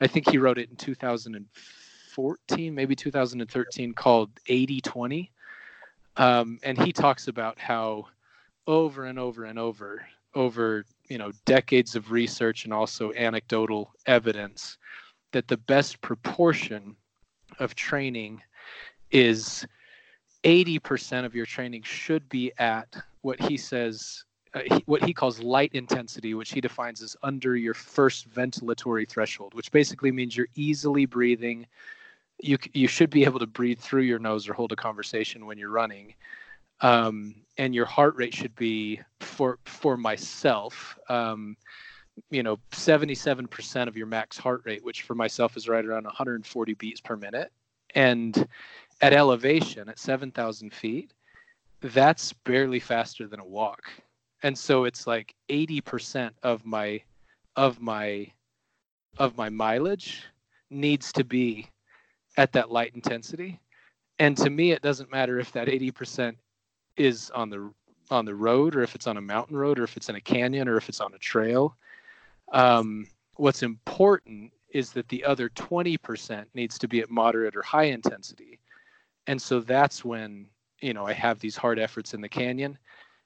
I 0.00 0.06
think 0.06 0.28
he 0.28 0.38
wrote 0.38 0.58
it 0.58 0.70
in 0.70 0.76
2004 0.76 1.85
2014, 2.16 2.74
maybe 2.74 2.96
2013, 2.96 3.92
called 3.92 4.30
8020. 4.46 5.30
Um, 6.16 6.58
and 6.62 6.80
he 6.80 6.92
talks 6.92 7.28
about 7.28 7.58
how 7.58 8.06
over 8.66 9.04
and 9.04 9.18
over 9.18 9.44
and 9.44 9.58
over, 9.58 10.06
over 10.34 10.84
you 11.08 11.18
know 11.18 11.30
decades 11.44 11.94
of 11.94 12.10
research 12.10 12.64
and 12.64 12.72
also 12.72 13.12
anecdotal 13.12 13.92
evidence, 14.06 14.78
that 15.32 15.46
the 15.46 15.58
best 15.58 16.00
proportion 16.00 16.96
of 17.58 17.74
training 17.74 18.40
is 19.10 19.66
80% 20.42 21.24
of 21.24 21.34
your 21.34 21.46
training 21.46 21.82
should 21.82 22.26
be 22.28 22.50
at 22.58 22.96
what 23.20 23.40
he 23.40 23.56
says 23.56 24.24
uh, 24.54 24.60
he, 24.64 24.82
what 24.86 25.04
he 25.04 25.12
calls 25.12 25.42
light 25.42 25.70
intensity, 25.74 26.32
which 26.32 26.50
he 26.50 26.62
defines 26.62 27.02
as 27.02 27.14
under 27.22 27.56
your 27.56 27.74
first 27.74 28.30
ventilatory 28.30 29.06
threshold, 29.06 29.52
which 29.52 29.70
basically 29.70 30.10
means 30.10 30.34
you're 30.34 30.48
easily 30.54 31.04
breathing, 31.04 31.66
you 32.38 32.58
you 32.72 32.88
should 32.88 33.10
be 33.10 33.24
able 33.24 33.38
to 33.38 33.46
breathe 33.46 33.78
through 33.78 34.02
your 34.02 34.18
nose 34.18 34.48
or 34.48 34.54
hold 34.54 34.72
a 34.72 34.76
conversation 34.76 35.46
when 35.46 35.58
you're 35.58 35.70
running. 35.70 36.14
Um, 36.80 37.34
and 37.56 37.74
your 37.74 37.86
heart 37.86 38.14
rate 38.16 38.34
should 38.34 38.54
be 38.54 39.00
for 39.20 39.58
for 39.64 39.96
myself 39.96 40.98
um, 41.08 41.56
you 42.30 42.42
know 42.42 42.58
77% 42.72 43.88
of 43.88 43.96
your 43.96 44.06
max 44.06 44.36
heart 44.36 44.62
rate 44.64 44.84
which 44.84 45.02
for 45.02 45.14
myself 45.14 45.56
is 45.56 45.68
right 45.68 45.84
around 45.84 46.04
140 46.04 46.74
beats 46.74 47.00
per 47.00 47.16
minute. 47.16 47.50
And 47.94 48.46
at 49.00 49.12
elevation 49.12 49.88
at 49.88 49.98
7000 49.98 50.72
feet 50.72 51.12
that's 51.80 52.32
barely 52.32 52.80
faster 52.80 53.26
than 53.26 53.40
a 53.40 53.44
walk. 53.44 53.90
And 54.42 54.56
so 54.56 54.84
it's 54.84 55.06
like 55.06 55.34
80% 55.48 56.30
of 56.42 56.64
my 56.64 57.00
of 57.56 57.80
my 57.80 58.30
of 59.18 59.36
my 59.36 59.48
mileage 59.48 60.24
needs 60.70 61.12
to 61.12 61.24
be 61.24 61.68
at 62.36 62.52
that 62.52 62.70
light 62.70 62.92
intensity. 62.94 63.60
And 64.18 64.36
to 64.38 64.50
me, 64.50 64.72
it 64.72 64.82
doesn't 64.82 65.10
matter 65.10 65.38
if 65.38 65.52
that 65.52 65.68
80% 65.68 66.36
is 66.96 67.30
on 67.30 67.50
the 67.50 67.70
on 68.10 68.24
the 68.24 68.34
road 68.34 68.76
or 68.76 68.82
if 68.82 68.94
it's 68.94 69.08
on 69.08 69.16
a 69.16 69.20
mountain 69.20 69.56
road 69.56 69.80
or 69.80 69.84
if 69.84 69.96
it's 69.96 70.08
in 70.08 70.14
a 70.14 70.20
canyon 70.20 70.68
or 70.68 70.76
if 70.76 70.88
it's 70.88 71.00
on 71.00 71.12
a 71.14 71.18
trail. 71.18 71.76
Um, 72.52 73.08
what's 73.34 73.64
important 73.64 74.52
is 74.70 74.92
that 74.92 75.08
the 75.08 75.24
other 75.24 75.48
20% 75.50 76.44
needs 76.54 76.78
to 76.78 76.86
be 76.86 77.00
at 77.00 77.10
moderate 77.10 77.56
or 77.56 77.62
high 77.62 77.84
intensity. 77.84 78.60
And 79.26 79.40
so 79.40 79.60
that's 79.60 80.04
when, 80.04 80.46
you 80.80 80.94
know, 80.94 81.04
I 81.04 81.14
have 81.14 81.40
these 81.40 81.56
hard 81.56 81.78
efforts 81.78 82.14
in 82.14 82.20
the 82.20 82.28
canyon 82.28 82.78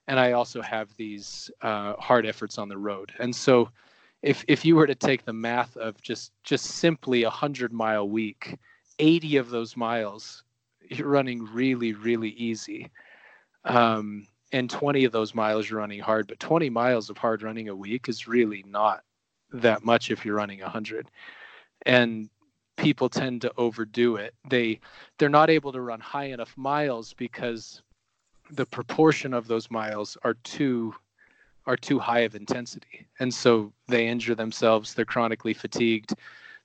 and 0.08 0.18
I 0.18 0.32
also 0.32 0.62
have 0.62 0.94
these 0.96 1.50
uh, 1.62 1.94
hard 1.98 2.24
efforts 2.24 2.56
on 2.56 2.68
the 2.68 2.78
road. 2.78 3.12
And 3.18 3.34
so 3.34 3.68
if, 4.22 4.44
if 4.48 4.64
you 4.64 4.76
were 4.76 4.86
to 4.86 4.94
take 4.94 5.24
the 5.24 5.32
math 5.32 5.76
of 5.76 6.00
just, 6.00 6.32
just 6.42 6.64
simply 6.64 7.24
a 7.24 7.30
hundred 7.30 7.72
mile 7.72 8.08
week 8.08 8.56
80 9.00 9.36
of 9.36 9.50
those 9.50 9.76
miles 9.76 10.44
you're 10.88 11.08
running 11.08 11.46
really 11.52 11.92
really 11.92 12.30
easy. 12.30 12.90
Um, 13.64 14.26
and 14.52 14.68
20 14.68 15.04
of 15.04 15.12
those 15.12 15.34
miles 15.34 15.68
you're 15.68 15.78
running 15.78 16.00
hard 16.00 16.26
but 16.26 16.40
20 16.40 16.70
miles 16.70 17.10
of 17.10 17.18
hard 17.18 17.42
running 17.42 17.68
a 17.68 17.76
week 17.76 18.08
is 18.08 18.26
really 18.26 18.64
not 18.66 19.02
that 19.52 19.84
much 19.84 20.10
if 20.10 20.24
you're 20.24 20.36
running 20.36 20.60
100 20.60 21.10
and 21.86 22.28
people 22.80 23.08
tend 23.08 23.42
to 23.42 23.52
overdo 23.56 24.16
it. 24.16 24.34
They 24.48 24.80
they're 25.18 25.28
not 25.28 25.50
able 25.50 25.72
to 25.72 25.80
run 25.80 26.00
high 26.00 26.26
enough 26.26 26.56
miles 26.56 27.12
because 27.14 27.82
the 28.50 28.66
proportion 28.66 29.34
of 29.34 29.46
those 29.46 29.70
miles 29.70 30.16
are 30.24 30.34
too 30.34 30.94
are 31.66 31.76
too 31.76 31.98
high 31.98 32.20
of 32.20 32.34
intensity. 32.34 33.06
And 33.20 33.32
so 33.32 33.72
they 33.86 34.08
injure 34.08 34.34
themselves 34.34 34.94
they're 34.94 35.04
chronically 35.04 35.54
fatigued. 35.54 36.14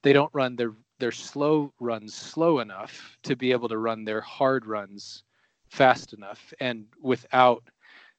They 0.02 0.14
don't 0.14 0.34
run 0.34 0.56
their 0.56 0.74
their 1.00 1.12
slow 1.12 1.74
runs 1.80 2.14
slow 2.14 2.60
enough 2.60 3.18
to 3.24 3.36
be 3.36 3.52
able 3.52 3.68
to 3.70 3.78
run 3.78 4.06
their 4.06 4.22
hard 4.22 4.66
runs 4.66 5.24
fast 5.68 6.14
enough 6.14 6.54
and 6.60 6.86
without 7.02 7.64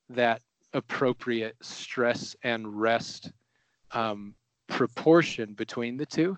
that 0.09 0.43
appropriate 0.73 1.57
stress 1.63 2.37
and 2.43 2.81
rest 2.81 3.33
um, 3.93 4.35
proportion 4.69 5.55
between 5.55 5.97
the 5.97 6.07
two 6.07 6.37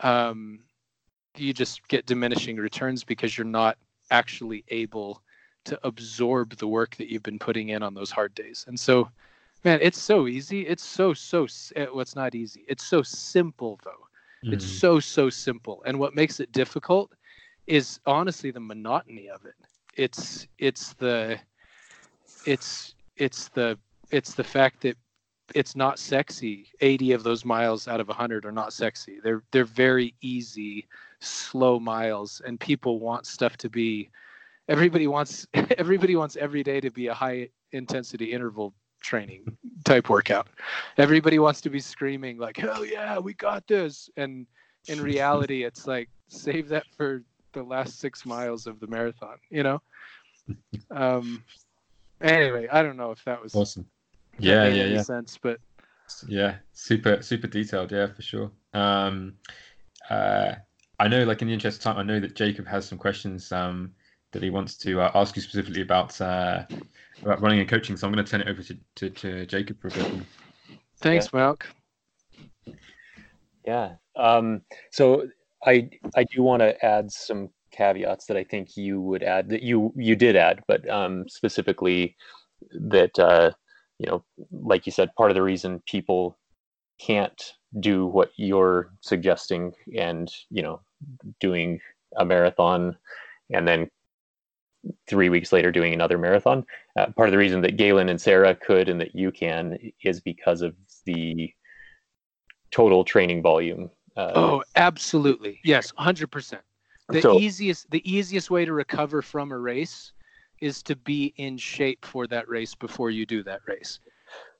um, 0.00 0.60
you 1.36 1.52
just 1.52 1.86
get 1.88 2.06
diminishing 2.06 2.56
returns 2.56 3.04
because 3.04 3.36
you're 3.36 3.44
not 3.44 3.78
actually 4.10 4.64
able 4.68 5.22
to 5.64 5.78
absorb 5.84 6.56
the 6.56 6.66
work 6.66 6.96
that 6.96 7.10
you've 7.10 7.22
been 7.22 7.38
putting 7.38 7.70
in 7.70 7.82
on 7.82 7.94
those 7.94 8.10
hard 8.10 8.34
days. 8.34 8.64
And 8.68 8.78
so 8.78 9.08
man 9.64 9.78
it's 9.80 10.00
so 10.00 10.26
easy. 10.26 10.66
It's 10.66 10.84
so 10.84 11.14
so 11.14 11.42
what's 11.42 11.72
well, 11.76 12.24
not 12.24 12.34
easy. 12.34 12.64
It's 12.68 12.84
so 12.84 13.02
simple 13.02 13.78
though 13.84 14.08
mm-hmm. 14.44 14.54
it's 14.54 14.66
so 14.66 15.00
so 15.00 15.30
simple. 15.30 15.82
And 15.86 15.98
what 15.98 16.14
makes 16.14 16.40
it 16.40 16.52
difficult 16.52 17.12
is 17.66 18.00
honestly 18.06 18.50
the 18.50 18.60
monotony 18.60 19.28
of 19.28 19.44
it. 19.44 19.54
It's 19.96 20.46
it's 20.58 20.94
the 20.94 21.38
it's 22.46 22.94
it's 23.16 23.48
the 23.48 23.78
it's 24.10 24.34
the 24.34 24.44
fact 24.44 24.82
that 24.82 24.96
it's 25.54 25.76
not 25.76 25.98
sexy. 25.98 26.68
80 26.80 27.12
of 27.12 27.22
those 27.24 27.44
miles 27.44 27.88
out 27.88 28.00
of 28.00 28.08
100 28.08 28.44
are 28.46 28.52
not 28.52 28.72
sexy. 28.72 29.18
They're 29.22 29.42
they're 29.52 29.64
very 29.64 30.14
easy 30.20 30.86
slow 31.20 31.78
miles 31.78 32.42
and 32.44 32.58
people 32.58 32.98
want 32.98 33.26
stuff 33.26 33.56
to 33.56 33.70
be 33.70 34.10
everybody 34.68 35.06
wants 35.06 35.46
everybody 35.78 36.16
wants 36.16 36.36
every 36.36 36.62
day 36.62 36.80
to 36.80 36.90
be 36.90 37.06
a 37.06 37.14
high 37.14 37.48
intensity 37.70 38.32
interval 38.32 38.74
training 39.02 39.56
type 39.84 40.08
workout. 40.08 40.48
Everybody 40.96 41.38
wants 41.38 41.60
to 41.62 41.70
be 41.70 41.80
screaming 41.80 42.38
like 42.38 42.56
hell 42.56 42.84
yeah 42.84 43.18
we 43.18 43.34
got 43.34 43.66
this. 43.66 44.08
And 44.16 44.46
in 44.88 45.00
reality 45.12 45.64
it's 45.64 45.86
like 45.86 46.08
save 46.28 46.68
that 46.68 46.84
for 46.96 47.22
the 47.52 47.62
last 47.62 48.00
six 48.00 48.24
miles 48.24 48.66
of 48.66 48.80
the 48.80 48.86
marathon 48.86 49.36
you 49.50 49.62
know? 49.62 49.80
Um 50.90 51.44
anyway 52.20 52.68
i 52.70 52.82
don't 52.82 52.96
know 52.96 53.10
if 53.10 53.22
that 53.24 53.42
was 53.42 53.54
awesome. 53.54 53.86
yeah 54.38 54.66
yeah 54.66 54.84
yeah. 54.84 55.02
sense 55.02 55.38
but 55.40 55.58
yeah 56.26 56.56
super 56.72 57.20
super 57.22 57.46
detailed 57.46 57.90
yeah 57.92 58.06
for 58.06 58.22
sure. 58.22 58.50
Um 58.74 59.34
uh 60.08 60.54
i 60.98 61.08
know 61.08 61.24
like 61.24 61.42
in 61.42 61.48
the 61.48 61.54
interest 61.54 61.78
of 61.78 61.84
time 61.84 61.98
i 61.98 62.02
know 62.02 62.20
that 62.20 62.34
jacob 62.34 62.66
has 62.66 62.86
some 62.86 62.98
questions 62.98 63.52
um 63.52 63.92
that 64.32 64.42
he 64.42 64.50
wants 64.50 64.76
to 64.76 65.00
uh, 65.00 65.10
ask 65.14 65.36
you 65.36 65.42
specifically 65.42 65.82
about 65.82 66.18
uh 66.20 66.64
about 67.22 67.40
running 67.40 67.60
and 67.60 67.68
coaching 67.68 67.96
so 67.96 68.06
i'm 68.06 68.12
going 68.12 68.24
to 68.24 68.30
turn 68.30 68.40
it 68.40 68.48
over 68.48 68.62
to, 68.62 68.76
to, 68.94 69.10
to 69.10 69.46
jacob 69.46 69.80
for 69.80 69.88
a 69.88 69.90
bit 69.92 70.12
thanks 70.98 71.28
yeah. 71.32 71.40
malk 71.40 71.62
yeah 73.64 73.92
um 74.16 74.60
so 74.90 75.26
i 75.66 75.88
i 76.16 76.24
do 76.24 76.42
want 76.42 76.60
to 76.60 76.84
add 76.84 77.10
some 77.10 77.48
caveats 77.70 78.26
that 78.26 78.36
i 78.36 78.44
think 78.44 78.76
you 78.76 79.00
would 79.00 79.22
add 79.22 79.48
that 79.48 79.62
you 79.62 79.92
you 79.96 80.16
did 80.16 80.36
add 80.36 80.60
but 80.66 80.86
um 80.90 81.26
specifically 81.28 82.16
that 82.72 83.18
uh 83.18 83.50
you 84.02 84.10
know, 84.10 84.24
like 84.50 84.84
you 84.84 84.90
said, 84.90 85.14
part 85.14 85.30
of 85.30 85.36
the 85.36 85.42
reason 85.42 85.80
people 85.86 86.36
can't 87.00 87.52
do 87.78 88.04
what 88.06 88.32
you're 88.36 88.92
suggesting 89.00 89.72
and, 89.96 90.28
you 90.50 90.60
know, 90.60 90.80
doing 91.38 91.80
a 92.16 92.24
marathon 92.24 92.96
and 93.54 93.66
then 93.66 93.88
three 95.08 95.28
weeks 95.28 95.52
later 95.52 95.70
doing 95.70 95.92
another 95.92 96.18
marathon. 96.18 96.64
Uh, 96.96 97.06
part 97.16 97.28
of 97.28 97.32
the 97.32 97.38
reason 97.38 97.60
that 97.62 97.76
Galen 97.76 98.08
and 98.08 98.20
Sarah 98.20 98.54
could 98.54 98.88
and 98.88 99.00
that 99.00 99.14
you 99.14 99.30
can 99.30 99.78
is 100.02 100.20
because 100.20 100.62
of 100.62 100.74
the 101.04 101.52
total 102.70 103.04
training 103.04 103.42
volume. 103.42 103.90
Uh, 104.16 104.32
oh, 104.34 104.62
absolutely. 104.76 105.60
Yes, 105.64 105.92
100%. 105.92 106.58
The 107.08 107.20
so, 107.20 107.38
easiest 107.38 107.90
the 107.90 108.10
easiest 108.10 108.50
way 108.50 108.64
to 108.64 108.72
recover 108.72 109.22
from 109.22 109.52
a 109.52 109.58
race 109.58 110.12
is 110.60 110.82
to 110.84 110.96
be 110.96 111.34
in 111.36 111.58
shape 111.58 112.06
for 112.06 112.26
that 112.28 112.48
race 112.48 112.74
before 112.74 113.10
you 113.10 113.26
do 113.26 113.42
that 113.42 113.60
race. 113.66 113.98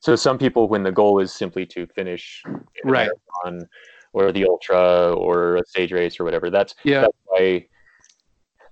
So 0.01 0.17
some 0.17 0.37
people, 0.37 0.69
when 0.69 0.83
the 0.83 0.93
goal 0.93 1.21
is 1.21 1.33
simply 1.33 1.65
to 1.67 1.87
finish 1.87 2.43
right 2.85 3.09
on 3.45 3.69
or 4.13 4.33
the 4.33 4.45
ultra 4.45 5.15
or 5.15 5.57
a 5.57 5.67
stage 5.67 5.93
race 5.93 6.19
or 6.19 6.25
whatever, 6.25 6.51
that's 6.51 6.75
yeah. 6.83 7.03
That's 7.03 7.17
why, 7.25 7.67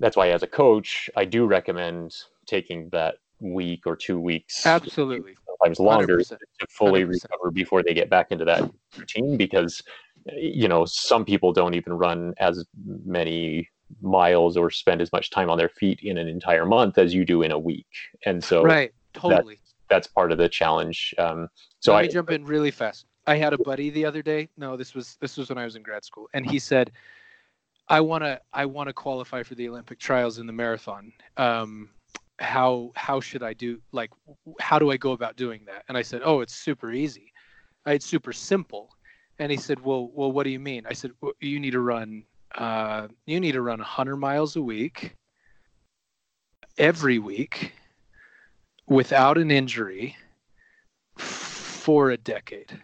that's 0.00 0.16
why 0.16 0.30
as 0.30 0.42
a 0.42 0.46
coach, 0.46 1.08
I 1.16 1.24
do 1.24 1.46
recommend 1.46 2.16
taking 2.46 2.88
that 2.90 3.16
week 3.40 3.86
or 3.86 3.96
two 3.96 4.18
weeks, 4.18 4.66
absolutely, 4.66 5.34
sometimes 5.46 5.78
longer, 5.78 6.18
100%. 6.18 6.38
to 6.38 6.66
fully 6.70 7.04
100%. 7.04 7.08
recover 7.08 7.50
before 7.52 7.82
they 7.82 7.94
get 7.94 8.10
back 8.10 8.32
into 8.32 8.44
that 8.46 8.68
routine. 8.98 9.36
Because 9.36 9.82
you 10.26 10.68
know 10.68 10.84
some 10.84 11.24
people 11.24 11.52
don't 11.52 11.74
even 11.74 11.92
run 11.92 12.34
as 12.38 12.64
many 13.04 13.68
miles 14.00 14.56
or 14.56 14.70
spend 14.70 15.00
as 15.00 15.12
much 15.12 15.30
time 15.30 15.50
on 15.50 15.58
their 15.58 15.68
feet 15.68 16.00
in 16.02 16.18
an 16.18 16.28
entire 16.28 16.64
month 16.64 16.98
as 16.98 17.14
you 17.14 17.24
do 17.24 17.42
in 17.42 17.50
a 17.50 17.58
week. 17.58 17.88
And 18.24 18.42
so, 18.42 18.62
right, 18.62 18.92
totally. 19.12 19.54
That, 19.54 19.60
that's 19.88 20.06
part 20.06 20.32
of 20.32 20.38
the 20.38 20.48
challenge. 20.48 21.14
Um, 21.18 21.48
so 21.80 21.94
let 21.94 22.02
me 22.02 22.08
jump 22.08 22.30
in 22.30 22.44
really 22.44 22.70
fast. 22.70 23.06
I 23.26 23.36
had 23.36 23.52
a 23.52 23.58
buddy 23.58 23.90
the 23.90 24.04
other 24.04 24.22
day. 24.22 24.48
No, 24.56 24.76
this 24.76 24.94
was 24.94 25.16
this 25.20 25.36
was 25.36 25.48
when 25.48 25.58
I 25.58 25.64
was 25.64 25.76
in 25.76 25.82
grad 25.82 26.04
school, 26.04 26.28
and 26.32 26.48
he 26.48 26.58
said, 26.58 26.90
"I 27.90 28.00
want 28.00 28.24
to 28.24 28.40
I 28.52 28.64
want 28.66 28.88
to 28.88 28.94
qualify 28.94 29.42
for 29.42 29.54
the 29.56 29.68
Olympic 29.68 29.98
trials 29.98 30.38
in 30.38 30.46
the 30.46 30.52
marathon. 30.52 31.12
Um, 31.36 31.90
how 32.38 32.92
how 32.96 33.20
should 33.20 33.42
I 33.42 33.52
do? 33.52 33.80
Like, 33.92 34.10
how 34.60 34.78
do 34.78 34.90
I 34.90 34.96
go 34.96 35.12
about 35.12 35.36
doing 35.36 35.64
that?" 35.66 35.84
And 35.88 35.98
I 35.98 36.02
said, 36.02 36.22
"Oh, 36.24 36.40
it's 36.40 36.54
super 36.54 36.92
easy. 36.92 37.32
It's 37.86 38.06
super 38.06 38.32
simple." 38.32 38.90
And 39.38 39.50
he 39.52 39.58
said, 39.58 39.80
"Well, 39.80 40.10
well, 40.14 40.32
what 40.32 40.44
do 40.44 40.50
you 40.50 40.60
mean?" 40.60 40.86
I 40.86 40.94
said, 40.94 41.12
well, 41.20 41.32
"You 41.40 41.60
need 41.60 41.72
to 41.72 41.80
run 41.80 42.24
uh, 42.54 43.08
you 43.26 43.40
need 43.40 43.52
to 43.52 43.62
run 43.62 43.78
100 43.78 44.16
miles 44.16 44.56
a 44.56 44.62
week 44.62 45.16
every 46.78 47.18
week 47.18 47.72
without 48.88 49.38
an 49.38 49.50
injury 49.50 50.16
for 51.16 52.10
a 52.10 52.16
decade 52.16 52.80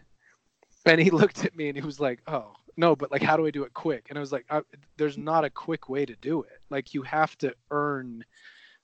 and 0.85 1.01
he 1.01 1.11
looked 1.21 1.45
at 1.45 1.57
me 1.57 1.69
and 1.69 1.77
he 1.77 1.85
was 1.85 1.99
like 1.99 2.21
oh 2.29 2.53
no 2.77 2.97
but 2.97 3.11
like 3.11 3.23
how 3.23 3.37
do 3.37 3.47
i 3.47 3.51
do 3.51 3.65
it 3.65 3.75
quick? 3.75 4.07
And 4.09 4.19
i 4.19 4.21
was 4.21 4.33
like 4.33 4.47
I, 4.51 4.63
there's 4.97 5.19
not 5.19 5.45
a 5.45 5.51
quick 5.51 5.89
way 5.89 6.05
to 6.07 6.17
do 6.17 6.43
it. 6.43 6.61
Like 6.71 6.95
you 6.95 7.03
have 7.03 7.37
to 7.39 7.55
earn 7.71 8.25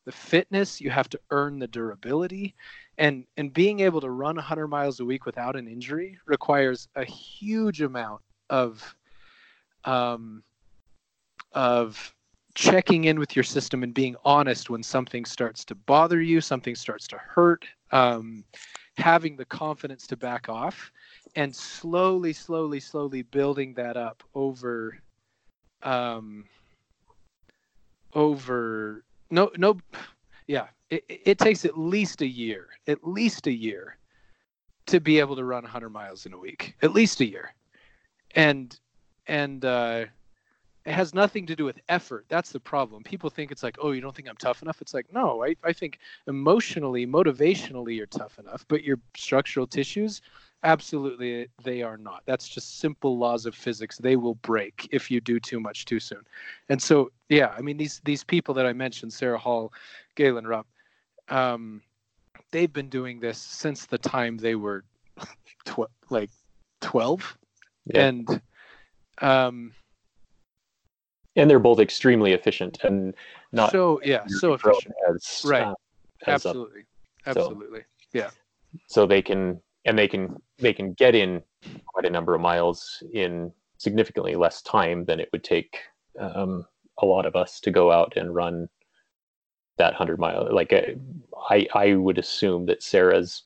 the 0.04 0.12
fitness 0.12 0.80
you 0.80 0.90
have 0.90 1.08
to 1.08 1.20
earn 1.30 1.58
the 1.58 1.68
durability 1.68 2.54
and 2.98 3.24
and 3.36 3.52
being 3.52 3.80
able 3.80 4.00
to 4.00 4.10
run 4.10 4.36
100 4.36 4.66
miles 4.66 4.98
a 5.00 5.04
week 5.04 5.26
without 5.26 5.56
an 5.56 5.68
injury 5.68 6.18
requires 6.26 6.88
a 6.96 7.04
huge 7.04 7.82
amount 7.82 8.20
of 8.50 8.96
um, 9.84 10.42
of 11.52 12.14
checking 12.54 13.04
in 13.04 13.18
with 13.18 13.34
your 13.34 13.42
system 13.42 13.82
and 13.82 13.94
being 13.94 14.14
honest 14.24 14.70
when 14.70 14.82
something 14.82 15.24
starts 15.24 15.64
to 15.64 15.74
bother 15.74 16.20
you, 16.20 16.40
something 16.40 16.74
starts 16.74 17.06
to 17.08 17.16
hurt, 17.16 17.64
um, 17.92 18.44
having 18.96 19.36
the 19.36 19.44
confidence 19.44 20.06
to 20.06 20.16
back 20.16 20.48
off, 20.48 20.92
and 21.36 21.54
slowly, 21.54 22.32
slowly, 22.32 22.80
slowly 22.80 23.22
building 23.22 23.74
that 23.74 23.96
up 23.96 24.22
over, 24.34 24.98
um, 25.82 26.44
over 28.14 29.04
no, 29.32 29.50
no, 29.56 29.78
yeah. 30.46 30.66
It, 30.90 31.04
it 31.08 31.38
takes 31.38 31.64
at 31.64 31.78
least 31.78 32.20
a 32.20 32.26
year, 32.26 32.68
at 32.86 33.02
least 33.02 33.46
a 33.46 33.52
year, 33.52 33.96
to 34.86 35.00
be 35.00 35.18
able 35.18 35.34
to 35.36 35.44
run 35.44 35.62
100 35.62 35.88
miles 35.88 36.26
in 36.26 36.34
a 36.34 36.38
week, 36.38 36.76
at 36.82 36.92
least 36.92 37.20
a 37.20 37.26
year, 37.26 37.54
and 38.34 38.78
and 39.26 39.64
uh, 39.64 40.04
it 40.84 40.92
has 40.92 41.14
nothing 41.14 41.46
to 41.46 41.56
do 41.56 41.64
with 41.64 41.80
effort. 41.88 42.26
That's 42.28 42.52
the 42.52 42.60
problem. 42.60 43.02
People 43.04 43.30
think 43.30 43.50
it's 43.50 43.62
like, 43.62 43.78
oh, 43.80 43.92
you 43.92 44.02
don't 44.02 44.14
think 44.14 44.28
I'm 44.28 44.36
tough 44.36 44.60
enough? 44.60 44.82
It's 44.82 44.92
like, 44.92 45.06
no, 45.12 45.42
I, 45.42 45.56
I 45.64 45.72
think 45.72 45.98
emotionally, 46.26 47.06
motivationally, 47.06 47.96
you're 47.96 48.06
tough 48.06 48.38
enough, 48.38 48.66
but 48.68 48.82
your 48.82 48.98
structural 49.16 49.66
tissues, 49.66 50.20
absolutely, 50.64 51.48
they 51.62 51.82
are 51.82 51.96
not. 51.96 52.22
That's 52.26 52.48
just 52.48 52.78
simple 52.78 53.18
laws 53.18 53.46
of 53.46 53.54
physics. 53.54 53.98
They 53.98 54.16
will 54.16 54.36
break 54.36 54.88
if 54.92 55.10
you 55.10 55.20
do 55.20 55.40
too 55.40 55.60
much 55.60 55.84
too 55.84 56.00
soon. 56.00 56.22
And 56.68 56.80
so, 56.80 57.10
yeah, 57.28 57.54
I 57.56 57.60
mean, 57.60 57.76
these 57.76 58.00
these 58.04 58.24
people 58.24 58.54
that 58.54 58.66
I 58.66 58.72
mentioned, 58.72 59.12
Sarah 59.12 59.38
Hall, 59.38 59.72
Galen 60.14 60.46
Rupp, 60.46 60.66
um, 61.28 61.82
they've 62.50 62.72
been 62.72 62.88
doing 62.88 63.20
this 63.20 63.38
since 63.38 63.86
the 63.86 63.98
time 63.98 64.36
they 64.36 64.54
were 64.54 64.84
tw- 65.64 65.90
like 66.10 66.30
12. 66.80 67.38
Yeah. 67.86 68.04
And, 68.04 68.40
um, 69.20 69.72
and 71.36 71.50
they're 71.50 71.58
both 71.58 71.80
extremely 71.80 72.32
efficient 72.32 72.78
and 72.84 73.14
not 73.52 73.72
so 73.72 74.00
yeah 74.04 74.22
so 74.26 74.52
efficient 74.52 74.94
as, 75.08 75.42
right 75.46 75.62
uh, 75.62 75.74
as 76.26 76.44
absolutely 76.46 76.84
absolutely. 77.26 77.82
yeah. 78.12 78.30
So 78.88 79.06
they 79.06 79.22
can 79.22 79.60
and 79.84 79.98
they 79.98 80.08
can 80.08 80.36
they 80.58 80.72
can 80.72 80.92
get 80.94 81.14
in 81.14 81.42
quite 81.86 82.06
a 82.06 82.10
number 82.10 82.34
of 82.34 82.40
miles 82.40 83.02
in 83.12 83.52
significantly 83.78 84.34
less 84.34 84.62
time 84.62 85.04
than 85.04 85.20
it 85.20 85.28
would 85.32 85.44
take 85.44 85.78
um, 86.18 86.64
a 86.98 87.06
lot 87.06 87.26
of 87.26 87.36
us 87.36 87.60
to 87.60 87.70
go 87.70 87.90
out 87.90 88.16
and 88.16 88.34
run 88.34 88.68
that 89.78 89.92
100 89.92 90.18
mile 90.18 90.48
like 90.52 90.72
i 91.50 91.66
i 91.74 91.94
would 91.94 92.18
assume 92.18 92.66
that 92.66 92.82
sarah's 92.82 93.44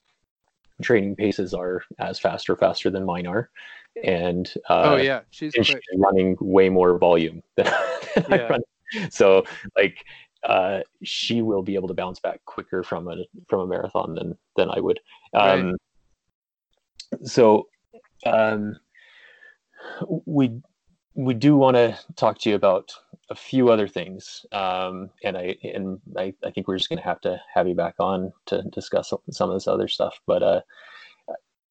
training 0.82 1.16
paces 1.16 1.54
are 1.54 1.82
as 1.98 2.18
fast 2.18 2.50
or 2.50 2.56
faster 2.56 2.90
than 2.90 3.06
mine 3.06 3.26
are 3.26 3.48
and 4.04 4.52
uh, 4.68 4.82
oh 4.84 4.96
yeah, 4.96 5.22
she's 5.30 5.54
she's 5.54 5.76
running 5.96 6.36
way 6.40 6.68
more 6.68 6.98
volume 6.98 7.42
than, 7.56 7.66
than 8.14 8.24
I 8.30 8.36
Yeah. 8.36 8.48
run. 8.50 8.60
So 9.10 9.44
like 9.76 10.04
uh, 10.44 10.80
she 11.02 11.42
will 11.42 11.62
be 11.62 11.74
able 11.74 11.88
to 11.88 11.94
bounce 11.94 12.20
back 12.20 12.44
quicker 12.44 12.82
from 12.82 13.08
a 13.08 13.16
from 13.48 13.60
a 13.60 13.66
marathon 13.66 14.14
than 14.14 14.36
than 14.56 14.70
I 14.70 14.80
would. 14.80 15.00
Right. 15.34 15.74
So 17.24 17.68
um, 18.24 18.76
we 20.26 20.60
we 21.14 21.34
do 21.34 21.56
want 21.56 21.76
to 21.76 21.98
talk 22.16 22.38
to 22.40 22.50
you 22.50 22.56
about 22.56 22.92
a 23.30 23.34
few 23.34 23.70
other 23.70 23.88
things, 23.88 24.44
um, 24.52 25.10
and 25.24 25.36
I 25.36 25.56
and 25.62 25.98
I, 26.16 26.34
I 26.44 26.50
think 26.50 26.68
we're 26.68 26.76
just 26.76 26.88
going 26.88 26.98
to 26.98 27.04
have 27.04 27.20
to 27.22 27.40
have 27.52 27.66
you 27.66 27.74
back 27.74 27.94
on 27.98 28.32
to 28.46 28.62
discuss 28.72 29.12
some 29.30 29.50
of 29.50 29.56
this 29.56 29.66
other 29.66 29.88
stuff. 29.88 30.20
But 30.26 30.42
uh, 30.42 30.60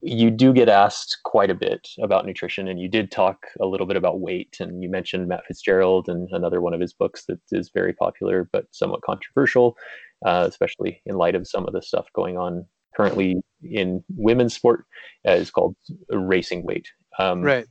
you 0.01 0.29
do 0.29 0.53
get 0.53 0.69
asked 0.69 1.19
quite 1.23 1.49
a 1.49 1.55
bit 1.55 1.87
about 2.01 2.25
nutrition, 2.25 2.67
and 2.67 2.79
you 2.79 2.87
did 2.87 3.11
talk 3.11 3.45
a 3.59 3.65
little 3.65 3.87
bit 3.87 3.97
about 3.97 4.19
weight, 4.19 4.57
and 4.59 4.83
you 4.83 4.89
mentioned 4.89 5.27
Matt 5.27 5.45
Fitzgerald 5.47 6.09
and 6.09 6.27
another 6.31 6.61
one 6.61 6.73
of 6.73 6.81
his 6.81 6.93
books 6.93 7.25
that 7.25 7.39
is 7.51 7.71
very 7.73 7.93
popular 7.93 8.49
but 8.51 8.65
somewhat 8.71 9.01
controversial, 9.03 9.77
uh, 10.25 10.45
especially 10.47 11.01
in 11.05 11.15
light 11.15 11.35
of 11.35 11.47
some 11.47 11.65
of 11.65 11.73
the 11.73 11.81
stuff 11.81 12.07
going 12.13 12.37
on 12.37 12.65
currently 12.95 13.41
in 13.63 14.03
women's 14.15 14.53
sport. 14.55 14.85
Uh, 15.27 15.31
is 15.31 15.51
called 15.51 15.75
Racing 16.09 16.63
Weight. 16.65 16.87
Um, 17.17 17.41
right. 17.41 17.65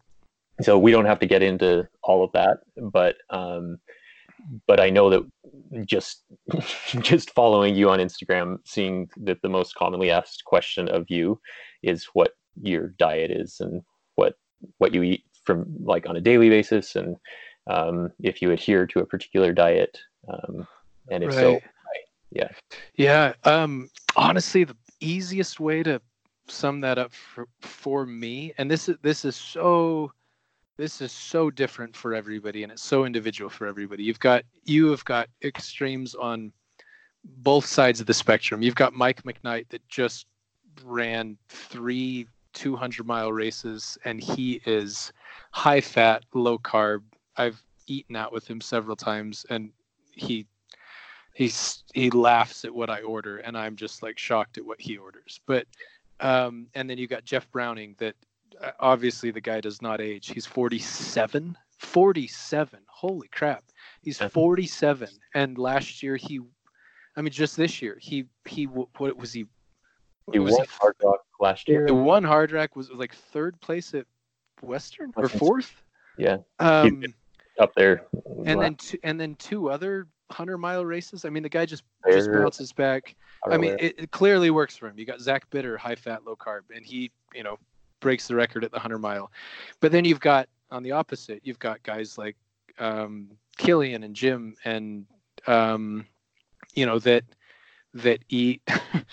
so 0.63 0.79
we 0.79 0.91
don't 0.91 1.05
have 1.05 1.19
to 1.21 1.27
get 1.27 1.43
into 1.43 1.87
all 2.03 2.25
of 2.25 2.33
that 2.33 2.59
but 2.77 3.17
um 3.31 3.79
but 4.67 4.79
i 4.81 4.89
know 4.91 5.11
that 5.11 5.23
just 5.85 6.23
just 7.01 7.31
following 7.35 7.75
you 7.75 7.91
on 7.91 7.99
instagram 7.99 8.59
seeing 8.65 9.09
that 9.17 9.41
the 9.43 9.49
most 9.49 9.75
commonly 9.75 10.11
asked 10.11 10.45
question 10.45 10.89
of 10.89 11.05
you 11.09 11.41
is 11.83 12.07
what 12.15 12.33
your 12.63 12.89
diet 12.99 13.31
is 13.31 13.57
and 13.61 13.83
what 14.15 14.35
what 14.79 14.95
you 14.95 15.03
eat 15.03 15.25
from 15.45 15.65
like 15.85 16.09
on 16.09 16.17
a 16.17 16.21
daily 16.21 16.49
basis 16.49 16.97
and 16.97 17.17
um, 17.67 18.11
if 18.23 18.41
you 18.43 18.51
adhere 18.51 18.87
to 18.87 19.01
a 19.01 19.07
particular 19.07 19.53
diet 19.53 19.99
um, 20.29 20.67
and 21.11 21.25
if 21.25 21.33
so 21.33 21.53
Right. 21.53 21.61
yeah. 22.31 22.49
Yeah. 22.97 23.33
Um, 23.45 23.91
honestly, 24.17 24.65
the 24.65 24.77
easiest 25.05 25.61
way 25.61 25.83
to 25.83 26.01
sum 26.49 26.81
that 26.81 26.99
up 26.99 27.13
for, 27.13 27.49
for 27.61 28.07
me, 28.07 28.53
and 28.59 28.71
this 28.71 28.89
is 28.89 28.97
this 29.03 29.25
is 29.25 29.37
so 29.37 30.13
this 30.77 31.01
is 31.01 31.13
so 31.13 31.51
different 31.51 31.95
for 31.97 32.15
everybody, 32.15 32.63
and 32.63 32.73
it's 32.73 32.83
so 32.83 33.05
individual 33.05 33.51
for 33.51 33.67
everybody. 33.67 34.03
You've 34.05 34.21
got 34.21 34.45
you 34.65 34.91
have 34.91 35.05
got 35.05 35.29
extremes 35.43 36.15
on 36.15 36.53
both 37.25 37.67
sides 37.67 38.01
of 38.01 38.07
the 38.07 38.15
spectrum. 38.15 38.63
You've 38.63 38.75
got 38.75 38.93
Mike 38.93 39.23
McKnight 39.23 39.69
that 39.71 39.87
just 39.89 40.27
ran 40.85 41.39
three 41.49 42.27
200 42.55 43.07
mile 43.07 43.33
races, 43.33 43.99
and 44.05 44.23
he 44.23 44.61
is 44.65 45.13
high 45.51 45.81
fat, 45.81 46.25
low 46.35 46.59
carb. 46.59 47.03
I've 47.37 47.61
eaten 47.87 48.17
out 48.17 48.33
with 48.33 48.47
him 48.47 48.61
several 48.61 48.97
times, 48.97 49.45
and 49.51 49.71
he 50.13 50.47
he's 51.35 51.85
he 51.93 52.11
laughs 52.11 52.65
at 52.65 52.75
what 52.75 52.89
I 52.89 53.03
order, 53.03 53.39
and 53.39 53.59
I'm 53.59 53.77
just 53.77 54.03
like 54.03 54.19
shocked 54.19 54.57
at 54.57 54.65
what 54.65 54.81
he 54.81 54.97
orders. 54.97 55.41
But 55.47 55.67
um, 56.21 56.69
and 56.75 56.89
then 56.89 56.97
you 56.97 57.07
got 57.07 57.25
Jeff 57.25 57.51
Browning 57.51 57.95
that 57.99 58.15
uh, 58.63 58.71
obviously 58.81 59.31
the 59.31 59.41
guy 59.41 59.61
does 59.61 59.83
not 59.83 60.01
age. 60.01 60.31
He's 60.31 60.47
47. 60.47 61.57
47. 61.79 62.81
Holy 62.87 63.29
crap. 63.29 63.65
He's 64.01 64.19
47 64.19 65.09
and 65.35 65.59
last 65.59 66.03
year 66.03 66.17
he 66.17 66.41
I 67.17 67.23
mean 67.23 67.33
just 67.33 67.57
this 67.57 67.83
year 67.83 67.99
he 68.01 68.27
he 68.47 68.65
what 68.65 69.17
was 69.17 69.33
he 69.33 69.47
you 70.33 70.43
was 70.43 70.53
won 70.53 70.67
Hardrock 70.67 71.19
last 71.41 71.69
year 71.69 71.87
the 71.87 71.95
one 71.95 72.23
Hardrock 72.23 72.77
was 72.77 72.91
like 72.91 73.15
third 73.15 73.61
place 73.61 73.95
at 73.95 74.07
Western 74.63 75.13
or 75.17 75.29
fourth. 75.29 75.83
yeah 76.17 76.39
Um, 76.59 77.03
up 77.59 77.75
there 77.75 78.07
and 78.47 78.61
then 78.61 78.75
two, 78.77 78.99
and 79.03 79.21
then 79.21 79.35
two 79.37 79.71
other 79.71 80.07
hundred 80.31 80.59
mile 80.59 80.85
races. 80.85 81.25
I 81.25 81.31
mean, 81.31 81.43
the 81.43 81.49
guy 81.49 81.67
just 81.67 81.83
just 82.11 82.31
bounces 82.31 82.73
back. 82.73 83.17
I 83.51 83.57
mean, 83.57 83.77
it, 83.79 83.95
it 83.99 84.11
clearly 84.11 84.51
works 84.51 84.77
for 84.77 84.89
him. 84.89 84.99
You 84.99 85.05
got 85.05 85.21
Zach 85.21 85.49
Bitter, 85.51 85.77
high 85.77 85.95
fat, 85.95 86.25
low 86.25 86.37
carb, 86.37 86.63
and 86.75 86.85
he, 86.85 87.11
you 87.35 87.43
know, 87.43 87.59
breaks 88.01 88.27
the 88.29 88.35
record 88.35 88.65
at 88.65 88.71
the 88.71 88.77
100 88.77 88.99
mile. 88.99 89.31
But 89.81 89.93
then 89.93 90.05
you've 90.05 90.21
got 90.21 90.49
on 90.71 90.83
the 90.83 90.93
opposite, 90.93 91.41
you've 91.45 91.59
got 91.59 91.83
guys 91.83 92.17
like 92.19 92.37
um, 92.79 93.31
Kilian 93.59 94.05
and 94.05 94.15
Jim, 94.15 94.57
and 94.65 95.07
um, 95.47 96.07
you 96.75 96.87
know 96.87 96.99
that 97.01 97.25
that 97.95 98.21
eat 98.29 98.63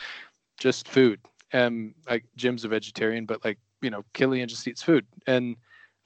just 0.58 0.88
food. 0.88 1.20
Um, 1.54 1.94
like 2.10 2.26
Jim's 2.38 2.64
a 2.64 2.68
vegetarian, 2.68 3.26
but 3.26 3.44
like 3.44 3.60
you 3.82 3.90
know, 3.90 4.04
Kilian 4.14 4.48
just 4.48 4.68
eats 4.68 4.82
food, 4.82 5.06
and 5.28 5.56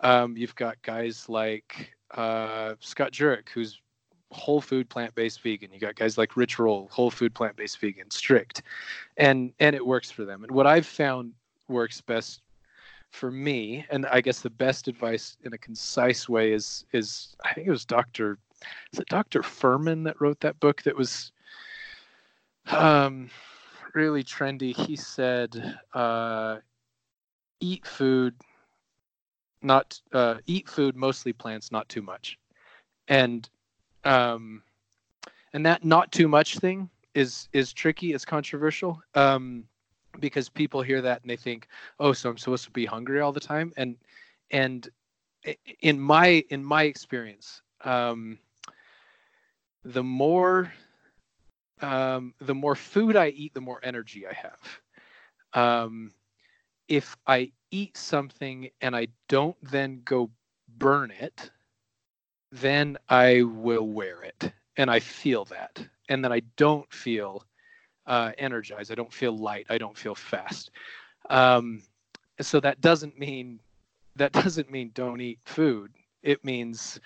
um, 0.02 0.36
you've 0.36 0.56
got 0.56 0.82
guys 0.82 1.30
like 1.30 1.96
uh, 2.12 2.76
Scott 2.80 3.12
Jurek, 3.12 3.50
who's 3.50 3.82
whole 4.36 4.62
food 4.62 4.90
plant-based 4.90 5.42
vegan. 5.42 5.72
You 5.74 5.80
got 5.80 5.96
guys 5.96 6.18
like 6.18 6.38
Rich 6.38 6.60
Roll 6.60 6.88
whole 6.92 7.12
food 7.12 7.34
plant-based 7.34 7.80
vegan 7.80 8.12
strict. 8.12 8.64
And 9.18 9.54
and 9.60 9.76
it 9.76 9.86
works 9.86 10.12
for 10.12 10.26
them. 10.26 10.44
And 10.44 10.52
what 10.52 10.68
i've 10.68 10.86
found 10.86 11.34
works 11.68 12.02
best 12.02 12.42
for 13.12 13.32
me 13.32 13.86
and 13.90 14.06
i 14.08 14.20
guess 14.20 14.42
the 14.42 14.50
best 14.50 14.88
advice 14.90 15.38
in 15.46 15.54
a 15.54 15.58
concise 15.58 16.28
way 16.28 16.52
is 16.52 16.86
is 16.92 17.36
i 17.46 17.54
think 17.54 17.66
it 17.66 17.72
was 17.72 17.86
dr 17.86 18.38
is 18.92 19.00
it 19.00 19.08
dr 19.08 19.42
Fuhrman 19.42 20.04
that 20.04 20.20
wrote 20.20 20.40
that 20.42 20.60
book 20.60 20.82
that 20.84 20.96
was 20.96 21.32
um 22.72 23.30
really 23.96 24.24
trendy? 24.24 24.76
He 24.76 24.96
said 24.96 25.80
uh 25.94 26.58
eat 27.60 27.88
food 27.88 28.36
not 29.62 30.00
uh 30.12 30.36
eat 30.46 30.70
food 30.70 30.96
mostly 30.96 31.34
plants 31.34 31.72
not 31.72 31.90
too 31.90 32.02
much. 32.02 32.38
And 33.08 33.50
um 34.06 34.64
and 35.54 35.66
that 35.66 35.84
not 35.84 36.12
too 36.12 36.28
much 36.28 36.60
thing 36.60 36.90
is 37.14 37.48
is 37.54 37.74
tricky 37.74 38.14
it's 38.14 38.26
controversial 38.26 39.02
um 39.16 39.66
because 40.20 40.50
people 40.50 40.82
hear 40.82 41.02
that 41.02 41.22
and 41.22 41.30
they 41.30 41.36
think 41.36 41.68
oh 42.00 42.14
so 42.14 42.30
i'm 42.30 42.38
supposed 42.38 42.66
to 42.66 42.72
be 42.72 42.86
hungry 42.86 43.20
all 43.22 43.32
the 43.34 43.40
time? 43.40 43.74
And 43.78 43.98
and 44.52 44.88
in 45.82 46.00
my 46.00 46.44
in 46.50 46.64
my 46.64 46.84
experience 46.84 47.62
um 47.84 48.40
the 49.84 50.04
more 50.04 50.72
um 51.82 52.34
the 52.42 52.56
more 52.56 52.76
food 52.76 53.16
i 53.16 53.28
eat 53.30 53.54
the 53.54 53.62
more 53.62 53.80
energy 53.84 54.26
i 54.28 54.34
have. 54.34 54.82
Um 55.54 56.12
if 56.88 57.16
i 57.28 57.52
eat 57.72 57.98
something 57.98 58.70
and 58.82 58.96
i 58.96 59.08
don't 59.28 59.58
then 59.62 60.02
go 60.06 60.30
burn 60.78 61.12
it 61.12 61.52
then 62.56 62.98
I 63.10 63.44
will 63.44 63.88
wear 63.88 64.24
it 64.24 64.52
and 64.78 64.90
I 64.90 65.00
feel 65.00 65.46
that. 65.46 65.86
And 66.10 66.24
then 66.24 66.32
I 66.32 66.42
don't 66.58 66.92
feel 66.92 67.44
uh, 68.08 68.32
energized. 68.38 68.92
I 68.92 68.96
don't 68.96 69.12
feel 69.12 69.38
light. 69.38 69.66
I 69.70 69.78
don't 69.78 69.98
feel 69.98 70.16
fast. 70.16 70.72
Um, 71.30 71.82
so 72.40 72.60
that 72.60 72.82
doesn't 72.82 73.18
mean 73.18 73.60
that 74.16 74.32
doesn't 74.32 74.72
mean 74.72 74.92
don't 74.94 75.20
eat 75.20 75.40
food. 75.44 75.92
It 76.24 76.44
means 76.46 77.00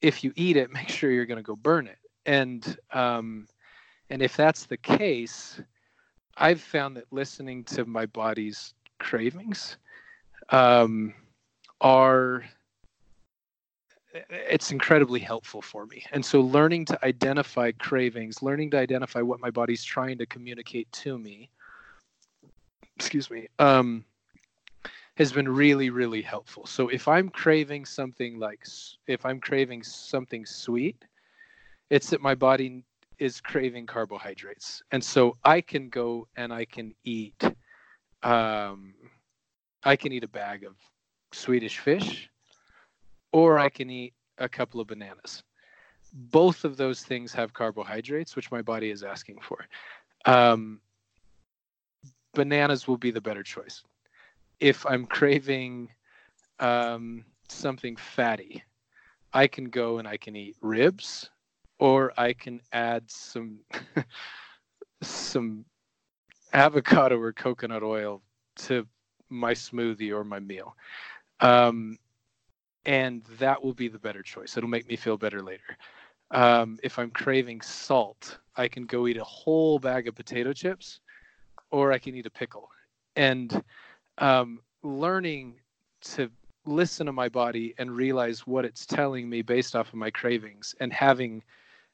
if 0.00 0.24
you 0.24 0.32
eat 0.36 0.56
it, 0.56 0.72
make 0.72 0.88
sure 0.88 1.10
you're 1.10 1.26
going 1.26 1.36
to 1.36 1.42
go 1.42 1.56
burn 1.56 1.86
it. 1.86 1.98
And 2.26 2.76
um, 2.92 3.48
and 4.08 4.22
if 4.22 4.36
that's 4.36 4.66
the 4.66 4.76
case, 4.76 5.60
I've 6.36 6.60
found 6.60 6.96
that 6.96 7.12
listening 7.12 7.64
to 7.64 7.84
my 7.84 8.06
body's 8.06 8.74
cravings 8.98 9.76
um, 10.50 11.14
are 11.80 12.44
it's 14.12 14.72
incredibly 14.72 15.20
helpful 15.20 15.62
for 15.62 15.86
me. 15.86 16.04
And 16.12 16.24
so 16.24 16.40
learning 16.40 16.86
to 16.86 17.04
identify 17.04 17.72
cravings, 17.72 18.42
learning 18.42 18.70
to 18.72 18.78
identify 18.78 19.20
what 19.20 19.40
my 19.40 19.50
body's 19.50 19.84
trying 19.84 20.18
to 20.18 20.26
communicate 20.26 20.90
to 20.92 21.18
me, 21.18 21.50
excuse 22.96 23.30
me, 23.30 23.48
um, 23.58 24.04
has 25.16 25.32
been 25.32 25.48
really, 25.48 25.90
really 25.90 26.22
helpful. 26.22 26.66
So 26.66 26.88
if 26.88 27.06
I'm 27.06 27.28
craving 27.28 27.84
something 27.84 28.38
like, 28.38 28.66
if 29.06 29.24
I'm 29.24 29.40
craving 29.40 29.82
something 29.82 30.46
sweet, 30.46 31.04
it's 31.90 32.10
that 32.10 32.20
my 32.20 32.34
body 32.34 32.84
is 33.18 33.40
craving 33.40 33.86
carbohydrates. 33.86 34.82
And 34.92 35.02
so 35.02 35.36
I 35.44 35.60
can 35.60 35.88
go 35.88 36.26
and 36.36 36.52
I 36.52 36.64
can 36.64 36.94
eat, 37.04 37.42
um, 38.22 38.94
I 39.84 39.96
can 39.96 40.12
eat 40.12 40.24
a 40.24 40.28
bag 40.28 40.64
of 40.64 40.76
Swedish 41.32 41.78
fish 41.78 42.30
or 43.32 43.58
I 43.58 43.68
can 43.68 43.90
eat 43.90 44.14
a 44.38 44.48
couple 44.48 44.80
of 44.80 44.86
bananas. 44.86 45.42
Both 46.12 46.64
of 46.64 46.76
those 46.76 47.02
things 47.02 47.32
have 47.34 47.52
carbohydrates, 47.52 48.34
which 48.34 48.50
my 48.50 48.62
body 48.62 48.90
is 48.90 49.02
asking 49.02 49.38
for. 49.40 49.66
Um, 50.24 50.80
bananas 52.34 52.88
will 52.88 52.96
be 52.96 53.10
the 53.10 53.20
better 53.20 53.42
choice. 53.42 53.82
If 54.58 54.84
I'm 54.86 55.06
craving 55.06 55.88
um, 56.58 57.24
something 57.48 57.96
fatty, 57.96 58.62
I 59.32 59.46
can 59.46 59.66
go 59.66 59.98
and 59.98 60.08
I 60.08 60.16
can 60.16 60.34
eat 60.34 60.56
ribs, 60.60 61.30
or 61.78 62.12
I 62.16 62.32
can 62.32 62.60
add 62.72 63.10
some 63.10 63.60
some 65.02 65.64
avocado 66.52 67.18
or 67.18 67.32
coconut 67.32 67.82
oil 67.82 68.22
to 68.56 68.86
my 69.28 69.54
smoothie 69.54 70.12
or 70.12 70.24
my 70.24 70.40
meal. 70.40 70.76
Um, 71.40 71.98
and 72.84 73.24
that 73.38 73.62
will 73.62 73.74
be 73.74 73.88
the 73.88 73.98
better 73.98 74.22
choice. 74.22 74.56
It'll 74.56 74.68
make 74.68 74.88
me 74.88 74.96
feel 74.96 75.16
better 75.16 75.42
later. 75.42 75.76
Um, 76.30 76.78
if 76.82 76.98
I'm 76.98 77.10
craving 77.10 77.60
salt, 77.60 78.38
I 78.56 78.68
can 78.68 78.86
go 78.86 79.06
eat 79.06 79.16
a 79.16 79.24
whole 79.24 79.78
bag 79.78 80.06
of 80.08 80.14
potato 80.14 80.52
chips 80.52 81.00
or 81.70 81.92
I 81.92 81.98
can 81.98 82.14
eat 82.14 82.26
a 82.26 82.30
pickle. 82.30 82.68
And 83.16 83.62
um, 84.18 84.60
learning 84.82 85.56
to 86.02 86.30
listen 86.66 87.06
to 87.06 87.12
my 87.12 87.28
body 87.28 87.74
and 87.78 87.90
realize 87.90 88.46
what 88.46 88.64
it's 88.64 88.86
telling 88.86 89.28
me 89.28 89.42
based 89.42 89.74
off 89.74 89.88
of 89.88 89.94
my 89.94 90.10
cravings 90.10 90.74
and 90.80 90.92
having 90.92 91.42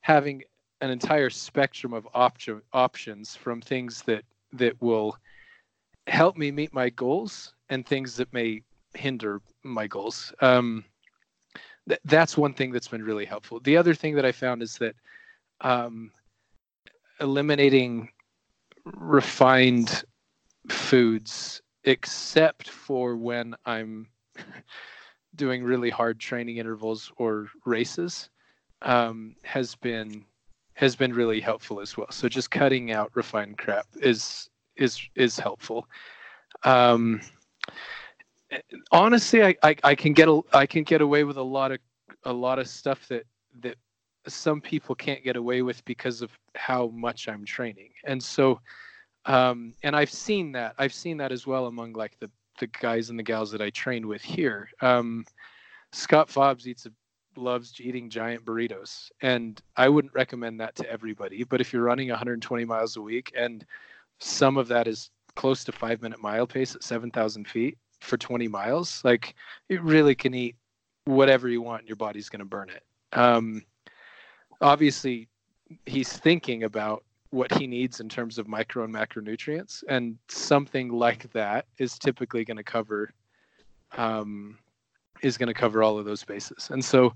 having 0.01 0.43
an 0.81 0.91
entire 0.91 1.31
spectrum 1.31 1.93
of 1.93 2.07
option 2.15 2.61
options 2.73 3.35
from 3.35 3.61
things 3.61 4.03
that 4.03 4.25
that 4.53 4.81
will 4.83 5.17
help 6.07 6.37
me 6.37 6.51
meet 6.51 6.73
my 6.73 6.91
goals 6.91 7.55
and 7.71 7.87
things 7.87 8.17
that 8.17 8.33
may 8.33 8.63
hinder 8.97 9.41
my 9.63 9.87
goals. 9.87 10.33
Um, 10.41 10.85
th- 11.89 12.01
that's 12.05 12.37
one 12.37 12.55
thing 12.55 12.73
that's 12.73 12.89
been 12.89 13.03
really 13.03 13.25
helpful. 13.25 13.61
The 13.61 13.77
other 13.77 13.95
thing 13.95 14.15
that 14.17 14.25
I 14.25 14.33
found 14.33 14.63
is 14.63 14.79
that 14.79 14.95
um, 15.61 16.11
eliminating 17.21 18.11
refined 18.85 20.05
foods, 20.69 21.63
except 21.85 22.69
for 22.69 23.17
when 23.17 23.55
I'm 23.65 24.09
doing 25.35 25.63
really 25.65 25.91
hard 25.91 26.19
training 26.19 26.59
intervals 26.59 27.13
or 27.17 27.49
races, 27.65 28.31
um, 28.83 29.35
has 29.43 29.75
been 29.75 30.25
has 30.75 30.95
been 30.95 31.13
really 31.15 31.41
helpful 31.41 31.81
as 31.81 31.97
well. 31.97 32.11
So 32.11 32.29
just 32.29 32.51
cutting 32.51 32.93
out 32.93 33.11
refined 33.15 33.57
crap 33.59 33.87
is 33.97 34.51
is 34.77 35.01
is 35.15 35.39
helpful. 35.39 35.89
Um, 36.65 37.21
honestly, 38.93 39.43
I, 39.43 39.57
I, 39.63 39.77
I 39.85 39.95
can 39.95 40.13
get 40.13 40.29
a, 40.29 40.41
I 40.53 40.67
can 40.67 40.85
get 40.85 41.01
away 41.01 41.25
with 41.25 41.37
a 41.37 41.43
lot 41.43 41.73
of 41.73 41.79
a 42.25 42.33
lot 42.33 42.59
of 42.59 42.69
stuff 42.69 43.07
that 43.09 43.25
that 43.61 43.77
some 44.29 44.61
people 44.61 44.95
can't 44.95 45.23
get 45.23 45.37
away 45.37 45.63
with 45.63 45.85
because 45.85 46.23
of 46.23 46.31
how 46.55 46.89
much 46.89 47.29
I'm 47.29 47.45
training. 47.45 47.91
And 48.05 48.23
so, 48.23 48.61
um, 49.25 49.73
and 49.83 49.95
I've 49.95 50.11
seen 50.11 50.53
that 50.53 50.75
I've 50.79 50.95
seen 50.95 51.17
that 51.19 51.33
as 51.33 51.47
well 51.47 51.67
among 51.67 51.93
like 51.93 52.19
the 52.19 52.31
the 52.59 52.67
guys 52.67 53.11
and 53.11 53.19
the 53.19 53.23
gals 53.23 53.51
that 53.53 53.61
I 53.61 53.71
train 53.71 54.09
with 54.09 54.23
here. 54.23 54.69
Um, 54.81 55.25
Scott 55.93 56.29
Fauble 56.29 56.67
eats 56.67 56.87
a 56.87 56.93
loves 57.39 57.75
eating 57.81 58.09
giant 58.09 58.45
burritos 58.45 59.11
and 59.21 59.61
i 59.77 59.89
wouldn't 59.89 60.15
recommend 60.15 60.59
that 60.59 60.75
to 60.75 60.91
everybody 60.91 61.45
but 61.45 61.61
if 61.61 61.73
you're 61.73 61.83
running 61.83 62.09
120 62.09 62.65
miles 62.65 62.97
a 62.97 63.03
week 63.03 63.33
and 63.37 63.67
some 64.21 64.57
of 64.57 64.69
that 64.69 64.87
is 64.87 65.11
close 65.35 65.63
to 65.65 65.73
five 65.73 66.01
minute 66.01 66.21
mile 66.21 66.47
pace 66.47 66.75
at 66.75 66.83
7,000 66.83 67.47
feet 67.47 67.77
for 68.01 68.17
20 68.17 68.49
miles. 68.49 69.03
Like 69.05 69.35
you 69.69 69.81
really 69.81 70.15
can 70.15 70.35
eat 70.35 70.57
whatever 71.05 71.49
you 71.49 71.63
want, 71.63 71.87
your 71.87 71.97
body's 71.97 72.29
going 72.29 72.41
to 72.41 72.45
burn 72.45 72.69
it. 72.71 72.83
Um, 73.13 73.65
obviously, 74.61 75.29
he's 75.87 76.13
thinking 76.13 76.65
about 76.65 77.05
what 77.31 77.53
he 77.53 77.67
needs 77.67 78.01
in 78.01 78.09
terms 78.09 78.39
of 78.39 78.49
micro 78.49 78.85
and 78.85 78.95
macronutrients, 78.95 79.83
and 79.89 80.17
something 80.29 80.91
like 80.91 81.31
that 81.33 81.67
is 81.79 81.99
typically 81.99 82.45
going 82.45 82.57
to 82.57 82.65
cover 82.65 83.13
um, 83.97 84.59
is 85.23 85.39
going 85.39 85.49
to 85.49 85.55
cover 85.55 85.83
all 85.83 85.99
of 85.99 86.05
those 86.05 86.25
bases. 86.25 86.69
And 86.71 86.85
so, 86.85 87.15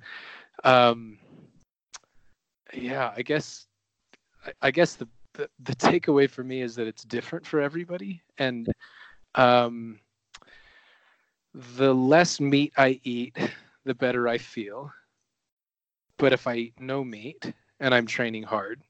um, 0.65 1.19
yeah, 2.73 3.13
I 3.17 3.23
guess 3.23 3.67
I, 4.47 4.53
I 4.63 4.71
guess 4.71 4.95
the 4.95 5.09
the, 5.35 5.49
the 5.63 5.77
takeaway 5.77 6.29
for 6.29 6.43
me 6.43 6.61
is 6.63 6.75
that 6.75 6.87
it's 6.87 7.05
different 7.05 7.47
for 7.47 7.61
everybody 7.61 8.21
and 8.39 8.69
um, 9.37 10.01
the 11.55 11.93
less 11.95 12.41
meat 12.41 12.73
i 12.77 13.01
eat 13.03 13.37
the 13.85 13.95
better 13.95 14.29
i 14.29 14.39
feel. 14.39 14.93
But 16.19 16.33
if 16.33 16.47
i 16.47 16.55
eat 16.55 16.75
no 16.81 17.03
meat 17.03 17.53
and 17.81 17.95
i'm 17.95 18.07
training 18.07 18.45
hard 18.45 18.83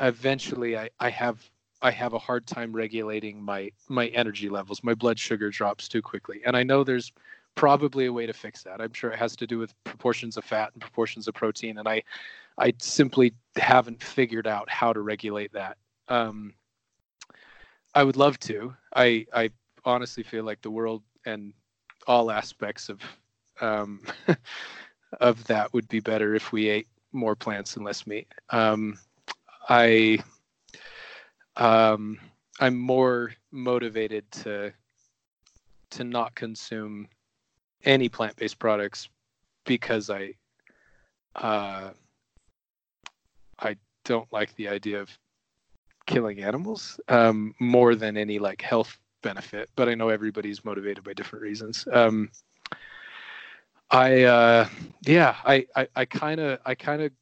eventually 0.00 0.76
i, 0.76 0.88
I 1.00 1.10
have 1.10 1.50
i 1.82 1.90
have 1.90 2.14
a 2.14 2.18
hard 2.18 2.46
time 2.46 2.72
regulating 2.72 3.42
my 3.42 3.70
my 3.88 4.06
energy 4.08 4.48
levels. 4.48 4.82
My 4.82 4.94
blood 4.94 5.18
sugar 5.18 5.50
drops 5.50 5.88
too 5.88 6.02
quickly. 6.02 6.40
And 6.46 6.56
i 6.56 6.62
know 6.62 6.82
there's 6.82 7.12
probably 7.54 8.06
a 8.06 8.12
way 8.12 8.26
to 8.26 8.32
fix 8.32 8.62
that. 8.62 8.80
I'm 8.80 8.92
sure 8.92 9.10
it 9.10 9.18
has 9.18 9.36
to 9.36 9.46
do 9.46 9.58
with 9.58 9.74
proportions 9.84 10.36
of 10.36 10.44
fat 10.44 10.70
and 10.72 10.80
proportions 10.80 11.28
of 11.28 11.34
protein. 11.34 11.78
And 11.78 11.88
i 11.88 12.02
I 12.58 12.74
simply 12.78 13.32
haven't 13.56 14.02
figured 14.02 14.46
out 14.46 14.68
how 14.68 14.92
to 14.92 15.00
regulate 15.00 15.52
that. 15.54 15.78
Um, 16.08 16.52
I 17.94 18.04
would 18.04 18.16
love 18.16 18.38
to. 18.40 18.74
I 18.94 19.26
I 19.34 19.50
honestly 19.84 20.22
feel 20.22 20.44
like 20.44 20.62
the 20.62 20.70
world 20.70 21.02
and 21.24 21.52
all 22.06 22.30
aspects 22.30 22.88
of 22.88 23.00
um, 23.60 24.00
of 25.20 25.44
that 25.44 25.72
would 25.72 25.88
be 25.88 26.00
better 26.00 26.34
if 26.34 26.52
we 26.52 26.68
ate 26.68 26.88
more 27.12 27.36
plants 27.36 27.76
and 27.76 27.84
less 27.84 28.06
meat. 28.06 28.26
Um, 28.50 28.98
I 29.68 30.18
um, 31.56 32.18
I'm 32.60 32.78
more 32.78 33.32
motivated 33.50 34.30
to 34.32 34.72
to 35.90 36.04
not 36.04 36.34
consume 36.34 37.06
any 37.84 38.08
plant-based 38.08 38.58
products 38.58 39.08
because 39.64 40.10
I 40.10 40.34
uh, 41.36 41.90
I 43.58 43.76
don't 44.04 44.30
like 44.32 44.54
the 44.56 44.68
idea 44.68 45.00
of 45.00 45.10
killing 46.06 46.42
animals 46.42 46.98
um, 47.08 47.54
more 47.60 47.94
than 47.94 48.16
any 48.16 48.38
like 48.38 48.60
health 48.60 48.98
benefit. 49.22 49.70
But 49.76 49.88
I 49.88 49.94
know 49.94 50.08
everybody's 50.08 50.64
motivated 50.64 51.04
by 51.04 51.12
different 51.14 51.42
reasons. 51.42 51.86
Um, 51.92 52.30
I 53.90 54.22
uh, 54.22 54.68
yeah, 55.02 55.36
I 55.44 55.66
I 55.94 56.04
kind 56.06 56.40
of 56.40 56.58
I 56.64 56.74
kind 56.74 57.02
of 57.02 57.12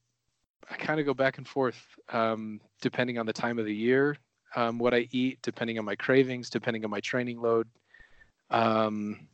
I 0.70 0.76
kind 0.76 1.00
of 1.00 1.06
go 1.06 1.14
back 1.14 1.38
and 1.38 1.46
forth 1.46 1.84
um, 2.10 2.60
depending 2.80 3.18
on 3.18 3.26
the 3.26 3.32
time 3.32 3.58
of 3.58 3.64
the 3.64 3.74
year, 3.74 4.16
um, 4.54 4.78
what 4.78 4.94
I 4.94 5.08
eat, 5.10 5.40
depending 5.42 5.78
on 5.78 5.84
my 5.84 5.96
cravings, 5.96 6.48
depending 6.48 6.84
on 6.84 6.90
my 6.90 7.00
training 7.00 7.40
load. 7.40 7.66
Um, 8.50 9.26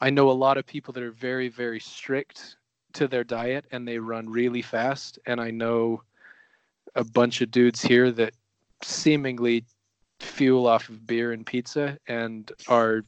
I 0.00 0.10
know 0.10 0.30
a 0.30 0.32
lot 0.32 0.58
of 0.58 0.66
people 0.66 0.92
that 0.92 1.02
are 1.02 1.10
very 1.10 1.48
very 1.48 1.80
strict 1.80 2.56
to 2.92 3.08
their 3.08 3.24
diet 3.24 3.64
and 3.72 3.88
they 3.88 3.98
run 3.98 4.28
really 4.28 4.62
fast, 4.62 5.18
and 5.26 5.40
I 5.40 5.50
know 5.50 6.02
a 6.94 7.04
bunch 7.04 7.40
of 7.40 7.50
dudes 7.50 7.80
here 7.80 8.12
that 8.12 8.34
seemingly 8.82 9.64
fuel 10.24 10.66
off 10.66 10.88
of 10.88 11.06
beer 11.06 11.32
and 11.32 11.46
pizza 11.46 11.98
and 12.08 12.50
are 12.68 13.02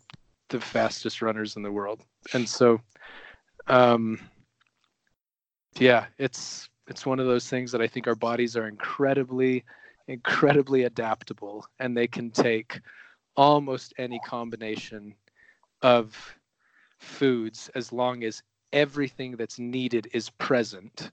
the 0.49 0.61
fastest 0.61 1.23
runners 1.23 1.57
in 1.57 1.63
the 1.63 1.73
world. 1.73 2.03
And 2.33 2.49
so, 2.49 2.81
um, 3.67 4.21
yeah, 5.79 6.07
it's 6.19 6.69
it's 6.89 7.05
one 7.05 7.19
of 7.19 7.27
those 7.27 7.49
things 7.49 7.73
that 7.73 7.83
I 7.83 7.89
think 7.89 8.07
our 8.07 8.15
bodies 8.15 8.57
are 8.57 8.69
incredibly, 8.69 9.65
incredibly 10.07 10.85
adaptable, 10.85 11.67
and 11.81 11.97
they 11.97 12.07
can 12.07 12.31
take 12.31 12.81
almost 13.37 13.93
any 13.99 14.21
combination 14.25 15.15
of 15.83 16.17
foods 16.99 17.71
as 17.75 17.93
long 17.93 18.23
as 18.23 18.43
everything 18.73 19.37
that's 19.37 19.59
needed 19.59 20.09
is 20.13 20.31
present 20.31 21.11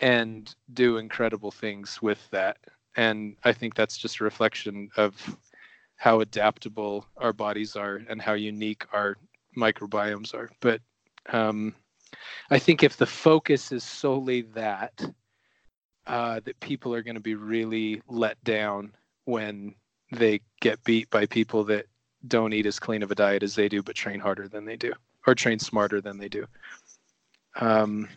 and 0.00 0.54
do 0.72 0.96
incredible 0.96 1.50
things 1.50 2.00
with 2.02 2.28
that. 2.30 2.56
And 2.96 3.36
I 3.44 3.52
think 3.52 3.74
that's 3.74 3.96
just 3.96 4.20
a 4.20 4.24
reflection 4.24 4.90
of 4.96 5.36
how 5.96 6.20
adaptable 6.20 7.06
our 7.16 7.32
bodies 7.32 7.76
are 7.76 8.00
and 8.08 8.20
how 8.20 8.32
unique 8.32 8.84
our 8.92 9.16
microbiomes 9.56 10.34
are. 10.34 10.50
But 10.60 10.80
um, 11.32 11.74
I 12.50 12.58
think 12.58 12.82
if 12.82 12.96
the 12.96 13.06
focus 13.06 13.72
is 13.72 13.84
solely 13.84 14.42
that, 14.54 15.04
uh, 16.06 16.40
that 16.44 16.58
people 16.60 16.94
are 16.94 17.02
going 17.02 17.14
to 17.14 17.20
be 17.20 17.36
really 17.36 18.02
let 18.08 18.42
down 18.44 18.92
when 19.24 19.74
they 20.10 20.40
get 20.60 20.82
beat 20.84 21.08
by 21.10 21.26
people 21.26 21.64
that 21.64 21.86
don't 22.26 22.52
eat 22.52 22.66
as 22.66 22.78
clean 22.78 23.02
of 23.02 23.10
a 23.10 23.14
diet 23.14 23.42
as 23.42 23.54
they 23.54 23.68
do, 23.68 23.82
but 23.82 23.94
train 23.94 24.20
harder 24.20 24.48
than 24.48 24.64
they 24.64 24.76
do, 24.76 24.92
or 25.26 25.34
train 25.34 25.58
smarter 25.58 26.00
than 26.00 26.18
they 26.18 26.28
do. 26.28 26.46
Um, 27.60 28.08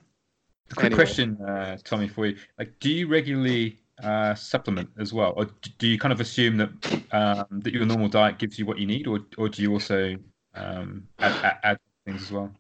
a 0.72 0.76
quick 0.76 0.85
anyway. 0.88 1.03
question, 1.03 1.41
uh, 1.41 1.77
Tommy, 1.84 2.07
for 2.07 2.26
you. 2.26 2.38
Like, 2.57 2.80
do 2.80 2.89
you 2.89 3.07
regularly 3.07 3.77
uh, 4.03 4.35
supplement 4.35 4.89
as 4.99 5.13
well, 5.13 5.34
or 5.35 5.47
do 5.77 5.88
you 5.88 5.97
kind 5.97 6.11
of 6.11 6.19
assume 6.19 6.57
that 6.57 6.69
um, 7.11 7.61
that 7.61 7.73
your 7.73 7.85
normal 7.85 8.09
diet 8.09 8.38
gives 8.38 8.59
you 8.59 8.65
what 8.65 8.77
you 8.77 8.85
need, 8.85 9.07
or 9.07 9.19
or 9.38 9.49
do 9.49 9.61
you 9.61 9.72
also 9.72 10.15
um, 10.53 11.07
add, 11.19 11.57
add, 11.63 11.80
things 12.05 12.23
as 12.23 12.31
well? 12.31 12.51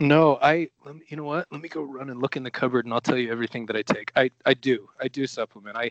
No, 0.00 0.38
I. 0.42 0.68
You 1.08 1.16
know 1.16 1.24
what? 1.24 1.46
Let 1.50 1.60
me 1.60 1.68
go 1.68 1.82
run 1.82 2.10
and 2.10 2.20
look 2.20 2.36
in 2.36 2.42
the 2.42 2.50
cupboard, 2.50 2.86
and 2.86 2.94
I'll 2.94 3.00
tell 3.00 3.18
you 3.18 3.30
everything 3.30 3.66
that 3.66 3.76
I 3.76 3.82
take. 3.82 4.10
I 4.16 4.30
I 4.44 4.54
do. 4.54 4.88
I 5.00 5.08
do 5.08 5.26
supplement. 5.26 5.76
I 5.76 5.90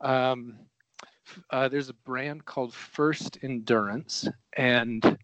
um, 0.00 0.54
uh, 1.50 1.68
there's 1.68 1.88
a 1.88 1.94
brand 1.94 2.44
called 2.44 2.74
First 2.74 3.38
Endurance, 3.42 4.28
and 4.56 5.18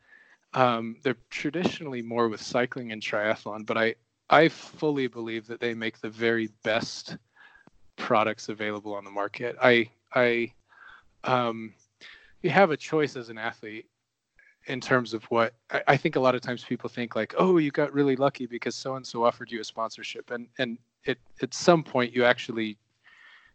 um, 0.54 0.96
they're 1.02 1.16
traditionally 1.30 2.02
more 2.02 2.28
with 2.28 2.42
cycling 2.42 2.92
and 2.92 3.02
triathlon, 3.02 3.64
but 3.64 3.78
I 3.78 3.94
I 4.28 4.48
fully 4.48 5.06
believe 5.06 5.46
that 5.46 5.60
they 5.60 5.74
make 5.74 6.00
the 6.00 6.10
very 6.10 6.48
best 6.64 7.16
products 7.96 8.48
available 8.48 8.94
on 8.94 9.04
the 9.04 9.10
market. 9.10 9.56
I 9.62 9.90
I 10.14 10.52
um, 11.24 11.74
you 12.42 12.50
have 12.50 12.70
a 12.70 12.76
choice 12.76 13.16
as 13.16 13.28
an 13.28 13.38
athlete 13.38 13.86
in 14.66 14.80
terms 14.80 15.14
of 15.14 15.24
what 15.24 15.54
I, 15.70 15.82
I 15.88 15.96
think 15.96 16.16
a 16.16 16.20
lot 16.20 16.34
of 16.34 16.40
times 16.40 16.64
people 16.64 16.88
think 16.88 17.16
like, 17.16 17.34
oh, 17.38 17.58
you 17.58 17.70
got 17.70 17.92
really 17.92 18.16
lucky 18.16 18.46
because 18.46 18.74
so 18.74 18.96
and 18.96 19.06
so 19.06 19.24
offered 19.24 19.50
you 19.50 19.60
a 19.60 19.64
sponsorship, 19.64 20.30
and 20.30 20.46
and 20.58 20.78
it 21.04 21.18
at 21.42 21.54
some 21.54 21.82
point 21.82 22.14
you 22.14 22.24
actually 22.24 22.78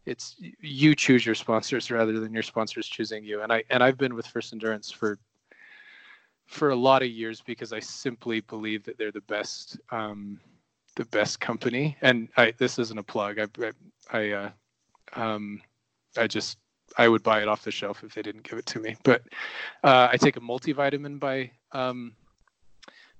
it's 0.06 0.36
you 0.40 0.96
choose 0.96 1.26
your 1.26 1.36
sponsors 1.36 1.92
rather 1.92 2.20
than 2.20 2.34
your 2.34 2.44
sponsors 2.44 2.88
choosing 2.88 3.24
you. 3.24 3.42
And 3.42 3.54
I 3.54 3.64
and 3.70 3.84
I've 3.84 3.98
been 3.98 4.16
with 4.16 4.28
First 4.28 4.54
Endurance 4.54 4.92
for 4.92 5.20
for 6.48 6.72
a 6.72 6.76
lot 6.76 7.02
of 7.02 7.10
years 7.10 7.42
because 7.42 7.72
I 7.72 7.80
simply 7.80 8.42
believe 8.42 8.84
that 8.84 8.98
they're 8.98 9.12
the 9.12 9.22
best 9.22 9.80
um, 9.92 10.40
the 10.96 11.06
best 11.06 11.40
company. 11.40 11.98
And 12.02 12.30
I 12.38 12.54
this 12.58 12.80
isn't 12.80 12.98
a 12.98 13.04
plug. 13.04 13.40
I 13.40 13.48
I 13.62 13.72
I, 14.12 14.30
uh, 14.32 14.50
um, 15.14 15.62
I 16.18 16.28
just 16.28 16.58
I 16.98 17.08
would 17.08 17.24
buy 17.24 17.42
it 17.42 17.48
off 17.48 17.64
the 17.64 17.72
shelf 17.72 18.04
if 18.04 18.14
they 18.14 18.22
didn't 18.22 18.44
give 18.44 18.60
it 18.60 18.66
to 18.68 18.80
me. 18.80 18.96
But 19.04 19.24
uh, 19.84 20.10
I 20.12 20.18
take 20.18 20.38
a 20.38 20.42
multivitamin 20.42 21.20
by 21.20 21.52
um, 21.72 22.14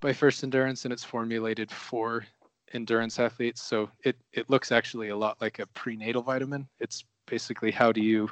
by 0.02 0.14
First 0.14 0.44
Endurance, 0.44 0.86
and 0.86 0.94
it's 0.94 1.04
formulated 1.04 1.72
for 1.72 2.26
endurance 2.74 3.20
athletes. 3.20 3.62
So 3.62 3.90
it 4.04 4.18
it 4.34 4.50
looks 4.50 4.72
actually 4.72 5.10
a 5.10 5.18
lot 5.18 5.40
like 5.42 5.60
a 5.60 5.68
prenatal 5.68 6.22
vitamin. 6.22 6.68
It's 6.80 7.06
basically 7.32 7.72
how 7.72 7.92
do 7.92 8.02
you, 8.02 8.30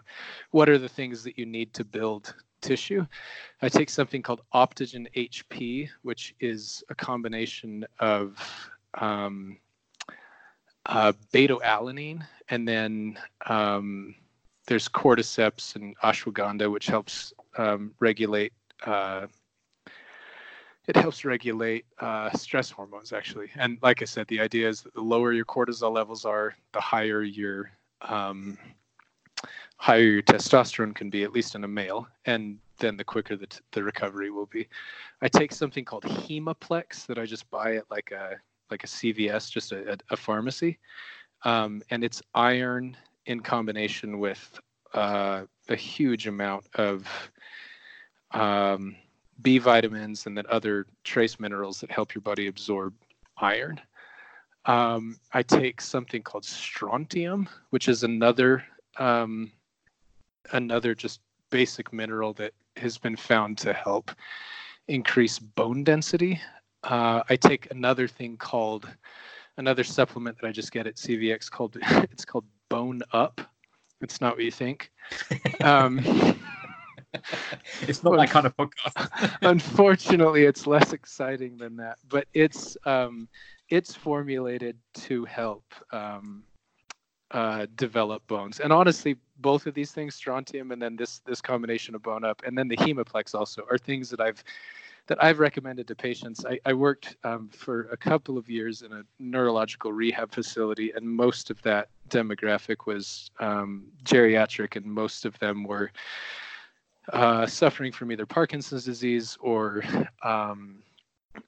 what 0.52 0.68
are 0.70 0.78
the 0.78 0.90
things 0.90 1.24
that 1.24 1.38
you 1.38 1.45
need 1.45 1.74
to 1.74 1.86
build 1.86 2.36
tissue? 2.61 3.06
I 3.61 3.70
take 3.70 3.90
something 3.90 4.22
called 4.22 4.41
Optygen 4.53 5.07
HP, 5.16 5.90
which 6.02 6.36
is 6.40 6.84
a 6.90 6.95
combination 6.95 7.86
of 7.99 8.38
um, 8.95 9.57
uh, 10.86 11.14
beta 11.32 11.57
alanine 11.64 12.26
and 12.49 12.68
then 12.68 13.18
um, 13.48 14.16
there's 14.68 14.88
cordyceps 14.88 15.76
and 15.76 15.98
ashwagandha, 15.99 16.72
which 16.72 16.88
helps 16.88 17.34
um, 17.57 17.91
regulate. 17.99 18.53
Uh, 18.86 19.28
it 20.88 20.95
helps 20.95 21.24
regulate 21.24 21.86
uh, 21.99 22.32
stress 22.32 22.72
hormones 22.72 23.14
actually, 23.14 23.49
and 23.56 23.78
like 23.82 24.02
I 24.02 24.06
said, 24.06 24.28
the 24.28 24.40
idea 24.40 24.68
is 24.68 24.82
that 24.82 24.94
the 24.94 25.02
lower 25.02 25.34
your 25.34 25.45
cortisol 25.45 25.94
levels 25.94 26.26
are, 26.26 26.56
the 26.74 26.82
higher 26.82 27.22
your 27.22 27.72
um, 28.02 28.57
higher 29.78 30.02
your 30.02 30.22
testosterone 30.24 30.95
can 30.95 31.10
be, 31.10 31.24
at 31.24 31.32
least 31.32 31.56
in 31.56 31.64
a 31.64 31.68
male, 31.68 32.07
and 32.26 32.57
then 32.78 32.98
the 32.98 33.03
quicker 33.03 33.36
the, 33.36 33.48
t- 33.48 33.60
the 33.72 33.84
recovery 33.84 34.32
will 34.32 34.48
be. 34.48 34.68
I 35.22 35.28
take 35.28 35.52
something 35.52 35.86
called 35.86 36.03
Hemaplex 36.03 37.06
that 37.07 37.20
I 37.20 37.26
just 37.26 37.49
buy 37.49 37.76
at 37.76 37.90
like 37.91 38.11
a 38.11 38.40
like 38.72 38.84
a 38.84 38.88
CVS, 38.88 39.52
just 39.52 39.72
a, 39.72 39.98
a 40.10 40.18
pharmacy, 40.18 40.80
um, 41.44 41.82
and 41.90 42.04
it's 42.04 42.22
iron 42.36 42.96
in 43.26 43.40
combination 43.40 44.20
with 44.20 44.60
uh, 44.94 45.44
a 45.70 45.76
huge 45.76 46.28
amount 46.28 46.66
of 46.76 47.08
um, 48.32 48.96
B 49.41 49.58
vitamins 49.58 50.26
and 50.26 50.38
then 50.38 50.46
other 50.50 50.86
trace 51.04 51.40
minerals 51.40 51.80
that 51.82 51.91
help 51.91 52.14
your 52.14 52.22
body 52.22 52.48
absorb 52.48 52.94
iron. 53.38 53.80
Um, 54.66 55.18
I 55.34 55.44
take 55.44 55.82
something 55.82 56.22
called 56.22 56.46
strontium, 56.46 57.48
which 57.70 57.88
is 57.88 58.04
another 58.04 58.64
um, 58.98 59.52
another 60.52 60.94
just 60.94 61.22
basic 61.50 61.94
mineral 61.94 62.34
that 62.34 62.54
has 62.78 62.98
been 62.98 63.16
found 63.16 63.58
to 63.60 63.74
help 63.74 64.12
increase 64.88 65.40
bone 65.40 65.84
density. 65.84 66.41
Uh, 66.84 67.23
I 67.30 67.35
take 67.35 67.69
another 67.72 68.07
thing 68.07 68.38
called 68.38 68.89
another 69.57 69.84
supplement 69.84 70.39
that 70.39 70.47
I 70.47 70.51
just 70.51 70.72
get 70.72 70.88
at 70.88 70.95
CVS 70.95 71.49
called 71.51 71.77
it's 71.81 72.26
called 72.26 72.45
Bone 72.69 73.01
Up. 73.14 73.41
It's 74.01 74.22
not 74.22 74.35
what 74.35 74.45
you 74.45 74.51
think. 74.51 74.91
Um, 75.61 75.99
it's 77.81 78.03
not 78.03 78.15
that 78.15 78.30
kind 78.30 78.45
of 78.45 78.56
podcast. 78.56 79.38
unfortunately, 79.41 80.43
it's 80.45 80.65
less 80.65 80.93
exciting 80.93 81.57
than 81.57 81.76
that, 81.77 81.97
but 82.07 82.27
it's 82.34 82.77
um, 82.85 83.27
it's 83.69 83.93
formulated 83.93 84.77
to 84.93 85.26
help 85.26 85.65
um, 85.91 86.43
uh, 87.31 87.68
develop 87.76 88.26
bones. 88.27 88.60
And 88.60 88.72
honestly, 88.72 89.18
both 89.39 89.68
of 89.68 89.73
these 89.73 89.91
things, 89.91 90.15
strontium 90.15 90.72
and 90.72 90.81
then 90.81 90.95
this 90.95 91.19
this 91.19 91.41
combination 91.41 91.93
of 91.95 92.01
bone 92.01 92.23
up, 92.23 92.41
and 92.45 92.57
then 92.57 92.68
the 92.68 92.77
hemaplex 92.77 93.35
also, 93.35 93.65
are 93.69 93.77
things 93.77 94.10
that 94.10 94.22
I've 94.22 94.43
that 95.10 95.22
I've 95.23 95.40
recommended 95.40 95.88
to 95.88 95.95
patients. 95.95 96.45
I, 96.45 96.60
I 96.65 96.73
worked 96.73 97.18
um, 97.23 97.49
for 97.49 97.90
a 97.91 97.98
couple 97.98 98.38
of 98.38 98.48
years 98.48 98.84
in 98.84 98.94
a 98.94 99.02
neurological 99.18 99.91
rehab 99.91 100.31
facility, 100.31 100.94
and 100.95 101.03
most 101.03 101.49
of 101.49 101.60
that 101.64 101.90
demographic 102.10 102.86
was 102.86 103.31
um, 103.40 103.88
geriatric, 104.03 104.76
and 104.76 104.86
most 104.86 105.26
of 105.26 105.38
them 105.40 105.64
were 105.64 105.91
uh, 107.11 107.48
suffering 107.48 107.91
from 107.91 108.11
either 108.11 108.27
Parkinson's 108.27 108.86
disease 108.86 109.36
or 109.41 109.84
um, 110.23 110.84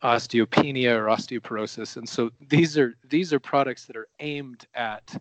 osteopenia 0.02 0.98
or 0.98 1.06
osteoporosis. 1.06 1.98
And 1.98 2.10
so 2.10 2.32
these 2.50 2.80
are 2.80 2.96
these 3.10 3.32
are 3.32 3.40
products 3.40 3.86
that 3.86 3.96
are 3.96 4.08
aimed 4.20 4.66
at 4.74 5.16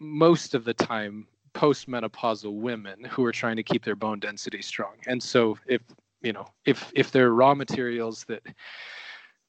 most 0.00 0.56
of 0.56 0.64
the 0.64 0.74
time 0.74 1.28
postmenopausal 1.54 2.52
women 2.52 3.04
who 3.04 3.24
are 3.24 3.32
trying 3.32 3.56
to 3.56 3.62
keep 3.62 3.84
their 3.84 3.96
bone 3.96 4.18
density 4.18 4.62
strong. 4.62 4.94
And 5.06 5.22
so 5.22 5.58
if 5.66 5.80
you 6.22 6.32
know 6.32 6.46
if 6.64 6.90
if 6.94 7.10
there 7.10 7.26
are 7.26 7.34
raw 7.34 7.54
materials 7.54 8.24
that 8.24 8.42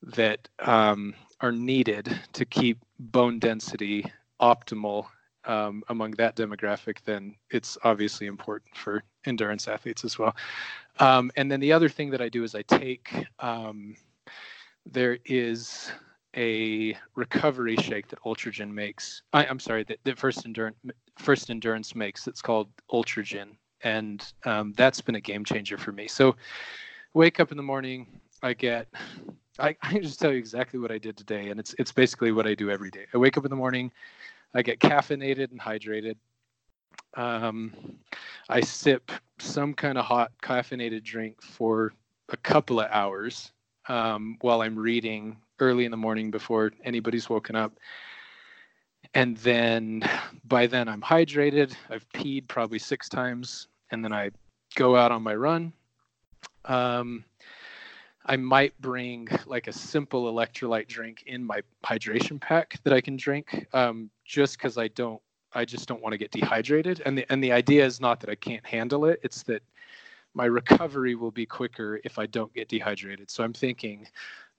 that 0.03 0.47
um, 0.59 1.13
are 1.41 1.51
needed 1.51 2.19
to 2.33 2.45
keep 2.45 2.79
bone 2.99 3.39
density 3.39 4.05
optimal 4.41 5.05
um, 5.45 5.83
among 5.89 6.11
that 6.11 6.35
demographic, 6.35 6.97
then 7.05 7.35
it's 7.49 7.77
obviously 7.83 8.27
important 8.27 8.75
for 8.75 9.03
endurance 9.25 9.67
athletes 9.67 10.03
as 10.03 10.17
well. 10.17 10.35
Um, 10.99 11.31
and 11.35 11.51
then 11.51 11.59
the 11.59 11.71
other 11.71 11.89
thing 11.89 12.09
that 12.11 12.21
I 12.21 12.29
do 12.29 12.43
is 12.43 12.55
I 12.55 12.63
take 12.63 13.27
um, 13.39 13.95
there 14.85 15.17
is 15.25 15.91
a 16.35 16.97
recovery 17.15 17.75
shake 17.75 18.07
that 18.07 18.21
Ultragen 18.21 18.71
makes. 18.71 19.23
I, 19.33 19.45
am 19.45 19.59
sorry, 19.59 19.83
that, 19.83 19.99
that 20.03 20.17
First 20.17 20.45
Endurance 20.45 20.77
First 21.17 21.49
Endurance 21.49 21.95
makes. 21.95 22.27
It's 22.27 22.41
called 22.41 22.69
Ultragen, 22.91 23.57
and 23.83 24.33
um, 24.45 24.73
that's 24.77 25.01
been 25.01 25.15
a 25.15 25.21
game 25.21 25.43
changer 25.43 25.77
for 25.77 25.91
me. 25.91 26.07
So, 26.07 26.35
wake 27.13 27.39
up 27.39 27.51
in 27.51 27.57
the 27.57 27.63
morning, 27.63 28.07
I 28.41 28.53
get. 28.53 28.87
I, 29.59 29.75
I 29.83 29.99
just 29.99 30.19
tell 30.19 30.31
you 30.31 30.37
exactly 30.37 30.79
what 30.79 30.91
I 30.91 30.97
did 30.97 31.17
today, 31.17 31.49
and 31.49 31.59
it's 31.59 31.75
it's 31.77 31.91
basically 31.91 32.31
what 32.31 32.47
I 32.47 32.55
do 32.55 32.69
every 32.69 32.89
day. 32.89 33.05
I 33.13 33.17
wake 33.17 33.37
up 33.37 33.45
in 33.45 33.49
the 33.49 33.55
morning, 33.55 33.91
I 34.53 34.61
get 34.61 34.79
caffeinated 34.79 35.51
and 35.51 35.59
hydrated. 35.59 36.15
Um, 37.15 37.73
I 38.49 38.61
sip 38.61 39.11
some 39.39 39.73
kind 39.73 39.97
of 39.97 40.05
hot 40.05 40.31
caffeinated 40.41 41.03
drink 41.03 41.41
for 41.41 41.93
a 42.29 42.37
couple 42.37 42.79
of 42.79 42.89
hours 42.91 43.51
um, 43.87 44.37
while 44.41 44.61
I'm 44.61 44.77
reading 44.77 45.37
early 45.59 45.85
in 45.85 45.91
the 45.91 45.97
morning 45.97 46.31
before 46.31 46.71
anybody's 46.83 47.29
woken 47.29 47.55
up. 47.55 47.73
And 49.13 49.37
then 49.37 50.07
by 50.45 50.67
then 50.67 50.87
I'm 50.87 51.01
hydrated. 51.01 51.73
I've 51.89 52.07
peed 52.09 52.47
probably 52.47 52.79
six 52.79 53.09
times, 53.09 53.67
and 53.91 54.03
then 54.03 54.13
I 54.13 54.31
go 54.75 54.95
out 54.95 55.11
on 55.11 55.21
my 55.21 55.35
run. 55.35 55.73
Um, 56.65 57.25
I 58.25 58.37
might 58.37 58.79
bring 58.81 59.27
like 59.45 59.67
a 59.67 59.73
simple 59.73 60.31
electrolyte 60.31 60.87
drink 60.87 61.23
in 61.25 61.43
my 61.43 61.61
hydration 61.83 62.39
pack 62.39 62.79
that 62.83 62.93
I 62.93 63.01
can 63.01 63.17
drink, 63.17 63.67
um, 63.73 64.09
just 64.25 64.57
because 64.57 64.77
I 64.77 64.89
don't, 64.89 65.21
I 65.53 65.65
just 65.65 65.87
don't 65.87 66.01
want 66.01 66.13
to 66.13 66.17
get 66.17 66.31
dehydrated. 66.31 67.01
And 67.05 67.17
the 67.17 67.25
and 67.31 67.43
the 67.43 67.51
idea 67.51 67.85
is 67.85 67.99
not 67.99 68.19
that 68.21 68.29
I 68.29 68.35
can't 68.35 68.65
handle 68.65 69.05
it; 69.05 69.19
it's 69.23 69.43
that 69.43 69.63
my 70.33 70.45
recovery 70.45 71.15
will 71.15 71.31
be 71.31 71.45
quicker 71.45 71.99
if 72.03 72.19
I 72.19 72.25
don't 72.27 72.53
get 72.53 72.69
dehydrated. 72.69 73.29
So 73.29 73.43
I'm 73.43 73.53
thinking, 73.53 74.07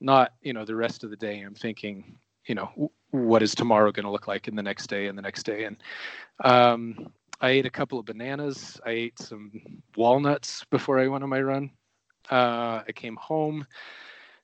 not 0.01 0.35
you 0.43 0.53
know 0.53 0.65
the 0.65 0.77
rest 0.77 1.05
of 1.05 1.11
the 1.11 1.17
day. 1.17 1.41
I'm 1.41 1.55
thinking, 1.55 2.17
you 2.47 2.55
know, 2.55 2.91
what 3.11 3.43
is 3.43 3.55
tomorrow 3.55 3.93
going 3.93 4.05
to 4.05 4.11
look 4.11 4.27
like 4.27 4.49
in 4.49 4.57
the 4.57 4.63
next 4.63 4.89
day 4.89 5.07
and 5.07 5.17
the 5.17 5.23
next 5.23 5.45
day. 5.45 5.65
And 5.65 5.77
um, 6.45 7.13
I 7.43 7.51
ate 7.51 7.67
a 7.67 7.71
couple 7.71 7.99
of 7.99 8.07
bananas. 8.07 8.81
I 8.87 8.91
ate 8.91 9.19
some 9.19 9.51
walnuts 9.97 10.65
before 10.71 11.01
I 11.01 11.09
went 11.09 11.25
on 11.25 11.31
my 11.31 11.43
run. 11.43 11.71
Uh, 12.31 12.83
I 12.87 12.93
came 12.95 13.17
home. 13.17 13.67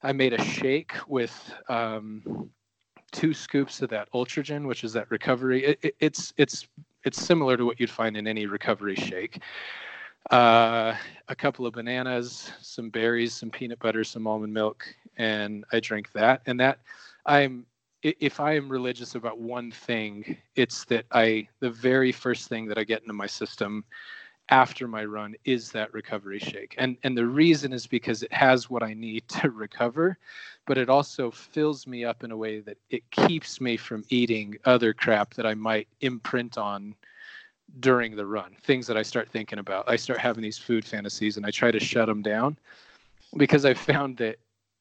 I 0.02 0.12
made 0.12 0.32
a 0.32 0.42
shake 0.42 0.92
with 1.06 1.54
um, 1.68 2.50
two 3.12 3.32
scoops 3.32 3.82
of 3.82 3.90
that 3.90 4.10
Ultragen, 4.12 4.66
which 4.66 4.82
is 4.82 4.92
that 4.94 5.08
recovery. 5.12 5.64
It, 5.64 5.78
it, 5.82 5.94
it's 6.00 6.34
it's 6.36 6.66
it's 7.04 7.22
similar 7.22 7.56
to 7.56 7.64
what 7.64 7.78
you'd 7.78 7.88
find 7.88 8.16
in 8.16 8.26
any 8.26 8.46
recovery 8.46 8.96
shake. 8.96 9.40
Uh, 10.32 10.94
a 11.28 11.36
couple 11.36 11.66
of 11.66 11.74
bananas, 11.74 12.50
some 12.60 12.90
berries, 12.90 13.32
some 13.32 13.50
peanut 13.50 13.78
butter, 13.78 14.02
some 14.02 14.26
almond 14.26 14.52
milk, 14.52 14.84
and 15.16 15.64
I 15.72 15.78
drink 15.78 16.10
that. 16.12 16.42
And 16.46 16.58
that 16.58 16.80
I'm 17.24 17.64
if 18.02 18.40
I 18.40 18.54
am 18.54 18.68
religious 18.68 19.14
about 19.14 19.38
one 19.38 19.70
thing, 19.70 20.36
it's 20.54 20.84
that 20.86 21.06
I 21.12 21.48
the 21.60 21.70
very 21.70 22.12
first 22.12 22.48
thing 22.48 22.66
that 22.66 22.78
I 22.78 22.84
get 22.84 23.02
into 23.02 23.12
my 23.12 23.26
system 23.26 23.84
after 24.50 24.88
my 24.88 25.04
run 25.04 25.34
is 25.44 25.70
that 25.72 25.92
recovery 25.92 26.38
shake. 26.38 26.74
And 26.78 26.96
and 27.02 27.16
the 27.16 27.26
reason 27.26 27.72
is 27.72 27.86
because 27.86 28.22
it 28.22 28.32
has 28.32 28.70
what 28.70 28.82
I 28.82 28.94
need 28.94 29.28
to 29.40 29.50
recover, 29.50 30.18
but 30.66 30.78
it 30.78 30.88
also 30.88 31.30
fills 31.30 31.86
me 31.86 32.04
up 32.04 32.24
in 32.24 32.30
a 32.30 32.36
way 32.36 32.60
that 32.60 32.78
it 32.90 33.08
keeps 33.10 33.60
me 33.60 33.76
from 33.76 34.04
eating 34.08 34.56
other 34.64 34.92
crap 34.92 35.34
that 35.34 35.46
I 35.46 35.54
might 35.54 35.88
imprint 36.00 36.56
on 36.56 36.94
during 37.80 38.16
the 38.16 38.26
run. 38.26 38.56
Things 38.62 38.86
that 38.86 38.96
I 38.96 39.02
start 39.02 39.28
thinking 39.28 39.58
about. 39.58 39.88
I 39.88 39.96
start 39.96 40.20
having 40.20 40.42
these 40.42 40.58
food 40.58 40.84
fantasies 40.84 41.36
and 41.36 41.44
I 41.44 41.50
try 41.50 41.70
to 41.70 41.80
shut 41.80 42.06
them 42.06 42.22
down 42.22 42.56
because 43.36 43.64
I 43.64 43.74
found 43.74 44.16
that 44.18 44.38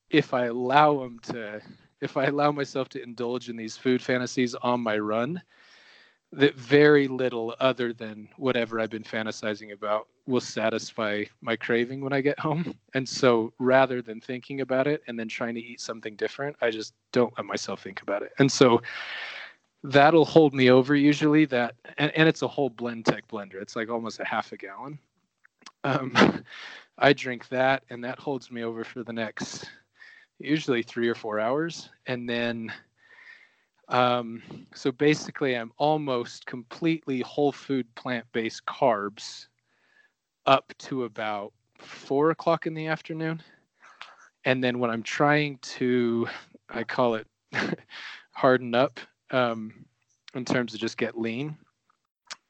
if 0.09 0.33
I 0.33 0.45
allow 0.45 0.99
them 0.99 1.19
to 1.33 1.61
if 2.01 2.17
I 2.17 2.25
allow 2.25 2.51
myself 2.51 2.89
to 2.89 3.01
indulge 3.01 3.49
in 3.49 3.55
these 3.55 3.77
food 3.77 4.01
fantasies 4.01 4.55
on 4.55 4.81
my 4.81 4.97
run, 4.97 5.41
that 6.33 6.55
very 6.55 7.07
little 7.07 7.55
other 7.59 7.93
than 7.93 8.27
whatever 8.37 8.79
I've 8.79 8.89
been 8.89 9.03
fantasizing 9.03 9.71
about 9.71 10.07
will 10.25 10.41
satisfy 10.41 11.23
my 11.41 11.55
craving 11.55 12.01
when 12.01 12.11
I 12.11 12.21
get 12.21 12.37
home. 12.37 12.75
And 12.93 13.07
so 13.07 13.53
rather 13.59 14.01
than 14.01 14.19
thinking 14.19 14.61
about 14.61 14.87
it 14.87 15.03
and 15.07 15.17
then 15.17 15.29
trying 15.29 15.55
to 15.55 15.61
eat 15.61 15.79
something 15.79 16.15
different, 16.15 16.57
I 16.61 16.69
just 16.69 16.93
don't 17.13 17.33
let 17.37 17.45
myself 17.45 17.81
think 17.81 18.01
about 18.01 18.23
it. 18.23 18.33
And 18.39 18.51
so 18.51 18.81
that'll 19.83 20.25
hold 20.25 20.53
me 20.53 20.69
over 20.69 20.95
usually 20.95 21.45
that 21.45 21.75
and, 21.97 22.11
and 22.11 22.27
it's 22.27 22.41
a 22.41 22.47
whole 22.47 22.71
Blendtec 22.71 23.21
blender. 23.31 23.61
It's 23.61 23.75
like 23.75 23.89
almost 23.89 24.19
a 24.19 24.25
half 24.25 24.51
a 24.51 24.57
gallon. 24.57 24.99
Um, 25.85 26.43
I 26.97 27.13
drink 27.13 27.47
that 27.49 27.83
and 27.89 28.03
that 28.03 28.19
holds 28.19 28.51
me 28.51 28.63
over 28.63 28.83
for 28.83 29.03
the 29.03 29.13
next 29.13 29.69
usually 30.39 30.83
three 30.83 31.07
or 31.07 31.15
four 31.15 31.39
hours. 31.39 31.89
And 32.05 32.29
then 32.29 32.71
um, 33.89 34.41
so 34.73 34.91
basically, 34.91 35.55
I'm 35.55 35.71
almost 35.77 36.45
completely 36.45 37.21
whole 37.21 37.51
food 37.51 37.93
plant 37.95 38.25
based 38.33 38.65
carbs 38.65 39.47
up 40.45 40.73
to 40.79 41.05
about 41.05 41.53
four 41.79 42.31
o'clock 42.31 42.67
in 42.67 42.73
the 42.73 42.87
afternoon. 42.87 43.41
And 44.45 44.63
then 44.63 44.79
when 44.79 44.89
I'm 44.89 45.03
trying 45.03 45.57
to, 45.61 46.27
I 46.69 46.83
call 46.83 47.15
it 47.15 47.27
harden 48.31 48.75
up 48.75 48.99
um, 49.31 49.85
in 50.33 50.43
terms 50.43 50.73
of 50.73 50.79
just 50.79 50.97
get 50.97 51.17
lean 51.17 51.57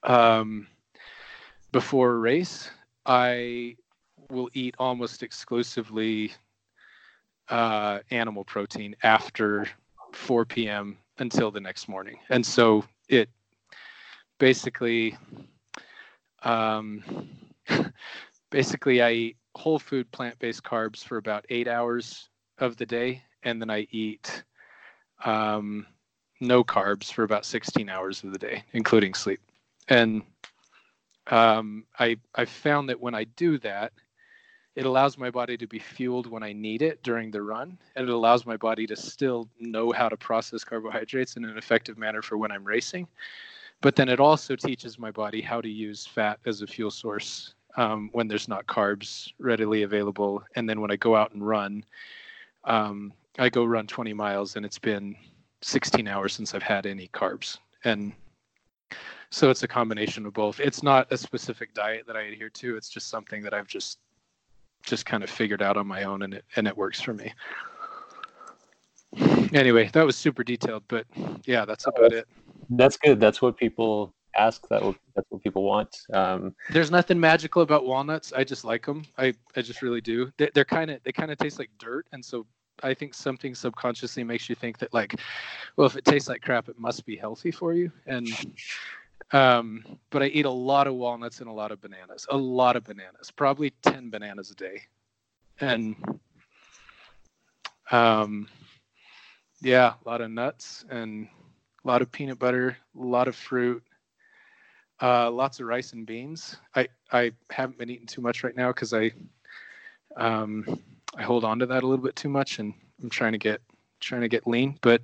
um, 0.03 0.67
before 1.71 2.13
a 2.13 2.17
race, 2.17 2.69
I 3.05 3.75
will 4.29 4.49
eat 4.53 4.75
almost 4.79 5.23
exclusively 5.23 6.33
uh, 7.49 7.99
animal 8.11 8.43
protein 8.43 8.95
after 9.03 9.67
4 10.13 10.45
p.m 10.45 10.97
until 11.19 11.51
the 11.51 11.59
next 11.59 11.87
morning. 11.87 12.19
And 12.29 12.45
so 12.45 12.83
it 13.09 13.29
basically, 14.39 15.17
um, 16.43 17.03
basically, 18.49 19.01
I 19.01 19.11
eat 19.11 19.37
whole 19.55 19.79
food 19.79 20.11
plant 20.11 20.37
based 20.39 20.63
carbs 20.63 21.03
for 21.03 21.17
about 21.17 21.45
eight 21.49 21.67
hours 21.67 22.29
of 22.59 22.77
the 22.77 22.85
day, 22.85 23.23
and 23.43 23.61
then 23.61 23.69
I 23.69 23.87
eat 23.91 24.43
um, 25.25 25.85
no 26.39 26.63
carbs 26.63 27.11
for 27.11 27.23
about 27.23 27.45
16 27.45 27.89
hours 27.89 28.23
of 28.23 28.31
the 28.31 28.37
day, 28.39 28.63
including 28.73 29.13
sleep. 29.13 29.41
And 29.89 30.21
um, 31.27 31.85
I 31.99 32.17
I 32.35 32.45
found 32.45 32.89
that 32.89 32.99
when 32.99 33.15
I 33.15 33.23
do 33.23 33.57
that, 33.59 33.93
it 34.77 34.85
allows 34.85 35.17
my 35.17 35.31
body 35.31 35.57
to 35.57 35.65
be 35.65 35.79
fueled 35.79 36.27
when 36.27 36.43
I 36.43 36.53
need 36.53 36.83
it 36.83 37.01
during 37.01 37.31
the 37.31 37.41
run, 37.41 37.79
and 37.95 38.07
it 38.07 38.13
allows 38.13 38.45
my 38.45 38.55
body 38.55 38.85
to 38.85 38.95
still 38.95 39.49
know 39.59 39.91
how 39.91 40.07
to 40.07 40.15
process 40.15 40.63
carbohydrates 40.63 41.35
in 41.35 41.45
an 41.45 41.57
effective 41.57 41.97
manner 41.97 42.21
for 42.21 42.37
when 42.37 42.51
I'm 42.51 42.63
racing. 42.63 43.07
But 43.81 43.95
then 43.95 44.07
it 44.07 44.19
also 44.19 44.55
teaches 44.55 44.99
my 44.99 45.09
body 45.09 45.41
how 45.41 45.61
to 45.61 45.67
use 45.67 46.05
fat 46.05 46.39
as 46.45 46.61
a 46.61 46.67
fuel 46.67 46.91
source 46.91 47.55
um, 47.75 48.11
when 48.13 48.27
there's 48.27 48.47
not 48.47 48.67
carbs 48.67 49.31
readily 49.39 49.81
available. 49.81 50.43
And 50.55 50.69
then 50.69 50.79
when 50.79 50.91
I 50.91 50.95
go 50.95 51.15
out 51.15 51.31
and 51.31 51.45
run, 51.45 51.83
um, 52.65 53.11
I 53.39 53.49
go 53.49 53.65
run 53.65 53.87
20 53.87 54.13
miles, 54.13 54.57
and 54.57 54.63
it's 54.63 54.77
been 54.77 55.15
16 55.63 56.07
hours 56.07 56.35
since 56.35 56.53
I've 56.53 56.61
had 56.61 56.85
any 56.85 57.07
carbs. 57.07 57.57
And 57.83 58.13
so 59.31 59.49
it's 59.49 59.63
a 59.63 59.67
combination 59.67 60.27
of 60.27 60.33
both. 60.33 60.59
It's 60.59 60.83
not 60.83 61.11
a 61.11 61.17
specific 61.17 61.73
diet 61.73 62.05
that 62.05 62.15
I 62.15 62.21
adhere 62.21 62.49
to. 62.49 62.77
It's 62.77 62.89
just 62.89 63.09
something 63.09 63.41
that 63.41 63.55
I've 63.55 63.67
just 63.67 63.97
just 64.87 65.05
kind 65.05 65.23
of 65.23 65.29
figured 65.29 65.61
out 65.61 65.77
on 65.77 65.85
my 65.85 66.03
own 66.03 66.23
and 66.23 66.33
it 66.33 66.45
and 66.55 66.67
it 66.67 66.75
works 66.75 66.99
for 66.99 67.13
me. 67.13 67.33
Anyway 69.53 69.89
that 69.93 70.05
was 70.05 70.15
super 70.15 70.43
detailed 70.43 70.83
but 70.87 71.05
yeah 71.45 71.65
that's 71.65 71.85
about 71.87 72.13
it. 72.13 72.27
That's 72.69 72.97
good. 72.97 73.19
That's 73.19 73.41
what 73.41 73.57
people 73.57 74.13
ask 74.35 74.67
that 74.69 74.81
that's 75.15 75.27
what 75.29 75.43
people 75.43 75.63
want. 75.63 75.95
Um, 76.13 76.55
there's 76.69 76.91
nothing 76.91 77.19
magical 77.19 77.61
about 77.61 77.85
walnuts. 77.85 78.33
I 78.33 78.43
just 78.43 78.63
like 78.63 78.85
them 78.85 79.03
i 79.17 79.33
i 79.55 79.61
just 79.61 79.81
really 79.81 80.01
do. 80.01 80.31
They, 80.37 80.49
they're 80.53 80.65
kind 80.65 80.89
of 80.91 81.01
they 81.03 81.11
kind 81.11 81.31
of 81.31 81.37
taste 81.37 81.59
like 81.59 81.69
dirt 81.77 82.07
and 82.11 82.23
so 82.23 82.45
i 82.83 82.93
think 82.93 83.13
something 83.13 83.55
subconsciously 83.55 84.23
makes 84.23 84.47
you 84.47 84.53
think 84.53 84.77
that 84.77 84.93
like 84.93 85.15
well 85.77 85.87
if 85.87 85.95
it 85.95 86.05
tastes 86.05 86.29
like 86.29 86.43
crap 86.43 86.69
it 86.69 86.77
must 86.77 87.05
be 87.05 87.15
healthy 87.15 87.51
for 87.51 87.73
you. 87.73 87.91
And 88.05 88.27
um, 89.31 89.83
but 90.09 90.23
I 90.23 90.27
eat 90.27 90.45
a 90.45 90.51
lot 90.51 90.87
of 90.87 90.95
walnuts 90.95 91.39
and 91.39 91.49
a 91.49 91.53
lot 91.53 91.71
of 91.71 91.81
bananas, 91.81 92.25
a 92.29 92.37
lot 92.37 92.75
of 92.75 92.83
bananas, 92.83 93.31
probably 93.31 93.71
10 93.81 94.09
bananas 94.09 94.51
a 94.51 94.55
day. 94.55 94.81
And 95.59 95.95
um, 97.91 98.47
yeah, 99.61 99.93
a 100.05 100.09
lot 100.09 100.21
of 100.21 100.31
nuts 100.31 100.85
and 100.89 101.27
a 101.83 101.87
lot 101.87 102.01
of 102.01 102.11
peanut 102.11 102.39
butter, 102.39 102.77
a 102.97 103.03
lot 103.03 103.27
of 103.27 103.35
fruit, 103.35 103.83
uh, 105.01 105.29
lots 105.29 105.59
of 105.59 105.67
rice 105.67 105.93
and 105.93 106.05
beans. 106.05 106.57
I, 106.75 106.87
I 107.11 107.31
haven't 107.49 107.77
been 107.77 107.89
eating 107.89 108.07
too 108.07 108.21
much 108.21 108.43
right 108.43 108.55
now 108.55 108.69
because 108.69 108.93
I 108.93 109.11
um, 110.15 110.65
I 111.15 111.23
hold 111.23 111.43
on 111.43 111.59
to 111.59 111.65
that 111.67 111.83
a 111.83 111.87
little 111.87 112.03
bit 112.03 112.15
too 112.15 112.29
much 112.29 112.59
and 112.59 112.73
I'm 113.01 113.09
trying 113.09 113.33
to 113.33 113.37
get 113.37 113.61
trying 113.99 114.21
to 114.21 114.27
get 114.27 114.47
lean. 114.47 114.77
But 114.81 115.01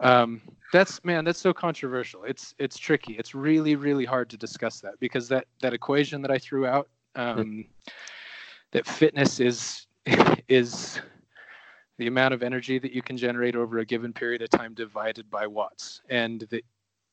um, 0.00 0.40
that's 0.72 1.02
man, 1.04 1.24
that's 1.24 1.40
so 1.40 1.52
controversial. 1.52 2.24
It's 2.24 2.54
it's 2.58 2.78
tricky. 2.78 3.14
It's 3.14 3.34
really 3.34 3.76
really 3.76 4.04
hard 4.04 4.30
to 4.30 4.36
discuss 4.36 4.80
that 4.80 4.98
because 5.00 5.28
that 5.28 5.46
that 5.60 5.72
equation 5.72 6.22
that 6.22 6.30
I 6.30 6.38
threw 6.38 6.66
out, 6.66 6.88
um, 7.16 7.66
that 8.72 8.86
fitness 8.86 9.40
is 9.40 9.86
is 10.48 11.00
the 11.98 12.06
amount 12.06 12.34
of 12.34 12.42
energy 12.42 12.78
that 12.78 12.92
you 12.92 13.02
can 13.02 13.16
generate 13.16 13.54
over 13.54 13.78
a 13.78 13.84
given 13.84 14.12
period 14.12 14.42
of 14.42 14.50
time 14.50 14.74
divided 14.74 15.30
by 15.30 15.46
watts, 15.46 16.02
and 16.08 16.46
the 16.50 16.64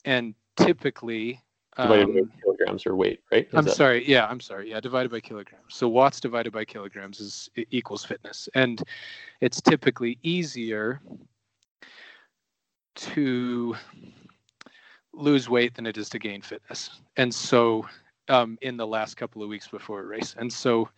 and 0.06 0.34
typically 0.56 1.42
um, 1.78 2.30
kilograms 2.70 2.86
or 2.86 2.96
weight, 2.96 3.22
right? 3.32 3.48
Is 3.48 3.54
I'm 3.54 3.66
that... 3.66 3.76
sorry. 3.76 4.08
Yeah, 4.08 4.28
I'm 4.28 4.40
sorry. 4.40 4.70
Yeah, 4.70 4.80
divided 4.80 5.12
by 5.12 5.20
kilograms. 5.20 5.64
So 5.70 5.88
watts 5.88 6.20
divided 6.20 6.54
by 6.54 6.66
kilograms 6.66 7.20
is 7.20 7.50
equals 7.72 8.06
fitness, 8.06 8.50
and 8.56 8.84
it's 9.42 9.62
typically 9.62 10.18
easier 10.24 11.02
to 12.96 13.76
lose 15.14 15.50
weight 15.50 15.76
than 15.76 15.86
it 15.86 15.98
is 15.98 16.10
to 16.10 16.20
gain 16.20 16.42
fitness. 16.42 16.90
And 17.18 17.34
so, 17.34 17.86
um, 18.28 18.58
in 18.62 18.78
the 18.78 18.88
last 18.88 19.16
couple 19.16 19.42
of 19.42 19.50
weeks 19.50 19.68
before 19.68 20.02
a 20.02 20.06
race, 20.06 20.36
and 20.38 20.52
so 20.52 20.90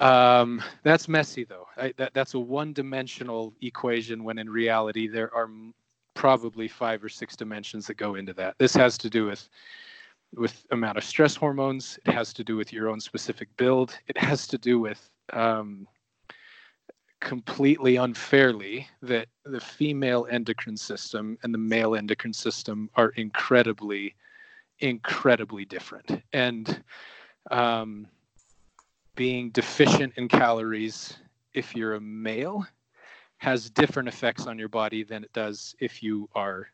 um, 0.00 0.62
that's 0.82 1.08
messy 1.08 1.44
though. 1.44 1.66
I, 1.76 1.92
that, 1.96 2.12
that's 2.14 2.34
a 2.34 2.38
one-dimensional 2.38 3.54
equation 3.62 4.24
when 4.24 4.38
in 4.38 4.50
reality 4.50 5.06
there 5.06 5.32
are 5.34 5.48
probably 6.14 6.68
five 6.68 7.02
or 7.02 7.08
six 7.08 7.36
dimensions 7.36 7.86
that 7.86 7.96
go 7.96 8.14
into 8.16 8.32
that. 8.34 8.54
This 8.58 8.74
has 8.74 8.98
to 8.98 9.10
do 9.10 9.26
with 9.26 9.48
with 10.36 10.66
amount 10.70 10.98
of 10.98 11.04
stress 11.04 11.36
hormones. 11.36 11.98
It 12.06 12.12
has 12.12 12.32
to 12.34 12.44
do 12.44 12.56
with 12.56 12.72
your 12.72 12.88
own 12.88 13.00
specific 13.00 13.54
build. 13.56 13.98
It 14.06 14.18
has 14.18 14.46
to 14.48 14.58
do 14.58 14.78
with 14.78 15.10
um, 15.32 15.86
completely 17.20 17.96
unfairly 17.96 18.88
that 19.02 19.28
the 19.44 19.60
female 19.60 20.26
endocrine 20.30 20.76
system 20.76 21.38
and 21.42 21.52
the 21.54 21.58
male 21.58 21.94
endocrine 21.94 22.32
system 22.32 22.90
are 22.94 23.10
incredibly, 23.10 24.14
incredibly 24.80 25.64
different. 25.64 26.22
And 26.32 26.82
um, 27.50 28.06
being 29.14 29.50
deficient 29.50 30.14
in 30.16 30.28
calories 30.28 31.16
if 31.52 31.74
you're 31.74 31.94
a 31.94 32.00
male 32.00 32.66
has 33.38 33.70
different 33.70 34.08
effects 34.08 34.46
on 34.46 34.58
your 34.58 34.68
body 34.68 35.02
than 35.02 35.22
it 35.22 35.32
does 35.32 35.74
if 35.78 36.02
you 36.02 36.28
are 36.34 36.68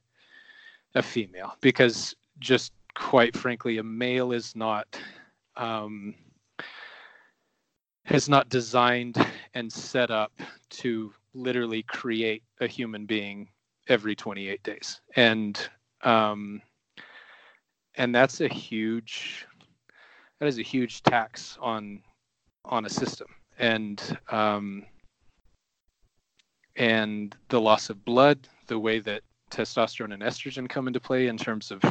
a 0.95 1.03
female 1.03 1.57
because 1.61 2.15
just 2.39 2.73
quite 2.94 3.36
frankly 3.36 3.78
a 3.78 3.82
male 3.82 4.32
is 4.32 4.54
not 4.56 4.98
um, 5.56 6.14
has 8.04 8.28
not 8.28 8.48
designed 8.48 9.16
and 9.54 9.72
set 9.72 10.10
up 10.10 10.32
to 10.68 11.12
literally 11.34 11.82
create 11.82 12.42
a 12.60 12.66
human 12.66 13.06
being 13.06 13.48
every 13.88 14.14
28 14.14 14.62
days. 14.62 15.00
And 15.16 15.60
um, 16.02 16.62
and 17.96 18.14
that's 18.14 18.40
a 18.40 18.48
huge 18.48 19.46
that 20.38 20.46
is 20.46 20.58
a 20.58 20.62
huge 20.62 21.02
tax 21.02 21.58
on 21.60 22.02
on 22.64 22.84
a 22.86 22.90
system. 22.90 23.28
And 23.58 24.18
um, 24.30 24.86
and 26.76 27.36
the 27.48 27.60
loss 27.60 27.90
of 27.90 28.04
blood 28.04 28.48
the 28.68 28.78
way 28.78 29.00
that 29.00 29.22
testosterone 29.50 30.14
and 30.14 30.22
estrogen 30.22 30.68
come 30.68 30.86
into 30.86 31.00
play 31.00 31.26
in 31.26 31.36
terms 31.36 31.70
of 31.70 31.82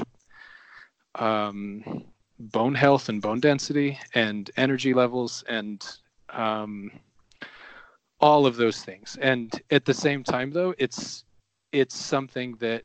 um, 1.19 2.03
bone 2.39 2.75
health 2.75 3.09
and 3.09 3.21
bone 3.21 3.39
density 3.39 3.99
and 4.15 4.49
energy 4.57 4.93
levels 4.93 5.43
and 5.47 5.85
um, 6.29 6.91
all 8.19 8.45
of 8.45 8.55
those 8.55 8.83
things. 8.83 9.17
And 9.21 9.53
at 9.69 9.85
the 9.85 9.93
same 9.93 10.23
time, 10.23 10.51
though, 10.51 10.73
it's 10.77 11.25
it's 11.71 11.95
something 11.95 12.55
that 12.59 12.83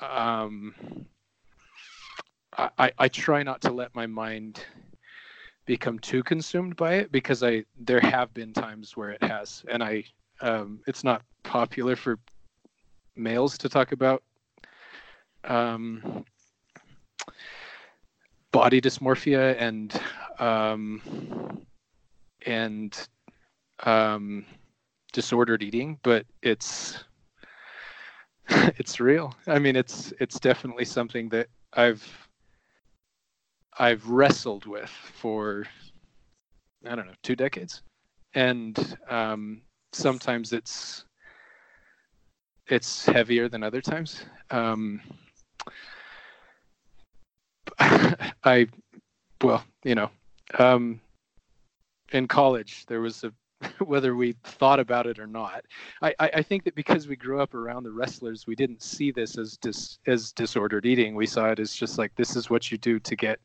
um, 0.00 0.74
I, 2.56 2.92
I 2.98 3.08
try 3.08 3.42
not 3.42 3.60
to 3.62 3.72
let 3.72 3.94
my 3.94 4.06
mind 4.06 4.64
become 5.66 5.98
too 5.98 6.22
consumed 6.22 6.76
by 6.76 6.94
it 6.94 7.12
because 7.12 7.42
I 7.42 7.64
there 7.78 8.00
have 8.00 8.32
been 8.34 8.52
times 8.52 8.96
where 8.96 9.10
it 9.10 9.22
has, 9.22 9.64
and 9.68 9.82
I 9.82 10.04
um, 10.40 10.80
it's 10.86 11.04
not 11.04 11.22
popular 11.42 11.96
for 11.96 12.18
males 13.16 13.58
to 13.58 13.68
talk 13.68 13.92
about 13.92 14.22
um, 15.44 16.24
body 18.52 18.80
dysmorphia 18.80 19.56
and 19.58 20.00
um, 20.38 21.62
and 22.46 23.08
um, 23.84 24.44
disordered 25.12 25.62
eating, 25.62 25.98
but 26.02 26.26
it's 26.42 27.02
it's 28.48 29.00
real. 29.00 29.34
I 29.46 29.58
mean, 29.58 29.76
it's 29.76 30.12
it's 30.20 30.38
definitely 30.38 30.84
something 30.84 31.28
that 31.30 31.48
I've 31.72 32.06
I've 33.78 34.06
wrestled 34.08 34.66
with 34.66 34.90
for 34.90 35.64
I 36.86 36.94
don't 36.94 37.06
know 37.06 37.14
two 37.22 37.36
decades, 37.36 37.82
and 38.34 38.96
um, 39.08 39.62
sometimes 39.92 40.52
it's 40.52 41.04
it's 42.68 43.06
heavier 43.06 43.48
than 43.48 43.62
other 43.62 43.80
times. 43.80 44.24
Um, 44.50 45.00
I 48.44 48.68
well, 49.42 49.64
you 49.82 49.94
know, 49.94 50.10
um, 50.58 51.00
in 52.12 52.28
college 52.28 52.86
there 52.86 53.00
was 53.00 53.24
a 53.24 53.32
whether 53.84 54.14
we 54.16 54.34
thought 54.44 54.80
about 54.80 55.06
it 55.06 55.18
or 55.18 55.26
not. 55.26 55.64
I, 56.00 56.14
I, 56.18 56.42
think 56.42 56.64
that 56.64 56.74
because 56.74 57.06
we 57.06 57.16
grew 57.16 57.40
up 57.40 57.54
around 57.54 57.84
the 57.84 57.92
wrestlers, 57.92 58.46
we 58.46 58.54
didn't 58.54 58.82
see 58.82 59.10
this 59.10 59.38
as 59.38 59.56
dis, 59.56 59.98
as 60.06 60.32
disordered 60.32 60.86
eating. 60.86 61.14
We 61.14 61.26
saw 61.26 61.50
it 61.50 61.58
as 61.58 61.72
just 61.72 61.98
like 61.98 62.14
this 62.16 62.36
is 62.36 62.50
what 62.50 62.70
you 62.70 62.78
do 62.78 62.98
to 63.00 63.16
get 63.16 63.40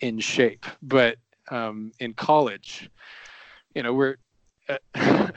in 0.00 0.18
shape. 0.18 0.66
But 0.82 1.16
um, 1.50 1.92
in 2.00 2.14
college, 2.14 2.90
you 3.74 3.82
know, 3.82 3.92
we're 3.92 4.16
a 4.94 5.32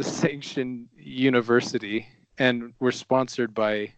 sanctioned 0.00 0.88
university 0.96 2.06
and 2.38 2.72
we're 2.80 2.92
sponsored 2.92 3.54
by 3.54 3.92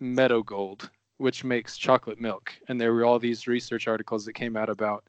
Meadow 0.00 0.42
Gold, 0.42 0.90
which 1.20 1.44
makes 1.44 1.76
chocolate 1.76 2.20
milk. 2.20 2.52
And 2.68 2.80
there 2.80 2.94
were 2.94 3.04
all 3.04 3.18
these 3.18 3.46
research 3.46 3.86
articles 3.86 4.24
that 4.24 4.32
came 4.32 4.56
out 4.56 4.70
about, 4.70 5.04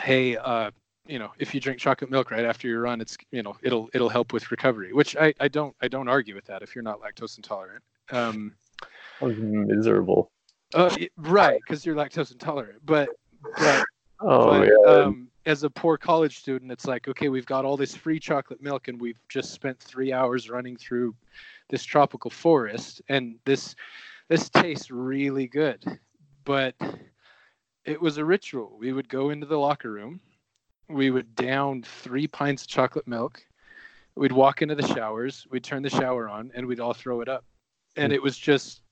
hey, 0.00 0.36
uh, 0.36 0.72
you 1.06 1.18
know, 1.18 1.30
if 1.38 1.54
you 1.54 1.60
drink 1.60 1.78
chocolate 1.78 2.10
milk 2.10 2.30
right 2.30 2.44
after 2.44 2.68
your 2.68 2.82
run, 2.82 3.00
it's 3.00 3.16
you 3.30 3.42
know, 3.42 3.56
it'll 3.62 3.88
it'll 3.94 4.08
help 4.08 4.32
with 4.32 4.50
recovery. 4.50 4.92
Which 4.92 5.16
I, 5.16 5.34
I 5.40 5.48
don't 5.48 5.74
I 5.80 5.88
don't 5.88 6.08
argue 6.08 6.34
with 6.34 6.44
that 6.46 6.62
if 6.62 6.74
you're 6.74 6.84
not 6.84 7.00
lactose 7.00 7.36
intolerant. 7.36 7.82
Um, 8.10 8.54
miserable. 9.20 10.30
Uh, 10.74 10.94
right, 11.16 11.60
because 11.60 11.84
you're 11.84 11.96
lactose 11.96 12.32
intolerant. 12.32 12.80
But 12.84 13.08
but, 13.56 13.84
oh, 14.20 14.58
but 14.58 14.88
um, 14.88 15.28
as 15.46 15.64
a 15.64 15.70
poor 15.70 15.96
college 15.96 16.38
student, 16.38 16.70
it's 16.70 16.86
like 16.86 17.08
okay, 17.08 17.28
we've 17.28 17.46
got 17.46 17.64
all 17.64 17.76
this 17.76 17.96
free 17.96 18.20
chocolate 18.20 18.62
milk, 18.62 18.88
and 18.88 19.00
we've 19.00 19.18
just 19.28 19.52
spent 19.52 19.78
three 19.80 20.12
hours 20.12 20.50
running 20.50 20.76
through 20.76 21.14
this 21.68 21.84
tropical 21.84 22.30
forest, 22.30 23.02
and 23.08 23.36
this 23.44 23.74
this 24.28 24.48
tastes 24.48 24.90
really 24.90 25.46
good, 25.46 25.84
but 26.44 26.74
it 27.84 28.00
was 28.00 28.18
a 28.18 28.24
ritual. 28.24 28.76
We 28.78 28.92
would 28.92 29.08
go 29.08 29.30
into 29.30 29.46
the 29.46 29.58
locker 29.58 29.90
room 29.90 30.20
we 30.92 31.10
would 31.10 31.34
down 31.34 31.82
three 31.82 32.26
pints 32.26 32.62
of 32.62 32.68
chocolate 32.68 33.08
milk. 33.08 33.44
We'd 34.14 34.32
walk 34.32 34.62
into 34.62 34.74
the 34.74 34.86
showers, 34.86 35.46
we'd 35.50 35.64
turn 35.64 35.82
the 35.82 35.90
shower 35.90 36.28
on, 36.28 36.52
and 36.54 36.66
we'd 36.66 36.80
all 36.80 36.92
throw 36.92 37.20
it 37.22 37.28
up. 37.28 37.44
And 37.96 38.12
hmm. 38.12 38.14
it 38.14 38.22
was 38.22 38.36
just 38.36 38.82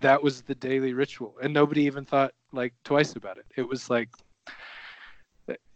that 0.00 0.22
was 0.22 0.42
the 0.42 0.54
daily 0.54 0.92
ritual. 0.92 1.34
And 1.42 1.54
nobody 1.54 1.82
even 1.84 2.04
thought 2.04 2.32
like 2.52 2.74
twice 2.84 3.16
about 3.16 3.38
it. 3.38 3.46
It 3.56 3.66
was 3.66 3.88
like 3.88 4.10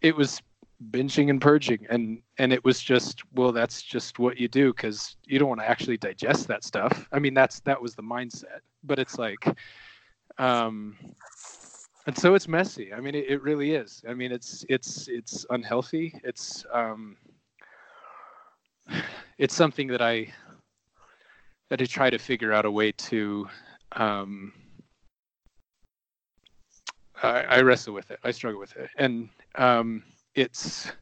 it 0.02 0.14
was 0.14 0.42
binging 0.90 1.28
and 1.28 1.42
purging 1.42 1.86
and 1.90 2.22
and 2.38 2.52
it 2.54 2.64
was 2.64 2.80
just 2.80 3.22
well 3.34 3.52
that's 3.52 3.82
just 3.82 4.18
what 4.18 4.38
you 4.38 4.48
do 4.48 4.72
because 4.72 5.16
you 5.26 5.38
don't 5.38 5.48
want 5.48 5.60
to 5.60 5.68
actually 5.68 5.98
digest 5.98 6.48
that 6.48 6.64
stuff 6.64 7.06
i 7.12 7.18
mean 7.18 7.34
that's 7.34 7.60
that 7.60 7.80
was 7.80 7.94
the 7.94 8.02
mindset 8.02 8.60
but 8.82 8.98
it's 8.98 9.18
like 9.18 9.46
um 10.38 10.96
and 12.06 12.16
so 12.16 12.34
it's 12.34 12.48
messy. 12.48 12.92
I 12.92 13.00
mean, 13.00 13.14
it, 13.14 13.26
it 13.28 13.42
really 13.42 13.72
is. 13.74 14.02
I 14.08 14.14
mean, 14.14 14.32
it's 14.32 14.64
it's 14.68 15.08
it's 15.08 15.46
unhealthy. 15.50 16.18
It's 16.24 16.64
um, 16.72 17.16
it's 19.38 19.54
something 19.54 19.86
that 19.88 20.02
I 20.02 20.32
that 21.68 21.80
I 21.80 21.84
try 21.84 22.10
to 22.10 22.18
figure 22.18 22.52
out 22.52 22.64
a 22.64 22.70
way 22.70 22.92
to. 22.92 23.48
Um, 23.92 24.52
I, 27.22 27.42
I 27.42 27.60
wrestle 27.60 27.92
with 27.92 28.10
it. 28.10 28.18
I 28.24 28.30
struggle 28.30 28.58
with 28.60 28.74
it, 28.76 28.88
and 28.96 29.28
um, 29.56 30.02
it's 30.40 30.92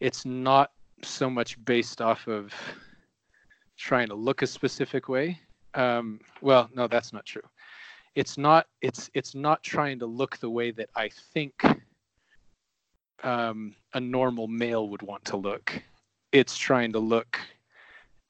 it's 0.00 0.24
not 0.24 0.72
so 1.02 1.28
much 1.28 1.62
based 1.64 2.00
off 2.00 2.26
of 2.26 2.52
trying 3.76 4.08
to 4.08 4.14
look 4.14 4.42
a 4.42 4.46
specific 4.46 5.08
way. 5.08 5.38
Um, 5.74 6.20
well, 6.40 6.68
no, 6.74 6.86
that's 6.86 7.12
not 7.12 7.24
true 7.24 7.42
it's 8.14 8.36
not 8.36 8.66
it's 8.80 9.10
it's 9.14 9.34
not 9.34 9.62
trying 9.62 9.98
to 9.98 10.06
look 10.06 10.36
the 10.38 10.50
way 10.50 10.70
that 10.70 10.90
I 10.94 11.08
think 11.08 11.54
um, 13.22 13.74
a 13.94 14.00
normal 14.00 14.48
male 14.48 14.88
would 14.88 15.02
want 15.02 15.24
to 15.26 15.36
look. 15.36 15.72
It's 16.32 16.56
trying 16.56 16.92
to 16.92 16.98
look 16.98 17.38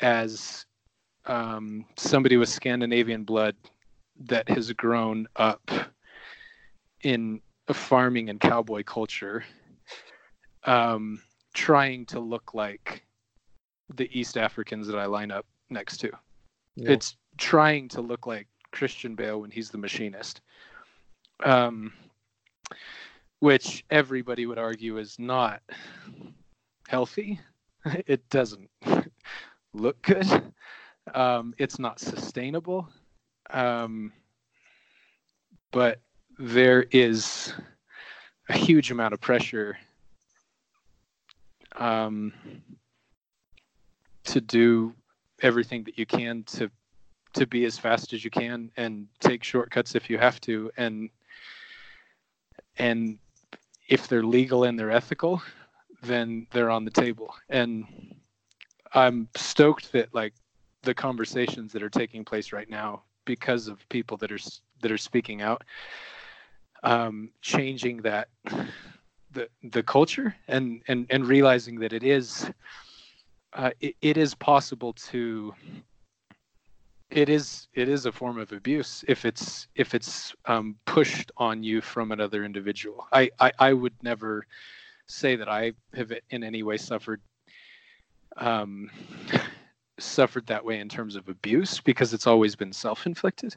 as 0.01 0.66
um, 1.27 1.86
somebody 1.97 2.36
with 2.36 2.48
Scandinavian 2.48 3.24
blood 3.24 3.56
that 4.24 4.48
has 4.48 4.73
grown 4.73 5.27
up 5.36 5.70
in 7.02 7.40
a 7.69 7.74
farming 7.74 8.28
and 8.28 8.39
cowboy 8.39 8.82
culture, 8.82 9.44
um, 10.65 11.21
trying 11.55 12.07
to 12.07 12.21
look 12.21 12.55
like 12.55 13.05
the 13.95 14.09
East 14.19 14.37
Africans 14.37 14.87
that 14.87 14.99
I 14.99 15.07
line 15.07 15.31
up 15.31 15.47
next 15.71 15.99
to. 15.99 16.11
Yeah. 16.77 16.93
It's 16.93 17.17
trying 17.37 17.89
to 17.89 18.01
look 18.01 18.27
like 18.27 18.49
Christian 18.71 19.15
Bale 19.15 19.41
when 19.41 19.51
he's 19.51 19.71
the 19.71 19.79
machinist. 19.79 20.41
Um, 21.45 21.93
which 23.41 23.85
everybody 23.91 24.47
would 24.47 24.59
argue 24.59 24.99
is 24.99 25.19
not 25.19 25.63
healthy. 26.89 27.41
It 28.07 28.29
doesn't 28.31 28.71
look 29.75 30.01
good. 30.03 30.53
Um, 31.13 31.53
it's 31.59 31.81
not 31.81 31.99
sustainable. 31.99 32.89
Um, 33.51 34.13
but 35.73 36.01
there 36.39 36.85
is 36.93 37.53
a 38.49 38.57
huge 38.57 38.93
amount 38.93 39.15
of 39.15 39.21
pressure 39.21 39.77
um, 41.77 42.32
to 44.24 44.40
do 44.40 44.94
everything 45.40 45.85
that 45.85 45.99
you 45.99 46.07
can 46.07 46.44
to 46.44 46.70
to 47.35 47.47
be 47.47 47.65
as 47.65 47.78
fast 47.78 48.12
as 48.12 48.23
you 48.24 48.31
can 48.31 48.70
and 48.77 49.07
take 49.19 49.43
shortcuts 49.43 49.94
if 49.94 50.11
you 50.11 50.19
have 50.19 50.40
to. 50.43 50.70
And 50.77 51.09
and 52.78 53.19
if 53.89 54.07
they're 54.07 54.23
legal 54.23 54.65
and 54.65 54.78
they're 54.78 54.90
ethical 54.90 55.43
then 56.03 56.47
they're 56.51 56.70
on 56.70 56.85
the 56.85 56.90
table. 56.90 57.35
And 57.49 57.86
i'm 58.94 59.28
stoked 59.36 59.90
that 59.93 60.12
like 60.12 60.35
the 60.82 60.94
conversations 60.94 61.73
that 61.73 61.82
are 61.82 61.89
taking 61.89 62.24
place 62.24 62.53
right 62.53 62.69
now 62.69 63.03
because 63.24 63.69
of 63.69 63.89
people 63.89 64.16
that 64.19 64.31
are 64.31 64.39
that 64.82 64.93
are 64.93 64.99
speaking 64.99 65.40
out 65.43 65.62
um, 66.82 67.31
changing 67.40 68.03
that 68.03 68.28
the 69.33 69.49
the 69.71 69.83
culture 69.83 70.35
and 70.49 70.83
and 70.89 71.07
and 71.11 71.27
realizing 71.27 71.79
that 71.81 71.93
it 71.93 72.03
is 72.03 72.51
uh, 73.55 73.71
it, 73.81 73.95
it 74.01 74.17
is 74.17 74.35
possible 74.35 74.93
to 74.95 75.55
it 77.11 77.29
is 77.29 77.69
it 77.75 77.89
is 77.89 78.07
a 78.07 78.13
form 78.13 78.39
of 78.39 78.53
abuse 78.53 79.05
if 79.07 79.25
it's 79.25 79.69
if 79.75 79.95
it's 79.95 80.35
um, 80.47 80.77
pushed 80.87 81.31
on 81.37 81.63
you 81.63 81.81
from 81.81 82.11
another 82.13 82.45
individual. 82.45 83.07
I, 83.13 83.31
I 83.39 83.53
I 83.59 83.73
would 83.73 83.95
never 84.03 84.47
say 85.07 85.37
that 85.37 85.49
I 85.49 85.73
have 85.95 86.13
in 86.31 86.43
any 86.43 86.63
way 86.63 86.79
suffered 86.79 87.21
um, 88.39 88.91
suffered 89.99 90.47
that 90.47 90.65
way 90.65 90.81
in 90.81 90.89
terms 90.89 91.17
of 91.17 91.29
abuse 91.29 91.81
because 91.81 92.15
it's 92.15 92.27
always 92.27 92.57
been 92.57 92.73
self-inflicted. 92.73 93.55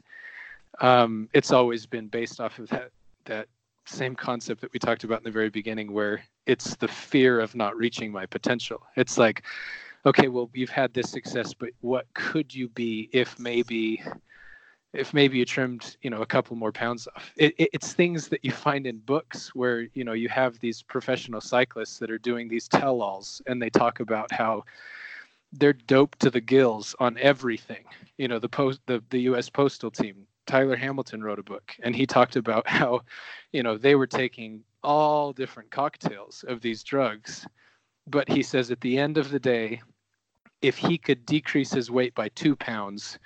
Um, 0.80 1.30
it's 1.32 1.52
always 1.52 1.86
been 1.86 2.08
based 2.08 2.40
off 2.40 2.58
of 2.58 2.68
that 2.68 2.90
that 3.24 3.48
same 3.86 4.14
concept 4.14 4.60
that 4.60 4.72
we 4.72 4.78
talked 4.78 5.04
about 5.04 5.18
in 5.18 5.24
the 5.24 5.30
very 5.30 5.50
beginning, 5.50 5.92
where 5.92 6.22
it's 6.46 6.76
the 6.76 6.88
fear 6.88 7.40
of 7.40 7.54
not 7.54 7.76
reaching 7.76 8.12
my 8.12 8.26
potential. 8.26 8.82
It's 8.96 9.18
like 9.18 9.42
okay, 10.04 10.28
well, 10.28 10.48
you've 10.54 10.70
had 10.70 10.94
this 10.94 11.10
success, 11.10 11.52
but 11.52 11.70
what 11.80 12.06
could 12.14 12.54
you 12.54 12.68
be 12.68 13.10
if 13.12 13.38
maybe 13.40 14.00
if 14.92 15.12
maybe 15.12 15.38
you 15.38 15.44
trimmed 15.44 15.96
you 16.02 16.10
know 16.10 16.22
a 16.22 16.26
couple 16.26 16.56
more 16.56 16.72
pounds 16.72 17.06
off 17.14 17.32
it, 17.36 17.54
it, 17.58 17.70
it's 17.72 17.92
things 17.92 18.28
that 18.28 18.44
you 18.44 18.50
find 18.50 18.86
in 18.86 18.98
books 18.98 19.54
where 19.54 19.88
you 19.94 20.04
know 20.04 20.12
you 20.12 20.28
have 20.28 20.58
these 20.60 20.82
professional 20.82 21.40
cyclists 21.40 21.98
that 21.98 22.10
are 22.10 22.18
doing 22.18 22.48
these 22.48 22.68
tell-alls 22.68 23.42
and 23.46 23.60
they 23.60 23.68
talk 23.68 24.00
about 24.00 24.30
how 24.32 24.64
they're 25.52 25.72
doped 25.72 26.18
to 26.20 26.30
the 26.30 26.40
gills 26.40 26.94
on 26.98 27.18
everything 27.18 27.84
you 28.16 28.28
know 28.28 28.38
the 28.38 28.48
post 28.48 28.80
the, 28.86 29.02
the 29.10 29.20
us 29.20 29.50
postal 29.50 29.90
team 29.90 30.26
tyler 30.46 30.76
hamilton 30.76 31.22
wrote 31.22 31.38
a 31.38 31.42
book 31.42 31.74
and 31.82 31.94
he 31.94 32.06
talked 32.06 32.36
about 32.36 32.66
how 32.68 33.00
you 33.52 33.62
know 33.62 33.76
they 33.76 33.94
were 33.94 34.06
taking 34.06 34.62
all 34.82 35.32
different 35.32 35.70
cocktails 35.70 36.44
of 36.48 36.60
these 36.60 36.82
drugs 36.82 37.46
but 38.06 38.28
he 38.28 38.42
says 38.42 38.70
at 38.70 38.80
the 38.80 38.98
end 38.98 39.18
of 39.18 39.30
the 39.30 39.40
day 39.40 39.80
if 40.62 40.76
he 40.76 40.96
could 40.96 41.26
decrease 41.26 41.72
his 41.72 41.90
weight 41.90 42.14
by 42.14 42.28
two 42.30 42.56
pounds 42.56 43.18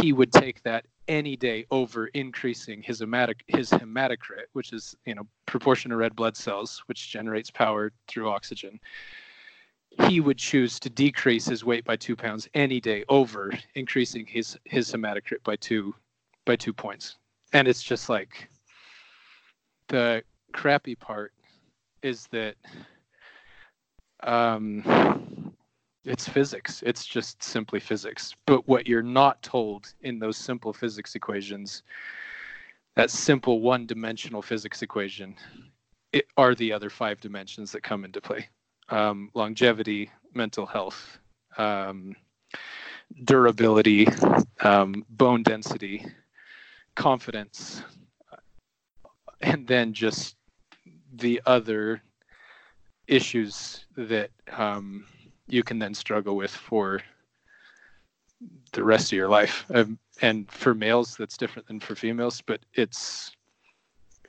he 0.00 0.12
would 0.12 0.32
take 0.32 0.62
that 0.62 0.84
any 1.08 1.36
day 1.36 1.66
over 1.70 2.08
increasing 2.08 2.82
his 2.82 3.00
hematic 3.00 3.42
his 3.46 3.70
hematocrit, 3.70 4.46
which 4.52 4.72
is 4.72 4.94
you 5.04 5.14
know 5.14 5.26
proportion 5.46 5.92
of 5.92 5.98
red 5.98 6.16
blood 6.16 6.36
cells, 6.36 6.82
which 6.86 7.10
generates 7.10 7.50
power 7.50 7.92
through 8.08 8.28
oxygen. 8.28 8.80
He 10.08 10.20
would 10.20 10.38
choose 10.38 10.78
to 10.80 10.90
decrease 10.90 11.46
his 11.46 11.64
weight 11.64 11.84
by 11.84 11.96
two 11.96 12.16
pounds 12.16 12.48
any 12.54 12.80
day 12.80 13.04
over 13.08 13.52
increasing 13.74 14.26
his 14.26 14.58
his 14.64 14.92
hematocrit 14.92 15.42
by 15.44 15.56
two 15.56 15.94
by 16.46 16.56
two 16.56 16.72
points. 16.72 17.16
And 17.52 17.68
it's 17.68 17.82
just 17.82 18.08
like 18.08 18.48
the 19.88 20.22
crappy 20.52 20.94
part 20.94 21.32
is 22.02 22.26
that 22.28 22.56
um 24.22 24.82
it's 26.04 26.28
physics. 26.28 26.82
It's 26.86 27.04
just 27.04 27.42
simply 27.42 27.80
physics. 27.80 28.34
But 28.46 28.66
what 28.68 28.86
you're 28.86 29.02
not 29.02 29.42
told 29.42 29.92
in 30.02 30.18
those 30.20 30.36
simple 30.36 30.72
physics 30.72 31.16
equations, 31.16 31.82
that 32.94 33.10
simple 33.10 33.60
one 33.60 33.86
dimensional 33.86 34.40
physics 34.40 34.82
equation, 34.82 35.34
it 36.12 36.26
are 36.36 36.54
the 36.54 36.72
other 36.72 36.90
five 36.90 37.20
dimensions 37.20 37.72
that 37.72 37.82
come 37.82 38.04
into 38.04 38.20
play 38.20 38.48
um, 38.88 39.30
longevity, 39.34 40.10
mental 40.34 40.66
health, 40.66 41.18
um, 41.58 42.14
durability, 43.24 44.06
um, 44.60 45.04
bone 45.10 45.42
density, 45.42 46.06
confidence, 46.96 47.82
and 49.40 49.66
then 49.66 49.92
just 49.92 50.36
the 51.14 51.40
other 51.46 52.02
issues 53.06 53.84
that 53.96 54.30
um, 54.56 55.06
you 55.46 55.62
can 55.62 55.78
then 55.78 55.94
struggle 55.94 56.36
with 56.36 56.50
for 56.50 57.00
the 58.72 58.82
rest 58.82 59.12
of 59.12 59.16
your 59.16 59.28
life. 59.28 59.64
Um, 59.72 59.98
and 60.20 60.50
for 60.50 60.74
males, 60.74 61.16
that's 61.16 61.36
different 61.36 61.68
than 61.68 61.80
for 61.80 61.94
females, 61.94 62.42
but 62.44 62.60
it's 62.74 63.32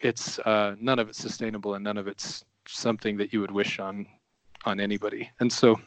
it's 0.02 0.38
uh, 0.40 0.76
none 0.80 1.00
of 1.00 1.10
it's 1.10 1.18
sustainable 1.18 1.74
and 1.74 1.84
none 1.84 1.98
of 1.98 2.08
it's 2.08 2.46
something 2.68 3.18
that 3.18 3.34
you 3.34 3.42
would 3.42 3.52
wish 3.52 3.80
on 3.80 4.06
on 4.66 4.80
anybody. 4.80 5.30
And 5.40 5.52
so 5.52 5.80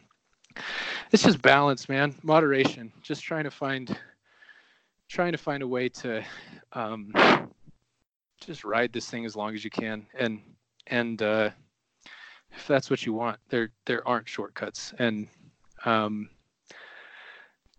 it's 1.13 1.23
just 1.23 1.41
balance, 1.43 1.89
man, 1.89 2.15
moderation. 2.23 2.93
Just 3.03 3.23
trying 3.23 3.45
to 3.45 3.51
find 3.51 3.97
trying 5.11 5.33
to 5.33 5.39
find 5.39 5.63
a 5.63 5.67
way 5.67 5.89
to 5.89 6.25
um, 6.73 7.13
just 8.41 8.65
ride 8.65 8.93
this 8.93 9.11
thing 9.11 9.27
as 9.27 9.35
long 9.37 9.55
as 9.55 9.65
you 9.65 9.71
can 9.71 10.07
and 10.19 10.41
and 10.87 11.21
uh, 11.21 11.51
if 12.53 12.67
that's 12.67 12.89
what 12.89 13.05
you 13.05 13.13
want. 13.13 13.39
There 13.49 13.71
there 13.85 14.07
aren't 14.07 14.29
shortcuts, 14.29 14.95
and 14.99 15.29
um, 15.85 16.31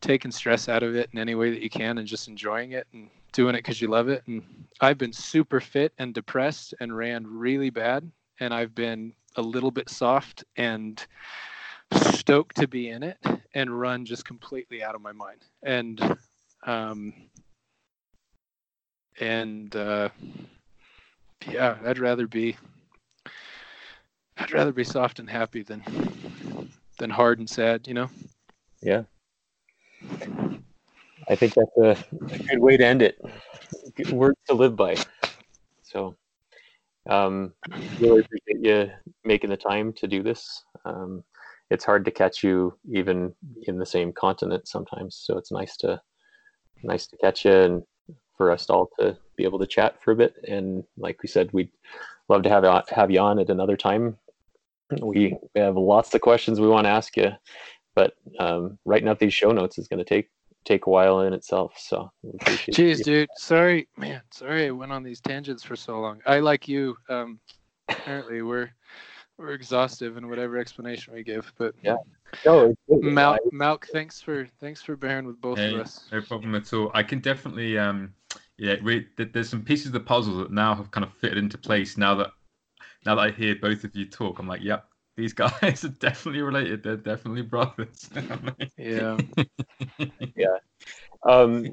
taking 0.02 0.32
stress 0.32 0.70
out 0.70 0.84
of 0.84 0.96
it 0.96 1.10
in 1.14 1.20
any 1.20 1.36
way 1.36 1.52
that 1.52 1.62
you 1.62 1.70
can, 1.70 1.98
and 1.98 2.08
just 2.08 2.28
enjoying 2.28 2.74
it 2.74 2.88
and 2.94 3.10
doing 3.32 3.56
it 3.56 3.60
because 3.60 3.82
you 3.82 3.88
love 3.88 4.10
it. 4.10 4.24
And 4.28 4.44
I've 4.80 4.98
been 4.98 5.14
super 5.14 5.60
fit 5.60 5.94
and 5.98 6.14
depressed 6.14 6.74
and 6.80 6.96
ran 6.96 7.26
really 7.26 7.70
bad, 7.70 8.10
and 8.40 8.54
I've 8.54 8.76
been 8.76 9.14
a 9.38 9.42
little 9.42 9.72
bit 9.72 9.90
soft 9.90 10.44
and 10.58 11.06
stoked 11.94 12.58
to 12.58 12.68
be 12.68 12.90
in 12.90 13.04
it 13.04 13.18
and 13.54 13.80
run 13.80 14.06
just 14.06 14.26
completely 14.26 14.84
out 14.84 14.96
of 14.96 15.02
my 15.02 15.12
mind. 15.12 15.46
And 15.64 16.18
um, 16.64 17.14
and 19.20 19.76
uh, 19.76 20.10
yeah, 21.48 21.78
I'd 21.86 22.00
rather 22.00 22.28
be 22.28 22.58
I'd 24.38 24.52
rather 24.52 24.72
be 24.72 24.84
soft 24.84 25.20
and 25.20 25.30
happy 25.30 25.64
than 25.64 25.84
than 26.98 27.10
hard 27.10 27.40
and 27.40 27.50
sad, 27.50 27.88
you 27.88 27.94
know? 27.94 28.10
Yeah. 28.82 29.04
I 31.30 31.36
think 31.36 31.54
that's 31.54 31.78
a, 31.78 32.16
a 32.34 32.38
good 32.40 32.60
way 32.60 32.78
to 32.78 32.86
end 32.86 33.02
it. 33.02 33.18
Good 33.96 34.12
words 34.12 34.38
to 34.48 34.54
live 34.54 34.76
by. 34.76 34.98
So, 35.84 36.16
um, 37.10 37.54
really 38.00 38.22
appreciate 38.22 38.66
you 38.66 38.92
making 39.24 39.50
the 39.50 39.58
time 39.58 39.94
to 39.94 40.08
do 40.08 40.24
this. 40.24 40.64
Um, 40.86 41.24
it's 41.70 41.86
hard 41.86 42.06
to 42.06 42.12
catch 42.12 42.44
you 42.44 42.78
even 42.92 43.34
in 43.64 43.78
the 43.78 43.86
same 43.86 44.12
continent 44.12 44.68
sometimes, 44.68 45.16
so 45.16 45.38
it's 45.38 45.52
nice 45.52 45.78
to 45.78 46.02
nice 46.84 47.08
to 47.08 47.18
catch 47.18 47.46
you 47.46 47.52
and 47.52 47.84
for 48.38 48.52
us 48.52 48.70
all 48.70 48.90
to 49.00 49.18
be 49.36 49.44
able 49.44 49.60
to 49.60 49.68
chat 49.68 50.02
for 50.04 50.12
a 50.12 50.16
bit. 50.16 50.36
And 50.48 50.84
like 50.98 51.22
we 51.22 51.30
said, 51.30 51.52
we'd 51.54 51.72
love 52.30 52.44
to 52.44 52.50
have 52.50 52.64
have 52.90 53.12
you 53.12 53.20
on 53.20 53.40
at 53.40 53.50
another 53.50 53.78
time 53.78 54.18
we 55.00 55.38
have 55.56 55.78
lots 55.78 56.14
of 56.14 56.22
questions 56.22 56.60
we 56.60 56.68
want 56.68 56.86
to 56.86 56.90
ask 56.92 57.16
you, 57.16 57.32
but 57.96 58.14
um, 58.40 58.78
writing 58.86 59.08
up 59.08 59.20
these 59.20 59.34
show 59.34 59.52
notes 59.52 59.78
is 59.78 59.88
going 59.88 60.00
to 60.00 60.06
take 60.06 60.30
take 60.64 60.86
a 60.86 60.90
while 60.90 61.22
in 61.22 61.34
itself. 61.34 61.74
So, 61.78 62.12
jeez, 62.72 63.00
you. 63.00 63.04
dude, 63.04 63.30
sorry, 63.36 63.88
man, 63.98 64.22
sorry, 64.32 64.68
I 64.68 64.72
went 64.72 64.92
on 64.92 65.04
these 65.04 65.20
tangents 65.20 65.64
for 65.64 65.76
so 65.76 66.00
long. 66.00 66.22
I 66.26 66.40
like 66.40 66.68
you. 66.68 66.96
Um, 67.10 67.40
apparently, 67.90 68.42
we're 68.42 68.70
we're 69.42 69.54
exhaustive 69.54 70.18
in 70.18 70.30
whatever 70.30 70.58
explanation 70.58 71.14
we 71.14 71.24
give, 71.24 71.52
but 71.58 71.74
yeah. 71.84 71.98
No, 72.46 72.74
Malk, 72.90 73.38
Malk, 73.52 73.86
thanks 73.92 74.22
for 74.22 74.48
thanks 74.60 74.82
for 74.82 74.96
bearing 74.96 75.26
with 75.26 75.42
both 75.42 75.58
hey, 75.58 75.74
of 75.74 75.82
us. 75.82 76.08
No 76.12 76.22
problem 76.22 76.56
at 76.56 76.72
all. 76.74 76.92
I 76.94 77.04
can 77.04 77.20
definitely, 77.20 77.78
um, 77.78 78.14
yeah, 78.58 78.76
we, 78.84 79.08
there's 79.18 79.50
some 79.50 79.64
pieces 79.64 79.88
of 79.88 79.94
the 79.94 80.00
puzzle 80.00 80.38
that 80.38 80.52
now 80.52 80.76
have 80.76 80.92
kind 80.92 81.04
of 81.04 81.14
fitted 81.14 81.38
into 81.38 81.58
place 81.58 81.98
now 81.98 82.16
that 82.16 82.32
now 83.06 83.16
that 83.16 83.22
I 83.22 83.32
hear 83.32 83.56
both 83.56 83.84
of 83.84 83.96
you 83.96 84.06
talk, 84.06 84.40
I'm 84.40 84.48
like, 84.48 84.62
yep, 84.62 84.86
these 85.18 85.34
guys 85.62 85.84
are 85.84 85.90
definitely 85.90 86.42
related. 86.42 86.84
They're 86.84 86.98
definitely 86.98 87.44
brothers. 87.44 88.10
yeah. 88.78 89.18
yeah. 90.36 90.58
Um, 91.24 91.68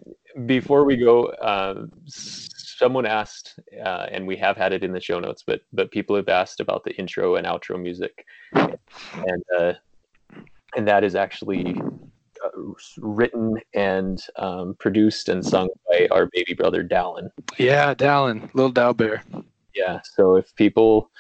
before 0.47 0.85
we 0.85 0.97
go, 0.97 1.27
uh, 1.27 1.87
someone 2.79 3.07
asked, 3.07 3.59
uh, 3.85 4.07
and 4.11 4.27
we 4.27 4.37
have 4.37 4.57
had 4.57 4.73
it 4.73 4.85
in 4.85 4.93
the 4.93 5.01
show 5.01 5.19
notes, 5.19 5.43
but 5.47 5.61
but 5.73 5.91
people 5.91 6.15
have 6.17 6.29
asked 6.29 6.61
about 6.61 6.85
the 6.85 6.95
intro 6.97 7.35
and 7.35 7.47
outro 7.47 7.81
music, 7.81 8.25
and 8.55 9.43
uh, 9.59 9.73
and 10.77 10.87
that 10.87 11.03
is 11.03 11.15
actually 11.15 11.81
uh, 12.45 12.63
written 12.99 13.57
and 13.75 14.23
um, 14.37 14.77
produced 14.79 15.29
and 15.29 15.45
sung 15.45 15.69
by 15.91 16.07
our 16.11 16.29
baby 16.33 16.55
brother 16.55 16.85
Dallin. 16.85 17.31
Yeah, 17.59 17.95
Dallin, 17.95 18.49
little 18.55 18.73
Dow 18.73 18.93
Bear. 18.93 19.23
Yeah 19.75 20.01
so 20.05 20.37
if 20.37 20.55
people 20.55 21.11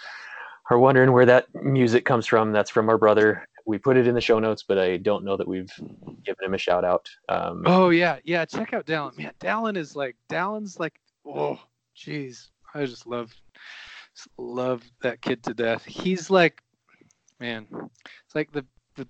are 0.70 0.78
wondering 0.78 1.12
where 1.12 1.26
that 1.26 1.46
music 1.54 2.04
comes 2.04 2.26
from 2.26 2.52
that's 2.52 2.70
from 2.70 2.88
our 2.88 2.98
brother. 2.98 3.46
We 3.66 3.78
put 3.78 3.98
it 3.98 4.06
in 4.06 4.14
the 4.14 4.20
show 4.20 4.38
notes 4.38 4.64
but 4.66 4.78
i 4.78 4.96
don't 4.96 5.24
know 5.24 5.36
that 5.36 5.46
we've 5.46 5.72
given 6.24 6.44
him 6.44 6.54
a 6.54 6.58
shout 6.58 6.84
out. 6.84 7.08
Um, 7.28 7.62
oh 7.66 7.90
yeah 7.90 8.18
yeah 8.24 8.44
check 8.44 8.72
out 8.72 8.86
dallin. 8.86 9.16
Man 9.16 9.32
dallin 9.40 9.76
is 9.76 9.94
like 9.94 10.16
dallin's 10.30 10.80
like 10.80 10.98
oh 11.28 11.58
jeez. 11.96 12.48
I 12.74 12.84
just 12.84 13.06
love 13.06 13.32
just 14.14 14.28
love 14.38 14.82
that 15.02 15.20
kid 15.20 15.42
to 15.44 15.54
death. 15.54 15.84
He's 15.84 16.30
like 16.30 16.62
man 17.40 17.66
it's 17.72 18.34
like 18.34 18.50
the 18.52 18.64
the 18.96 19.06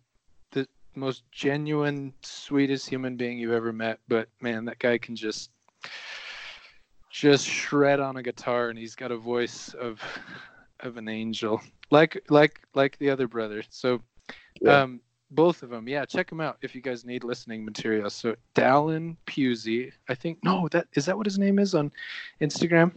the 0.53 0.69
most 0.95 1.23
genuine 1.33 2.13
sweetest 2.23 2.89
human 2.89 3.17
being 3.17 3.39
you've 3.39 3.53
ever 3.53 3.73
met 3.73 4.01
but 4.07 4.29
man 4.43 4.67
that 4.67 4.79
guy 4.79 4.99
can 4.99 5.17
just 5.17 5.51
just 7.11 7.47
shred 7.47 8.01
on 8.01 8.17
a 8.17 8.23
guitar 8.23 8.69
and 8.69 8.79
he's 8.79 8.95
got 8.95 9.11
a 9.11 9.17
voice 9.17 9.75
of 9.75 10.01
of 10.81 10.97
an 10.97 11.09
angel. 11.09 11.61
Like 11.91 12.23
like 12.29 12.61
like 12.75 12.99
the 12.99 13.11
other 13.11 13.27
brother. 13.27 13.63
So 13.71 14.03
yeah. 14.61 14.83
um 14.83 15.01
both 15.31 15.63
of 15.63 15.71
them 15.71 15.89
yeah 15.89 16.05
check 16.05 16.29
them 16.29 16.41
out 16.41 16.57
if 16.63 16.75
you 16.75 16.81
guys 16.81 17.05
need 17.05 17.23
listening 17.23 17.65
material 17.65 18.09
so 18.09 18.35
dallin 18.55 19.17
Puzey 19.27 19.93
i 20.09 20.15
think 20.15 20.39
no 20.43 20.69
that 20.69 20.87
is 20.95 21.05
that 21.07 21.17
what 21.17 21.27
his 21.27 21.39
name 21.39 21.59
is 21.59 21.75
on 21.75 21.93
instagram 22.41 22.93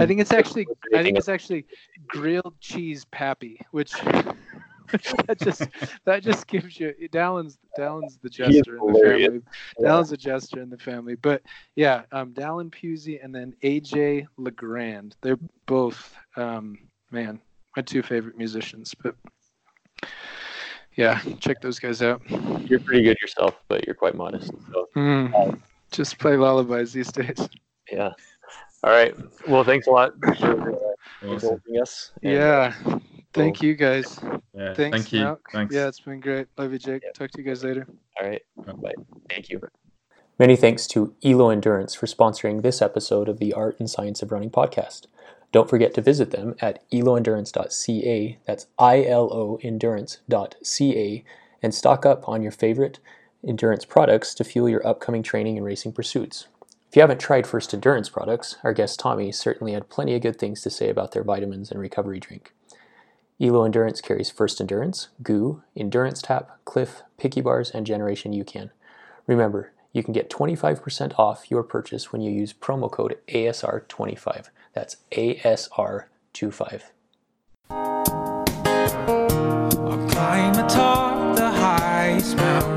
i 0.00 0.06
think 0.06 0.20
it's 0.20 0.32
actually 0.32 0.66
i 0.94 1.02
think 1.02 1.16
it's 1.16 1.28
actually 1.28 1.64
grilled 2.08 2.54
cheese 2.60 3.04
pappy 3.06 3.60
which 3.70 3.92
that 5.26 5.38
just 5.40 5.62
that 6.04 6.22
just 6.22 6.46
gives 6.46 6.78
you 6.78 6.94
Dallin's 7.12 7.58
Dallin's 7.78 8.18
the 8.18 8.30
jester 8.30 8.78
in 8.78 8.92
the 8.92 9.00
family. 9.00 9.42
Yeah. 9.78 9.84
Dallin's 9.84 10.12
a 10.12 10.16
jester 10.16 10.60
in 10.60 10.70
the 10.70 10.78
family. 10.78 11.16
But 11.16 11.42
yeah, 11.74 12.02
um, 12.12 12.32
Dallin 12.32 12.70
Puzey 12.70 13.22
and 13.22 13.34
then 13.34 13.54
AJ 13.62 14.26
Legrand. 14.36 15.16
They're 15.22 15.38
both 15.66 16.14
um, 16.36 16.78
man, 17.10 17.40
my 17.76 17.82
two 17.82 18.02
favorite 18.02 18.38
musicians. 18.38 18.94
But 18.94 19.16
yeah, 20.96 21.20
check 21.40 21.60
those 21.60 21.78
guys 21.78 22.02
out. 22.02 22.22
You're 22.68 22.80
pretty 22.80 23.02
good 23.02 23.16
yourself, 23.20 23.54
but 23.68 23.86
you're 23.86 23.94
quite 23.94 24.14
modest. 24.14 24.52
So. 24.72 24.88
Mm. 24.96 25.60
just 25.92 26.18
play 26.18 26.36
lullabies 26.36 26.92
these 26.92 27.12
days. 27.12 27.48
Yeah. 27.90 28.10
All 28.82 28.90
right. 28.90 29.14
Well, 29.48 29.64
thanks 29.64 29.86
a 29.86 29.90
lot 29.90 30.12
for 30.20 30.32
Awesome. 31.22 31.30
indulging 31.62 31.80
us. 31.80 32.12
and, 32.22 32.32
uh, 32.34 32.38
Yeah. 32.38 32.98
Thank 33.32 33.62
you 33.62 33.74
guys. 33.74 34.18
Yeah, 34.54 34.72
Thanks. 34.74 34.96
thank 34.96 35.12
you. 35.12 35.20
Malk. 35.20 35.38
Thanks. 35.52 35.74
Yeah, 35.74 35.88
it's 35.88 36.00
been 36.00 36.20
great. 36.20 36.46
Love 36.56 36.72
you, 36.72 36.78
Jake. 36.78 37.02
Yeah. 37.04 37.12
Talk 37.12 37.30
to 37.32 37.38
you 37.42 37.44
guys 37.44 37.62
later. 37.62 37.86
All 38.20 38.26
right. 38.26 38.42
Bye. 38.56 38.92
Thank 39.28 39.50
you. 39.50 39.60
Many 40.38 40.56
thanks 40.56 40.86
to 40.88 41.14
Elo 41.22 41.50
Endurance 41.50 41.94
for 41.94 42.06
sponsoring 42.06 42.62
this 42.62 42.80
episode 42.80 43.28
of 43.28 43.38
the 43.38 43.52
Art 43.52 43.76
and 43.78 43.88
Science 43.90 44.22
of 44.22 44.32
Running 44.32 44.50
podcast. 44.50 45.02
Don't 45.52 45.70
forget 45.70 45.94
to 45.94 46.02
visit 46.02 46.30
them 46.30 46.54
at 46.60 46.88
eloendurance.ca, 46.90 48.38
that's 48.46 48.66
I 48.78 49.04
L 49.04 49.32
O 49.32 49.58
endurance.ca, 49.62 51.24
and 51.62 51.74
stock 51.74 52.06
up 52.06 52.28
on 52.28 52.42
your 52.42 52.52
favorite 52.52 52.98
endurance 53.46 53.84
products 53.84 54.34
to 54.34 54.44
fuel 54.44 54.68
your 54.68 54.86
upcoming 54.86 55.22
training 55.22 55.56
and 55.56 55.64
racing 55.64 55.92
pursuits. 55.92 56.48
If 56.88 56.96
you 56.96 57.02
haven't 57.02 57.20
tried 57.20 57.46
First 57.46 57.74
Endurance 57.74 58.08
products, 58.08 58.56
our 58.64 58.72
guest 58.72 58.98
Tommy 58.98 59.32
certainly 59.32 59.72
had 59.72 59.88
plenty 59.88 60.14
of 60.14 60.22
good 60.22 60.38
things 60.38 60.62
to 60.62 60.70
say 60.70 60.88
about 60.88 61.12
their 61.12 61.24
vitamins 61.24 61.70
and 61.70 61.80
recovery 61.80 62.20
drink. 62.20 62.54
Elo 63.40 63.64
Endurance 63.64 64.00
carries 64.00 64.30
First 64.30 64.60
Endurance, 64.60 65.08
GU, 65.22 65.62
Endurance 65.76 66.22
Tap, 66.22 66.58
Clif, 66.64 67.02
Picky 67.18 67.40
Bars, 67.40 67.70
and 67.70 67.86
Generation 67.86 68.32
UCAN. 68.32 68.70
Remember, 69.26 69.72
you 69.92 70.02
can 70.02 70.14
get 70.14 70.30
25% 70.30 71.18
off 71.18 71.50
your 71.50 71.62
purchase 71.62 72.12
when 72.12 72.22
you 72.22 72.30
use 72.30 72.52
promo 72.54 72.90
code 72.90 73.18
ASR25. 73.28 74.48
That's 74.76 74.96
ASR25. 75.12 76.82
I'll 77.70 78.44
climb 80.10 80.52
atop 80.52 81.36
the 81.36 81.48
highest 81.48 82.36
mountain. 82.36 82.75